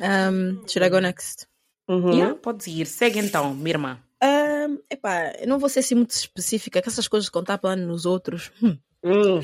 Um, 0.00 0.66
should 0.66 0.84
I 0.84 0.88
go 0.88 1.00
next? 1.00 1.46
Uhum. 1.88 2.12
Yeah, 2.12 2.34
podes 2.36 2.66
ir. 2.68 2.86
Segue 2.86 3.18
então, 3.18 3.52
minha 3.52 3.74
irmã. 3.74 3.98
Um, 4.22 4.78
epá, 4.88 5.32
eu 5.38 5.48
não 5.48 5.58
vou 5.58 5.68
ser 5.68 5.80
assim 5.80 5.94
muito 5.94 6.12
específica, 6.12 6.80
que 6.80 6.88
essas 6.88 7.08
coisas 7.08 7.26
de 7.26 7.32
contar 7.32 7.58
plano 7.58 7.86
nos 7.86 8.06
outros. 8.06 8.52
Hum. 8.62 8.78
Hum. 9.02 9.40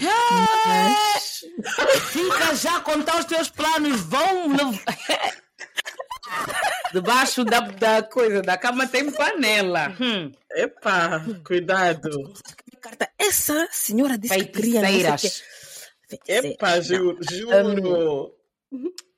Fica 2.11 2.55
já 2.55 2.77
a 2.77 2.81
contar 2.81 3.19
os 3.19 3.25
teus 3.25 3.49
planos. 3.49 4.01
Vão. 4.03 4.49
no- 4.49 4.73
Debaixo 6.93 7.45
da, 7.45 7.61
da 7.61 8.03
coisa, 8.03 8.43
da 8.43 8.57
cama 8.57 8.87
tem 8.87 9.11
panela. 9.11 9.95
Hum. 10.01 10.31
Epá, 10.53 11.25
cuidado. 11.47 12.09
essa 13.19 13.69
senhora 13.71 14.19
disse 14.19 14.35
que. 14.47 14.61
Feiticeira. 14.61 15.17
Epá, 16.29 16.81
juro, 16.81 17.19
juro. 17.31 18.33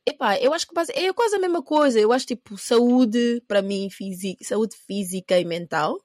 Epá, 0.06 0.38
eu 0.40 0.54
acho 0.54 0.66
que 0.66 0.74
é 0.94 1.12
quase 1.12 1.36
a 1.36 1.38
mesma 1.38 1.62
coisa. 1.62 2.00
Eu 2.00 2.12
acho 2.12 2.26
tipo 2.26 2.56
saúde 2.56 3.42
para 3.46 3.60
mim, 3.60 3.88
física, 3.90 4.42
saúde 4.44 4.74
física 4.86 5.38
e 5.38 5.44
mental. 5.44 5.98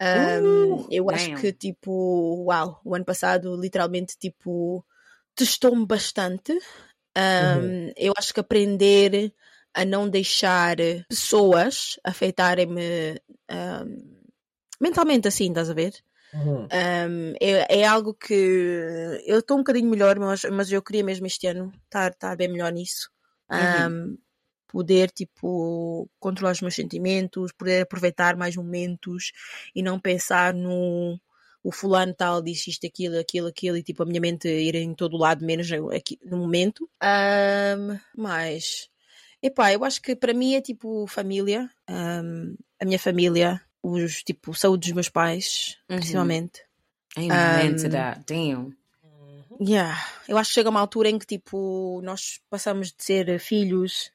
Um, 0.00 0.74
Uh, 0.74 0.86
eu 0.90 1.10
acho 1.10 1.34
que 1.36 1.52
tipo, 1.52 2.44
uau, 2.46 2.80
o 2.84 2.94
ano 2.94 3.04
passado 3.04 3.60
literalmente 3.60 4.16
tipo 4.18 4.84
testou-me 5.34 5.86
bastante. 5.86 6.52
Um, 7.16 7.92
Eu 7.96 8.12
acho 8.16 8.32
que 8.32 8.40
aprender 8.40 9.32
a 9.74 9.84
não 9.84 10.08
deixar 10.08 10.76
pessoas 11.08 11.98
afetarem-me 12.04 13.20
um, 13.50 14.18
mentalmente 14.80 15.28
assim, 15.28 15.48
estás 15.48 15.70
a 15.70 15.74
ver? 15.74 15.94
Uhum. 16.32 16.64
Um, 16.64 17.34
é, 17.40 17.80
é 17.80 17.86
algo 17.86 18.14
que 18.14 18.34
eu 19.26 19.38
estou 19.38 19.56
um 19.56 19.60
bocadinho 19.60 19.88
melhor, 19.88 20.18
mas, 20.18 20.44
mas 20.44 20.70
eu 20.70 20.82
queria 20.82 21.02
mesmo 21.02 21.26
este 21.26 21.46
ano 21.46 21.72
estar, 21.84 22.10
estar 22.10 22.36
bem 22.36 22.48
melhor 22.48 22.72
nisso. 22.72 23.10
Um, 23.50 24.18
Poder, 24.68 25.10
tipo, 25.10 26.08
controlar 26.20 26.52
os 26.52 26.60
meus 26.60 26.74
sentimentos, 26.74 27.52
poder 27.52 27.82
aproveitar 27.82 28.36
mais 28.36 28.54
momentos 28.54 29.32
e 29.74 29.82
não 29.82 29.98
pensar 29.98 30.54
no 30.54 31.18
o 31.60 31.72
fulano 31.72 32.14
tal 32.14 32.40
disse 32.40 32.70
isto, 32.70 32.86
aquilo, 32.86 33.18
aquilo, 33.18 33.48
aquilo 33.48 33.76
e 33.76 33.82
tipo 33.82 34.02
a 34.02 34.06
minha 34.06 34.20
mente 34.20 34.48
ir 34.48 34.76
em 34.76 34.94
todo 34.94 35.16
lado, 35.16 35.44
menos 35.44 35.68
aqui, 35.94 36.18
no 36.24 36.38
momento. 36.38 36.88
Um, 37.02 37.98
mas 38.16 38.88
Epá, 39.42 39.72
eu 39.72 39.84
acho 39.84 40.02
que 40.02 40.16
para 40.16 40.34
mim 40.34 40.54
é 40.54 40.60
tipo 40.60 41.06
família, 41.06 41.70
um, 41.88 42.56
a 42.80 42.84
minha 42.84 42.98
família, 42.98 43.60
os 43.82 44.22
tipo 44.24 44.52
saúde 44.52 44.88
dos 44.88 44.94
meus 44.94 45.08
pais, 45.08 45.76
uhum. 45.88 45.96
principalmente. 45.96 46.62
Amen 47.16 47.72
um, 47.72 47.76
to 47.76 47.88
that, 47.90 48.24
damn. 48.26 48.76
Yeah. 49.60 49.98
Eu 50.28 50.38
acho 50.38 50.50
que 50.50 50.54
chega 50.54 50.70
uma 50.70 50.80
altura 50.80 51.08
em 51.08 51.18
que 51.18 51.26
tipo 51.26 52.00
nós 52.02 52.40
passamos 52.50 52.88
de 52.88 53.02
ser 53.02 53.38
filhos 53.38 54.10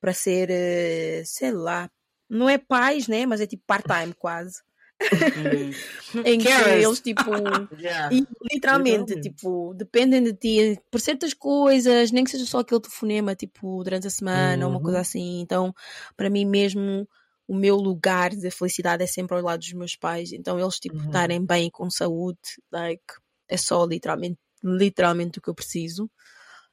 para 0.00 0.12
ser, 0.12 0.48
eh, 0.50 1.22
sei 1.24 1.52
lá, 1.52 1.90
não 2.28 2.48
é 2.48 2.58
pais, 2.58 3.08
né? 3.08 3.26
Mas 3.26 3.40
é 3.40 3.46
tipo 3.46 3.64
part-time 3.66 4.14
quase. 4.18 4.62
Uhum. 5.00 6.22
em 6.24 6.40
que 6.40 6.48
eles 6.48 7.00
tipo 7.00 7.22
yeah. 7.78 8.10
literalmente 8.50 9.20
tipo 9.20 9.72
dependem 9.72 10.24
de 10.24 10.32
ti 10.32 10.80
por 10.90 11.00
certas 11.00 11.32
coisas 11.32 12.10
nem 12.10 12.24
que 12.24 12.32
seja 12.32 12.44
só 12.44 12.58
aquele 12.58 12.80
telefonema 12.80 13.36
tipo 13.36 13.84
durante 13.84 14.08
a 14.08 14.10
semana 14.10 14.66
ou 14.66 14.72
uma 14.72 14.80
coisa 14.80 14.96
uhum. 14.96 15.02
assim 15.02 15.40
então 15.40 15.72
para 16.16 16.28
mim 16.28 16.44
mesmo 16.44 17.08
o 17.46 17.54
meu 17.54 17.76
lugar 17.76 18.30
de 18.30 18.50
felicidade 18.50 19.04
é 19.04 19.06
sempre 19.06 19.36
ao 19.36 19.42
lado 19.42 19.60
dos 19.60 19.72
meus 19.72 19.94
pais 19.94 20.32
então 20.32 20.58
eles 20.58 20.80
tipo 20.80 20.96
uhum. 20.96 21.06
estarem 21.06 21.46
bem 21.46 21.70
com 21.70 21.88
saúde 21.88 22.40
like 22.72 23.04
é 23.48 23.56
só 23.56 23.84
literalmente 23.84 24.40
literalmente 24.64 25.38
o 25.38 25.42
que 25.42 25.48
eu 25.48 25.54
preciso 25.54 26.10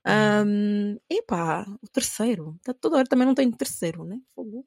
um, 0.07 0.98
epá, 1.10 1.65
o 1.82 1.88
terceiro. 1.88 2.60
Tá 2.64 2.73
toda 2.73 2.98
hora 2.98 3.07
também 3.07 3.26
não 3.26 3.34
tem 3.34 3.52
terceiro, 3.52 4.03
né? 4.06 4.19
Hum, 4.38 4.64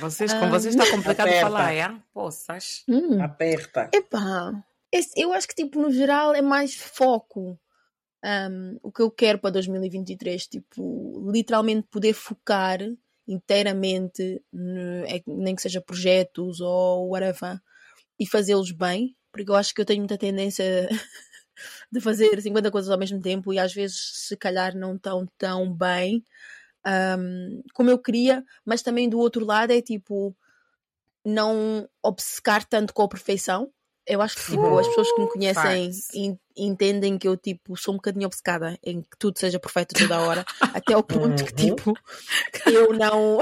vocês, 0.00 0.32
com 0.34 0.50
vocês 0.50 0.74
está 0.74 0.90
complicado 0.90 1.28
Aperta. 1.28 1.46
falar, 1.46 1.72
é? 1.72 2.02
Poças. 2.12 2.84
Hum. 2.88 3.20
Aperta. 3.22 3.90
Epá, 3.92 4.52
esse, 4.92 5.18
eu 5.18 5.32
acho 5.32 5.48
que, 5.48 5.54
tipo, 5.54 5.80
no 5.80 5.90
geral 5.90 6.34
é 6.34 6.42
mais 6.42 6.74
foco. 6.74 7.58
Um, 8.24 8.78
o 8.82 8.92
que 8.92 9.02
eu 9.02 9.10
quero 9.10 9.38
para 9.38 9.50
2023, 9.50 10.46
tipo, 10.46 11.30
literalmente 11.32 11.88
poder 11.90 12.12
focar 12.12 12.78
inteiramente, 13.26 14.42
no, 14.52 15.04
é, 15.06 15.22
nem 15.26 15.56
que 15.56 15.62
seja 15.62 15.80
projetos 15.80 16.60
ou 16.60 17.10
whatever, 17.10 17.58
e 18.18 18.26
fazê-los 18.26 18.70
bem, 18.70 19.16
porque 19.32 19.50
eu 19.50 19.56
acho 19.56 19.74
que 19.74 19.80
eu 19.80 19.84
tenho 19.84 20.00
muita 20.00 20.18
tendência 20.18 20.88
de 21.92 22.00
fazer 22.00 22.40
50 22.40 22.70
coisas 22.70 22.90
ao 22.90 22.98
mesmo 22.98 23.20
tempo 23.20 23.52
e 23.52 23.58
às 23.58 23.74
vezes 23.74 24.26
se 24.28 24.36
calhar 24.36 24.74
não 24.74 24.96
tão 24.96 25.26
tão 25.36 25.70
bem 25.70 26.24
um, 26.86 27.62
como 27.74 27.90
eu 27.90 27.98
queria, 27.98 28.42
mas 28.64 28.82
também 28.82 29.08
do 29.08 29.18
outro 29.18 29.44
lado 29.44 29.72
é 29.72 29.82
tipo 29.82 30.34
não 31.24 31.88
obcecar 32.02 32.64
tanto 32.64 32.92
com 32.94 33.02
a 33.02 33.08
perfeição. 33.08 33.70
Eu 34.04 34.20
acho 34.20 34.34
que 34.34 34.50
tipo, 34.50 34.78
as 34.78 34.88
pessoas 34.88 35.12
que 35.12 35.20
me 35.20 35.28
conhecem 35.28 35.92
entendem 36.56 37.16
que 37.16 37.28
eu 37.28 37.36
tipo 37.36 37.76
sou 37.76 37.94
um 37.94 37.98
bocadinho 37.98 38.26
obcecada 38.26 38.76
em 38.82 39.00
que 39.02 39.16
tudo 39.16 39.38
seja 39.38 39.60
perfeito 39.60 39.94
toda 39.94 40.16
a 40.16 40.20
hora, 40.22 40.44
até 40.60 40.94
ao 40.94 41.04
ponto 41.04 41.44
que 41.44 41.52
uhum. 41.52 41.76
tipo 41.76 41.94
eu 42.66 42.92
não 42.94 43.38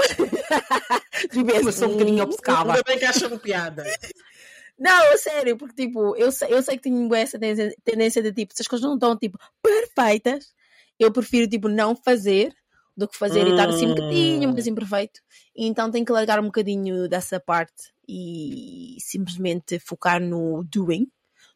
Mas 1.63 1.75
sou 1.75 1.87
um 1.87 1.93
bocadinho 1.93 2.23
obcecada. 2.23 2.73
Ainda 2.73 2.83
bem 2.85 2.99
que 2.99 3.05
acham 3.05 3.39
piada. 3.39 3.83
Não, 4.77 5.17
sério, 5.17 5.57
porque 5.57 5.87
tipo, 5.87 6.15
eu 6.15 6.31
sei, 6.31 6.53
eu 6.53 6.61
sei 6.63 6.75
que 6.77 6.83
tenho 6.83 7.13
essa 7.15 7.37
tendência, 7.83 8.21
de 8.21 8.33
tipo, 8.33 8.53
se 8.55 8.61
as 8.61 8.67
coisas 8.67 8.85
não 8.85 8.95
estão 8.95 9.17
tipo 9.17 9.37
perfeitas, 9.61 10.53
eu 10.99 11.11
prefiro 11.11 11.47
tipo 11.47 11.67
não 11.67 11.95
fazer 11.95 12.53
do 12.95 13.07
que 13.07 13.17
fazer 13.17 13.45
hum. 13.45 13.49
e 13.49 13.51
estar 13.51 13.69
assim 13.69 13.85
um 13.85 13.95
bocadinho, 13.95 14.47
um 14.49 14.51
bocadinho 14.51 14.75
perfeito. 14.75 15.19
E 15.55 15.65
então 15.65 15.91
tenho 15.91 16.05
que 16.05 16.11
largar 16.11 16.39
um 16.39 16.45
bocadinho 16.45 17.07
dessa 17.07 17.39
parte 17.39 17.91
e 18.07 18.97
simplesmente 18.99 19.79
focar 19.79 20.19
no 20.19 20.63
doing 20.63 21.07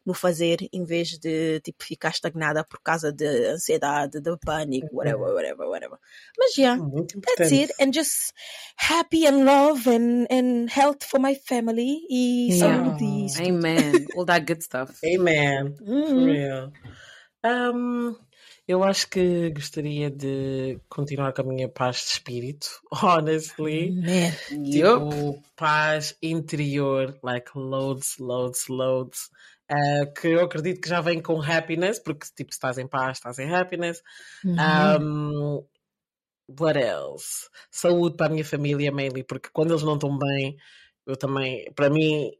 no 0.06 0.14
fazer 0.14 0.58
em 0.72 0.84
vez 0.84 1.18
de 1.18 1.60
tipo 1.60 1.84
ficar 1.84 2.10
estagnada 2.10 2.64
por 2.64 2.80
causa 2.80 3.12
de 3.12 3.26
ansiedade, 3.48 4.20
de 4.20 4.36
pânico, 4.38 4.86
uhum. 4.92 4.98
whatever, 4.98 5.34
whatever, 5.34 5.66
whatever. 5.66 5.98
Mas 6.38 6.56
yeah, 6.56 6.78
that's 7.36 7.50
it. 7.50 7.72
And 7.80 7.92
just 7.92 8.32
happy 8.76 9.26
and 9.26 9.44
love 9.44 9.88
and, 9.88 10.26
and 10.30 10.70
health 10.70 11.04
for 11.04 11.20
my 11.20 11.34
family 11.34 11.98
e 12.08 12.52
yeah. 12.52 12.84
saúde. 12.84 13.26
Amen. 13.40 14.06
All 14.16 14.24
that 14.24 14.46
good 14.46 14.62
stuff. 14.62 14.96
Amen. 15.04 15.74
Mm. 15.82 16.06
For 16.08 16.24
real. 16.24 16.72
Um, 17.42 18.16
eu 18.68 18.82
acho 18.82 19.08
que 19.08 19.50
gostaria 19.50 20.10
de 20.10 20.80
continuar 20.88 21.32
com 21.32 21.42
a 21.42 21.44
minha 21.44 21.68
paz 21.68 21.98
de 21.98 22.02
espírito, 22.14 22.68
honestly. 22.90 23.92
Man. 23.92 24.64
Tipo, 24.64 25.42
paz 25.54 26.16
interior, 26.20 27.16
like 27.22 27.50
loads, 27.54 28.18
loads, 28.18 28.68
loads. 28.68 29.30
Uh, 29.70 30.12
que 30.14 30.28
eu 30.28 30.44
acredito 30.44 30.80
que 30.80 30.88
já 30.88 31.00
vem 31.00 31.20
com 31.20 31.42
happiness, 31.42 31.98
porque 31.98 32.26
tipo, 32.36 32.52
se 32.52 32.56
estás 32.56 32.78
em 32.78 32.86
paz, 32.86 33.18
estás 33.18 33.38
em 33.38 33.52
happiness. 33.52 34.00
Uhum. 34.44 34.56
Um, 35.00 35.66
what 36.58 36.78
else? 36.78 37.48
Saúde 37.70 38.16
para 38.16 38.26
a 38.26 38.30
minha 38.30 38.44
família, 38.44 38.92
mainly, 38.92 39.24
porque 39.24 39.48
quando 39.52 39.72
eles 39.72 39.82
não 39.82 39.94
estão 39.94 40.16
bem, 40.16 40.56
eu 41.04 41.16
também, 41.16 41.70
para 41.74 41.90
mim, 41.90 42.30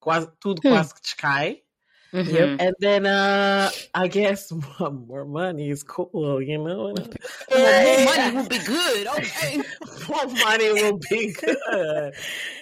quase, 0.00 0.30
tudo 0.40 0.60
hum. 0.64 0.70
quase 0.70 0.94
que 0.94 1.02
descai. 1.02 1.62
Mm-hmm. 2.12 2.34
Yep. 2.34 2.60
And 2.60 2.74
then 2.78 3.06
uh, 3.06 3.70
I 3.94 4.08
guess 4.08 4.52
more 4.80 5.24
money 5.24 5.70
is 5.70 5.82
cool, 5.82 6.42
you 6.42 6.58
know. 6.58 6.92
More 6.92 8.04
money 8.04 8.36
will 8.36 8.48
be 8.48 8.58
good. 8.58 9.06
Okay. 9.06 9.56
more 10.08 10.26
money 10.26 10.72
will 10.72 10.98
be 10.98 11.32
good. 11.32 12.12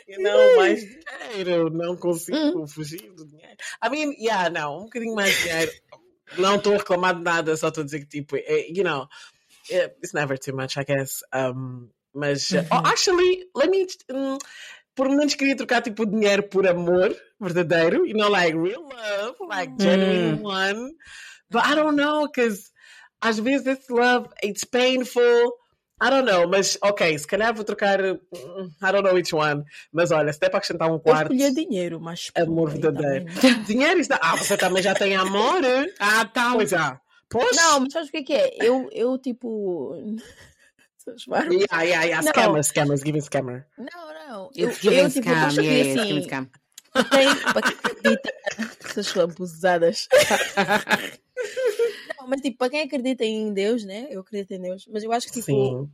You 0.06 0.22
know, 0.22 0.56
mais 0.56 0.84
dinheiro. 1.32 1.68
Não 1.70 1.96
consigo 1.96 2.66
fugir 2.68 3.12
do 3.16 3.26
dinheiro. 3.26 3.56
I 3.82 3.88
mean, 3.88 4.14
yeah, 4.20 4.48
não, 4.50 4.82
um 4.82 4.84
bocadinho 4.84 5.16
mais 5.16 5.36
dinheiro. 5.36 5.72
Não 6.38 6.56
estou 6.56 6.74
a 6.74 6.78
reclamar 6.78 7.16
de 7.16 7.22
nada, 7.22 7.56
só 7.56 7.68
estou 7.68 7.82
a 7.82 7.84
dizer 7.84 8.00
que 8.00 8.06
tipo, 8.06 8.36
you 8.36 8.84
know, 8.84 9.08
it's 9.68 10.12
never 10.14 10.38
too 10.38 10.54
much, 10.54 10.76
I 10.78 10.84
guess. 10.84 11.24
Um, 11.34 11.90
mas, 12.14 12.50
mm-hmm. 12.50 12.68
oh, 12.70 12.88
actually, 12.88 13.48
let 13.56 13.68
me. 13.68 13.84
Um, 14.12 14.38
por 14.94 15.08
menos 15.08 15.34
queria 15.34 15.56
trocar 15.56 15.82
tipo 15.82 16.06
dinheiro 16.06 16.44
por 16.44 16.66
amor 16.68 17.16
verdadeiro, 17.40 18.06
you 18.06 18.14
know, 18.14 18.30
like 18.30 18.54
real 18.54 18.82
love, 18.82 19.36
like 19.48 19.76
genuine 19.78 20.38
mm. 20.38 20.42
one. 20.42 20.92
But 21.50 21.64
I 21.64 21.74
don't 21.74 21.96
know, 21.96 22.26
because 22.26 22.70
às 23.20 23.38
vezes 23.38 23.66
esse 23.66 23.90
love, 23.90 24.28
it's 24.42 24.64
painful. 24.64 25.52
I 26.02 26.08
don't 26.08 26.24
know, 26.24 26.46
mas 26.48 26.78
ok, 26.80 27.18
se 27.18 27.26
calhar 27.26 27.52
vou 27.54 27.64
trocar. 27.64 28.00
Mm, 28.00 28.70
I 28.82 28.92
don't 28.92 29.04
know 29.04 29.14
which 29.14 29.34
one. 29.34 29.64
Mas 29.92 30.10
olha, 30.10 30.32
se 30.32 30.40
der 30.40 30.48
para 30.48 30.58
acrescentar 30.58 30.90
um 30.90 30.98
quarto. 30.98 31.32
Eu 31.34 31.54
dinheiro, 31.54 32.00
mas. 32.00 32.30
Amor 32.34 32.70
verdadeiro. 32.70 33.26
Dinheiro 33.66 34.00
está. 34.00 34.18
Ah, 34.22 34.36
você 34.36 34.56
também 34.56 34.82
já 34.82 34.94
tem 34.94 35.14
amor? 35.14 35.60
ah, 36.00 36.24
tá. 36.24 36.52
Pois 36.54 36.72
é. 36.72 36.98
Poxa. 37.28 37.50
Não, 37.54 37.80
mas 37.80 37.92
sabes 37.92 38.08
o 38.08 38.12
que 38.12 38.16
é 38.18 38.22
que 38.22 38.32
é? 38.32 38.56
Eu, 38.60 38.88
eu 38.92 39.18
tipo. 39.18 39.94
Yeah, 41.18 41.82
yeah, 41.82 42.04
yeah. 42.04 42.22
Scammers, 42.22 42.68
scammers, 42.68 43.02
give 43.02 43.14
me 43.14 43.22
scammer. 43.22 43.66
Não, 43.76 44.14
não. 44.28 44.50
Eu, 44.54 44.68
eu, 44.68 44.92
eu 44.92 45.10
tipo, 45.10 45.28
scam, 45.28 45.50
eu 45.56 45.62
yeah, 45.64 46.02
assim. 46.02 46.48
Tem, 46.92 47.52
para 47.52 47.62
quem 47.62 47.72
acredita, 47.72 48.32
essas 48.84 49.16
abusadas. 49.16 50.08
não, 52.18 52.28
mas 52.28 52.40
tipo, 52.40 52.58
para 52.58 52.70
quem 52.70 52.82
acredita 52.82 53.24
em 53.24 53.52
Deus, 53.52 53.84
né? 53.84 54.08
Eu 54.10 54.20
acredito 54.20 54.52
em 54.52 54.60
Deus, 54.60 54.88
mas 54.92 55.04
eu 55.04 55.12
acho 55.12 55.28
que 55.28 55.34
tipo, 55.34 55.46
Sim. 55.46 55.90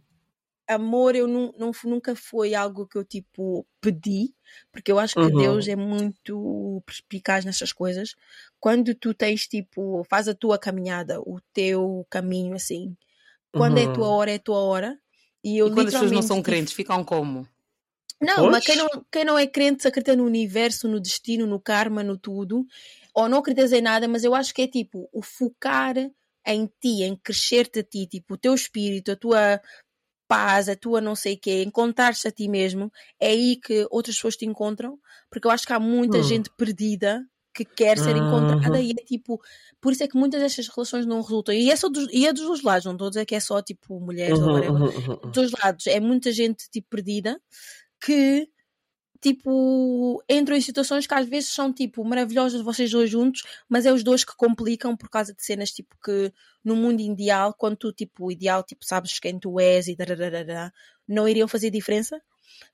amor 0.66 1.14
eu 1.14 1.26
não, 1.26 1.52
não, 1.58 1.70
nunca 1.84 2.16
foi 2.16 2.54
algo 2.54 2.86
que 2.86 2.96
eu 2.96 3.04
tipo 3.04 3.66
pedi, 3.80 4.34
porque 4.72 4.90
eu 4.90 4.98
acho 4.98 5.14
que 5.14 5.20
uhum. 5.20 5.36
Deus 5.36 5.68
é 5.68 5.76
muito 5.76 6.82
perspicaz 6.86 7.44
nessas 7.44 7.72
coisas. 7.72 8.14
Quando 8.58 8.94
tu 8.94 9.12
tens 9.12 9.46
tipo, 9.46 10.02
faz 10.08 10.28
a 10.28 10.34
tua 10.34 10.58
caminhada, 10.58 11.20
o 11.20 11.38
teu 11.52 12.06
caminho 12.08 12.54
assim, 12.54 12.96
quando 13.52 13.78
uhum. 13.78 13.90
é 13.90 13.94
tua 13.94 14.08
hora, 14.08 14.30
é 14.30 14.38
tua 14.38 14.58
hora. 14.58 14.98
E, 15.44 15.58
eu, 15.58 15.68
e 15.68 15.70
quando 15.70 15.88
as 15.88 15.94
pessoas 15.94 16.10
não 16.10 16.22
são 16.22 16.42
crentes, 16.42 16.72
ficam 16.72 17.04
como? 17.04 17.46
Não, 18.20 18.36
Poxa. 18.36 18.50
mas 18.50 18.64
quem 18.64 18.76
não, 18.76 18.88
quem 19.12 19.24
não 19.24 19.38
é 19.38 19.46
crente 19.46 19.86
acredita 19.86 20.16
no 20.16 20.24
universo, 20.24 20.88
no 20.88 21.00
destino, 21.00 21.46
no 21.46 21.60
karma, 21.60 22.02
no 22.02 22.16
tudo, 22.16 22.66
ou 23.14 23.28
não 23.28 23.38
acredita 23.38 23.76
em 23.76 23.82
nada, 23.82 24.08
mas 24.08 24.24
eu 24.24 24.34
acho 24.34 24.54
que 24.54 24.62
é 24.62 24.66
tipo 24.66 25.08
o 25.12 25.22
focar 25.22 25.96
em 26.46 26.66
ti, 26.80 27.02
em 27.02 27.16
crescer-te 27.16 27.80
a 27.80 27.82
ti, 27.82 28.06
tipo 28.06 28.34
o 28.34 28.38
teu 28.38 28.54
espírito, 28.54 29.12
a 29.12 29.16
tua 29.16 29.60
paz, 30.28 30.68
a 30.68 30.76
tua 30.76 31.00
não 31.00 31.14
sei 31.14 31.34
o 31.34 31.38
quê, 31.38 31.62
encontrar-se 31.62 32.26
a 32.26 32.30
ti 32.30 32.48
mesmo, 32.48 32.90
é 33.20 33.28
aí 33.28 33.56
que 33.56 33.86
outras 33.90 34.16
pessoas 34.16 34.36
te 34.36 34.46
encontram, 34.46 34.98
porque 35.30 35.46
eu 35.46 35.50
acho 35.50 35.66
que 35.66 35.72
há 35.72 35.80
muita 35.80 36.18
hum. 36.18 36.22
gente 36.22 36.50
perdida 36.56 37.24
que 37.54 37.64
quer 37.64 37.98
ser 37.98 38.14
encontrada 38.14 38.76
uhum. 38.76 38.82
e 38.82 38.90
é 38.90 39.02
tipo, 39.02 39.40
por 39.80 39.90
isso 39.90 40.04
é 40.04 40.08
que 40.08 40.16
muitas 40.16 40.42
destas 40.42 40.68
relações 40.68 41.06
não 41.06 41.22
resultam. 41.22 41.54
E 41.54 41.70
é, 41.70 41.76
só 41.76 41.88
dos, 41.88 42.06
e 42.12 42.26
é 42.26 42.32
dos 42.32 42.42
dois 42.42 42.62
lados, 42.62 42.84
não 42.84 42.92
estou 42.92 43.06
a 43.06 43.10
dizer 43.10 43.24
que 43.24 43.34
é 43.34 43.40
só 43.40 43.62
tipo 43.62 43.98
mulheres 43.98 44.38
uhum, 44.38 44.48
ou 44.48 44.52
whatever. 44.52 44.82
Uhum. 44.82 45.16
Dos 45.22 45.32
dois 45.32 45.50
lados, 45.52 45.86
é 45.86 45.98
muita 45.98 46.30
gente 46.32 46.68
tipo 46.70 46.88
perdida 46.90 47.40
que 48.06 48.48
tipo 49.20 50.22
entram 50.28 50.56
em 50.56 50.60
situações 50.60 51.06
que 51.06 51.14
às 51.14 51.26
vezes 51.28 51.50
são 51.50 51.72
tipo 51.72 52.04
maravilhosas 52.04 52.60
vocês 52.62 52.90
dois 52.90 53.10
juntos, 53.10 53.42
mas 53.68 53.86
é 53.86 53.92
os 53.92 54.04
dois 54.04 54.24
que 54.24 54.36
complicam 54.36 54.96
por 54.96 55.10
causa 55.10 55.34
de 55.34 55.44
cenas 55.44 55.72
tipo 55.72 55.96
que 56.04 56.32
no 56.64 56.76
mundo 56.76 57.00
ideal, 57.00 57.54
quando 57.54 57.76
tu 57.76 57.92
tipo 57.92 58.30
ideal, 58.30 58.62
tipo 58.62 58.84
sabes 58.84 59.18
quem 59.18 59.38
tu 59.38 59.58
és 59.58 59.88
e 59.88 59.96
dararara, 59.96 60.72
não 61.08 61.28
iriam 61.28 61.48
fazer 61.48 61.70
diferença 61.70 62.20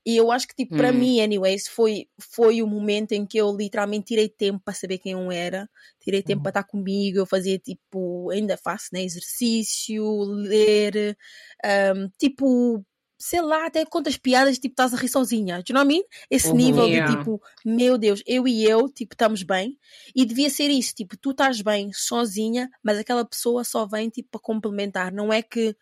e 0.04 0.16
eu 0.16 0.30
acho 0.32 0.48
que, 0.48 0.54
tipo, 0.54 0.76
para 0.76 0.90
hum. 0.90 0.94
mim, 0.94 1.20
anyways, 1.20 1.68
foi, 1.68 2.08
foi 2.18 2.62
o 2.62 2.66
momento 2.66 3.12
em 3.12 3.24
que 3.24 3.38
eu 3.38 3.54
literalmente 3.56 4.06
tirei 4.06 4.28
tempo 4.28 4.60
para 4.64 4.74
saber 4.74 4.98
quem 4.98 5.12
eu 5.12 5.30
era, 5.30 5.68
tirei 6.00 6.22
tempo 6.22 6.40
hum. 6.40 6.42
para 6.42 6.50
estar 6.50 6.64
comigo. 6.64 7.18
Eu 7.18 7.26
fazia, 7.26 7.58
tipo, 7.58 8.30
ainda 8.30 8.56
faço, 8.56 8.88
né? 8.92 9.02
Exercício, 9.02 10.04
ler, 10.24 11.16
um, 11.96 12.08
tipo, 12.18 12.84
sei 13.24 13.40
lá, 13.40 13.66
até 13.66 13.84
contas 13.86 14.16
piadas, 14.16 14.58
tipo, 14.58 14.72
estás 14.72 14.92
a 14.92 14.96
rir 14.96 15.08
sozinha. 15.08 15.62
Do 15.62 15.70
you 15.70 15.74
know 15.74 15.84
what 15.84 15.94
I 15.94 15.96
mean? 15.96 16.04
Esse 16.28 16.48
Uhum. 16.48 16.56
nível 16.56 16.86
Yeah. 16.88 17.08
de 17.12 17.16
tipo, 17.16 17.40
meu 17.64 17.96
Deus, 17.96 18.20
eu 18.26 18.48
e 18.48 18.64
eu, 18.64 18.88
tipo, 18.88 19.14
estamos 19.14 19.44
bem. 19.44 19.78
E 20.12 20.24
devia 20.24 20.50
ser 20.50 20.70
isso, 20.70 20.92
tipo, 20.92 21.16
tu 21.16 21.30
estás 21.30 21.62
bem 21.62 21.92
sozinha, 21.92 22.68
mas 22.82 22.98
aquela 22.98 23.24
pessoa 23.24 23.62
só 23.62 23.86
vem, 23.86 24.08
tipo, 24.08 24.28
para 24.32 24.40
complementar. 24.40 25.12
Não 25.12 25.32
é 25.32 25.40
que 25.40 25.76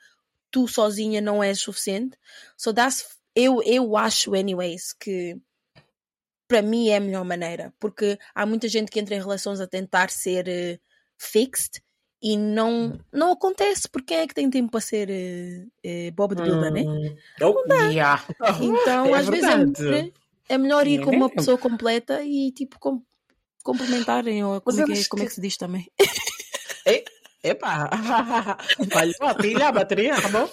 tu 0.50 0.68
sozinha 0.68 1.22
não 1.22 1.42
és 1.42 1.58
suficiente. 1.58 2.18
So 2.58 2.74
that's, 2.74 3.06
eu, 3.34 3.62
eu 3.62 3.96
acho, 3.96 4.34
anyways, 4.34 4.92
que 4.92 5.34
para 6.46 6.60
mim 6.60 6.90
é 6.90 6.96
a 6.96 7.00
melhor 7.00 7.24
maneira. 7.24 7.72
Porque 7.80 8.18
há 8.34 8.44
muita 8.44 8.68
gente 8.68 8.90
que 8.90 9.00
entra 9.00 9.14
em 9.14 9.20
relações 9.20 9.60
a 9.60 9.66
tentar 9.66 10.10
ser 10.10 10.46
eh, 10.46 10.78
fixed 11.16 11.80
e 12.22 12.36
não, 12.36 12.98
não 13.12 13.32
acontece 13.32 13.88
porque 13.88 14.14
quem 14.14 14.18
é 14.18 14.26
que 14.26 14.34
tem 14.34 14.50
tempo 14.50 14.70
para 14.70 14.80
ser 14.80 15.08
eh, 15.10 15.66
eh, 15.82 16.10
Bob 16.10 16.34
de 16.34 16.42
Builder, 16.42 16.72
né? 16.72 16.82
Hum. 16.82 17.16
Oh, 17.42 17.64
Yeah. 17.90 18.24
Então, 18.60 19.06
É 19.06 19.18
às 19.18 19.28
vezes 19.28 19.44
é 19.48 19.56
verdade. 19.56 19.82
melhor, 19.82 20.10
é 20.48 20.58
melhor 20.58 20.86
ir 20.86 21.00
É 21.00 21.02
com 21.02 21.10
uma 21.10 21.30
pessoa 21.30 21.56
completa 21.56 22.22
e 22.22 22.52
tipo 22.52 22.78
com, 22.78 23.02
complementarem, 23.62 24.44
ou 24.44 24.60
como, 24.60 24.76
Mas 24.76 24.78
é 24.78 24.82
eu 24.82 24.86
que, 24.86 24.92
é- 25.00 25.04
como 25.08 25.22
é 25.22 25.26
que- 25.26 25.32
se 25.32 25.40
diz 25.40 25.56
também? 25.56 25.90
Epá, 27.42 27.88
falhou 28.92 29.14
a 29.22 29.34
pilha, 29.34 29.68
a 29.68 29.72
bateria, 29.72 30.20
tá 30.20 30.28
bom? 30.28 30.46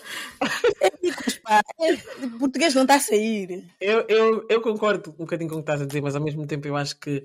Pá, 1.44 1.61
é, 1.81 1.98
português 2.39 2.73
não 2.73 2.84
está 2.84 2.95
a 2.95 2.99
sair. 3.02 3.65
Eu, 3.81 4.06
eu, 4.07 4.45
eu 4.49 4.61
concordo 4.61 5.10
um 5.11 5.14
bocadinho 5.26 5.49
com 5.49 5.56
o 5.57 5.60
que 5.60 5.64
estás 5.64 5.81
a 5.81 5.85
dizer, 5.85 5.99
mas 6.02 6.15
ao 6.15 6.23
mesmo 6.23 6.48
tempo 6.48 6.65
eu 6.65 6.77
acho 6.77 6.98
que 6.98 7.22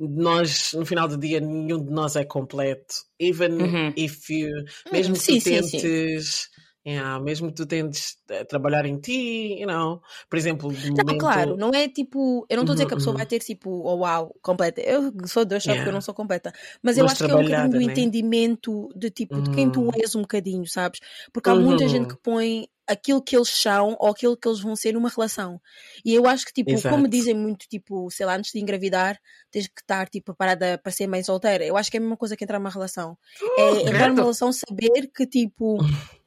nós, 0.00 0.72
no 0.74 0.84
final 0.86 1.08
do 1.08 1.16
dia, 1.18 1.40
nenhum 1.40 1.84
de 1.84 1.90
nós 1.92 2.16
é 2.16 2.24
completo. 2.24 2.94
Even 3.20 3.50
Uhum. 3.60 3.94
if 3.96 4.28
you, 4.30 4.50
mesmo 4.92 5.18
que 5.18 5.24
sim, 5.24 5.36
tu 5.36 5.40
sim, 5.40 5.62
sim. 5.62 5.92
tentes, 5.92 6.48
yeah, 6.86 7.20
mesmo 7.20 7.48
que 7.48 7.54
tu 7.54 7.66
tentes 7.66 8.16
eh, 8.30 8.44
trabalhar 8.44 8.86
em 8.86 9.00
ti, 9.00 9.60
you 9.60 9.66
know, 9.66 10.00
por 10.30 10.36
exemplo, 10.38 10.76
de 10.80 10.88
Não, 11.06 11.14
momento, 11.14 11.16
claro, 11.16 11.56
não 11.56 11.70
é 11.74 11.88
tipo. 11.88 12.46
Eu 12.48 12.56
não 12.56 12.62
estou 12.64 12.72
a 12.72 12.76
dizer 12.76 12.86
que 12.86 12.94
a 12.94 12.96
pessoa 12.96 13.14
Uhum, 13.14 13.16
vai 13.16 13.26
ter 13.26 13.38
tipo, 13.40 13.70
oh 13.70 13.96
uau, 13.98 14.34
completa. 14.42 14.80
Eu 14.80 15.12
sou 15.26 15.44
Deus, 15.44 15.64
sabe 15.64 15.82
que 15.82 15.88
eu 15.88 15.92
Yeah. 15.92 15.92
não 15.92 16.00
sou 16.00 16.14
completa. 16.14 16.52
Mas 16.82 16.98
eu 16.98 17.06
Mas 17.06 17.08
acho 17.08 17.22
que 17.22 17.30
é 17.30 17.34
um 17.34 17.38
bocadinho 17.40 17.70
do 17.70 17.80
né? 17.80 17.80
entendimento 17.80 18.88
de 18.96 19.10
tipo, 19.10 19.42
de 19.42 19.50
quem 19.50 19.70
tu 19.70 19.88
Uhum. 19.88 19.98
és 20.02 20.14
um 20.14 20.22
bocadinho, 20.22 20.66
sabes? 20.66 21.00
Porque 21.32 21.48
há 21.50 21.54
muita 21.54 21.86
gente 21.88 22.06
Uhum. 22.06 22.14
que 22.14 22.16
põe 22.22 22.68
aquilo 22.88 23.22
que 23.22 23.36
eles 23.36 23.48
são 23.50 23.96
ou 24.00 24.08
aquilo 24.08 24.36
que 24.36 24.48
eles 24.48 24.60
vão 24.60 24.74
ser 24.74 24.92
numa 24.94 25.08
relação. 25.08 25.60
E 26.04 26.14
eu 26.14 26.26
acho 26.26 26.46
que, 26.46 26.52
tipo, 26.52 26.70
Exato. 26.72 26.94
como 26.94 27.06
dizem 27.06 27.34
muito, 27.34 27.66
tipo, 27.68 28.10
sei 28.10 28.24
lá, 28.26 28.34
antes 28.36 28.50
de 28.52 28.58
engravidar, 28.60 29.18
tens 29.50 29.66
que 29.66 29.80
estar, 29.80 30.08
tipo, 30.08 30.26
preparada 30.26 30.78
para 30.78 30.90
ser 30.90 31.06
mãe 31.06 31.22
solteira. 31.22 31.64
Eu 31.64 31.76
acho 31.76 31.90
que 31.90 31.96
é 31.96 32.00
a 32.00 32.00
mesma 32.00 32.16
coisa 32.16 32.36
que 32.36 32.44
entrar 32.44 32.58
numa 32.58 32.70
relação. 32.70 33.16
É 33.58 33.62
entrar 33.90 34.08
numa 34.08 34.22
relação, 34.22 34.52
saber 34.52 35.10
que, 35.14 35.26
tipo, 35.26 35.78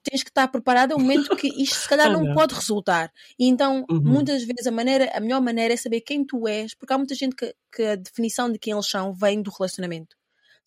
tens 0.03 0.23
que 0.23 0.29
estar 0.29 0.47
preparada 0.47 0.93
no 0.95 0.99
momento 1.01 1.35
que 1.35 1.47
isto 1.47 1.75
se 1.79 1.88
calhar 1.89 2.09
não 2.11 2.33
pode 2.33 2.53
resultar. 2.53 3.11
E 3.39 3.47
então, 3.47 3.85
Uhum. 3.89 4.01
muitas 4.01 4.43
vezes, 4.43 4.67
a, 4.67 4.71
maneira, 4.71 5.09
a 5.13 5.19
melhor 5.19 5.41
maneira 5.41 5.73
é 5.73 5.77
saber 5.77 6.01
quem 6.01 6.23
tu 6.25 6.47
és, 6.47 6.73
porque 6.75 6.93
há 6.93 6.97
muita 6.97 7.15
gente 7.15 7.35
que, 7.35 7.53
que 7.75 7.83
a 7.83 7.95
definição 7.95 8.51
de 8.51 8.59
quem 8.59 8.73
eles 8.73 8.88
são 8.89 9.13
vem 9.13 9.41
do 9.41 9.49
relacionamento. 9.51 10.15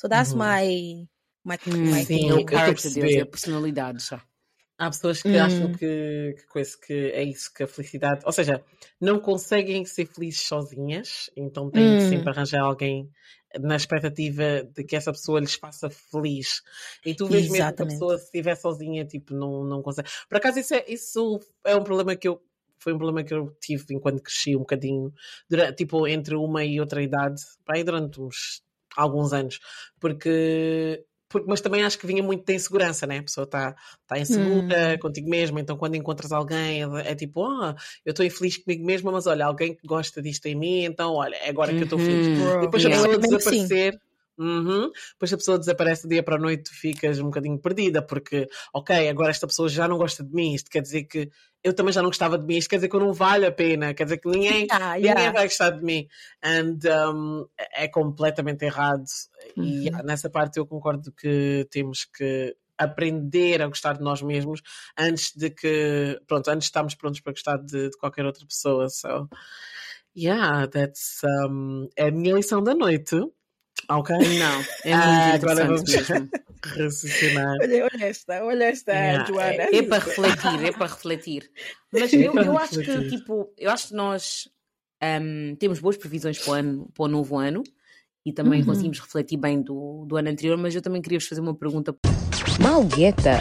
So 0.00 0.08
that's 0.08 0.32
Uhum. 0.32 0.38
my, 0.40 1.08
my, 1.44 1.56
my 1.66 2.04
sim, 2.04 2.28
eu- 2.28 2.38
É 2.38 2.42
o 2.42 2.48
character 2.48 2.58
a 2.58 2.64
deles, 2.64 2.74
perceber. 2.74 3.16
é 3.18 3.20
a 3.22 3.26
personalidade 3.26 4.04
já. 4.04 4.20
Há 4.78 4.86
pessoas 4.90 5.22
que 5.22 5.36
Hum. 5.36 5.38
acham 5.38 5.70
que, 5.70 6.34
que, 6.36 6.46
coisa, 6.48 6.76
que 6.84 6.92
é 6.92 7.22
isso, 7.22 7.52
que 7.54 7.62
a 7.62 7.66
felicidade. 7.68 8.22
Ou 8.26 8.32
seja, 8.32 8.64
não 9.00 9.20
conseguem 9.20 9.84
ser 9.84 10.06
felizes 10.06 10.42
sozinhas, 10.42 11.30
então 11.36 11.70
têm 11.70 11.96
Hum. 11.96 11.96
sempre 11.96 12.30
arranjar 12.32 12.62
alguém 12.62 13.08
na 13.60 13.76
expectativa 13.76 14.64
de 14.64 14.82
que 14.82 14.96
essa 14.96 15.12
pessoa 15.12 15.38
lhes 15.38 15.54
faça 15.54 15.88
feliz. 15.88 16.60
E 17.04 17.14
tu 17.14 17.28
vês 17.28 17.48
mesmo 17.48 17.72
que 17.72 17.82
a 17.82 17.86
pessoa, 17.86 18.18
se 18.18 18.24
estiver 18.24 18.56
sozinha, 18.56 19.04
tipo, 19.04 19.32
não, 19.32 19.62
não 19.64 19.80
consegue. 19.80 20.08
Por 20.28 20.38
acaso, 20.38 20.58
isso 20.58 20.74
é, 20.74 20.84
isso 20.88 21.38
é 21.64 21.76
um 21.76 21.84
problema 21.84 22.16
que 22.16 22.26
eu. 22.26 22.42
Foi 22.76 22.92
um 22.92 22.98
problema 22.98 23.24
que 23.26 23.32
eu 23.32 23.56
tive 23.60 23.84
enquanto 23.94 24.20
cresci 24.22 24.56
um 24.56 24.58
bocadinho, 24.60 25.12
durante, 25.48 25.76
tipo, 25.76 26.06
entre 26.08 26.34
uma 26.34 26.64
e 26.64 26.80
outra 26.80 27.00
idade, 27.02 27.40
para 27.64 27.76
aí 27.78 27.84
durante 27.84 28.20
uns 28.20 28.62
alguns 28.96 29.32
anos, 29.32 29.58
porque 30.00 31.04
porque- 31.34 31.48
mas 31.50 31.60
também 31.60 31.82
acho 31.84 31.98
que 31.98 32.06
vinha 32.06 32.22
muito 32.22 32.44
da 32.44 32.52
insegurança, 32.54 33.06
né? 33.06 33.18
A 33.18 33.22
pessoa 33.22 33.44
está 33.44 33.74
tá 34.06 34.18
insegura 34.18 34.94
Hum. 34.94 34.98
contigo 35.00 35.28
mesma, 35.28 35.60
então 35.60 35.76
quando 35.76 35.96
encontras 35.96 36.30
alguém 36.32 36.82
é, 36.82 37.10
é 37.10 37.14
tipo, 37.14 37.44
ah, 37.44 37.74
eu 38.06 38.10
estou 38.10 38.24
infeliz 38.24 38.56
comigo 38.56 38.86
mesma, 38.86 39.10
mas 39.10 39.26
olha, 39.26 39.44
alguém 39.44 39.74
que 39.74 39.86
gosta 39.86 40.22
disto 40.22 40.46
em 40.46 40.54
mim, 40.54 40.84
então 40.84 41.12
olha, 41.14 41.34
é 41.36 41.48
agora 41.50 41.74
que 41.74 41.80
eu 41.80 41.84
estou 41.84 41.98
feliz. 41.98 42.26
Uhum. 42.28 42.58
E 42.58 42.60
depois 42.62 42.84
a 42.84 42.88
Yeah. 42.88 43.08
pessoa 43.08 43.20
Mesmo 43.20 43.36
assim. 43.48 43.66
Uhum. 44.36 44.90
Depois 45.12 45.32
a 45.32 45.36
pessoa 45.36 45.58
desaparece 45.58 46.02
do 46.02 46.08
dia 46.08 46.22
para 46.22 46.36
a 46.36 46.38
noite, 46.38 46.64
tu 46.70 46.74
ficas 46.74 47.18
um 47.18 47.24
bocadinho 47.24 47.58
perdida, 47.58 48.02
porque, 48.02 48.46
ok, 48.72 49.08
agora 49.08 49.30
esta 49.30 49.46
pessoa 49.46 49.68
já 49.68 49.86
não 49.86 49.96
gosta 49.96 50.24
de 50.24 50.32
mim, 50.34 50.54
isto 50.54 50.70
quer 50.70 50.82
dizer 50.82 51.04
que 51.04 51.30
eu 51.62 51.72
também 51.72 51.92
já 51.92 52.02
não 52.02 52.10
gostava 52.10 52.36
de 52.36 52.44
mim, 52.44 52.56
isto 52.56 52.68
quer 52.68 52.76
dizer 52.76 52.88
que 52.88 52.96
eu 52.96 53.00
não 53.00 53.12
vale 53.12 53.46
a 53.46 53.52
pena, 53.52 53.94
quer 53.94 54.04
dizer 54.04 54.18
que 54.18 54.28
ninguém, 54.28 54.66
Yeah, 54.66 54.94
ninguém 54.96 55.10
yeah. 55.12 55.32
vai 55.32 55.44
gostar 55.46 55.70
de 55.70 55.82
mim. 55.82 56.06
And 56.42 56.78
um, 57.14 57.46
é 57.74 57.88
completamente 57.88 58.64
errado. 58.64 59.04
E 59.56 59.60
Uhum. 59.60 59.66
yeah, 59.84 60.02
nessa 60.02 60.28
parte 60.28 60.58
eu 60.58 60.66
concordo 60.66 61.12
que 61.12 61.66
temos 61.70 62.04
que 62.04 62.54
aprender 62.76 63.62
a 63.62 63.68
gostar 63.68 63.92
de 63.94 64.02
nós 64.02 64.20
mesmos 64.20 64.60
antes 64.98 65.32
de 65.36 65.48
que, 65.48 66.20
pronto, 66.26 66.48
antes 66.48 66.64
de 66.66 66.70
estarmos 66.70 66.94
prontos 66.96 67.20
para 67.20 67.32
gostar 67.32 67.56
de, 67.58 67.90
de 67.90 67.96
qualquer 67.98 68.26
outra 68.26 68.44
pessoa. 68.46 68.88
So, 68.88 69.28
yeah, 70.16 70.66
that's 70.68 71.20
um, 71.48 71.88
é 71.96 72.08
a 72.08 72.10
minha 72.10 72.34
lição 72.34 72.62
da 72.62 72.74
noite. 72.74 73.16
Ok? 73.88 74.16
Não, 74.16 74.60
é 74.84 74.96
muito 74.96 75.06
Ah, 75.06 75.34
agora 75.34 75.66
vamos- 75.66 75.82
mesmo. 75.84 76.28
Raciocinar. 76.64 77.56
Olha, 77.60 77.84
olha 77.84 78.04
esta, 78.06 78.44
olha 78.44 78.64
esta, 78.64 78.92
Yeah, 78.92 79.24
Joana. 79.26 79.62
É 79.72 79.82
para 79.82 80.02
refletir, 80.04 80.64
é 80.64 80.72
para 80.72 80.86
refletir. 80.86 81.50
Mas 81.92 82.12
É 82.12 82.16
eu, 82.16 82.34
eu 82.34 82.58
acho 82.58 82.80
que, 82.80 83.08
tipo, 83.08 83.52
eu 83.58 83.70
acho 83.70 83.88
que 83.88 83.94
nós 83.94 84.48
ahm, 85.02 85.54
temos 85.56 85.78
boas 85.80 85.96
previsões 85.98 86.38
para 86.38 86.50
o, 86.50 86.54
ano, 86.54 86.90
para 86.94 87.04
o 87.04 87.08
novo 87.08 87.36
ano 87.36 87.62
e 88.24 88.32
também 88.32 88.60
Uhum. 88.60 88.66
conseguimos 88.66 88.98
refletir 88.98 89.36
bem 89.36 89.60
do, 89.60 90.06
do 90.06 90.16
ano 90.16 90.30
anterior, 90.30 90.56
mas 90.56 90.74
eu 90.74 90.80
também 90.80 91.02
queria 91.02 91.18
vos 91.18 91.28
fazer 91.28 91.42
uma 91.42 91.54
pergunta. 91.54 91.94
Malgueta. 92.62 93.32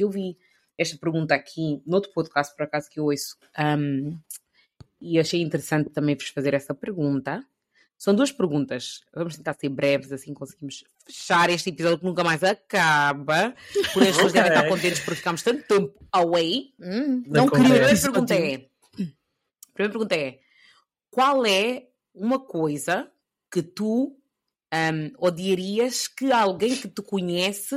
Eu 0.00 0.08
vi 0.08 0.38
esta 0.78 0.96
pergunta 0.96 1.34
aqui 1.34 1.82
noutro 1.86 2.10
podcast, 2.14 2.56
por 2.56 2.62
acaso, 2.64 2.88
que 2.88 2.98
eu 2.98 3.04
ouço, 3.04 3.36
ahm, 3.56 4.16
e 5.00 5.18
achei 5.18 5.42
interessante 5.42 5.90
também 5.90 6.14
vos 6.16 6.28
fazer 6.28 6.54
essa 6.54 6.74
pergunta. 6.74 7.44
São 8.04 8.14
duas 8.14 8.30
perguntas. 8.30 9.00
Vamos 9.14 9.34
tentar 9.34 9.54
ser 9.54 9.70
breves, 9.70 10.12
assim 10.12 10.34
conseguimos 10.34 10.84
fechar 11.06 11.48
este 11.48 11.70
episódio 11.70 12.00
que 12.00 12.04
nunca 12.04 12.22
mais 12.22 12.44
acaba. 12.44 13.54
Por 13.94 14.02
as 14.04 14.08
pessoas 14.08 14.32
devem 14.34 14.50
estar 14.50 14.68
contentes 14.68 15.00
porque 15.00 15.16
ficámos 15.16 15.42
tanto 15.42 15.66
tempo 15.66 16.06
away. 16.12 16.74
Hum, 16.78 17.22
não 17.26 17.48
conversa. 17.48 17.48
A 17.48 17.62
queria 17.62 17.78
primeira 17.78 18.00
pergunta 18.02 18.34
é: 18.34 18.54
a 18.54 19.72
primeira 19.72 19.92
pergunta 19.92 20.14
é: 20.14 20.38
qual 21.10 21.46
é 21.46 21.86
uma 22.14 22.38
coisa 22.38 23.10
que 23.50 23.62
tu 23.62 24.14
hum, 24.74 25.12
odiarias 25.18 26.06
que 26.06 26.30
alguém 26.30 26.76
que 26.76 26.88
te 26.88 27.00
conhece. 27.00 27.74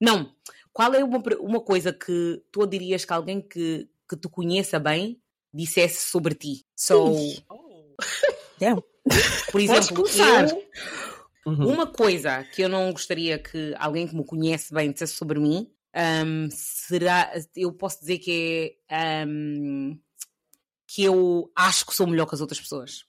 Não, 0.00 0.34
qual 0.72 0.92
é 0.92 1.04
uma, 1.04 1.22
uma 1.38 1.60
coisa 1.60 1.92
que 1.92 2.42
tu 2.50 2.62
odiarias 2.62 3.04
que 3.04 3.12
alguém 3.12 3.40
que, 3.40 3.88
que 4.08 4.16
te 4.16 4.28
conheça 4.28 4.80
bem 4.80 5.22
dissesse 5.54 6.10
sobre 6.10 6.34
ti? 6.34 6.66
So, 6.74 7.14
Damn. 8.58 8.89
Por 9.50 9.60
exemplo, 9.60 10.04
eu, 10.08 10.70
Uhum. 11.46 11.72
uma 11.72 11.86
coisa 11.86 12.44
que 12.44 12.60
eu 12.62 12.68
não 12.68 12.92
gostaria 12.92 13.38
que 13.38 13.74
alguém 13.78 14.06
que 14.06 14.14
me 14.14 14.24
conhece 14.24 14.74
bem 14.74 14.92
dissesse 14.92 15.14
sobre 15.14 15.40
mim 15.40 15.70
hum, 15.96 16.48
será. 16.50 17.32
Eu 17.56 17.72
posso 17.72 18.00
dizer 18.00 18.18
que 18.18 18.76
é. 18.88 19.24
hum, 19.26 19.98
que 20.86 21.02
eu 21.04 21.50
acho 21.56 21.86
que 21.86 21.94
sou 21.94 22.06
melhor 22.06 22.26
que 22.26 22.34
as 22.34 22.40
outras 22.40 22.60
pessoas. 22.60 23.04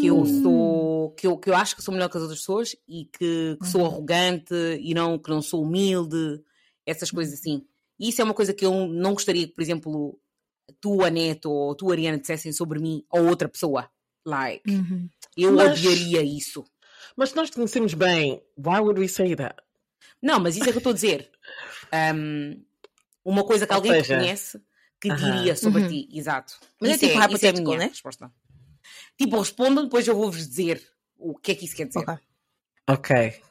Que 0.00 0.06
eu 0.06 0.18
Hum. 0.18 0.42
sou. 0.42 1.10
Que 1.12 1.26
eu, 1.26 1.38
que 1.38 1.48
eu 1.50 1.54
acho 1.54 1.76
que 1.76 1.82
sou 1.82 1.94
melhor 1.94 2.08
que 2.10 2.16
as 2.16 2.22
outras 2.22 2.40
pessoas 2.40 2.76
e 2.88 3.04
que, 3.06 3.56
que 3.60 3.66
sou 3.68 3.86
arrogante 3.86 4.54
e 4.80 4.92
não, 4.92 5.18
que 5.18 5.30
não 5.30 5.40
sou 5.40 5.62
humilde, 5.62 6.42
essas 6.84 7.10
coisas 7.10 7.38
assim. 7.38 7.64
E 7.98 8.08
isso 8.08 8.20
é 8.20 8.24
uma 8.24 8.34
coisa 8.34 8.52
que 8.52 8.66
eu 8.66 8.86
não 8.88 9.12
gostaria 9.14 9.46
que, 9.46 9.54
por 9.54 9.62
exemplo, 9.62 10.18
tu, 10.80 11.02
Aneto, 11.02 11.50
ou 11.50 11.74
tu, 11.74 11.90
Ariana, 11.92 12.18
dissessem 12.18 12.52
sobre 12.52 12.80
mim 12.80 13.04
ou 13.10 13.26
outra 13.28 13.48
pessoa. 13.48 13.88
Like, 14.24 14.70
Uhum. 14.70 15.08
eu 15.36 15.52
Mas- 15.52 15.78
odiaria 15.78 16.22
isso. 16.22 16.64
Mas 17.16 17.30
se 17.30 17.36
nós 17.36 17.50
te 17.50 17.56
conhecemos 17.56 17.94
bem, 17.94 18.42
why 18.56 18.78
would 18.80 19.00
we 19.00 19.08
say 19.08 19.34
that? 19.36 19.56
Não, 20.20 20.38
mas 20.40 20.56
isso 20.56 20.68
é 20.68 20.72
que 20.72 20.76
eu 20.76 20.78
estou 20.78 20.92
a 20.92 20.94
dizer. 20.94 21.30
Um, 22.14 22.64
uma 23.24 23.44
coisa 23.44 23.66
que 23.66 23.72
Ou 23.72 23.76
alguém 23.78 23.92
seja, 23.92 24.14
te 24.14 24.18
conhece 24.20 24.62
que 25.00 25.10
aham. 25.10 25.16
diria 25.16 25.56
sobre 25.56 25.82
Uhum. 25.82 25.88
ti. 25.88 26.08
Exato. 26.12 26.54
Mas 26.80 26.90
é 26.90 26.94
isso 26.94 27.00
tipo 27.00 27.12
isso 27.18 27.22
a 27.22 27.26
hipotético, 27.28 27.62
minha 27.66 27.78
né? 27.78 27.86
resposta. 27.88 28.32
Tipo, 29.18 29.38
respondam, 29.38 29.84
depois 29.84 30.06
eu 30.06 30.14
vou-vos 30.14 30.46
dizer 30.46 30.82
o 31.18 31.34
que 31.36 31.52
é 31.52 31.54
que 31.54 31.64
isso 31.64 31.76
quer 31.76 31.86
dizer. 31.86 32.00
Ok. 32.08 32.14
Ok. 32.88 33.42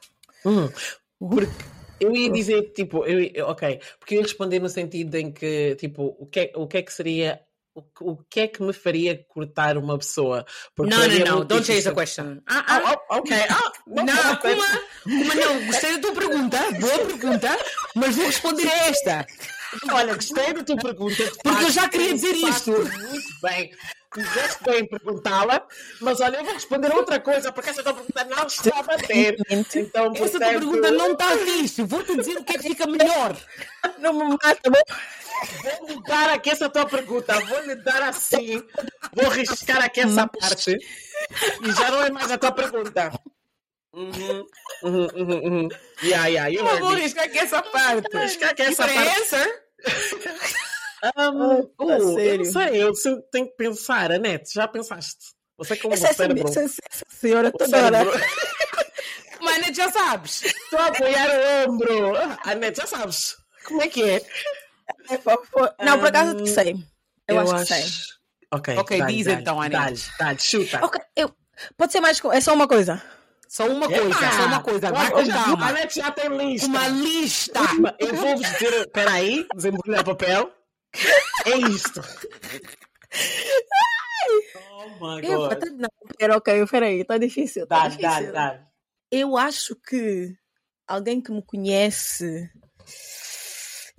Hum, 0.44 0.68
Uhum. 1.20 1.28
porque 1.30 1.64
eu 2.00 2.16
ia 2.16 2.30
dizer, 2.32 2.72
tipo, 2.72 3.04
eu, 3.06 3.46
ok, 3.46 3.80
porque 3.98 4.14
eu 4.14 4.18
ia 4.18 4.22
responder 4.24 4.58
no 4.60 4.68
sentido 4.68 5.14
em 5.14 5.30
que, 5.30 5.76
tipo, 5.76 6.16
o 6.18 6.26
que 6.26 6.40
é, 6.40 6.52
o 6.56 6.66
que, 6.66 6.78
é 6.78 6.82
que 6.82 6.92
seria, 6.92 7.40
o, 7.74 7.82
que- 7.82 8.04
o 8.04 8.16
que 8.28 8.40
é 8.40 8.48
que 8.48 8.62
me 8.62 8.72
faria 8.72 9.24
cortar 9.28 9.76
uma 9.78 9.96
pessoa? 9.98 10.44
Porque 10.74 10.94
Não, 10.94 11.06
não, 11.08 11.24
não. 11.38 11.44
Don't 11.44 11.64
change 11.66 11.84
the 11.84 11.92
question. 11.92 12.40
Ah, 12.46 12.64
ah, 12.66 12.82
ah, 13.08 13.16
ok. 13.16 13.36
Ah, 13.48 13.72
Não, 13.86 14.04
não, 14.04 14.36
Kuma, 14.36 14.80
Kuma, 15.04 15.34
não, 15.34 15.66
gostei 15.66 15.92
da 15.92 15.98
tua 16.00 16.12
pergunta, 16.14 16.58
boa 16.80 16.98
pergunta, 17.06 17.58
mas 17.94 18.14
vou 18.16 18.26
responder 18.26 18.68
a 18.68 18.86
esta. 18.88 19.26
Olha, 19.90 20.14
gostei 20.14 20.52
da 20.52 20.62
tua 20.64 20.76
pergunta. 20.76 21.32
Porque 21.42 21.64
eu 21.64 21.70
já 21.70 21.88
queria 21.88 22.12
dizer 22.14 22.34
isto. 22.34 22.70
Muito 22.72 23.40
bem. 23.42 23.70
Fizeste 24.14 24.62
bem 24.64 24.80
em 24.80 24.86
perguntá-la, 24.86 25.66
mas 26.00 26.20
olha, 26.20 26.36
eu 26.36 26.44
vou 26.44 26.52
responder 26.52 26.92
outra 26.94 27.18
coisa, 27.18 27.50
porque 27.50 27.70
essa 27.70 27.82
tua 27.82 27.94
pergunta 27.94 28.24
não 28.24 28.46
está 28.46 28.78
a 28.78 28.82
bater. 28.82 29.36
Então, 29.48 30.12
Essa 30.14 30.14
tua 30.14 30.14
portanto, 30.14 30.38
pergunta 30.40 30.90
não 30.90 31.12
está 31.12 31.38
fixe. 31.38 31.82
Vou-te 31.82 32.16
dizer 32.16 32.36
o 32.36 32.44
que 32.44 32.52
é 32.52 32.58
que 32.58 32.68
fica 32.68 32.86
melhor. 32.86 33.36
Não 33.98 34.12
me 34.12 34.24
mata, 34.24 34.70
bom? 34.70 34.82
Vou-lhe 35.62 36.02
dar 36.02 36.30
aqui 36.30 36.50
essa 36.50 36.68
tua 36.68 36.86
pergunta, 36.86 37.40
vou-lhe 37.40 37.74
dar 37.76 38.02
assim, 38.02 38.62
vou 39.12 39.28
riscar 39.30 39.82
aqui 39.82 40.00
essa 40.00 40.26
parte 40.28 40.76
e 41.62 41.72
já 41.72 41.90
não 41.90 42.02
é 42.02 42.10
mais 42.10 42.30
a 42.30 42.38
tua 42.38 42.52
pergunta. 42.52 43.10
Uhum, 43.94 44.46
uhum, 44.84 45.08
uhum, 45.14 45.40
uhum. 45.44 45.68
Yeah, 46.02 46.26
yeah, 46.26 46.48
you 46.48 46.66
Eu 46.66 46.78
vou 46.78 46.94
riscar 46.94 47.24
aqui 47.24 47.38
essa 47.38 47.62
parte. 47.62 48.16
Riscar 48.16 48.50
aqui 48.50 48.62
essa 48.62 48.84
é 48.84 48.94
parte. 48.94 49.20
answer? 49.20 49.62
Um, 51.04 51.08
Ah, 51.18 51.58
uh, 51.80 51.90
eu 51.90 52.14
sério? 52.14 52.44
não 52.44 52.52
sei, 52.52 52.82
eu 52.82 52.94
se- 52.94 53.22
tenho 53.32 53.46
que 53.46 53.56
pensar. 53.56 54.12
Anete, 54.12 54.54
já 54.54 54.68
pensaste? 54.68 55.16
Você 55.58 55.76
como 55.76 55.94
Essa, 55.94 56.10
um 56.10 56.14
cérebro. 56.14 56.48
essa, 56.48 56.60
essa 56.62 56.80
senhora 57.08 57.50
toda 57.52 57.76
hora. 57.76 57.98
cérebro. 57.98 58.20
Mano, 59.42 59.74
já 59.74 59.90
sabes. 59.90 60.42
Estou 60.44 60.78
a 60.78 60.86
apoiar 60.86 61.28
o 61.28 61.70
ombro. 61.72 62.12
Anete, 62.44 62.78
já 62.78 62.86
sabes. 62.86 63.36
Como 63.64 63.82
é 63.82 63.88
que 63.88 64.02
é? 64.02 64.16
É, 65.10 65.84
Não, 65.84 65.98
por 65.98 66.08
acaso 66.08 66.36
Hum, 66.36 66.46
sei. 66.46 66.76
Eu, 67.26 67.40
acho, 67.40 67.56
que 67.66 67.74
sei. 67.74 67.84
Ok, 68.52 68.76
Ok, 68.78 68.98
dá-lhe, 68.98 69.16
diz 69.16 69.26
dá-lhe, 69.26 69.40
então, 69.40 69.60
Anete. 69.60 69.72
dá-lhe, 69.80 70.00
dá-lhe, 70.18 70.38
chuta. 70.40 70.84
Ok, 70.84 71.00
eu, 71.16 71.34
pode 71.76 71.92
ser 71.92 72.00
mais. 72.00 72.20
É 72.32 72.40
só 72.40 72.54
uma 72.54 72.68
coisa. 72.68 73.02
Só 73.48 73.66
uma 73.66 73.86
coisa, 73.88 74.30
só 74.32 74.46
uma 74.46 74.62
coisa. 74.62 74.90
Vai 74.92 75.10
com 75.10 75.28
calma. 75.28 75.66
A 75.66 75.68
Anete 75.70 75.96
já 76.00 76.10
tem 76.10 76.28
lista. 76.36 76.66
Uma 76.68 76.88
lista. 76.88 77.60
Eu 77.98 78.14
vou-vos 78.14 78.48
dizer. 78.52 78.72
Espera 78.82 79.10
aí, 79.12 79.46
desembrulhar 79.54 80.04
papel. 80.04 80.52
É 81.46 81.56
isto. 81.56 82.00
Oh 84.56 84.88
my 85.00 85.20
Eu, 85.26 85.38
god. 85.48 85.58
tá- 85.58 85.66
não, 85.70 85.88
pera, 86.16 86.36
ok, 86.36 86.66
peraí, 86.66 87.04
tá 87.04 87.18
difícil. 87.18 87.66
Tá 87.66 87.88
Dá, 87.88 87.88
dá, 87.88 87.96
difícil. 88.18 88.32
dá. 88.32 88.66
Eu 89.10 89.36
acho 89.36 89.76
que 89.76 90.34
alguém 90.86 91.20
que 91.20 91.30
me 91.32 91.42
conhece, 91.42 92.50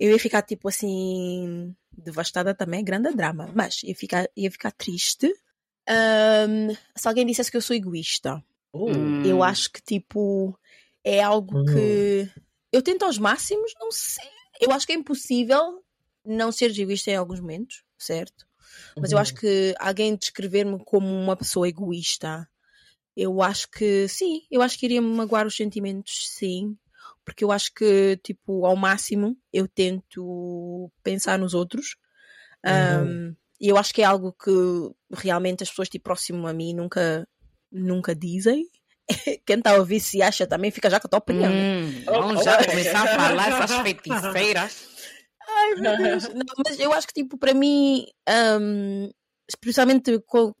eu 0.00 0.10
ia 0.10 0.18
ficar 0.18 0.42
tipo 0.42 0.68
assim, 0.68 1.74
devastada 1.92 2.54
também, 2.54 2.80
é 2.80 2.84
grande 2.84 3.12
drama, 3.14 3.50
mas 3.54 3.82
ia 3.82 3.94
ficar, 3.94 4.28
ia 4.36 4.50
ficar 4.50 4.72
triste 4.72 5.32
ahm, 5.88 6.74
se 6.96 7.06
alguém 7.08 7.26
dissesse 7.26 7.50
que 7.50 7.56
eu 7.56 7.62
sou 7.62 7.76
egoísta. 7.76 8.42
Uh, 8.72 8.88
Hum. 8.90 9.22
Eu 9.24 9.40
acho 9.42 9.70
que 9.70 9.80
tipo 9.80 10.58
é 11.04 11.22
algo 11.22 11.58
Hum. 11.58 11.64
que 11.64 12.28
eu 12.72 12.82
tento 12.82 13.04
aos 13.04 13.18
máximos, 13.18 13.72
não 13.78 13.92
sei. 13.92 14.24
Eu 14.60 14.72
acho 14.72 14.84
que 14.86 14.92
é 14.92 14.96
impossível 14.96 15.83
não 16.24 16.50
ser 16.52 16.70
egoísta 16.78 17.10
em 17.10 17.16
alguns 17.16 17.40
momentos, 17.40 17.82
certo? 17.98 18.46
Mas 19.00 19.12
eu 19.12 19.16
Uhum. 19.18 19.22
acho 19.22 19.34
que 19.34 19.74
alguém 19.78 20.16
descrever-me 20.16 20.82
como 20.84 21.06
uma 21.06 21.36
pessoa 21.36 21.68
egoísta, 21.68 22.48
eu 23.16 23.42
acho 23.42 23.68
que 23.70 24.08
sim, 24.08 24.42
eu 24.50 24.60
acho 24.62 24.78
que 24.78 24.86
iria 24.86 25.00
me 25.00 25.14
magoar 25.14 25.46
os 25.46 25.56
sentimentos, 25.56 26.28
sim. 26.30 26.76
Porque 27.24 27.44
eu 27.44 27.52
acho 27.52 27.72
que, 27.72 28.18
tipo, 28.22 28.66
ao 28.66 28.76
máximo 28.76 29.36
eu 29.52 29.66
tento 29.68 30.90
pensar 31.02 31.38
nos 31.38 31.54
outros. 31.54 31.96
Uhum. 32.66 33.30
Um, 33.30 33.36
e 33.60 33.68
eu 33.68 33.76
acho 33.78 33.94
que 33.94 34.02
é 34.02 34.04
algo 34.04 34.32
que 34.32 34.50
realmente 35.10 35.62
as 35.62 35.70
pessoas 35.70 35.88
tipo, 35.88 36.04
próximo 36.04 36.46
a 36.46 36.52
mim 36.52 36.74
nunca, 36.74 37.26
nunca 37.70 38.14
dizem. 38.14 38.68
Quem 39.46 39.58
está 39.58 39.72
a 39.72 39.78
ouvir 39.78 40.00
se 40.00 40.20
acha 40.22 40.46
também 40.46 40.70
fica 40.70 40.90
já 40.90 40.98
com 40.98 41.06
a 41.06 41.10
tua 41.10 41.18
opinião. 41.18 41.52
né? 41.52 41.62
Hum, 41.62 42.02
vamos 42.04 42.44
já 42.44 42.64
começar 42.64 43.02
a 43.04 43.06
falar 43.14 43.48
essas 43.48 43.74
feiticeiras. 43.82 44.93
Ai, 45.64 45.80
meu 45.80 45.96
Deus. 45.96 46.28
Não, 46.28 46.44
mas 46.64 46.78
eu 46.78 46.92
acho 46.92 47.06
que, 47.06 47.14
tipo, 47.14 47.38
para 47.38 47.54
mim, 47.54 48.06
hum, 48.60 49.10
especialmente 49.48 50.10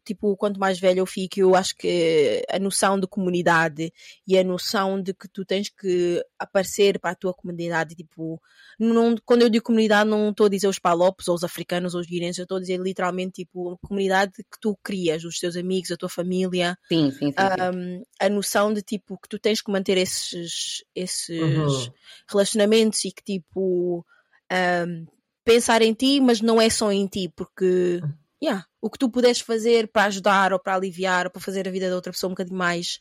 tipo, 0.04 0.36
quanto 0.36 0.60
mais 0.60 0.78
velho 0.78 1.00
eu 1.00 1.06
fico, 1.06 1.40
eu 1.40 1.54
acho 1.54 1.74
que 1.76 2.44
a 2.50 2.58
noção 2.58 3.00
de 3.00 3.06
comunidade 3.06 3.90
e 4.26 4.38
a 4.38 4.44
noção 4.44 5.00
de 5.00 5.14
que 5.14 5.26
tu 5.28 5.44
tens 5.44 5.70
que 5.70 6.22
aparecer 6.38 6.98
para 6.98 7.10
a 7.10 7.14
tua 7.14 7.32
comunidade, 7.32 7.94
tipo, 7.94 8.40
não, 8.78 9.16
quando 9.24 9.42
eu 9.42 9.48
digo 9.48 9.64
comunidade, 9.64 10.08
não 10.08 10.30
estou 10.30 10.46
a 10.46 10.50
dizer 10.50 10.68
os 10.68 10.78
palopes 10.78 11.28
ou 11.28 11.34
os 11.34 11.44
africanos 11.44 11.94
ou 11.94 12.00
os 12.00 12.06
guineenses, 12.06 12.38
eu 12.38 12.44
estou 12.44 12.58
a 12.58 12.60
dizer 12.60 12.78
literalmente, 12.78 13.44
tipo, 13.44 13.72
a 13.72 13.78
comunidade 13.88 14.32
que 14.32 14.60
tu 14.60 14.76
crias, 14.82 15.24
os 15.24 15.38
teus 15.38 15.56
amigos, 15.56 15.90
a 15.90 15.96
tua 15.96 16.10
família, 16.10 16.76
sim, 16.88 17.10
sim. 17.10 17.32
sim. 17.32 17.38
um, 17.38 18.02
a 18.20 18.28
noção 18.28 18.72
de 18.72 18.82
tipo 18.82 19.18
que 19.18 19.28
tu 19.28 19.38
tens 19.38 19.62
que 19.62 19.72
manter 19.72 19.96
esses, 19.96 20.84
esses 20.94 21.30
Uhum. 21.30 21.92
relacionamentos 22.28 23.02
e 23.04 23.12
que 23.12 23.22
tipo 23.22 24.04
um, 24.86 25.06
pensar 25.44 25.82
em 25.82 25.92
ti, 25.92 26.20
mas 26.20 26.40
não 26.40 26.60
é 26.60 26.70
só 26.70 26.92
em 26.92 27.06
ti, 27.06 27.32
porque 27.34 28.00
yeah, 28.42 28.66
o 28.80 28.90
que 28.90 28.98
tu 28.98 29.10
puderes 29.10 29.40
fazer 29.40 29.88
para 29.88 30.04
ajudar 30.04 30.52
ou 30.52 30.58
para 30.58 30.74
aliviar 30.74 31.26
ou 31.26 31.32
para 31.32 31.40
fazer 31.40 31.66
a 31.66 31.70
vida 31.70 31.88
da 31.88 31.96
outra 31.96 32.12
pessoa 32.12 32.28
um 32.28 32.34
bocadinho 32.34 32.58
mais 32.58 32.98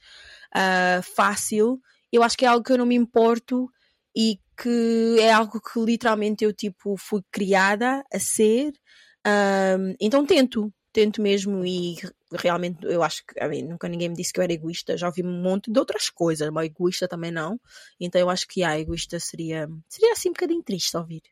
ah, 0.53 1.01
fácil, 1.03 1.81
eu 2.11 2.23
acho 2.23 2.37
que 2.37 2.45
é 2.45 2.47
algo 2.47 2.63
que 2.63 2.71
eu 2.71 2.77
não 2.77 2.85
me 2.85 2.95
importo 2.95 3.69
e 4.15 4.39
que 4.61 5.17
é 5.19 5.31
algo 5.31 5.59
que 5.59 5.79
literalmente 5.79 6.43
eu 6.45 6.53
tipo 6.53 6.95
fui 6.97 7.21
criada 7.31 8.03
a 8.13 8.19
ser. 8.19 8.71
Um, 9.25 9.95
então 9.99 10.25
tento, 10.25 10.71
tento 10.91 11.21
mesmo 11.21 11.65
e 11.65 11.95
re- 11.95 12.11
realmente 12.33 12.85
eu 12.85 13.01
acho 13.01 13.23
que 13.25 13.61
nunca 13.63 13.87
ninguém 13.87 14.09
me 14.09 14.15
disse 14.15 14.31
que 14.31 14.39
eu 14.39 14.43
era 14.43 14.53
egoísta, 14.53 14.97
já 14.97 15.07
ouvi 15.07 15.23
um 15.23 15.41
monte 15.41 15.71
de 15.71 15.79
outras 15.79 16.09
coisas, 16.09 16.49
mas 16.51 16.65
egoísta 16.67 17.07
também 17.07 17.31
não. 17.31 17.59
Então 17.99 18.21
eu 18.21 18.29
acho 18.29 18.47
que 18.47 18.63
a 18.63 18.79
egoísta 18.79 19.19
seria 19.19 19.67
seria 19.89 20.13
assim 20.13 20.29
um 20.29 20.33
bocadinho 20.33 20.63
triste 20.63 20.95
ouvir. 20.95 21.23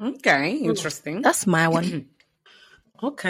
Ok, 0.00 0.30
interesting. 0.64 1.22
That's 1.22 1.46
my 1.46 1.68
one. 1.68 2.08
Ok, 3.02 3.24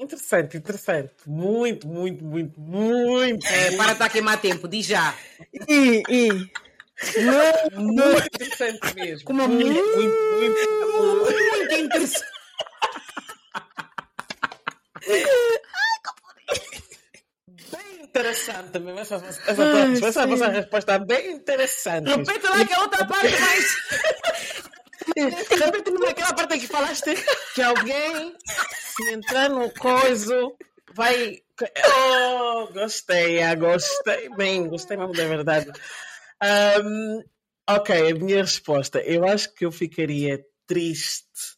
interessante, 0.00 0.56
interessante. 0.56 1.12
Muito, 1.26 1.86
muito, 1.86 2.24
muito, 2.24 2.58
muito. 2.58 3.46
É, 3.46 3.76
para 3.76 3.92
estar 3.92 4.06
a 4.06 4.08
queimar 4.08 4.40
tempo, 4.40 4.66
diz 4.66 4.86
já. 4.86 5.14
e, 5.68 6.02
e. 6.08 6.28
muito 7.72 8.26
interessante 8.34 8.94
mesmo. 8.96 9.26
Como 9.26 9.46
muito, 9.46 9.64
muito- 9.68 9.96
muito, 9.96 10.16
muito, 10.88 11.22
Muito 11.22 11.74
interessante. 11.74 12.26
bem 17.70 18.02
interessante 18.04 18.78
mesmo. 18.78 18.98
Essa, 19.00 19.16
essa, 19.16 19.50
essa, 19.50 19.62
essa, 20.08 20.22
essa 20.32 20.48
resposta 20.48 20.92
é 20.94 20.98
bem 20.98 21.32
interessante. 21.32 22.08
Repete 22.08 22.46
lá 22.46 22.64
que 22.64 22.72
é 22.72 22.78
outra 22.80 23.06
parte 23.06 23.38
mais. 23.40 23.76
Repete-me 25.16 25.98
naquela 25.98 26.34
parte 26.34 26.58
que 26.58 26.66
falaste 26.66 27.14
que 27.54 27.62
alguém, 27.62 28.34
se 28.96 29.12
entrar 29.12 29.48
no 29.48 29.70
coiso, 29.72 30.56
vai. 30.94 31.42
Oh, 31.86 32.68
gostei, 32.72 33.42
ah, 33.42 33.54
gostei 33.54 34.28
bem, 34.30 34.68
gostei 34.68 34.96
mesmo 34.96 35.12
da 35.12 35.26
verdade. 35.26 35.70
Ahm, 36.40 37.22
ok, 37.68 38.10
a 38.10 38.14
minha 38.14 38.42
resposta. 38.42 39.00
Eu 39.00 39.24
acho 39.26 39.54
que 39.54 39.64
eu 39.64 39.72
ficaria 39.72 40.44
triste. 40.66 41.56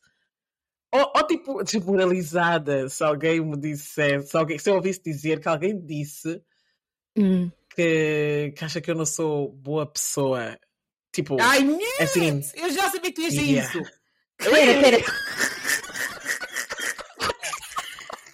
Ou, 0.93 1.13
ou, 1.17 1.27
tipo, 1.27 1.65
desmoralizada 1.65 2.89
se 2.89 3.03
alguém 3.03 3.41
me 3.41 3.57
dissesse, 3.57 4.29
se, 4.29 4.37
alguém, 4.37 4.59
se 4.59 4.71
eu 4.71 4.75
ouvisse 4.75 5.03
dizer 5.03 5.41
que 5.41 5.49
alguém 5.49 5.79
disse 5.85 6.41
Hum. 7.17 7.51
que, 7.71 8.53
que 8.57 8.65
acha 8.65 8.81
que 8.81 8.91
eu 8.91 8.95
não 8.95 9.07
sou 9.07 9.53
boa 9.53 9.87
pessoa. 9.87 10.59
Tipo, 11.15 11.37
Ai, 11.41 11.61
minha! 11.63 12.03
assim. 12.03 12.43
Eu 12.57 12.71
já 12.71 12.83
sabia 12.91 13.01
que 13.01 13.13
tu 13.13 13.21
ias 13.23 13.33
dizer 13.35 13.47
Yeah. 13.47 13.71
isso. 13.71 13.91
Pera, 14.39 14.81
pera. 14.83 15.05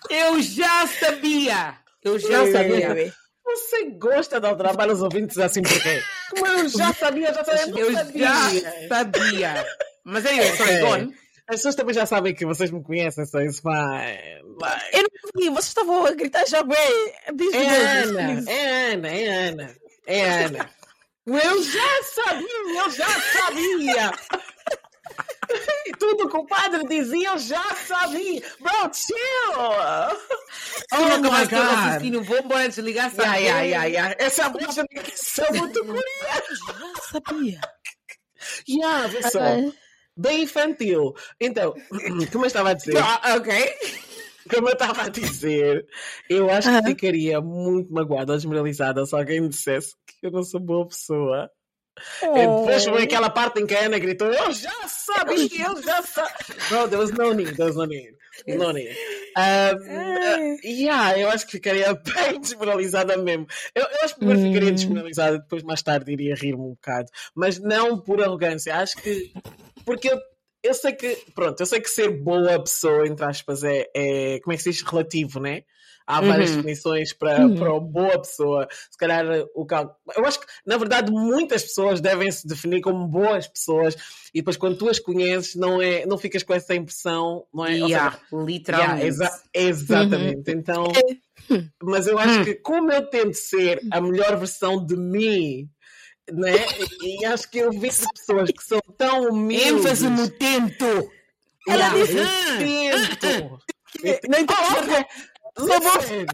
Eu 0.08 0.42
já 0.42 0.86
sabia. 0.86 1.76
Eu 2.02 2.18
já 2.18 2.44
Ei, 2.44 2.52
sabia. 2.52 2.98
ei, 2.98 3.12
Você 3.44 3.84
gosta 3.90 4.36
de 4.36 4.42
dar 4.48 4.54
trabalho 4.56 4.92
aos 4.92 5.02
ouvintes 5.02 5.36
assim 5.38 5.62
por 5.62 5.80
quê? 5.82 6.02
Como 6.30 6.46
eu 6.46 6.68
já 6.68 6.92
sabia, 6.94 7.32
já 7.34 7.44
sabia, 7.44 7.80
Eu 7.80 7.90
não 7.92 7.98
sabia. 7.98 8.26
já 8.26 8.88
sabia. 8.88 9.66
Mas 10.04 10.26
aí, 10.26 10.56
sorry, 10.56 10.72
Ok. 10.72 10.80
go 10.80 10.94
on. 10.94 11.12
As 11.48 11.56
pessoas 11.56 11.74
também 11.74 11.94
já 11.94 12.06
sabem 12.06 12.32
que 12.34 12.46
vocês 12.46 12.70
me 12.70 12.82
conhecem, 12.82 13.26
só 13.26 13.40
isso 13.40 13.60
vai. 13.62 14.18
vai. 14.58 14.80
Eu 14.92 15.02
não 15.02 15.30
vi, 15.42 15.48
vocês 15.50 15.66
estavam 15.66 16.06
a 16.06 16.12
gritar 16.12 16.46
já 16.46 16.62
bem. 16.62 17.12
Diz 17.34 17.52
É 17.52 17.58
Ana, 18.02 18.50
é 18.50 18.92
Ana, 18.92 19.08
é 19.08 19.48
Ana, 19.48 19.76
é 20.06 20.44
Ana. 20.44 20.70
Eu 21.26 21.62
já 21.62 22.02
sabia, 22.02 22.82
eu 22.82 22.90
já 22.90 23.08
sabia. 23.08 24.12
E 25.86 25.92
tudo 25.92 26.28
que 26.28 26.36
o 26.36 26.46
padre 26.46 26.86
dizia, 26.86 27.30
eu 27.30 27.38
já 27.38 27.62
sabia. 27.74 28.40
Bro, 28.60 28.94
chill. 28.94 29.16
Oh, 29.56 30.96
Oh 30.96 31.04
acabaste 31.04 31.48
teu 31.48 31.58
God. 31.64 31.74
raciocínio. 31.74 32.24
Vou 32.24 32.38
embora 32.38 32.68
desligar 32.68 33.06
essa 33.06 33.22
Yeah, 33.22 33.38
yeah, 33.38 33.62
yeah, 33.64 33.84
yeah. 33.86 34.16
Essa 34.18 34.48
voz 34.48 34.78
é 34.78 34.84
que 34.84 35.12
são 35.16 35.46
muito 35.52 35.84
curiosa. 35.84 36.04
Já 36.78 37.20
sabia. 37.20 37.60
Yeah, 38.68 39.06
vê 39.08 39.22
só. 39.30 39.40
Bem 40.16 40.42
infantil. 40.42 41.14
Então, 41.40 41.74
como 42.32 42.44
eu 42.44 42.48
estava 42.48 42.70
a 42.70 42.74
dizer, 42.74 42.96
Ah, 42.98 43.36
ok. 43.36 43.74
Como 44.48 44.68
eu 44.68 44.72
estava 44.72 45.02
a 45.02 45.08
dizer, 45.08 45.86
eu 46.28 46.50
acho 46.50 46.68
que 46.70 46.88
ficaria 46.88 47.40
muito 47.40 47.92
magoada, 47.92 48.36
desmoralizada 48.36 49.04
se 49.04 49.14
alguém 49.14 49.40
me 49.40 49.48
dissesse 49.48 49.94
que 50.06 50.26
eu 50.26 50.30
não 50.30 50.42
sou 50.42 50.60
boa 50.60 50.88
pessoa. 50.88 51.50
Oh. 52.22 52.32
Depois 52.32 52.84
foi 52.84 53.02
aquela 53.02 53.28
parte 53.28 53.60
em 53.60 53.66
que 53.66 53.74
a 53.74 53.86
Ana 53.86 53.98
gritou: 53.98 54.28
Eu 54.28 54.52
já 54.52 54.72
sabia, 54.86 55.66
eu 55.66 55.82
já 55.82 56.02
sabia. 56.02 56.56
No, 56.70 56.88
there 56.88 57.00
was 57.00 57.10
no 57.10 57.34
need, 57.34 57.56
there 57.56 57.66
was 57.66 57.76
no 57.76 57.84
need. 57.84 58.14
No 58.46 58.72
need. 58.72 58.96
Um, 59.36 59.76
uh, 59.76 60.58
yeah, 60.64 61.18
eu 61.18 61.28
acho 61.28 61.44
que 61.46 61.52
ficaria 61.52 61.92
bem 61.94 62.40
desmoralizada 62.40 63.16
mesmo. 63.18 63.46
Eu, 63.74 63.82
eu 63.82 63.98
acho 64.04 64.14
que 64.14 64.20
primeiro 64.20 64.40
hum. 64.40 64.52
ficaria 64.52 64.72
desmoralizada, 64.72 65.38
depois 65.40 65.62
mais 65.62 65.82
tarde 65.82 66.12
iria 66.12 66.34
rir-me 66.34 66.62
um 66.62 66.70
bocado. 66.70 67.10
Mas 67.34 67.58
não 67.58 68.00
por 68.00 68.22
arrogância. 68.22 68.76
Acho 68.76 68.96
que. 68.96 69.32
Porque 69.84 70.08
eu 70.08 70.18
eu 70.62 70.74
sei 70.74 70.92
que, 70.92 71.16
pronto, 71.34 71.60
eu 71.60 71.66
sei 71.66 71.80
que 71.80 71.88
ser 71.88 72.10
boa 72.10 72.62
pessoa, 72.62 73.06
entre 73.06 73.24
aspas, 73.24 73.64
é, 73.64 73.86
é 73.94 74.40
como 74.40 74.52
é 74.52 74.56
que 74.56 74.62
se 74.62 74.70
diz, 74.70 74.82
relativo, 74.82 75.40
né? 75.40 75.62
Há 76.06 76.20
várias 76.20 76.50
uhum. 76.50 76.56
definições 76.56 77.12
para, 77.12 77.46
uhum. 77.46 77.56
para 77.56 77.78
boa 77.78 78.18
pessoa. 78.18 78.66
Se 78.90 78.98
calhar 78.98 79.24
o 79.54 79.66
Eu 80.16 80.24
acho 80.26 80.40
que, 80.40 80.46
na 80.66 80.76
verdade, 80.76 81.12
muitas 81.12 81.62
pessoas 81.62 82.00
devem 82.00 82.30
se 82.32 82.48
definir 82.48 82.80
como 82.80 83.06
boas 83.06 83.46
pessoas 83.46 83.94
e 84.34 84.40
depois 84.40 84.56
quando 84.56 84.76
tu 84.76 84.88
as 84.88 84.98
conheces 84.98 85.54
não, 85.54 85.80
é, 85.80 86.04
não 86.06 86.18
ficas 86.18 86.42
com 86.42 86.52
essa 86.52 86.74
impressão, 86.74 87.46
não 87.54 87.64
é? 87.64 87.74
Yeah, 87.74 88.18
seja, 88.28 88.42
literalmente. 88.44 88.90
Yeah, 88.90 89.06
exa 89.06 89.42
exatamente. 89.54 90.50
Uhum. 90.50 90.58
Então, 90.58 90.84
mas 91.80 92.08
eu 92.08 92.18
acho 92.18 92.40
hum. 92.40 92.44
que 92.44 92.54
como 92.56 92.90
eu 92.90 93.06
tento 93.08 93.34
ser 93.34 93.80
a 93.92 94.00
melhor 94.00 94.36
versão 94.36 94.84
de 94.84 94.96
mim 94.96 95.68
né? 96.32 96.54
E 97.02 97.24
acho 97.26 97.50
que 97.50 97.58
eu 97.58 97.70
vi 97.70 97.90
pessoas 97.90 98.50
que 98.50 98.62
são 98.62 98.80
tão 98.96 99.28
humildes. 99.28 99.66
ênfase 99.66 100.08
no 100.08 100.28
tento. 100.28 101.10
Ela 101.68 101.88
disse 101.90 102.14
tento. 102.58 103.58
Não 104.28 104.38
entendi. 104.38 106.26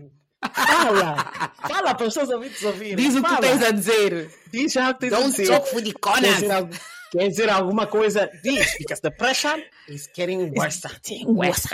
Fala! 0.53 1.53
Fala 1.67 1.95
para 1.95 2.07
os 2.07 2.15
seus 2.15 2.29
ouvintes 2.29 2.63
ouvirem. 2.63 2.97
Diz 2.97 3.17
o 3.17 3.23
que 3.23 3.41
tens 3.41 3.63
a 3.63 3.71
dizer. 3.71 4.31
Diz 4.53 4.73
já 4.73 4.91
o 4.91 4.95
que 4.95 5.01
tens 5.01 5.11
Don't 5.11 5.27
a 5.27 5.31
dizer. 5.31 5.47
Don't 5.47 5.61
talk 5.61 5.71
for 5.71 5.83
the 5.83 5.93
corners. 5.93 6.79
Quer 7.11 7.29
dizer 7.29 7.49
alguma 7.49 7.87
coisa? 7.87 8.31
Diz, 8.43 8.77
because 8.79 9.01
the 9.01 9.11
pressure 9.11 9.65
is 9.89 10.09
getting 10.15 10.53
worse. 10.57 10.83
Worse. 11.25 11.69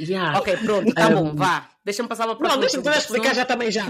Yeah. 0.00 0.38
Ok, 0.38 0.56
pronto, 0.58 0.94
tá 0.94 1.08
um, 1.08 1.14
bom, 1.14 1.36
vá. 1.36 1.68
Deixa-me 1.84 2.08
passar 2.08 2.24
para 2.24 2.32
a 2.32 2.36
próxima. 2.36 2.62
Não, 2.62 2.82
deixa-me 2.82 2.98
explicar 2.98 3.34
já 3.34 3.44
também 3.44 3.70
já. 3.70 3.86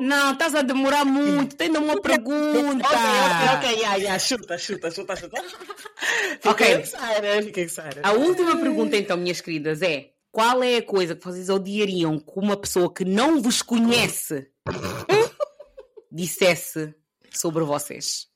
Não, 0.00 0.32
estás 0.32 0.54
a 0.54 0.62
demorar 0.62 1.04
muito. 1.04 1.56
Tem 1.56 1.70
uma 1.70 2.00
pergunta. 2.00 2.86
Ok, 2.86 2.98
ok, 2.98 3.56
ok, 3.56 3.70
yeah, 3.78 3.96
yeah. 3.96 4.18
chuta, 4.18 4.58
chuta, 4.58 4.90
chuta, 4.90 5.16
chuta. 5.16 5.42
ok. 6.46 6.66
Excited, 6.80 7.60
excited. 7.60 8.00
A 8.02 8.12
última 8.12 8.56
pergunta, 8.56 8.96
então, 8.96 9.16
minhas 9.16 9.40
queridas, 9.40 9.82
é 9.82 10.10
qual 10.30 10.62
é 10.62 10.76
a 10.76 10.82
coisa 10.82 11.16
que 11.16 11.24
vocês 11.24 11.48
odiariam 11.48 12.18
que 12.18 12.32
uma 12.38 12.56
pessoa 12.56 12.92
que 12.92 13.04
não 13.04 13.40
vos 13.40 13.62
conhece 13.62 14.48
dissesse 16.12 16.94
sobre 17.32 17.64
vocês? 17.64 18.28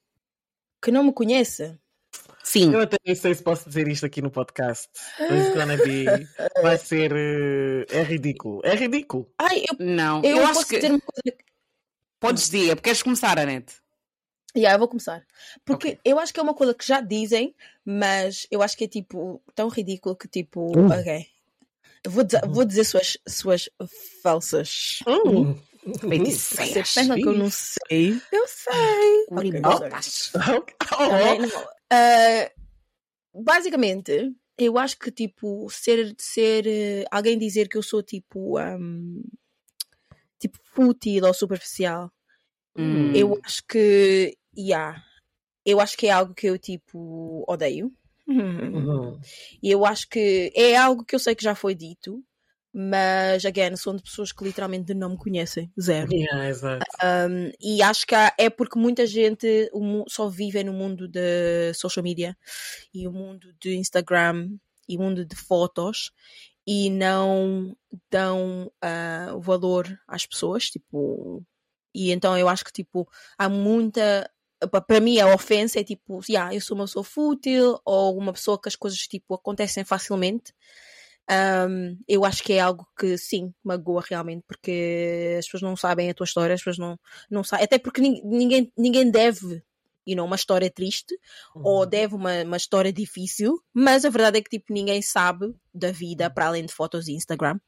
Que 0.83 0.91
não 0.91 1.05
me 1.05 1.13
conhece? 1.13 1.79
Sim. 2.43 2.73
Eu 2.73 2.81
até 2.81 2.97
nem 3.05 3.15
sei 3.15 3.35
se 3.35 3.43
posso 3.43 3.69
dizer 3.69 3.87
isto 3.89 4.07
aqui 4.07 4.23
no 4.23 4.31
podcast. 4.31 4.89
It's 5.21 5.55
gonna 5.55 5.77
be. 5.77 6.05
Vai 6.63 6.79
ser. 6.79 7.13
Uh, 7.13 7.85
é 7.91 8.03
ridículo. 8.03 8.61
É 8.65 8.75
ridículo. 8.75 9.31
Ai, 9.39 9.61
eu, 9.61 9.85
não. 9.87 10.23
Eu, 10.25 10.39
eu 10.39 10.47
acho 10.47 10.67
que. 10.67 10.77
Uma 10.79 11.01
coisa... 11.01 11.39
Podes 12.19 12.51
dizer, 12.51 12.77
porque 12.77 12.89
queres 12.89 13.03
começar, 13.03 13.39
Anete? 13.39 13.75
Yeah, 14.57 14.75
eu 14.75 14.79
vou 14.79 14.89
começar. 14.89 15.25
Porque 15.65 15.89
okay. 15.89 16.01
eu 16.05 16.19
acho 16.19 16.35
que 16.35 16.41
é 16.41 16.43
uma 16.43 16.55
coisa 16.55 16.75
que 16.75 16.87
já 16.87 17.01
dizem, 17.01 17.55
mas 17.85 18.47
eu 18.51 18.63
acho 18.63 18.77
que 18.77 18.85
é 18.85 18.89
tipo 18.89 19.41
tão 19.55 19.69
ridículo 19.69 20.17
que 20.17 20.29
tipo. 20.29 20.77
Uh. 20.77 20.87
Ok. 20.87 21.27
Vou, 22.07 22.25
dizer, 22.25 22.41
vou 22.49 22.65
dizer 22.65 22.85
suas, 22.85 23.19
suas 23.29 23.69
falsas. 24.23 25.01
Uh. 25.07 25.55
Feiticeiras. 25.99 26.89
Você 26.89 27.15
que 27.15 27.29
eu 27.29 27.35
não 27.35 27.51
sei? 27.51 28.21
Eu 28.33 28.47
sei. 28.47 29.27
Okay, 29.31 29.61
okay. 29.65 30.71
Oh. 30.93 31.80
Uh, 31.93 33.43
basicamente, 33.43 34.33
eu 34.61 34.77
acho 34.77 34.99
que 34.99 35.11
tipo 35.11 35.69
ser 35.71 36.15
ser 36.19 36.67
uh, 36.67 37.09
alguém 37.11 37.39
dizer 37.39 37.69
que 37.69 37.79
eu 37.79 37.83
sou 37.83 38.03
tipo 38.03 38.61
um, 38.61 39.23
tipo 40.39 40.59
fútil 40.63 41.25
ou 41.25 41.35
superficial 41.35 42.13
hum. 42.77 43.13
eu 43.15 43.39
acho 43.45 43.63
que 43.67 44.37
yeah, 44.57 45.03
eu 45.65 45.81
acho 45.81 45.97
que 45.97 46.07
é 46.07 46.11
algo 46.11 46.35
que 46.35 46.47
eu 46.47 46.59
tipo 46.59 47.45
odeio 47.49 47.93
uhum. 48.29 49.19
e 49.63 49.71
eu 49.71 49.85
acho 49.85 50.09
que 50.09 50.53
é 50.55 50.77
algo 50.77 51.05
que 51.05 51.15
eu 51.15 51.19
sei 51.19 51.35
que 51.35 51.43
já 51.43 51.55
foi 51.55 51.75
dito 51.75 52.23
mas 52.73 53.45
again, 53.45 53.77
são 53.77 53.97
de 53.97 54.03
pessoas 54.03 54.31
que 54.31 54.45
literalmente 54.45 54.95
não 54.95 55.11
me 55.11 55.17
conhecem, 55.17 55.71
zero. 55.81 56.13
Yeah, 56.13 56.55
um, 57.29 57.51
e 57.61 57.83
acho 57.83 58.07
que 58.07 58.15
é 58.15 58.49
porque 58.49 58.79
muita 58.79 59.07
gente 59.07 59.71
só 60.09 60.29
vive 60.29 60.63
no 60.63 60.73
mundo 60.73 61.09
de 61.09 61.75
social 61.75 62.05
media 62.05 62.37
e 62.95 63.09
o 63.09 63.13
mundo 63.13 63.53
de 63.61 63.77
Instagram 63.77 64.51
e 64.89 64.97
o 64.97 65.01
mundo 65.01 65.25
de 65.25 65.35
fotos 65.35 66.13
e 66.67 66.91
não 66.91 67.77
dão 68.11 68.71
uh, 68.85 69.41
valor 69.41 69.99
às 70.07 70.25
pessoas, 70.25 70.71
tipo, 70.71 71.45
e 71.93 72.13
então 72.13 72.39
eu 72.39 72.49
acho 72.49 72.65
que 72.65 72.73
tipo 72.73 73.09
há 73.37 73.49
muita 73.49 74.31
para 74.87 75.01
mim 75.01 75.19
a 75.19 75.35
ofensa 75.35 75.81
é 75.81 75.85
tipo, 75.85 76.21
yeah, 76.29 76.55
eu 76.55 76.61
sou 76.61 76.77
uma 76.77 76.85
pessoa 76.85 77.03
fútil 77.03 77.81
ou 77.85 78.17
uma 78.17 78.33
pessoa 78.33 78.61
que 78.61 78.69
as 78.69 78.77
coisas 78.77 79.01
tipo 79.09 79.35
acontecem 79.35 79.85
facilmente 79.85 80.53
um, 81.31 81.97
eu 82.09 82.25
acho 82.25 82.43
que 82.43 82.55
é 82.55 82.61
algo 82.61 82.87
que 82.99 83.17
sim, 83.17 83.55
magoa 83.63 84.03
realmente, 84.09 84.45
porque 84.47 85.37
as 85.39 85.45
pessoas 85.45 85.63
não 85.63 85.77
sabem 85.77 86.11
a 86.11 86.15
tua 86.15 86.25
história, 86.25 86.55
as 86.55 86.61
pessoas 86.61 86.79
não, 86.79 86.99
não 87.31 87.45
sabem, 87.45 87.65
até 87.65 87.79
porque 87.79 88.01
ninguém, 88.01 88.73
ninguém 88.77 89.11
deve 89.11 89.63
you 90.07 90.17
know, 90.17 90.27
uma 90.27 90.37
história 90.37 90.71
triste 90.71 91.15
uhum. 91.55 91.63
ou 91.65 91.87
deve 91.87 92.15
uma, 92.15 92.43
uma 92.43 92.57
história 92.57 92.93
difícil, 92.93 93.61
mas 93.73 94.05
a 94.05 94.11
verdade 94.11 94.39
é 94.39 94.43
que 94.43 94.51
tipo, 94.51 94.73
ninguém 94.73 95.01
sabe 95.01 95.55
da 95.73 95.93
vida 95.93 96.29
para 96.29 96.47
além 96.47 96.67
de 96.67 96.73
fotos 96.73 97.07
e 97.07 97.13
Instagram. 97.13 97.59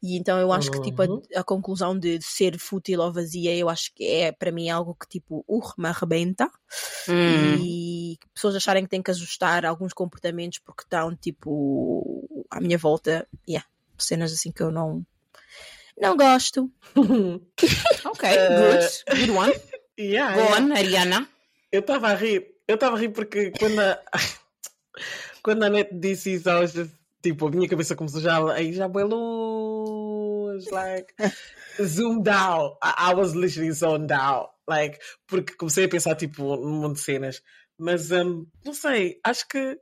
E 0.00 0.16
então 0.16 0.38
eu 0.38 0.52
acho 0.52 0.70
uhum. 0.70 0.80
que 0.80 0.90
tipo, 0.90 1.02
a, 1.02 1.06
uhum. 1.06 1.22
a, 1.34 1.42
conclusão 1.42 1.98
de 1.98 2.20
ser 2.22 2.56
fútil 2.56 3.00
ou 3.00 3.12
vazia, 3.12 3.56
eu 3.56 3.68
acho 3.68 3.92
que 3.94 4.04
é 4.06 4.30
para 4.30 4.52
mim 4.52 4.68
algo 4.68 4.94
que 4.94 5.08
tipo, 5.08 5.44
uh, 5.48 5.72
me 5.76 5.88
arrebenta. 5.88 6.48
Uhum. 7.08 7.56
E 7.60 8.18
pessoas 8.32 8.54
acharem 8.54 8.84
que 8.84 8.90
têm 8.90 9.02
que 9.02 9.10
ajustar 9.10 9.66
alguns 9.66 9.92
comportamentos 9.92 10.60
porque 10.60 10.82
estão 10.82 11.16
tipo 11.16 12.37
à 12.50 12.60
minha 12.60 12.78
volta. 12.78 13.26
Yeah, 13.48 13.66
cenas 13.96 14.32
assim 14.32 14.52
que 14.52 14.62
eu 14.62 14.70
não 14.70 15.04
não 16.00 16.16
gosto. 16.16 16.70
ok, 16.96 18.28
good. 18.30 19.20
Good 19.20 19.30
one. 19.30 19.52
Yeah, 19.98 20.36
Go 20.36 20.42
yeah. 20.42 20.62
on, 20.62 20.72
Ariana. 20.72 21.28
Eu 21.72 21.80
estava 21.80 22.10
a 22.10 22.14
rir. 22.14 22.54
Eu 22.68 22.76
estava 22.76 22.94
a 22.94 23.00
rir 23.00 23.08
porque 23.08 23.50
quando 23.50 23.80
a, 23.80 24.00
quando 25.42 25.64
a 25.64 25.68
net 25.68 25.90
disse 25.92 26.34
isso, 26.34 26.48
tipo, 27.20 27.48
a 27.48 27.50
minha 27.50 27.68
cabeça 27.68 27.96
começou 27.96 28.20
já, 28.20 28.38
aí 28.52 28.72
já 28.72 28.88
foi 28.88 29.02
luz, 29.02 30.70
like, 30.70 31.12
zoomed 31.82 32.28
out. 32.28 32.78
I, 32.80 33.10
I 33.10 33.14
was 33.14 33.34
literally 33.34 33.72
zoned 33.72 34.12
out. 34.12 34.50
Like, 34.68 35.00
porque 35.26 35.56
comecei 35.56 35.86
a 35.86 35.88
pensar, 35.88 36.14
tipo, 36.14 36.56
num 36.56 36.80
monte 36.80 36.98
de 36.98 37.02
cenas. 37.02 37.42
Mas, 37.76 38.12
um, 38.12 38.46
não 38.64 38.74
sei, 38.74 39.18
acho 39.24 39.48
que 39.48 39.80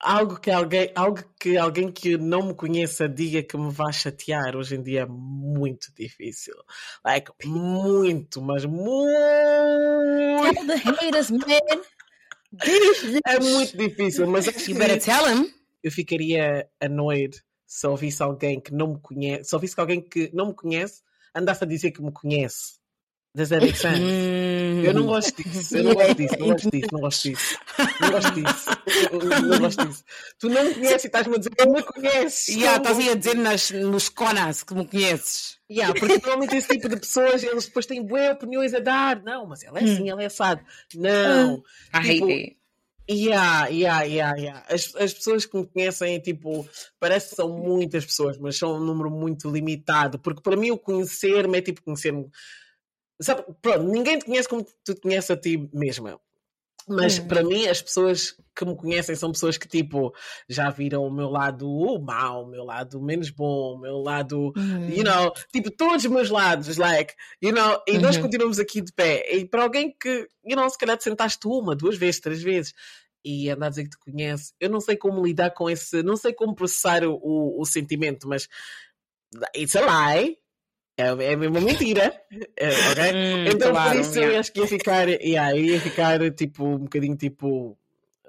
algo 0.00 0.40
que 0.40 0.50
alguém, 0.50 0.90
algo 0.94 1.22
que 1.38 1.56
alguém 1.56 1.92
que 1.92 2.16
não 2.16 2.48
me 2.48 2.54
conheça 2.54 3.08
diga 3.08 3.42
que 3.42 3.56
me 3.56 3.70
vai 3.70 3.92
chatear 3.92 4.56
hoje 4.56 4.76
em 4.76 4.82
dia 4.82 5.02
é 5.02 5.06
muito 5.06 5.92
difícil. 5.94 6.54
Like, 7.04 7.30
muito, 7.44 8.40
mas 8.40 8.64
muito. 8.64 9.10
Tell 10.52 10.66
the 10.66 10.76
haters, 10.76 11.30
man. 11.30 11.44
É 13.26 13.38
muito 13.38 13.76
difícil, 13.76 14.26
mas 14.26 14.46
you 14.66 14.76
better 14.76 15.00
tell 15.00 15.28
him. 15.28 15.52
Eu 15.82 15.92
ficaria 15.92 16.68
annoyed 16.80 17.40
se 17.70 17.86
ouvisse 17.86 18.20
alguém 18.20 18.60
que 18.60 18.74
não 18.74 18.94
me 18.94 18.98
conhece, 19.00 19.44
se 19.44 19.54
ouvisse 19.54 19.78
alguém 19.78 20.00
que 20.00 20.28
não 20.34 20.48
me 20.48 20.54
conhece 20.54 21.02
andasse 21.32 21.62
a 21.62 21.66
dizer 21.66 21.92
que 21.92 22.02
me 22.02 22.10
conhece. 22.10 22.79
Does 23.32 23.48
that 23.50 23.62
make 23.62 23.76
sense? 23.76 24.00
Mm. 24.00 24.84
Eu 24.84 24.94
não 24.94 25.06
gosto 25.06 25.42
disso, 25.42 25.76
eu 25.76 25.84
não 25.84 25.94
gosto 25.94 26.14
disso, 26.16 26.36
não 26.38 26.48
gosto 26.48 26.70
disso, 26.70 26.88
não 26.92 27.00
gosto 27.00 27.22
disso. 27.22 27.58
Não 28.00 28.10
gosto 28.10 28.32
disso. 28.32 29.46
não 29.46 29.58
gosto 29.60 29.86
disso. 29.86 30.04
Tu 30.38 30.48
não 30.48 30.64
me 30.64 30.74
conheces 30.74 31.04
e 31.04 31.06
estás-me 31.06 31.34
a 31.34 31.38
dizer 31.38 31.50
que 31.50 31.66
me 31.68 31.82
conheces. 31.82 32.48
Yeah, 32.48 32.78
estás 32.78 32.98
aí 32.98 33.10
a 33.10 33.14
dizer 33.14 33.36
nas, 33.36 33.70
nos 33.70 34.08
conas 34.08 34.64
que 34.64 34.74
me 34.74 34.84
conheces. 34.84 35.58
Yeah, 35.70 35.94
porque 35.94 36.14
normalmente 36.14 36.56
esse 36.56 36.68
tipo 36.68 36.88
de 36.88 36.96
pessoas 36.96 37.44
eles 37.44 37.66
depois 37.66 37.86
têm 37.86 38.04
boas 38.04 38.32
opiniões 38.32 38.74
a 38.74 38.80
dar. 38.80 39.22
Não, 39.22 39.46
mas 39.46 39.62
ela 39.62 39.78
é 39.78 39.84
assim, 39.84 40.10
ela 40.10 40.22
é 40.22 40.26
assado. 40.26 40.62
Não. 40.96 41.62
Ah, 41.92 42.02
tipo, 42.02 42.28
I 42.28 42.56
Yeah, 43.10 43.66
yeah, 43.66 44.02
yeah, 44.04 44.36
yeah. 44.36 44.64
As, 44.68 44.94
as 44.94 45.12
pessoas 45.12 45.44
que 45.44 45.56
me 45.56 45.66
conhecem, 45.66 46.20
tipo, 46.20 46.64
parece 47.00 47.30
que 47.30 47.36
são 47.36 47.48
muitas 47.48 48.06
pessoas, 48.06 48.38
mas 48.38 48.56
são 48.56 48.76
um 48.76 48.80
número 48.80 49.10
muito 49.10 49.50
limitado. 49.50 50.16
Porque 50.20 50.40
para 50.40 50.56
mim 50.56 50.70
o 50.70 50.78
conhecer-me 50.78 51.58
é 51.58 51.60
tipo 51.60 51.82
conhecer-me 51.82 52.30
Sabe, 53.20 53.44
pronto, 53.60 53.84
ninguém 53.84 54.18
te 54.18 54.24
conhece 54.24 54.48
como 54.48 54.64
tu 54.84 54.94
te 54.94 55.00
conheces 55.00 55.30
a 55.30 55.36
ti 55.36 55.68
mesma. 55.72 56.18
Mas 56.88 57.18
Hum. 57.18 57.28
para 57.28 57.42
mim, 57.44 57.66
as 57.68 57.80
pessoas 57.80 58.34
que 58.56 58.64
me 58.64 58.74
conhecem 58.74 59.14
são 59.14 59.30
pessoas 59.30 59.56
que, 59.56 59.68
tipo, 59.68 60.12
já 60.48 60.70
viram 60.70 61.04
o 61.04 61.10
meu 61.10 61.28
lado 61.28 61.68
mau, 62.00 62.44
o 62.44 62.48
meu 62.48 62.64
lado 62.64 63.00
menos 63.00 63.30
bom, 63.30 63.74
o 63.74 63.78
meu 63.78 63.98
lado, 63.98 64.52
Uhum. 64.56 64.88
you 64.90 65.04
know, 65.04 65.32
tipo, 65.52 65.70
todos 65.70 66.04
os 66.04 66.10
meus 66.10 66.30
lados, 66.30 66.76
like, 66.78 67.14
you 67.42 67.52
know, 67.52 67.80
e 67.86 67.98
nós 67.98 68.16
Uhum. 68.16 68.22
continuamos 68.22 68.58
aqui 68.58 68.80
de 68.80 68.92
pé. 68.92 69.24
E 69.36 69.46
para 69.46 69.62
alguém 69.62 69.94
que, 70.00 70.26
you 70.44 70.56
know, 70.56 70.68
se 70.68 70.78
calhar 70.78 70.96
te 70.96 71.04
sentaste 71.04 71.46
uma, 71.46 71.76
duas 71.76 71.96
vezes, 71.96 72.20
três 72.20 72.42
vezes, 72.42 72.72
e 73.24 73.50
anda 73.50 73.66
a 73.66 73.68
dizer 73.68 73.84
que 73.84 73.90
te 73.90 73.98
conhece, 73.98 74.52
eu 74.58 74.70
não 74.70 74.80
sei 74.80 74.96
como 74.96 75.24
lidar 75.24 75.50
com 75.50 75.68
esse, 75.70 76.02
não 76.02 76.16
sei 76.16 76.32
como 76.32 76.54
processar 76.54 77.04
o, 77.04 77.12
o, 77.22 77.60
o 77.60 77.64
sentimento, 77.66 78.26
mas 78.26 78.48
it's 79.54 79.76
a 79.76 79.82
lie. 79.82 80.39
É, 81.00 81.32
é 81.32 81.36
mesmo 81.36 81.58
uma 81.58 81.64
mentira. 81.64 82.12
É, 82.56 82.68
ok? 82.68 83.12
Hum, 83.14 83.46
Então, 83.54 83.70
claro, 83.72 83.90
por 83.92 84.00
isso, 84.00 84.16
eu 84.18 84.22
yeah. 84.22 84.40
acho 84.40 84.52
que 84.52 84.60
ia 84.60 84.66
ficar, 84.66 85.08
yeah, 85.08 85.56
eu 85.56 85.64
ia 85.64 85.80
ficar 85.80 86.30
tipo, 86.32 86.64
um 86.64 86.78
bocadinho 86.78 87.16
tipo, 87.16 87.78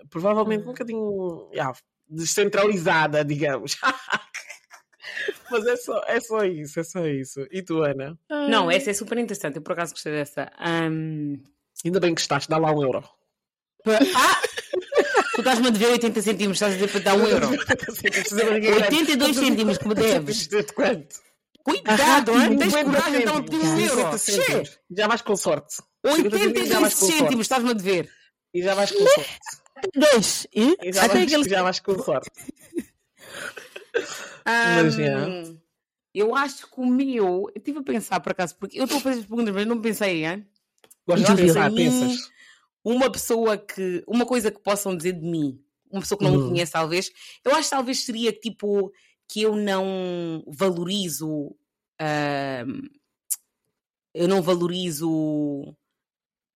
provavelmente 0.10 0.62
um 0.62 0.64
Hum. 0.64 0.72
bocadinho 0.72 1.50
yeah, 1.54 1.74
descentralizada, 2.10 3.24
digamos. 3.26 3.78
Mas 5.52 5.66
é 5.68 5.76
só, 5.76 6.02
é 6.08 6.20
só 6.20 6.44
isso, 6.46 6.80
é 6.80 6.84
só 6.84 7.06
isso. 7.06 7.46
E 7.52 7.62
tu, 7.62 7.84
Ana? 7.84 8.18
Não, 8.30 8.72
essa 8.72 8.90
é 8.90 8.94
super 8.94 9.18
interessante. 9.18 9.58
Eu 9.58 9.62
por 9.62 9.74
acaso 9.74 9.94
gostei 9.94 10.14
dessa. 10.14 10.50
Ahm, 10.58 11.36
Ainda 11.86 12.00
bem 12.00 12.16
que 12.16 12.22
estás, 12.22 12.48
dá 12.48 12.58
lá 12.58 12.72
um 12.72 12.82
euro. 12.82 13.04
Ah! 14.16 14.42
tu 15.36 15.42
estás-me 15.42 15.68
a 15.68 15.72
dever 15.72 15.90
80 15.94 16.22
centímetros, 16.22 16.58
estás 16.58 16.74
a 16.74 16.76
dizer 16.78 16.90
para 16.92 17.00
dar 17.02 17.16
um 17.18 17.28
euro. 17.28 17.48
82 18.86 19.36
cêntimos 19.36 19.78
que 19.78 19.88
me 19.88 19.96
deves. 19.96 20.48
De 20.48 20.64
quanto? 20.74 21.16
Cuidado, 21.64 22.32
hein? 22.32 22.58
tens 22.58 22.74
50 22.74 22.84
coragem 22.86 23.22
então 23.22 23.42
de 23.42 23.50
pedir 23.50 23.58
um 23.58 23.78
cêntimos, 23.78 23.90
euro. 23.98 24.18
50 24.18 24.18
cêntimos. 24.18 24.70
Che, 24.70 24.80
Já 24.92 25.08
vais 25.08 25.22
com 25.22 25.36
sorte. 25.36 25.76
50 26.06 26.38
cêntimos, 26.38 26.68
já 26.70 26.80
82 26.80 26.80
vais 26.82 26.94
com 26.94 27.00
sorte. 27.00 27.18
cêntimos, 27.18 27.42
estás-me 27.46 27.70
a 27.70 27.74
dever. 27.74 28.10
E 28.54 28.62
já 28.64 28.76
vais 28.76 28.92
com 28.92 29.08
sorte. 29.08 29.40
Dois. 29.96 30.48
E? 30.54 30.78
E 30.84 30.94
já, 30.94 31.06
Até 31.06 31.14
vais, 31.16 31.34
aquele... 31.34 31.50
já 31.50 31.64
vais 31.64 31.80
com 31.80 32.00
sorte. 32.04 32.30
Mas, 34.46 34.96
Ahm, 34.96 35.00
yeah. 35.00 35.54
Eu 36.14 36.36
acho 36.36 36.68
que 36.70 36.82
o 36.82 36.86
meu. 36.86 37.26
Eu 37.26 37.54
estive 37.56 37.80
a 37.80 37.84
pensar 37.84 38.20
por 38.20 38.32
acaso, 38.32 38.56
porque 38.58 38.80
eu 38.80 38.84
estou 38.84 38.98
a 39.00 39.02
fazer 39.02 39.20
as 39.22 39.26
perguntas, 39.26 39.54
mas 39.54 39.66
não 39.66 39.80
pensei, 39.80 40.26
hein? 40.26 40.46
Gosto 41.08 41.36
de 41.36 41.42
pensar, 41.42 41.72
pensas. 41.72 42.30
Uma 42.84 43.10
pessoa 43.12 43.58
que. 43.58 44.04
Uma 44.08 44.26
coisa 44.26 44.52
que 44.52 44.60
possam 44.60 44.96
dizer 44.96 45.14
de 45.14 45.26
mim, 45.26 45.64
uma 45.90 46.02
pessoa 46.02 46.18
que 46.18 46.26
não 46.26 46.32
me 46.36 46.50
conhece, 46.50 46.72
talvez, 46.72 47.12
eu 47.46 47.52
acho 47.54 47.64
que 47.64 47.70
talvez 47.70 48.04
seria 48.04 48.34
tipo 48.34 48.92
que 49.32 49.44
eu 49.44 49.56
não 49.56 50.44
valorizo. 50.48 51.56
ahm, 52.02 52.82
eu 54.14 54.28
não 54.28 54.42
valorizo 54.42 55.76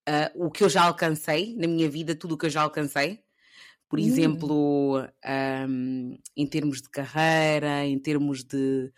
ah, 0.07 0.31
o 0.35 0.51
que 0.51 0.63
eu 0.63 0.69
já 0.69 0.83
alcancei 0.85 1.55
na 1.57 1.67
minha 1.67 1.89
vida, 1.89 2.15
tudo 2.15 2.35
o 2.35 2.37
que 2.37 2.45
eu 2.47 2.49
já 2.49 2.61
alcancei. 2.63 3.21
Por 3.89 3.99
Hum. 3.99 4.49
exemplo, 4.49 4.97
ahm, 5.25 6.15
em 6.37 6.47
termos 6.47 6.81
de 6.81 6.89
carreira, 6.89 7.85
em 7.85 7.99
termos 7.99 8.43
de 8.45 8.91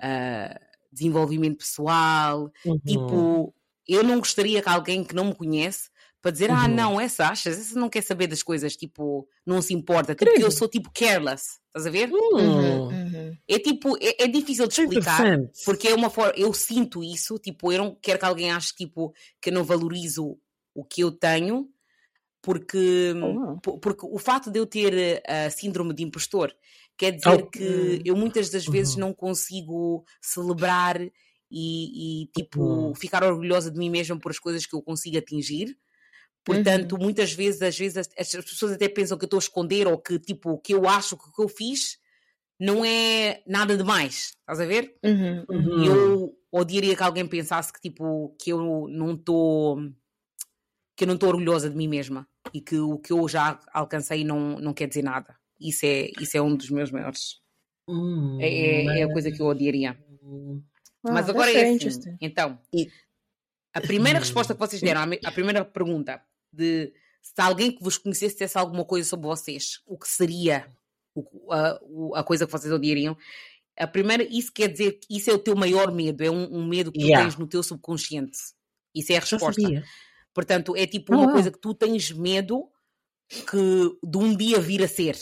ah, 0.00 0.60
desenvolvimento 0.92 1.58
pessoal, 1.58 2.52
Uhum. 2.64 2.80
Tipo, 2.86 3.54
eu 3.88 4.04
não 4.04 4.20
gostaria 4.20 4.62
que 4.62 4.70
alguém 4.70 5.04
que 5.04 5.14
não 5.16 5.26
me 5.26 5.36
conhece 5.36 5.89
para 6.22 6.30
dizer, 6.32 6.50
ah, 6.50 6.66
Uhum. 6.66 6.74
não, 6.74 7.00
essa 7.00 7.28
achas, 7.28 7.58
essa 7.58 7.78
não 7.78 7.88
quer 7.88 8.02
saber 8.02 8.26
das 8.26 8.42
coisas, 8.42 8.76
tipo, 8.76 9.26
não 9.46 9.62
se 9.62 9.72
importa, 9.72 10.14
tipo, 10.14 10.30
eu 10.38 10.50
sou 10.50 10.68
tipo 10.68 10.90
careless, 10.94 11.58
estás 11.68 11.86
a 11.86 11.90
ver? 11.90 12.10
Uhum, 12.12 12.38
Hum. 12.38 12.88
uhum. 12.88 13.36
É 13.48 13.58
tipo, 13.58 13.96
é, 13.96 14.24
é 14.24 14.28
difícil 14.28 14.66
de 14.68 14.74
explicar, 14.80 15.20
interessante. 15.26 15.64
porque 15.64 15.88
é 15.88 15.94
uma 15.94 16.10
forma, 16.10 16.32
eu 16.36 16.52
sinto 16.52 17.02
isso, 17.02 17.38
tipo, 17.38 17.72
eu 17.72 17.78
não 17.78 17.94
quero 18.00 18.18
que 18.18 18.24
alguém 18.26 18.50
ache, 18.52 18.74
tipo, 18.74 19.14
que 19.40 19.48
eu 19.50 19.54
não 19.54 19.64
valorizo 19.64 20.36
o 20.74 20.84
que 20.84 21.00
eu 21.02 21.10
tenho, 21.10 21.68
porque, 22.42 23.12
Oh. 23.22 23.56
po- 23.60 23.78
porque 23.78 24.06
o 24.06 24.18
facto 24.18 24.50
de 24.50 24.58
eu 24.58 24.66
ter 24.66 25.22
a 25.28 25.50
síndrome 25.50 25.92
de 25.94 26.02
impostor 26.02 26.54
quer 26.96 27.12
dizer 27.12 27.42
Oh. 27.44 27.46
que 27.50 28.00
eu 28.04 28.16
muitas 28.16 28.50
das 28.50 28.64
vezes 28.66 28.94
Uhum. 28.94 29.00
não 29.00 29.14
consigo 29.14 30.04
celebrar 30.22 31.00
e, 31.00 31.10
e, 32.22 32.26
tipo 32.28 32.60
Uhum. 32.62 32.94
ficar 32.94 33.24
orgulhosa 33.24 33.70
de 33.70 33.78
mim 33.78 33.90
mesma 33.90 34.18
por 34.18 34.30
as 34.30 34.38
coisas 34.38 34.64
que 34.66 34.74
eu 34.74 34.82
consigo 34.82 35.18
atingir. 35.18 35.76
Portanto, 36.44 36.96
muitas 36.98 37.32
vezes, 37.32 37.60
às 37.62 37.78
vezes, 37.78 37.96
as, 38.16 38.34
as 38.34 38.44
pessoas 38.44 38.72
até 38.72 38.88
pensam 38.88 39.16
que 39.18 39.24
eu 39.24 39.26
estou 39.26 39.38
a 39.38 39.42
esconder 39.42 39.86
ou 39.86 39.98
que 39.98 40.18
tipo 40.18 40.50
o 40.52 40.58
que 40.58 40.72
eu 40.74 40.88
acho 40.88 41.16
que 41.16 41.28
o 41.28 41.32
que 41.32 41.42
eu 41.42 41.48
fiz 41.48 41.98
não 42.58 42.84
é 42.84 43.42
nada 43.46 43.76
demais. 43.76 44.32
Estás 44.40 44.60
a 44.60 44.64
ver? 44.66 44.96
Uhum, 45.04 45.44
uhum. 45.48 45.56
Uhum. 45.66 45.84
Eu 45.84 46.38
odiaria 46.52 46.96
que 46.96 47.02
alguém 47.02 47.26
pensasse 47.26 47.72
que 47.72 47.80
tipo 47.80 48.34
que 48.40 48.50
eu 48.52 48.88
não 48.88 49.14
estou 49.14 49.78
que 50.96 51.04
eu 51.04 51.08
não 51.08 51.14
estou 51.14 51.28
orgulhosa 51.30 51.70
de 51.70 51.76
mim 51.76 51.88
mesma 51.88 52.28
e 52.52 52.60
que 52.60 52.78
o 52.78 52.98
que 52.98 53.12
eu 53.12 53.26
já 53.28 53.58
alcancei 53.72 54.22
não, 54.24 54.58
não 54.58 54.74
quer 54.74 54.86
dizer 54.88 55.02
nada. 55.02 55.34
Isso 55.58 55.84
é, 55.86 56.10
isso 56.20 56.36
é 56.36 56.42
um 56.42 56.54
dos 56.56 56.68
meus 56.70 56.90
maiores. 56.90 57.40
Hum, 57.88 58.38
É, 58.40 58.48
é- 58.48 58.98
é 59.00 59.02
a 59.04 59.12
coisa 59.12 59.30
que 59.30 59.40
eu 59.40 59.46
odiaria. 59.46 59.98
Hum. 60.22 60.62
Mas 61.02 61.26
Ah, 61.28 61.30
agora 61.30 61.50
é 61.50 61.54
very 61.54 61.86
assim. 61.86 62.16
Então, 62.20 62.58
a 63.72 63.80
primeira 63.80 64.18
resposta 64.18 64.52
que 64.54 64.60
vocês 64.60 64.82
deram, 64.82 65.02
à 65.24 65.32
primeira 65.32 65.64
pergunta, 65.64 66.22
de 66.52 66.92
se 67.22 67.32
alguém 67.40 67.70
que 67.72 67.82
vos 67.82 67.98
conhecesse 67.98 68.34
dissesse 68.34 68.58
alguma 68.58 68.84
coisa 68.84 69.08
sobre 69.08 69.26
vocês, 69.26 69.80
o 69.86 69.98
que 69.98 70.08
seria 70.08 70.70
o- 71.14 71.52
a, 71.52 71.78
o- 71.82 72.14
a 72.14 72.24
coisa 72.24 72.46
que 72.46 72.52
vocês 72.52 72.72
odiariam? 72.72 73.16
A 73.78 73.86
primeira, 73.86 74.22
isso 74.24 74.52
quer 74.52 74.68
dizer 74.68 74.92
que 75.00 75.16
isso 75.16 75.30
é 75.30 75.32
o 75.34 75.38
teu 75.38 75.56
maior 75.56 75.92
medo, 75.92 76.22
é 76.22 76.30
um, 76.30 76.58
um 76.58 76.66
medo 76.66 76.92
que 76.92 76.98
tu 76.98 77.04
Yeah. 77.06 77.24
tens 77.24 77.38
no 77.38 77.46
teu 77.46 77.62
subconsciente. 77.62 78.38
Isso 78.94 79.12
é 79.12 79.16
a 79.16 79.20
resposta. 79.20 79.62
Portanto, 80.34 80.76
é 80.76 80.86
tipo 80.86 81.14
Oh, 81.14 81.18
uma 81.18 81.32
coisa 81.32 81.50
que 81.50 81.58
tu 81.58 81.72
tens 81.74 82.10
medo 82.12 82.68
que 83.28 84.08
de 84.08 84.18
um 84.18 84.36
dia 84.36 84.60
vir 84.60 84.82
a 84.82 84.88
ser. 84.88 85.16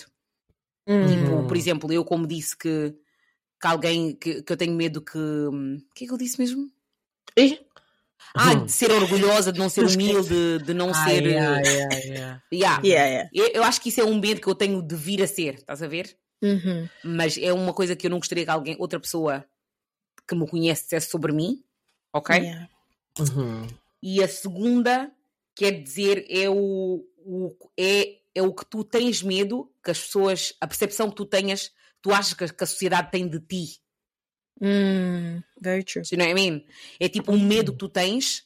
Uhum. 0.88 1.06
Tipo, 1.06 1.46
por 1.46 1.56
exemplo, 1.56 1.92
eu 1.92 2.04
como 2.04 2.26
disse 2.26 2.56
que, 2.56 2.94
que 3.60 3.66
alguém 3.66 4.16
que, 4.16 4.42
que 4.42 4.52
eu 4.52 4.56
tenho 4.56 4.74
medo 4.74 5.02
que. 5.02 5.18
hum, 5.18 5.76
O 5.76 5.94
que 5.94 6.04
é 6.04 6.06
que 6.06 6.12
eu 6.12 6.18
disse 6.18 6.38
mesmo? 6.38 6.70
E? 7.36 7.60
Ah, 8.34 8.54
de 8.54 8.70
ser 8.70 8.90
orgulhosa, 8.92 9.52
de 9.52 9.58
não 9.58 9.68
ser 9.68 9.84
humilde, 9.84 10.58
de 10.64 10.74
não 10.74 10.92
Ai, 10.94 11.10
ser. 11.16 11.38
ai. 11.38 11.62
Yeah. 12.52 12.80
Yeah, 12.84 13.06
yeah. 13.08 13.30
Eu, 13.32 13.46
eu 13.48 13.62
acho 13.64 13.80
que 13.80 13.88
isso 13.88 14.00
é 14.00 14.04
um 14.04 14.18
medo 14.18 14.40
que 14.40 14.46
eu 14.48 14.54
tenho 14.54 14.82
de 14.82 14.94
vir 14.94 15.22
a 15.22 15.26
ser, 15.26 15.54
estás 15.54 15.82
a 15.82 15.86
ver? 15.88 16.16
Uhum. 16.42 16.88
Mas 17.04 17.36
é 17.38 17.52
uma 17.52 17.72
coisa 17.74 17.96
que 17.96 18.06
eu 18.06 18.10
não 18.10 18.18
gostaria 18.18 18.44
que 18.44 18.50
alguém, 18.50 18.76
outra 18.78 19.00
pessoa 19.00 19.44
que 20.26 20.34
me 20.34 20.46
conhece 20.48 20.84
dissesse 20.84 21.10
sobre 21.10 21.32
mim, 21.32 21.62
ok? 22.12 22.36
Yeah. 22.36 22.68
Uhum. 23.18 23.66
E 24.02 24.22
a 24.22 24.28
segunda 24.28 25.10
quer 25.54 25.72
dizer 25.82 26.24
é 26.28 26.48
o, 26.48 27.04
o- 27.24 27.56
é, 27.76 28.18
é 28.34 28.42
o 28.42 28.52
que 28.52 28.64
tu 28.66 28.84
tens 28.84 29.22
medo, 29.22 29.70
que 29.82 29.90
as 29.90 29.98
pessoas, 30.00 30.52
a 30.60 30.66
percepção 30.66 31.10
que 31.10 31.16
tu 31.16 31.24
tenhas, 31.24 31.72
tu 32.00 32.12
achas 32.12 32.34
que, 32.34 32.44
a- 32.44 32.48
que 32.48 32.62
a 32.64 32.66
sociedade 32.66 33.10
tem 33.10 33.26
de 33.28 33.40
ti. 33.40 33.80
Mm, 34.60 35.42
very 35.60 35.84
true. 35.84 36.02
Do 36.02 36.08
you 36.12 36.18
know 36.18 36.26
what 36.26 36.30
I 36.40 36.50
mean? 36.50 36.66
É 37.00 37.08
tipo 37.08 37.32
um 37.32 37.38
medo 37.40 37.72
que 37.72 37.78
tu 37.78 37.88
tens 37.88 38.44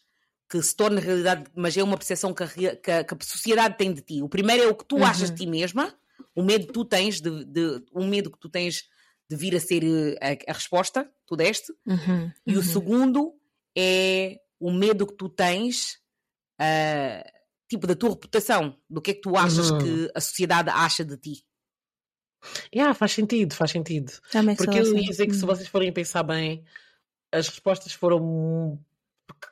que 0.51 0.63
se 0.63 0.77
torna 0.77 1.01
realidade, 1.01 1.45
mas 1.55 1.77
é 1.77 1.83
uma 1.83 1.97
percepção 1.97 2.35
que 2.35 2.43
a, 2.43 2.49
que 2.77 2.91
a- 2.91 3.05
que 3.05 3.15
a 3.15 3.19
sociedade 3.23 3.79
tem 3.79 3.93
de 3.93 4.03
ti. 4.03 4.23
O 4.23 4.29
primeiro 4.29 4.63
é 4.63 4.67
o 4.69 4.75
que 4.75 4.85
tu 4.85 4.97
Uhum. 4.97 5.05
achas 5.05 5.31
de 5.31 5.37
ti 5.39 5.47
mesma, 5.47 5.95
o 6.35 6.43
medo 6.43 6.67
que 6.67 6.73
tu 6.75 6.85
tens 6.85 7.21
de, 7.21 7.45
de 7.47 7.83
um 7.95 8.07
medo 8.07 8.31
que 8.31 8.39
tu 8.39 8.49
tens 8.51 8.85
de 9.31 9.37
vir 9.37 9.57
a 9.57 9.61
ser 9.61 9.83
eh, 9.83 10.19
a, 10.47 10.51
a 10.51 10.55
resposta, 10.55 11.05
que 11.05 11.11
tu 11.27 11.37
deste, 11.37 11.73
Uhum, 11.87 12.31
e 12.47 12.53
o 12.55 12.57
uhum. 12.59 12.63
segundo 12.63 13.35
é 13.77 14.37
o 14.61 14.71
medo 14.71 15.07
que 15.07 15.15
tu 15.15 15.29
tens, 15.31 15.99
ah, 16.59 17.25
tipo 17.69 17.87
da 17.87 17.95
tua 17.97 18.11
reputação, 18.11 18.77
do 18.91 19.01
que 19.01 19.13
é 19.13 19.15
que 19.15 19.23
tu 19.23 19.37
achas 19.39 19.71
Uhum. 19.71 19.79
que 19.79 20.11
a 20.15 20.21
sociedade 20.21 20.69
acha 20.69 21.03
de 21.05 21.17
ti. 21.17 21.45
Yeah, 22.75 22.95
faz 22.95 23.13
sentido, 23.13 23.55
faz 23.55 23.71
sentido. 23.71 24.13
Makes 24.35 24.57
Porque 24.57 24.79
eu 24.79 24.97
ia 24.97 25.09
dizer 25.09 25.27
que 25.27 25.37
se 25.37 25.45
vocês 25.45 25.69
forem 25.69 25.93
pensar 25.93 26.23
bem, 26.23 26.65
as 27.31 27.49
respostas 27.49 27.93
foram. 27.93 28.79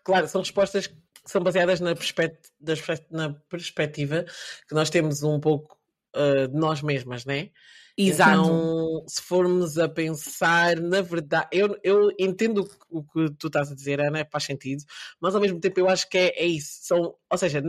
Claro, 0.04 0.28
são 0.28 0.40
respostas 0.40 0.86
que 0.86 0.96
são 1.24 1.42
baseadas 1.42 1.80
na, 1.80 1.94
perspect- 1.94 2.50
das 2.60 2.80
perspe- 2.80 3.06
na 3.10 3.32
perspectiva 3.48 4.24
que 4.68 4.74
nós 4.74 4.90
temos 4.90 5.22
um 5.22 5.40
pouco 5.40 5.78
uh, 6.16 6.48
de 6.48 6.56
nós 6.56 6.82
mesmas, 6.82 7.24
né? 7.24 7.50
Exato. 7.96 8.32
Então, 8.32 9.04
se 9.06 9.22
formos 9.22 9.78
a 9.78 9.88
pensar, 9.88 10.76
na 10.76 11.02
verdade, 11.02 11.48
eu, 11.52 11.78
eu 11.82 12.10
entendo 12.18 12.62
o 12.62 12.64
que 12.66 12.76
o 12.90 13.28
que 13.28 13.36
tu 13.36 13.46
estás 13.48 13.70
a 13.70 13.74
dizer, 13.74 14.00
Ana, 14.00 14.26
faz 14.30 14.44
sentido, 14.44 14.82
mas 15.20 15.34
ao 15.34 15.40
mesmo 15.40 15.60
tempo 15.60 15.78
eu 15.80 15.88
acho 15.88 16.08
que 16.08 16.16
é, 16.16 16.28
é 16.42 16.46
isso. 16.46 16.78
São, 16.82 17.14
ou 17.28 17.38
seja, 17.38 17.62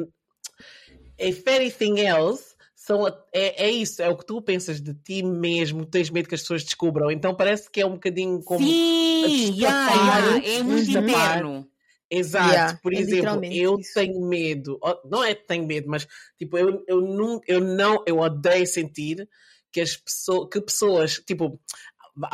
if 1.19 1.45
anything 1.47 1.99
else, 1.99 2.50
são, 2.83 3.07
é, 3.31 3.65
é 3.65 3.69
isso, 3.69 4.01
é 4.01 4.09
o 4.09 4.17
que 4.17 4.25
tu 4.25 4.41
pensas 4.41 4.81
de 4.81 4.95
ti 4.95 5.21
mesmo, 5.21 5.85
tens 5.85 6.09
medo 6.09 6.27
que 6.27 6.33
as 6.33 6.41
pessoas 6.41 6.63
descubram. 6.63 7.11
Então 7.11 7.35
parece 7.35 7.69
que 7.69 7.79
é 7.79 7.85
um 7.85 7.91
bocadinho 7.91 8.41
como. 8.43 8.65
Sim, 8.65 9.51
destapar, 9.51 9.97
yeah, 9.97 10.35
yeah, 10.37 10.47
é 10.47 10.63
muito 10.63 10.89
interno. 10.89 11.67
Exato, 12.09 12.49
Yeah, 12.49 12.79
por 12.81 12.93
é 12.93 12.97
exemplo, 12.97 13.45
eu 13.45 13.79
isso. 13.79 13.93
tenho 13.93 14.19
medo, 14.27 14.79
não 15.05 15.23
é 15.23 15.33
que 15.33 15.47
tenho 15.47 15.65
medo, 15.65 15.87
mas 15.87 16.05
tipo, 16.37 16.57
eu, 16.57 16.83
eu, 16.87 16.99
não, 17.01 17.39
eu 17.47 17.61
não, 17.61 18.03
eu 18.05 18.17
odeio 18.17 18.67
sentir 18.67 19.29
que 19.71 19.79
as 19.79 19.95
pessoas, 19.95 20.49
que 20.51 20.59
pessoas, 20.59 21.13
tipo, 21.25 21.57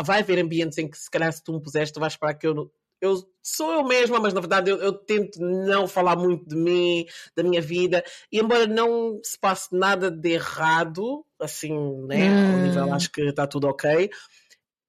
vai 0.04 0.22
haver 0.22 0.40
ambientes 0.40 0.78
em 0.80 0.90
que 0.90 0.98
se 0.98 1.12
calhar 1.12 1.32
se 1.32 1.44
tu 1.44 1.54
me 1.54 1.62
puseste, 1.62 1.94
tu 1.94 2.00
vais 2.00 2.14
esperar 2.14 2.34
que 2.34 2.48
eu, 2.48 2.72
eu 3.02 3.16
sou 3.42 3.72
eu 3.74 3.84
mesma, 3.84 4.20
mas 4.20 4.34
na 4.34 4.42
verdade 4.42 4.70
eu, 4.70 4.78
eu, 4.78 4.92
tento 4.92 5.40
não 5.40 5.88
falar 5.88 6.16
muito 6.16 6.48
de 6.48 6.56
mim, 6.56 7.06
da 7.36 7.44
minha 7.44 7.62
vida, 7.62 8.04
e 8.32 8.40
embora 8.40 8.68
não 8.68 9.20
se 9.24 9.38
passe 9.40 9.70
nada 9.72 10.12
de 10.12 10.32
errado, 10.32 11.26
assim, 11.40 11.74
né, 12.06 12.30
hum. 12.30 12.54
ao 12.54 12.60
nível 12.60 12.94
acho 12.94 13.12
que 13.12 13.22
está 13.22 13.48
tudo 13.48 13.68
ok, 13.68 14.10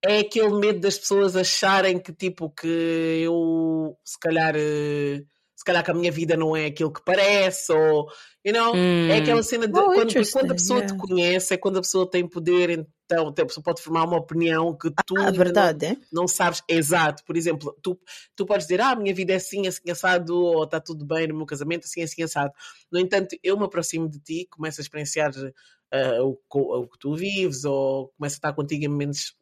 é 0.05 0.19
aquele 0.19 0.55
medo 0.59 0.81
das 0.81 0.99
pessoas 0.99 1.37
acharem 1.37 1.99
que 1.99 2.13
tipo 2.13 2.51
que 2.51 2.67
eu 2.67 3.97
se 4.05 4.19
calhar 4.19 4.55
eh, 4.57 5.23
se 5.57 5.65
calhar 5.65 5.85
que 5.85 5.91
a 5.91 5.95
minha 5.95 6.13
vida 6.13 6.37
não 6.37 6.57
é 6.57 6.67
aquilo 6.67 6.93
que 6.93 7.05
parece, 7.05 7.73
ou 7.73 8.09
you 8.45 8.53
know, 8.53 8.75
hum. 8.75 9.09
é 9.11 9.19
aquela 9.19 9.43
cena 9.43 9.67
de 9.67 9.79
oh, 9.79 9.93
quando, 9.93 10.15
quando, 10.33 10.53
a 10.53 10.55
pessoa 10.55 10.81
yeah. 10.81 10.95
te 10.95 11.01
conhece, 11.01 11.55
é 11.55 11.57
quando 11.57 11.79
a 11.79 11.83
pessoa 11.83 12.09
tem 12.09 12.29
poder, 12.29 12.87
então 13.11 13.29
a 13.29 13.47
pessoa 13.47 13.65
pode 13.65 13.81
formar 13.81 14.05
uma 14.05 14.19
opinião 14.19 14.77
que 14.77 14.91
tu 15.07 15.19
ah, 15.19 15.31
verdade, 15.31 15.87
não, 15.87 15.93
é? 15.93 15.99
não 16.13 16.29
sabes 16.29 16.63
exato. 16.69 17.25
Por 17.25 17.37
exemplo, 17.37 17.75
tu, 17.83 17.99
tu 18.37 18.45
podes 18.45 18.67
dizer, 18.67 18.81
ah, 18.81 18.91
a 18.91 18.97
minha 18.97 19.15
vida 19.15 19.33
é 19.33 19.37
assim, 19.37 19.67
assim 19.67 19.91
assado, 19.91 20.37
ou 20.37 20.65
está 20.65 20.79
tudo 20.79 21.05
bem 21.05 21.27
no 21.27 21.35
meu 21.35 21.47
casamento, 21.47 21.85
assim, 21.85 22.03
assim 22.03 22.23
assado. 22.23 22.53
No 22.93 22.99
entanto, 22.99 23.37
eu 23.43 23.57
me 23.57 23.65
aproximo 23.65 24.09
de 24.09 24.21
ti, 24.21 24.47
começo 24.51 24.81
a 24.81 24.83
experienciar 24.83 25.33
uh, 25.35 26.23
o, 26.23 26.39
o, 26.53 26.87
que 26.87 26.99
tu 26.99 27.15
vives, 27.15 27.65
ou 27.65 28.09
começo 28.19 28.37
a 28.37 28.39
estar 28.39 28.53
contigo 28.53 28.85
em 28.85 28.89
momentos 28.89 29.35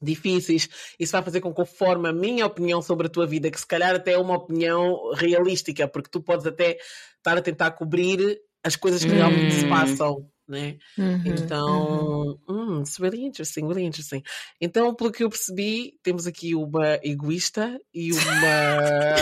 difíceis, 0.00 0.68
isso 0.98 1.12
vai 1.12 1.22
fazer 1.22 1.40
com 1.40 1.54
que 1.54 1.60
eu 1.60 1.66
forme 1.66 2.08
a 2.08 2.12
minha 2.12 2.44
opinião 2.44 2.82
sobre 2.82 3.06
a 3.06 3.10
tua 3.10 3.26
vida, 3.26 3.50
que 3.50 3.58
se 3.58 3.66
calhar 3.66 3.94
até 3.94 4.12
é 4.12 4.18
uma 4.18 4.36
opinião 4.36 5.12
realística, 5.14 5.88
porque 5.88 6.10
tu 6.10 6.20
podes 6.20 6.46
até 6.46 6.78
estar 7.16 7.38
a 7.38 7.42
tentar 7.42 7.70
cobrir 7.70 8.38
as 8.62 8.76
coisas 8.76 9.04
que 9.04 9.10
realmente 9.10 9.54
se 9.54 9.64
hum. 9.64 9.70
passam, 9.70 10.30
né? 10.48 10.76
Uhum, 10.96 11.22
então, 11.26 12.38
uhum. 12.48 12.76
Hum, 12.76 12.80
it's 12.80 12.98
really 13.00 13.24
interesting, 13.24 13.66
really 13.66 13.84
interesting. 13.84 14.22
Então, 14.60 14.94
pelo 14.94 15.10
que 15.10 15.24
eu 15.24 15.30
percebi, 15.30 15.98
temos 16.02 16.26
aqui 16.26 16.54
uma 16.54 16.98
egoísta 17.02 17.78
e 17.92 18.12
uma. 18.12 19.16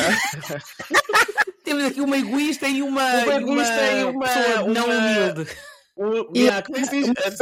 temos 1.65 1.85
aqui 1.85 2.01
uma 2.01 2.19
egoísta 2.19 2.69
e 2.69 2.83
uma. 2.83 3.25
Uma 3.25 3.35
egoísta 3.35 3.75
uma... 3.75 3.93
e 3.93 4.05
uma. 4.05 4.75
não 4.75 4.85
humilde. 4.85 5.51
Um, 5.97 6.37
yeah, 6.37 6.63
como 6.63 6.79
é 6.79 6.81
que 6.83 6.89
se 6.89 7.03
diz? 7.03 7.41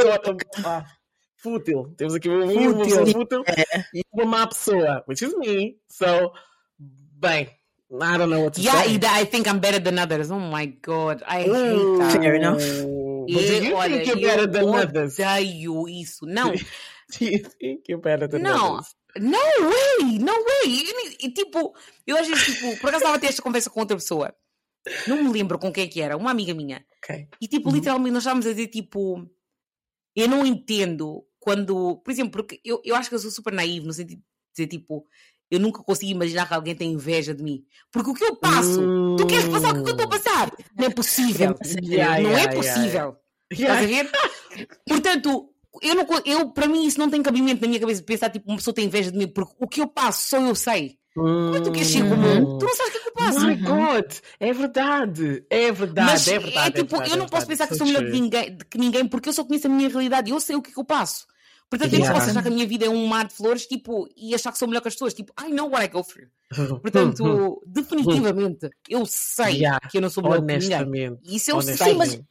Ah, 0.63 0.85
fútil. 1.37 1.93
Temos 1.97 2.15
aqui 2.15 2.29
uma, 2.29 2.47
fútil. 2.47 2.71
uma 2.71 2.83
pessoa 2.83 3.07
fútil 3.07 3.43
é. 3.47 3.79
e 3.93 4.03
uma 4.13 4.25
má 4.25 4.47
pessoa, 4.47 5.03
which 5.07 5.25
is 5.25 5.35
me. 5.37 5.77
So, 5.89 6.31
bem, 6.79 7.49
I 8.01 8.17
don't 8.17 8.29
know 8.29 8.41
what 8.41 8.53
to 8.55 8.61
yeah, 8.61 8.83
say. 8.83 8.97
Yeah, 8.97 9.11
I 9.11 9.25
think 9.25 9.47
I'm 9.47 9.59
better 9.59 9.79
than 9.79 9.99
others. 9.99 10.31
Oh 10.31 10.39
my 10.39 10.67
god, 10.67 11.23
I 11.27 11.43
hate 11.43 11.97
that. 11.99 12.21
Fair 12.21 12.35
enough. 12.35 12.61
You 13.27 13.75
olha, 13.75 14.47
than 14.47 14.69
others? 14.69 15.19
odeio 15.19 15.87
isso. 15.87 16.25
Não. 16.25 16.51
do 16.51 17.25
you 17.25 17.39
think 17.59 17.83
you're 17.89 18.01
better 18.01 18.27
than 18.27 18.39
não. 18.39 18.75
others? 18.75 18.95
No 19.15 19.37
way, 19.37 20.19
no 20.19 20.33
way. 20.33 21.17
E, 21.21 21.31
tipo, 21.31 21.75
eu 22.07 22.17
às 22.17 22.27
vezes, 22.27 22.45
tipo, 22.45 22.79
por 22.79 22.89
acaso 22.89 23.03
estava 23.03 23.15
a 23.17 23.19
ter 23.19 23.27
esta 23.27 23.41
conversa 23.41 23.69
com 23.69 23.79
outra 23.79 23.95
pessoa. 23.95 24.35
Não 25.07 25.23
me 25.23 25.31
lembro 25.31 25.59
com 25.59 25.71
quem 25.71 25.85
é 25.85 25.87
que 25.87 26.01
era, 26.01 26.17
uma 26.17 26.31
amiga 26.31 26.53
minha. 26.53 26.85
Okay. 27.03 27.27
E 27.39 27.47
tipo, 27.47 27.69
uhum. 27.69 27.75
literalmente 27.75 28.11
nós 28.11 28.23
estávamos 28.23 28.45
a 28.45 28.49
dizer, 28.49 28.67
tipo, 28.67 29.29
eu 30.15 30.27
não 30.27 30.45
entendo 30.45 31.25
quando, 31.39 31.97
por 31.97 32.11
exemplo, 32.11 32.31
porque 32.31 32.59
eu, 32.65 32.81
eu 32.83 32.95
acho 32.95 33.09
que 33.09 33.15
eu 33.15 33.19
sou 33.19 33.31
super 33.31 33.53
naivo 33.53 33.85
no 33.85 33.93
sentido 33.93 34.19
de 34.19 34.25
dizer, 34.55 34.67
tipo, 34.67 35.05
eu 35.49 35.59
nunca 35.59 35.83
consigo 35.83 36.11
imaginar 36.11 36.47
que 36.47 36.53
alguém 36.53 36.75
tem 36.75 36.91
inveja 36.91 37.33
de 37.33 37.43
mim. 37.43 37.63
Porque 37.91 38.09
o 38.09 38.13
que 38.13 38.23
eu 38.23 38.35
passo, 38.35 38.81
hum. 38.81 39.15
tu 39.17 39.27
queres 39.27 39.47
passar 39.47 39.75
o 39.75 39.83
que 39.83 39.89
eu 39.89 39.95
estou 39.95 40.05
a 40.05 40.09
passar? 40.09 40.51
Não 40.77 40.85
é 40.85 40.89
possível. 40.89 41.55
Yeah, 41.83 42.21
não 42.21 42.29
é 42.29 42.33
yeah, 42.33 42.51
é 42.51 42.55
possível. 42.55 43.17
Yeah. 43.53 43.81
Estás 43.81 43.83
a 43.83 43.87
ver? 43.87 44.11
Portanto, 44.87 45.49
eu, 45.81 45.95
não, 45.95 46.05
eu, 46.25 46.49
para 46.49 46.67
mim, 46.67 46.85
isso 46.85 46.99
não 46.99 47.09
tem 47.09 47.21
cabimento 47.21 47.61
na 47.61 47.67
minha 47.67 47.79
cabeça 47.79 48.01
de 48.01 48.05
pensar, 48.05 48.29
tipo, 48.29 48.49
uma 48.49 48.57
pessoa 48.57 48.73
tem 48.73 48.85
inveja 48.85 49.11
de 49.11 49.17
mim, 49.17 49.27
porque 49.27 49.53
o 49.59 49.67
que 49.67 49.81
eu 49.81 49.87
passo 49.87 50.29
só 50.29 50.37
eu 50.39 50.55
sei. 50.55 50.97
Como 51.13 51.55
é 51.55 51.59
que 51.59 51.65
tu 51.65 51.71
queres 51.71 51.87
ser 51.89 52.09
comum? 52.09 52.57
Tu 52.57 52.65
não 52.65 52.75
sabes 52.75 52.89
o 52.89 52.91
que 52.91 52.97
é 52.97 53.01
que 53.01 53.07
eu 53.07 53.13
passo. 53.13 53.39
Oh 53.39 53.47
my 53.47 53.55
God, 53.55 54.11
é 54.39 54.53
verdade, 54.53 55.45
é 55.47 55.71
verdade, 55.71 56.11
Mas 56.11 56.27
é 56.27 56.39
verdade. 56.39 56.67
É 56.67 56.71
tipo, 56.71 56.95
é 56.95 56.97
verdade, 56.97 57.11
eu 57.11 57.17
não 57.17 57.25
é 57.25 57.29
posso 57.29 57.47
pensar 57.47 57.67
que 57.67 57.75
sou 57.75 57.85
melhor 57.85 58.03
que 58.03 58.11
ninguém, 58.11 58.57
que 58.69 58.77
ninguém, 58.79 59.07
porque 59.07 59.29
eu 59.29 59.33
só 59.33 59.43
conheço 59.43 59.67
a 59.67 59.69
minha 59.69 59.89
realidade 59.89 60.29
e 60.29 60.33
eu 60.33 60.39
sei 60.39 60.55
o 60.55 60.61
que 60.61 60.71
é 60.71 60.73
que 60.73 60.79
eu 60.79 60.83
passo. 60.83 61.27
Portanto, 61.73 61.91
yeah. 61.91 62.05
eu 62.05 62.13
não 62.13 62.19
posso 62.19 62.29
achar 62.29 62.43
que 62.43 62.49
a 62.49 62.51
minha 62.51 62.67
vida 62.67 62.85
é 62.85 62.89
um 62.89 63.07
mar 63.07 63.27
de 63.27 63.33
flores 63.33 63.65
tipo, 63.65 64.07
e 64.15 64.35
achar 64.35 64.51
que 64.51 64.59
sou 64.59 64.67
melhor 64.67 64.81
que 64.81 64.89
as 64.89 64.93
pessoas. 64.93 65.15
Tipo, 65.15 65.33
I 65.43 65.49
know 65.49 65.71
what 65.71 65.83
I 65.83 65.87
go 65.87 66.03
through. 66.03 66.29
Portanto, 66.81 67.63
definitivamente, 67.65 68.69
eu 68.87 69.03
sei 69.07 69.57
yeah. 69.57 69.79
que 69.89 69.97
eu 69.97 70.01
não 70.01 70.09
sou 70.11 70.21
melhor 70.21 70.45
que 70.45 70.85
ninguém. 70.85 71.17
Isso 71.23 71.49
eu 71.49 71.61
sei. 71.63 71.75
Sim, 71.75 71.93
mas 71.95 72.21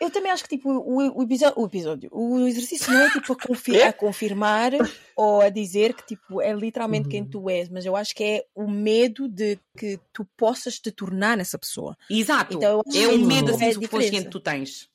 eu 0.00 0.10
também 0.10 0.30
acho 0.30 0.44
que 0.44 0.56
tipo, 0.56 0.70
o, 0.70 1.18
o, 1.18 1.22
episódio, 1.24 1.60
o 1.60 1.66
episódio, 1.66 2.10
o 2.12 2.46
exercício 2.46 2.92
não 2.92 3.00
é 3.00 3.10
tipo 3.10 3.32
a, 3.32 3.36
confir 3.36 3.82
a 3.82 3.92
confirmar 3.92 4.72
ou 5.16 5.40
a 5.40 5.48
dizer 5.48 5.94
que 5.94 6.06
tipo, 6.06 6.40
é 6.40 6.52
literalmente 6.52 7.06
uhum. 7.06 7.10
quem 7.10 7.24
tu 7.24 7.50
és, 7.50 7.68
mas 7.68 7.84
eu 7.84 7.96
acho 7.96 8.14
que 8.14 8.22
é 8.22 8.44
o 8.54 8.70
medo 8.70 9.28
de 9.28 9.58
que 9.76 9.98
tu 10.12 10.24
possas 10.36 10.78
te 10.78 10.92
tornar 10.92 11.40
essa 11.40 11.58
pessoa. 11.58 11.96
Exato. 12.08 12.56
Então, 12.56 12.82
é 12.94 13.08
o 13.08 13.18
medo 13.18 13.54
assim, 13.54 13.72
subconsciente 13.72 14.26
que 14.26 14.30
tu 14.30 14.40
tens. 14.40 14.88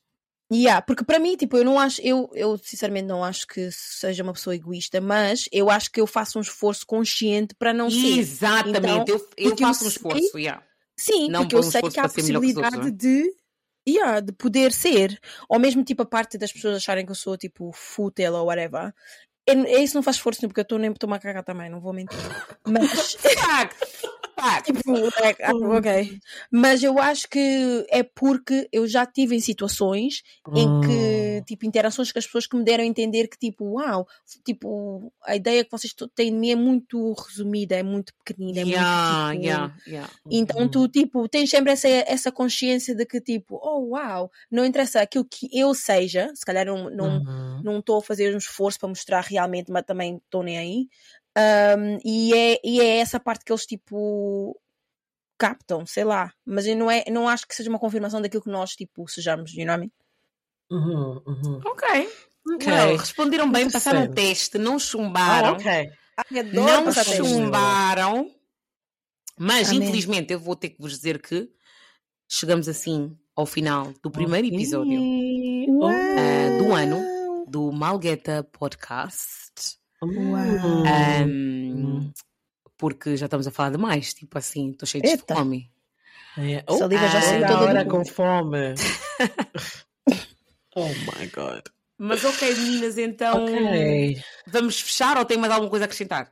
Yeah, 0.51 0.81
porque 0.81 1.03
para 1.03 1.19
mim, 1.19 1.35
tipo, 1.35 1.57
eu 1.57 1.63
não 1.63 1.80
acho, 1.80 2.01
eu, 2.01 2.30
eu 2.34 2.57
sinceramente 2.57 3.05
não 3.05 3.23
acho 3.23 3.45
que 3.45 3.69
seja 3.71 4.23
uma 4.23 4.34
pessoa 4.34 4.55
egoísta, 4.55 4.99
mas 4.99 5.47
eu 5.51 5.69
acho 5.69 5.91
que 5.91 6.01
eu 6.01 6.07
faço 6.07 6.39
um 6.39 6.41
esforço 6.41 6.88
consciente 6.88 7.53
para 7.53 7.71
não 7.71 7.89
ser. 7.89 8.17
Exatamente, 8.17 8.80
então, 8.80 9.05
eu, 9.38 9.51
eu 9.51 9.57
faço 9.57 9.85
um 9.85 9.88
esforço, 9.88 10.31
sei, 10.31 10.41
yeah. 10.41 10.63
Sim, 10.99 11.30
não 11.30 11.41
porque 11.41 11.55
eu 11.55 11.59
um 11.59 11.63
sei 11.63 11.81
que 11.84 11.99
há 11.99 12.03
a 12.03 12.09
possibilidade 12.09 12.77
outros, 12.77 12.88
é? 12.88 12.91
de, 12.91 13.35
yeah, 13.88 14.19
de 14.19 14.31
poder 14.31 14.71
ser, 14.71 15.19
ou 15.47 15.59
mesmo 15.59 15.84
tipo 15.84 16.01
a 16.01 16.05
parte 16.05 16.35
das 16.35 16.51
pessoas 16.51 16.77
acharem 16.77 17.05
que 17.05 17.11
eu 17.11 17.15
sou 17.15 17.38
tipo 17.38 17.71
fútil 17.71 18.34
ou 18.34 18.47
whatever. 18.47 18.91
É, 19.47 19.84
isso 19.84 19.95
não 19.95 20.03
faz 20.03 20.17
esforço 20.17 20.41
nenhum, 20.41 20.49
porque 20.49 20.61
eu 20.61 20.63
estou 20.63 20.80
nem 20.80 20.91
estou 20.91 21.09
cagar 21.19 21.43
também, 21.43 21.69
não 21.69 21.80
vou 21.80 21.93
mentir. 21.93 22.17
Mas. 22.67 23.17
Tipo, 24.64 24.98
é, 25.22 25.36
ah, 25.44 25.78
ok. 25.78 26.20
Mas 26.52 26.84
eu 26.84 26.99
acho 26.99 27.30
que 27.30 27.86
é 27.90 28.03
porque 28.03 28.68
eu 28.72 28.88
já 28.88 29.06
tive 29.06 29.36
em 29.36 29.40
situações 29.40 30.24
em 30.56 30.82
que, 30.82 31.40
hum. 31.40 31.44
tipo, 31.45 31.66
interações 31.66 32.11
com 32.11 32.20
as 32.20 32.26
pessoas 32.26 32.48
que 32.48 32.56
me 32.56 32.64
deram 32.64 32.84
a 32.84 32.88
entender 32.88 33.28
que, 33.28 33.38
tipo, 33.38 33.66
uau, 33.76 34.07
tipo, 34.45 35.11
a 35.24 35.36
ideia 35.36 35.64
que 35.64 35.72
vocês 35.72 35.94
têm 36.16 36.32
de 36.32 36.38
mim 36.38 36.52
é 36.52 36.56
muito 36.56 37.14
resumida, 37.14 37.76
é 37.76 37.84
muito 37.84 38.14
pequenina, 38.24 38.60
é 38.60 38.64
yeah, 38.64 39.28
muito. 39.28 39.41
Tipo... 39.41 39.45
Yeah, 39.45 39.76
yeah. 39.88 40.14
Então 40.30 40.68
tu, 40.70 40.88
tipo, 40.88 41.28
tens 41.28 41.49
sempre 41.49 41.72
essa, 41.72 41.88
essa 41.88 42.32
consciência 42.32 42.95
de 42.95 43.06
que, 43.06 43.20
tipo, 43.20 43.60
oh, 43.61 43.95
uau, 43.95 44.32
não 44.49 44.66
interessa 44.66 45.02
aquilo 45.02 45.26
que 45.26 45.49
eu 45.52 45.74
seja, 45.74 46.32
se 46.34 46.45
calhar 46.45 46.66
não 46.66 46.90
estou 46.90 46.95
não, 46.95 47.20
uhum. 47.20 47.61
não 47.64 47.98
a 47.98 48.02
fazer 48.02 48.34
um 48.34 48.38
esforço 48.38 48.80
para 48.80 48.90
mostrar 48.90 49.22
realmente, 49.22 49.72
mas 49.72 49.84
também 49.86 50.18
estou 50.18 50.44
nem 50.44 50.57
aí. 50.57 50.88
Um, 51.40 51.99
e, 52.03 52.34
é, 52.34 52.60
e 52.64 52.82
é 52.82 52.98
essa 52.98 53.20
parte 53.20 53.45
que 53.45 53.52
eles 53.52 53.66
tipo 53.66 54.60
captam, 55.38 55.86
sei 55.86 56.03
lá. 56.03 56.34
Mas 56.45 56.66
eu 56.66 56.76
não, 56.76 56.91
é, 56.91 57.06
não 57.10 57.30
acho 57.30 57.48
que 57.48 57.56
seja 57.56 57.70
uma 57.70 57.80
confirmação 57.80 58.22
daquilo 58.22 58.44
que 58.44 58.49
nós 58.49 58.72
tipo 58.72 59.07
sejamos, 59.07 59.53
you 59.53 59.66
know 59.66 59.76
what 59.76 59.86
I 59.86 59.88
mean? 59.88 59.91
Uhum, 60.72 61.22
uhum. 61.26 61.61
Ok. 61.66 62.10
okay. 62.56 62.72
Well, 62.72 62.98
responderam 62.98 63.52
bem, 63.52 63.72
passaram 63.72 64.03
o 64.03 64.14
teste, 64.14 64.57
não 64.57 64.78
chumbaram. 64.78 65.53
Oh, 65.53 65.56
okay. 65.56 65.91
não 66.53 66.91
chumbaram. 66.91 68.30
Mas 69.38 69.70
Amém. 69.70 69.84
infelizmente 69.84 70.34
eu 70.34 70.40
vou 70.40 70.56
ter 70.56 70.70
que 70.70 70.82
vos 70.82 70.91
dizer 70.91 71.22
que 71.22 71.49
chegamos 72.28 72.68
assim 72.68 73.18
ao 73.34 73.45
final 73.45 73.94
do 74.03 74.11
primeiro 74.11 74.48
episódio 74.48 75.02
uh, 75.02 76.57
do 76.57 76.74
ano 76.74 77.45
do 77.48 77.72
Malgueta 77.72 78.44
Podcast. 78.44 79.78
Um, 80.01 82.11
porque 82.77 83.17
já 83.17 83.26
estamos 83.26 83.47
a 83.47 83.51
falar 83.51 83.71
demais, 83.71 84.13
tipo 84.13 84.38
assim, 84.38 84.71
estou 84.71 84.88
cheio 84.88 85.03
de 85.03 85.09
Eita. 85.09 85.35
fome. 85.35 85.69
É. 86.38 86.63
Oh, 86.67 86.77
Saliva 86.77 87.07
já 87.07 87.21
saiu 87.21 87.45
toda 87.45 87.61
hora 87.61 87.85
com 87.85 88.05
fome. 88.05 88.76
oh 90.76 90.88
my 90.88 91.27
god. 91.34 91.63
Mas 91.97 92.23
ok, 92.23 92.55
meninas, 92.55 92.97
então 92.97 93.43
okay. 93.43 94.21
vamos 94.47 94.80
fechar 94.80 95.17
ou 95.17 95.26
tem 95.26 95.38
mais 95.38 95.51
alguma 95.51 95.69
coisa 95.69 95.84
a 95.84 95.88
acrescentar? 95.88 96.31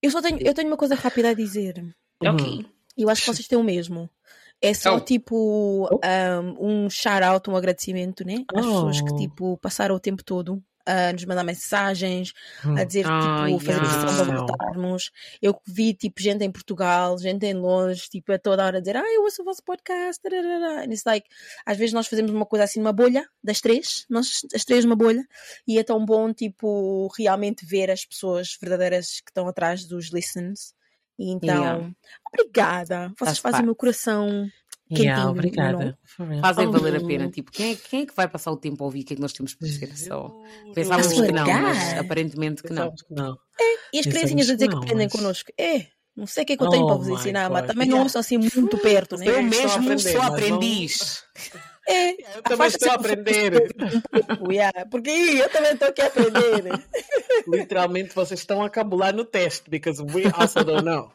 Eu 0.00 0.10
só 0.10 0.22
tenho, 0.22 0.38
eu 0.40 0.54
tenho 0.54 0.68
uma 0.68 0.76
coisa 0.76 0.94
rápida 0.94 1.30
a 1.30 1.34
dizer. 1.34 1.84
Ok. 2.22 2.64
Eu 2.96 3.10
acho 3.10 3.22
que 3.22 3.26
vocês 3.26 3.46
têm 3.46 3.58
o 3.58 3.64
mesmo. 3.64 4.08
É 4.62 4.72
só 4.72 4.96
oh. 4.96 5.00
tipo 5.00 5.88
oh. 5.90 6.00
um, 6.60 6.84
um 6.84 6.90
shout-out, 6.90 7.50
um 7.50 7.56
agradecimento, 7.56 8.24
né? 8.24 8.44
Às 8.54 8.64
oh. 8.64 8.68
pessoas 8.68 9.00
que 9.02 9.16
tipo 9.16 9.58
passaram 9.58 9.94
o 9.94 10.00
tempo 10.00 10.24
todo 10.24 10.62
a 10.86 11.12
nos 11.12 11.24
mandar 11.24 11.44
mensagens, 11.44 12.32
a 12.62 12.68
hum. 12.68 12.86
dizer 12.86 13.06
ah, 13.06 13.44
tipo, 13.46 13.58
fazer 13.60 13.82
yeah. 13.82 14.06
questão 14.06 14.26
de 14.26 14.36
voltarmos. 14.36 15.10
Eu 15.40 15.58
vi 15.66 15.94
tipo 15.94 16.20
gente 16.20 16.44
em 16.44 16.50
Portugal, 16.50 17.18
gente 17.18 17.46
em 17.46 17.54
Londres, 17.54 18.08
tipo 18.08 18.32
a 18.32 18.38
toda 18.38 18.64
hora 18.64 18.78
a 18.78 18.80
dizer, 18.80 18.96
ah, 18.96 19.12
eu 19.12 19.22
ouço 19.22 19.42
o 19.42 19.44
vosso 19.44 19.62
podcast. 19.62 20.20
And 20.26 20.92
it's 20.92 21.04
like, 21.04 21.26
às 21.64 21.76
vezes 21.76 21.92
nós 21.92 22.06
fazemos 22.06 22.30
uma 22.30 22.46
coisa 22.46 22.64
assim 22.64 22.80
numa 22.80 22.92
bolha, 22.92 23.26
das 23.42 23.60
três, 23.60 24.04
nós 24.08 24.40
as 24.54 24.64
três 24.64 24.84
numa 24.84 24.96
bolha, 24.96 25.24
e 25.66 25.78
é 25.78 25.82
tão 25.82 26.04
bom 26.04 26.32
tipo 26.32 27.08
realmente 27.16 27.64
ver 27.64 27.90
as 27.90 28.04
pessoas 28.04 28.56
verdadeiras 28.60 29.20
que 29.20 29.30
estão 29.30 29.48
atrás 29.48 29.86
dos 29.86 30.12
listens. 30.12 30.74
Então, 31.18 31.62
yeah. 31.62 31.90
obrigada. 32.32 33.12
Vocês 33.18 33.38
fazem 33.38 33.62
o 33.62 33.66
meu 33.66 33.76
coração 33.76 34.48
Yeah, 34.92 35.30
obrigada. 35.30 35.98
Fazem 36.42 36.70
valer 36.70 36.96
a 36.96 37.06
pena. 37.06 37.30
Tipo, 37.30 37.50
quem 37.50 37.72
é, 37.72 37.76
quem 37.76 38.02
é, 38.02 38.06
que 38.06 38.14
vai 38.14 38.28
passar 38.28 38.50
o 38.52 38.56
tempo 38.56 38.82
a 38.84 38.86
ouvir 38.86 39.00
o 39.02 39.04
que 39.06 39.14
é 39.14 39.16
que 39.16 39.22
nós 39.22 39.32
temos 39.32 39.54
para 39.54 39.66
dizer? 39.66 39.96
Só 39.96 40.30
pensávamos 40.74 41.12
que 41.12 41.32
não, 41.32 41.46
mas 41.46 41.98
aparentemente 41.98 42.62
que 42.62 42.72
não. 42.72 42.90
Que 42.94 43.04
não. 43.14 43.36
É, 43.60 43.74
e 43.94 43.98
as 44.00 44.06
criancinhas 44.06 44.50
a 44.50 44.54
dizer 44.54 44.68
que 44.68 44.76
aprendem 44.76 45.08
connosco. 45.08 45.50
É. 45.58 45.86
Não 46.16 46.28
sei 46.28 46.44
o 46.44 46.46
que 46.46 46.52
é 46.52 46.56
que 46.56 46.62
eu 46.62 46.68
tenho 46.68 46.84
Oh 46.84 46.86
para 46.86 46.96
vos 46.96 47.08
ensinar, 47.08 47.50
mas 47.50 47.62
God. 47.62 47.70
também 47.72 47.88
não 47.88 47.96
Yeah. 47.96 48.10
sou 48.10 48.20
assim 48.20 48.38
muito 48.38 48.78
perto, 48.78 49.16
né? 49.16 49.26
Eu 49.26 49.42
mesmo 49.42 49.68
aprender, 49.68 49.98
sou 49.98 50.12
mas 50.12 50.14
não- 50.14 50.32
aprendiz. 50.32 51.24
É, 51.88 52.10
Eu 52.38 52.42
também 52.44 52.66
estou 52.68 52.90
a 52.90 52.94
aprender. 52.94 53.74
porque 54.90 55.10
eu 55.10 55.50
também 55.50 55.72
estou 55.72 55.88
aqui 55.88 56.02
a 56.02 56.06
aprender. 56.06 56.62
Literalmente 57.48 58.14
vocês 58.14 58.38
estão 58.40 58.62
a 58.62 58.70
cabular 58.70 59.12
no 59.14 59.24
teste, 59.24 59.68
because 59.68 60.00
we 60.00 60.24
also 60.34 60.62
don't 60.62 60.84
know. 60.84 61.10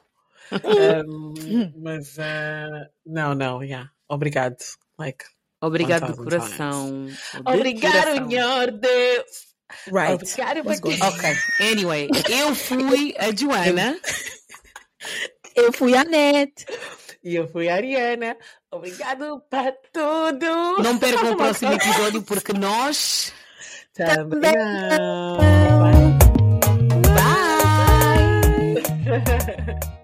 Um, 0.51 1.33
mas 1.81 2.17
uh, 2.17 2.89
não, 3.05 3.33
não, 3.35 3.63
yeah. 3.63 3.89
Obrigado. 4.07 4.57
Like, 4.97 5.23
Obrigado 5.61 6.07
1000 6.07 6.15
coração. 6.17 7.07
Obrigado, 7.45 8.27
meu 8.27 8.71
Deus. 8.71 9.49
Right. 9.91 10.13
Obrigado, 10.13 10.63
porque- 10.63 11.03
Ok, 11.03 11.35
anyway, 11.71 12.09
eu 12.29 12.55
fui 12.55 13.13
a 13.17 13.29
Joana. 13.35 13.99
Eu 15.55 15.71
fui 15.73 15.95
a 15.95 16.03
Net. 16.03 16.65
E 17.23 17.35
eu 17.35 17.47
fui 17.47 17.67
a 17.69 17.75
Ariana. 17.75 18.35
Obrigado 18.71 19.41
para 19.49 19.73
tudo. 19.91 20.81
Não 20.81 20.97
percam 20.97 21.33
o 21.33 21.37
próximo 21.37 21.73
episódio 21.73 22.21
porque 22.23 22.53
nós. 22.53 23.33
Também. 23.93 24.39
Bye! 27.13 27.59
Bye. 29.03 29.89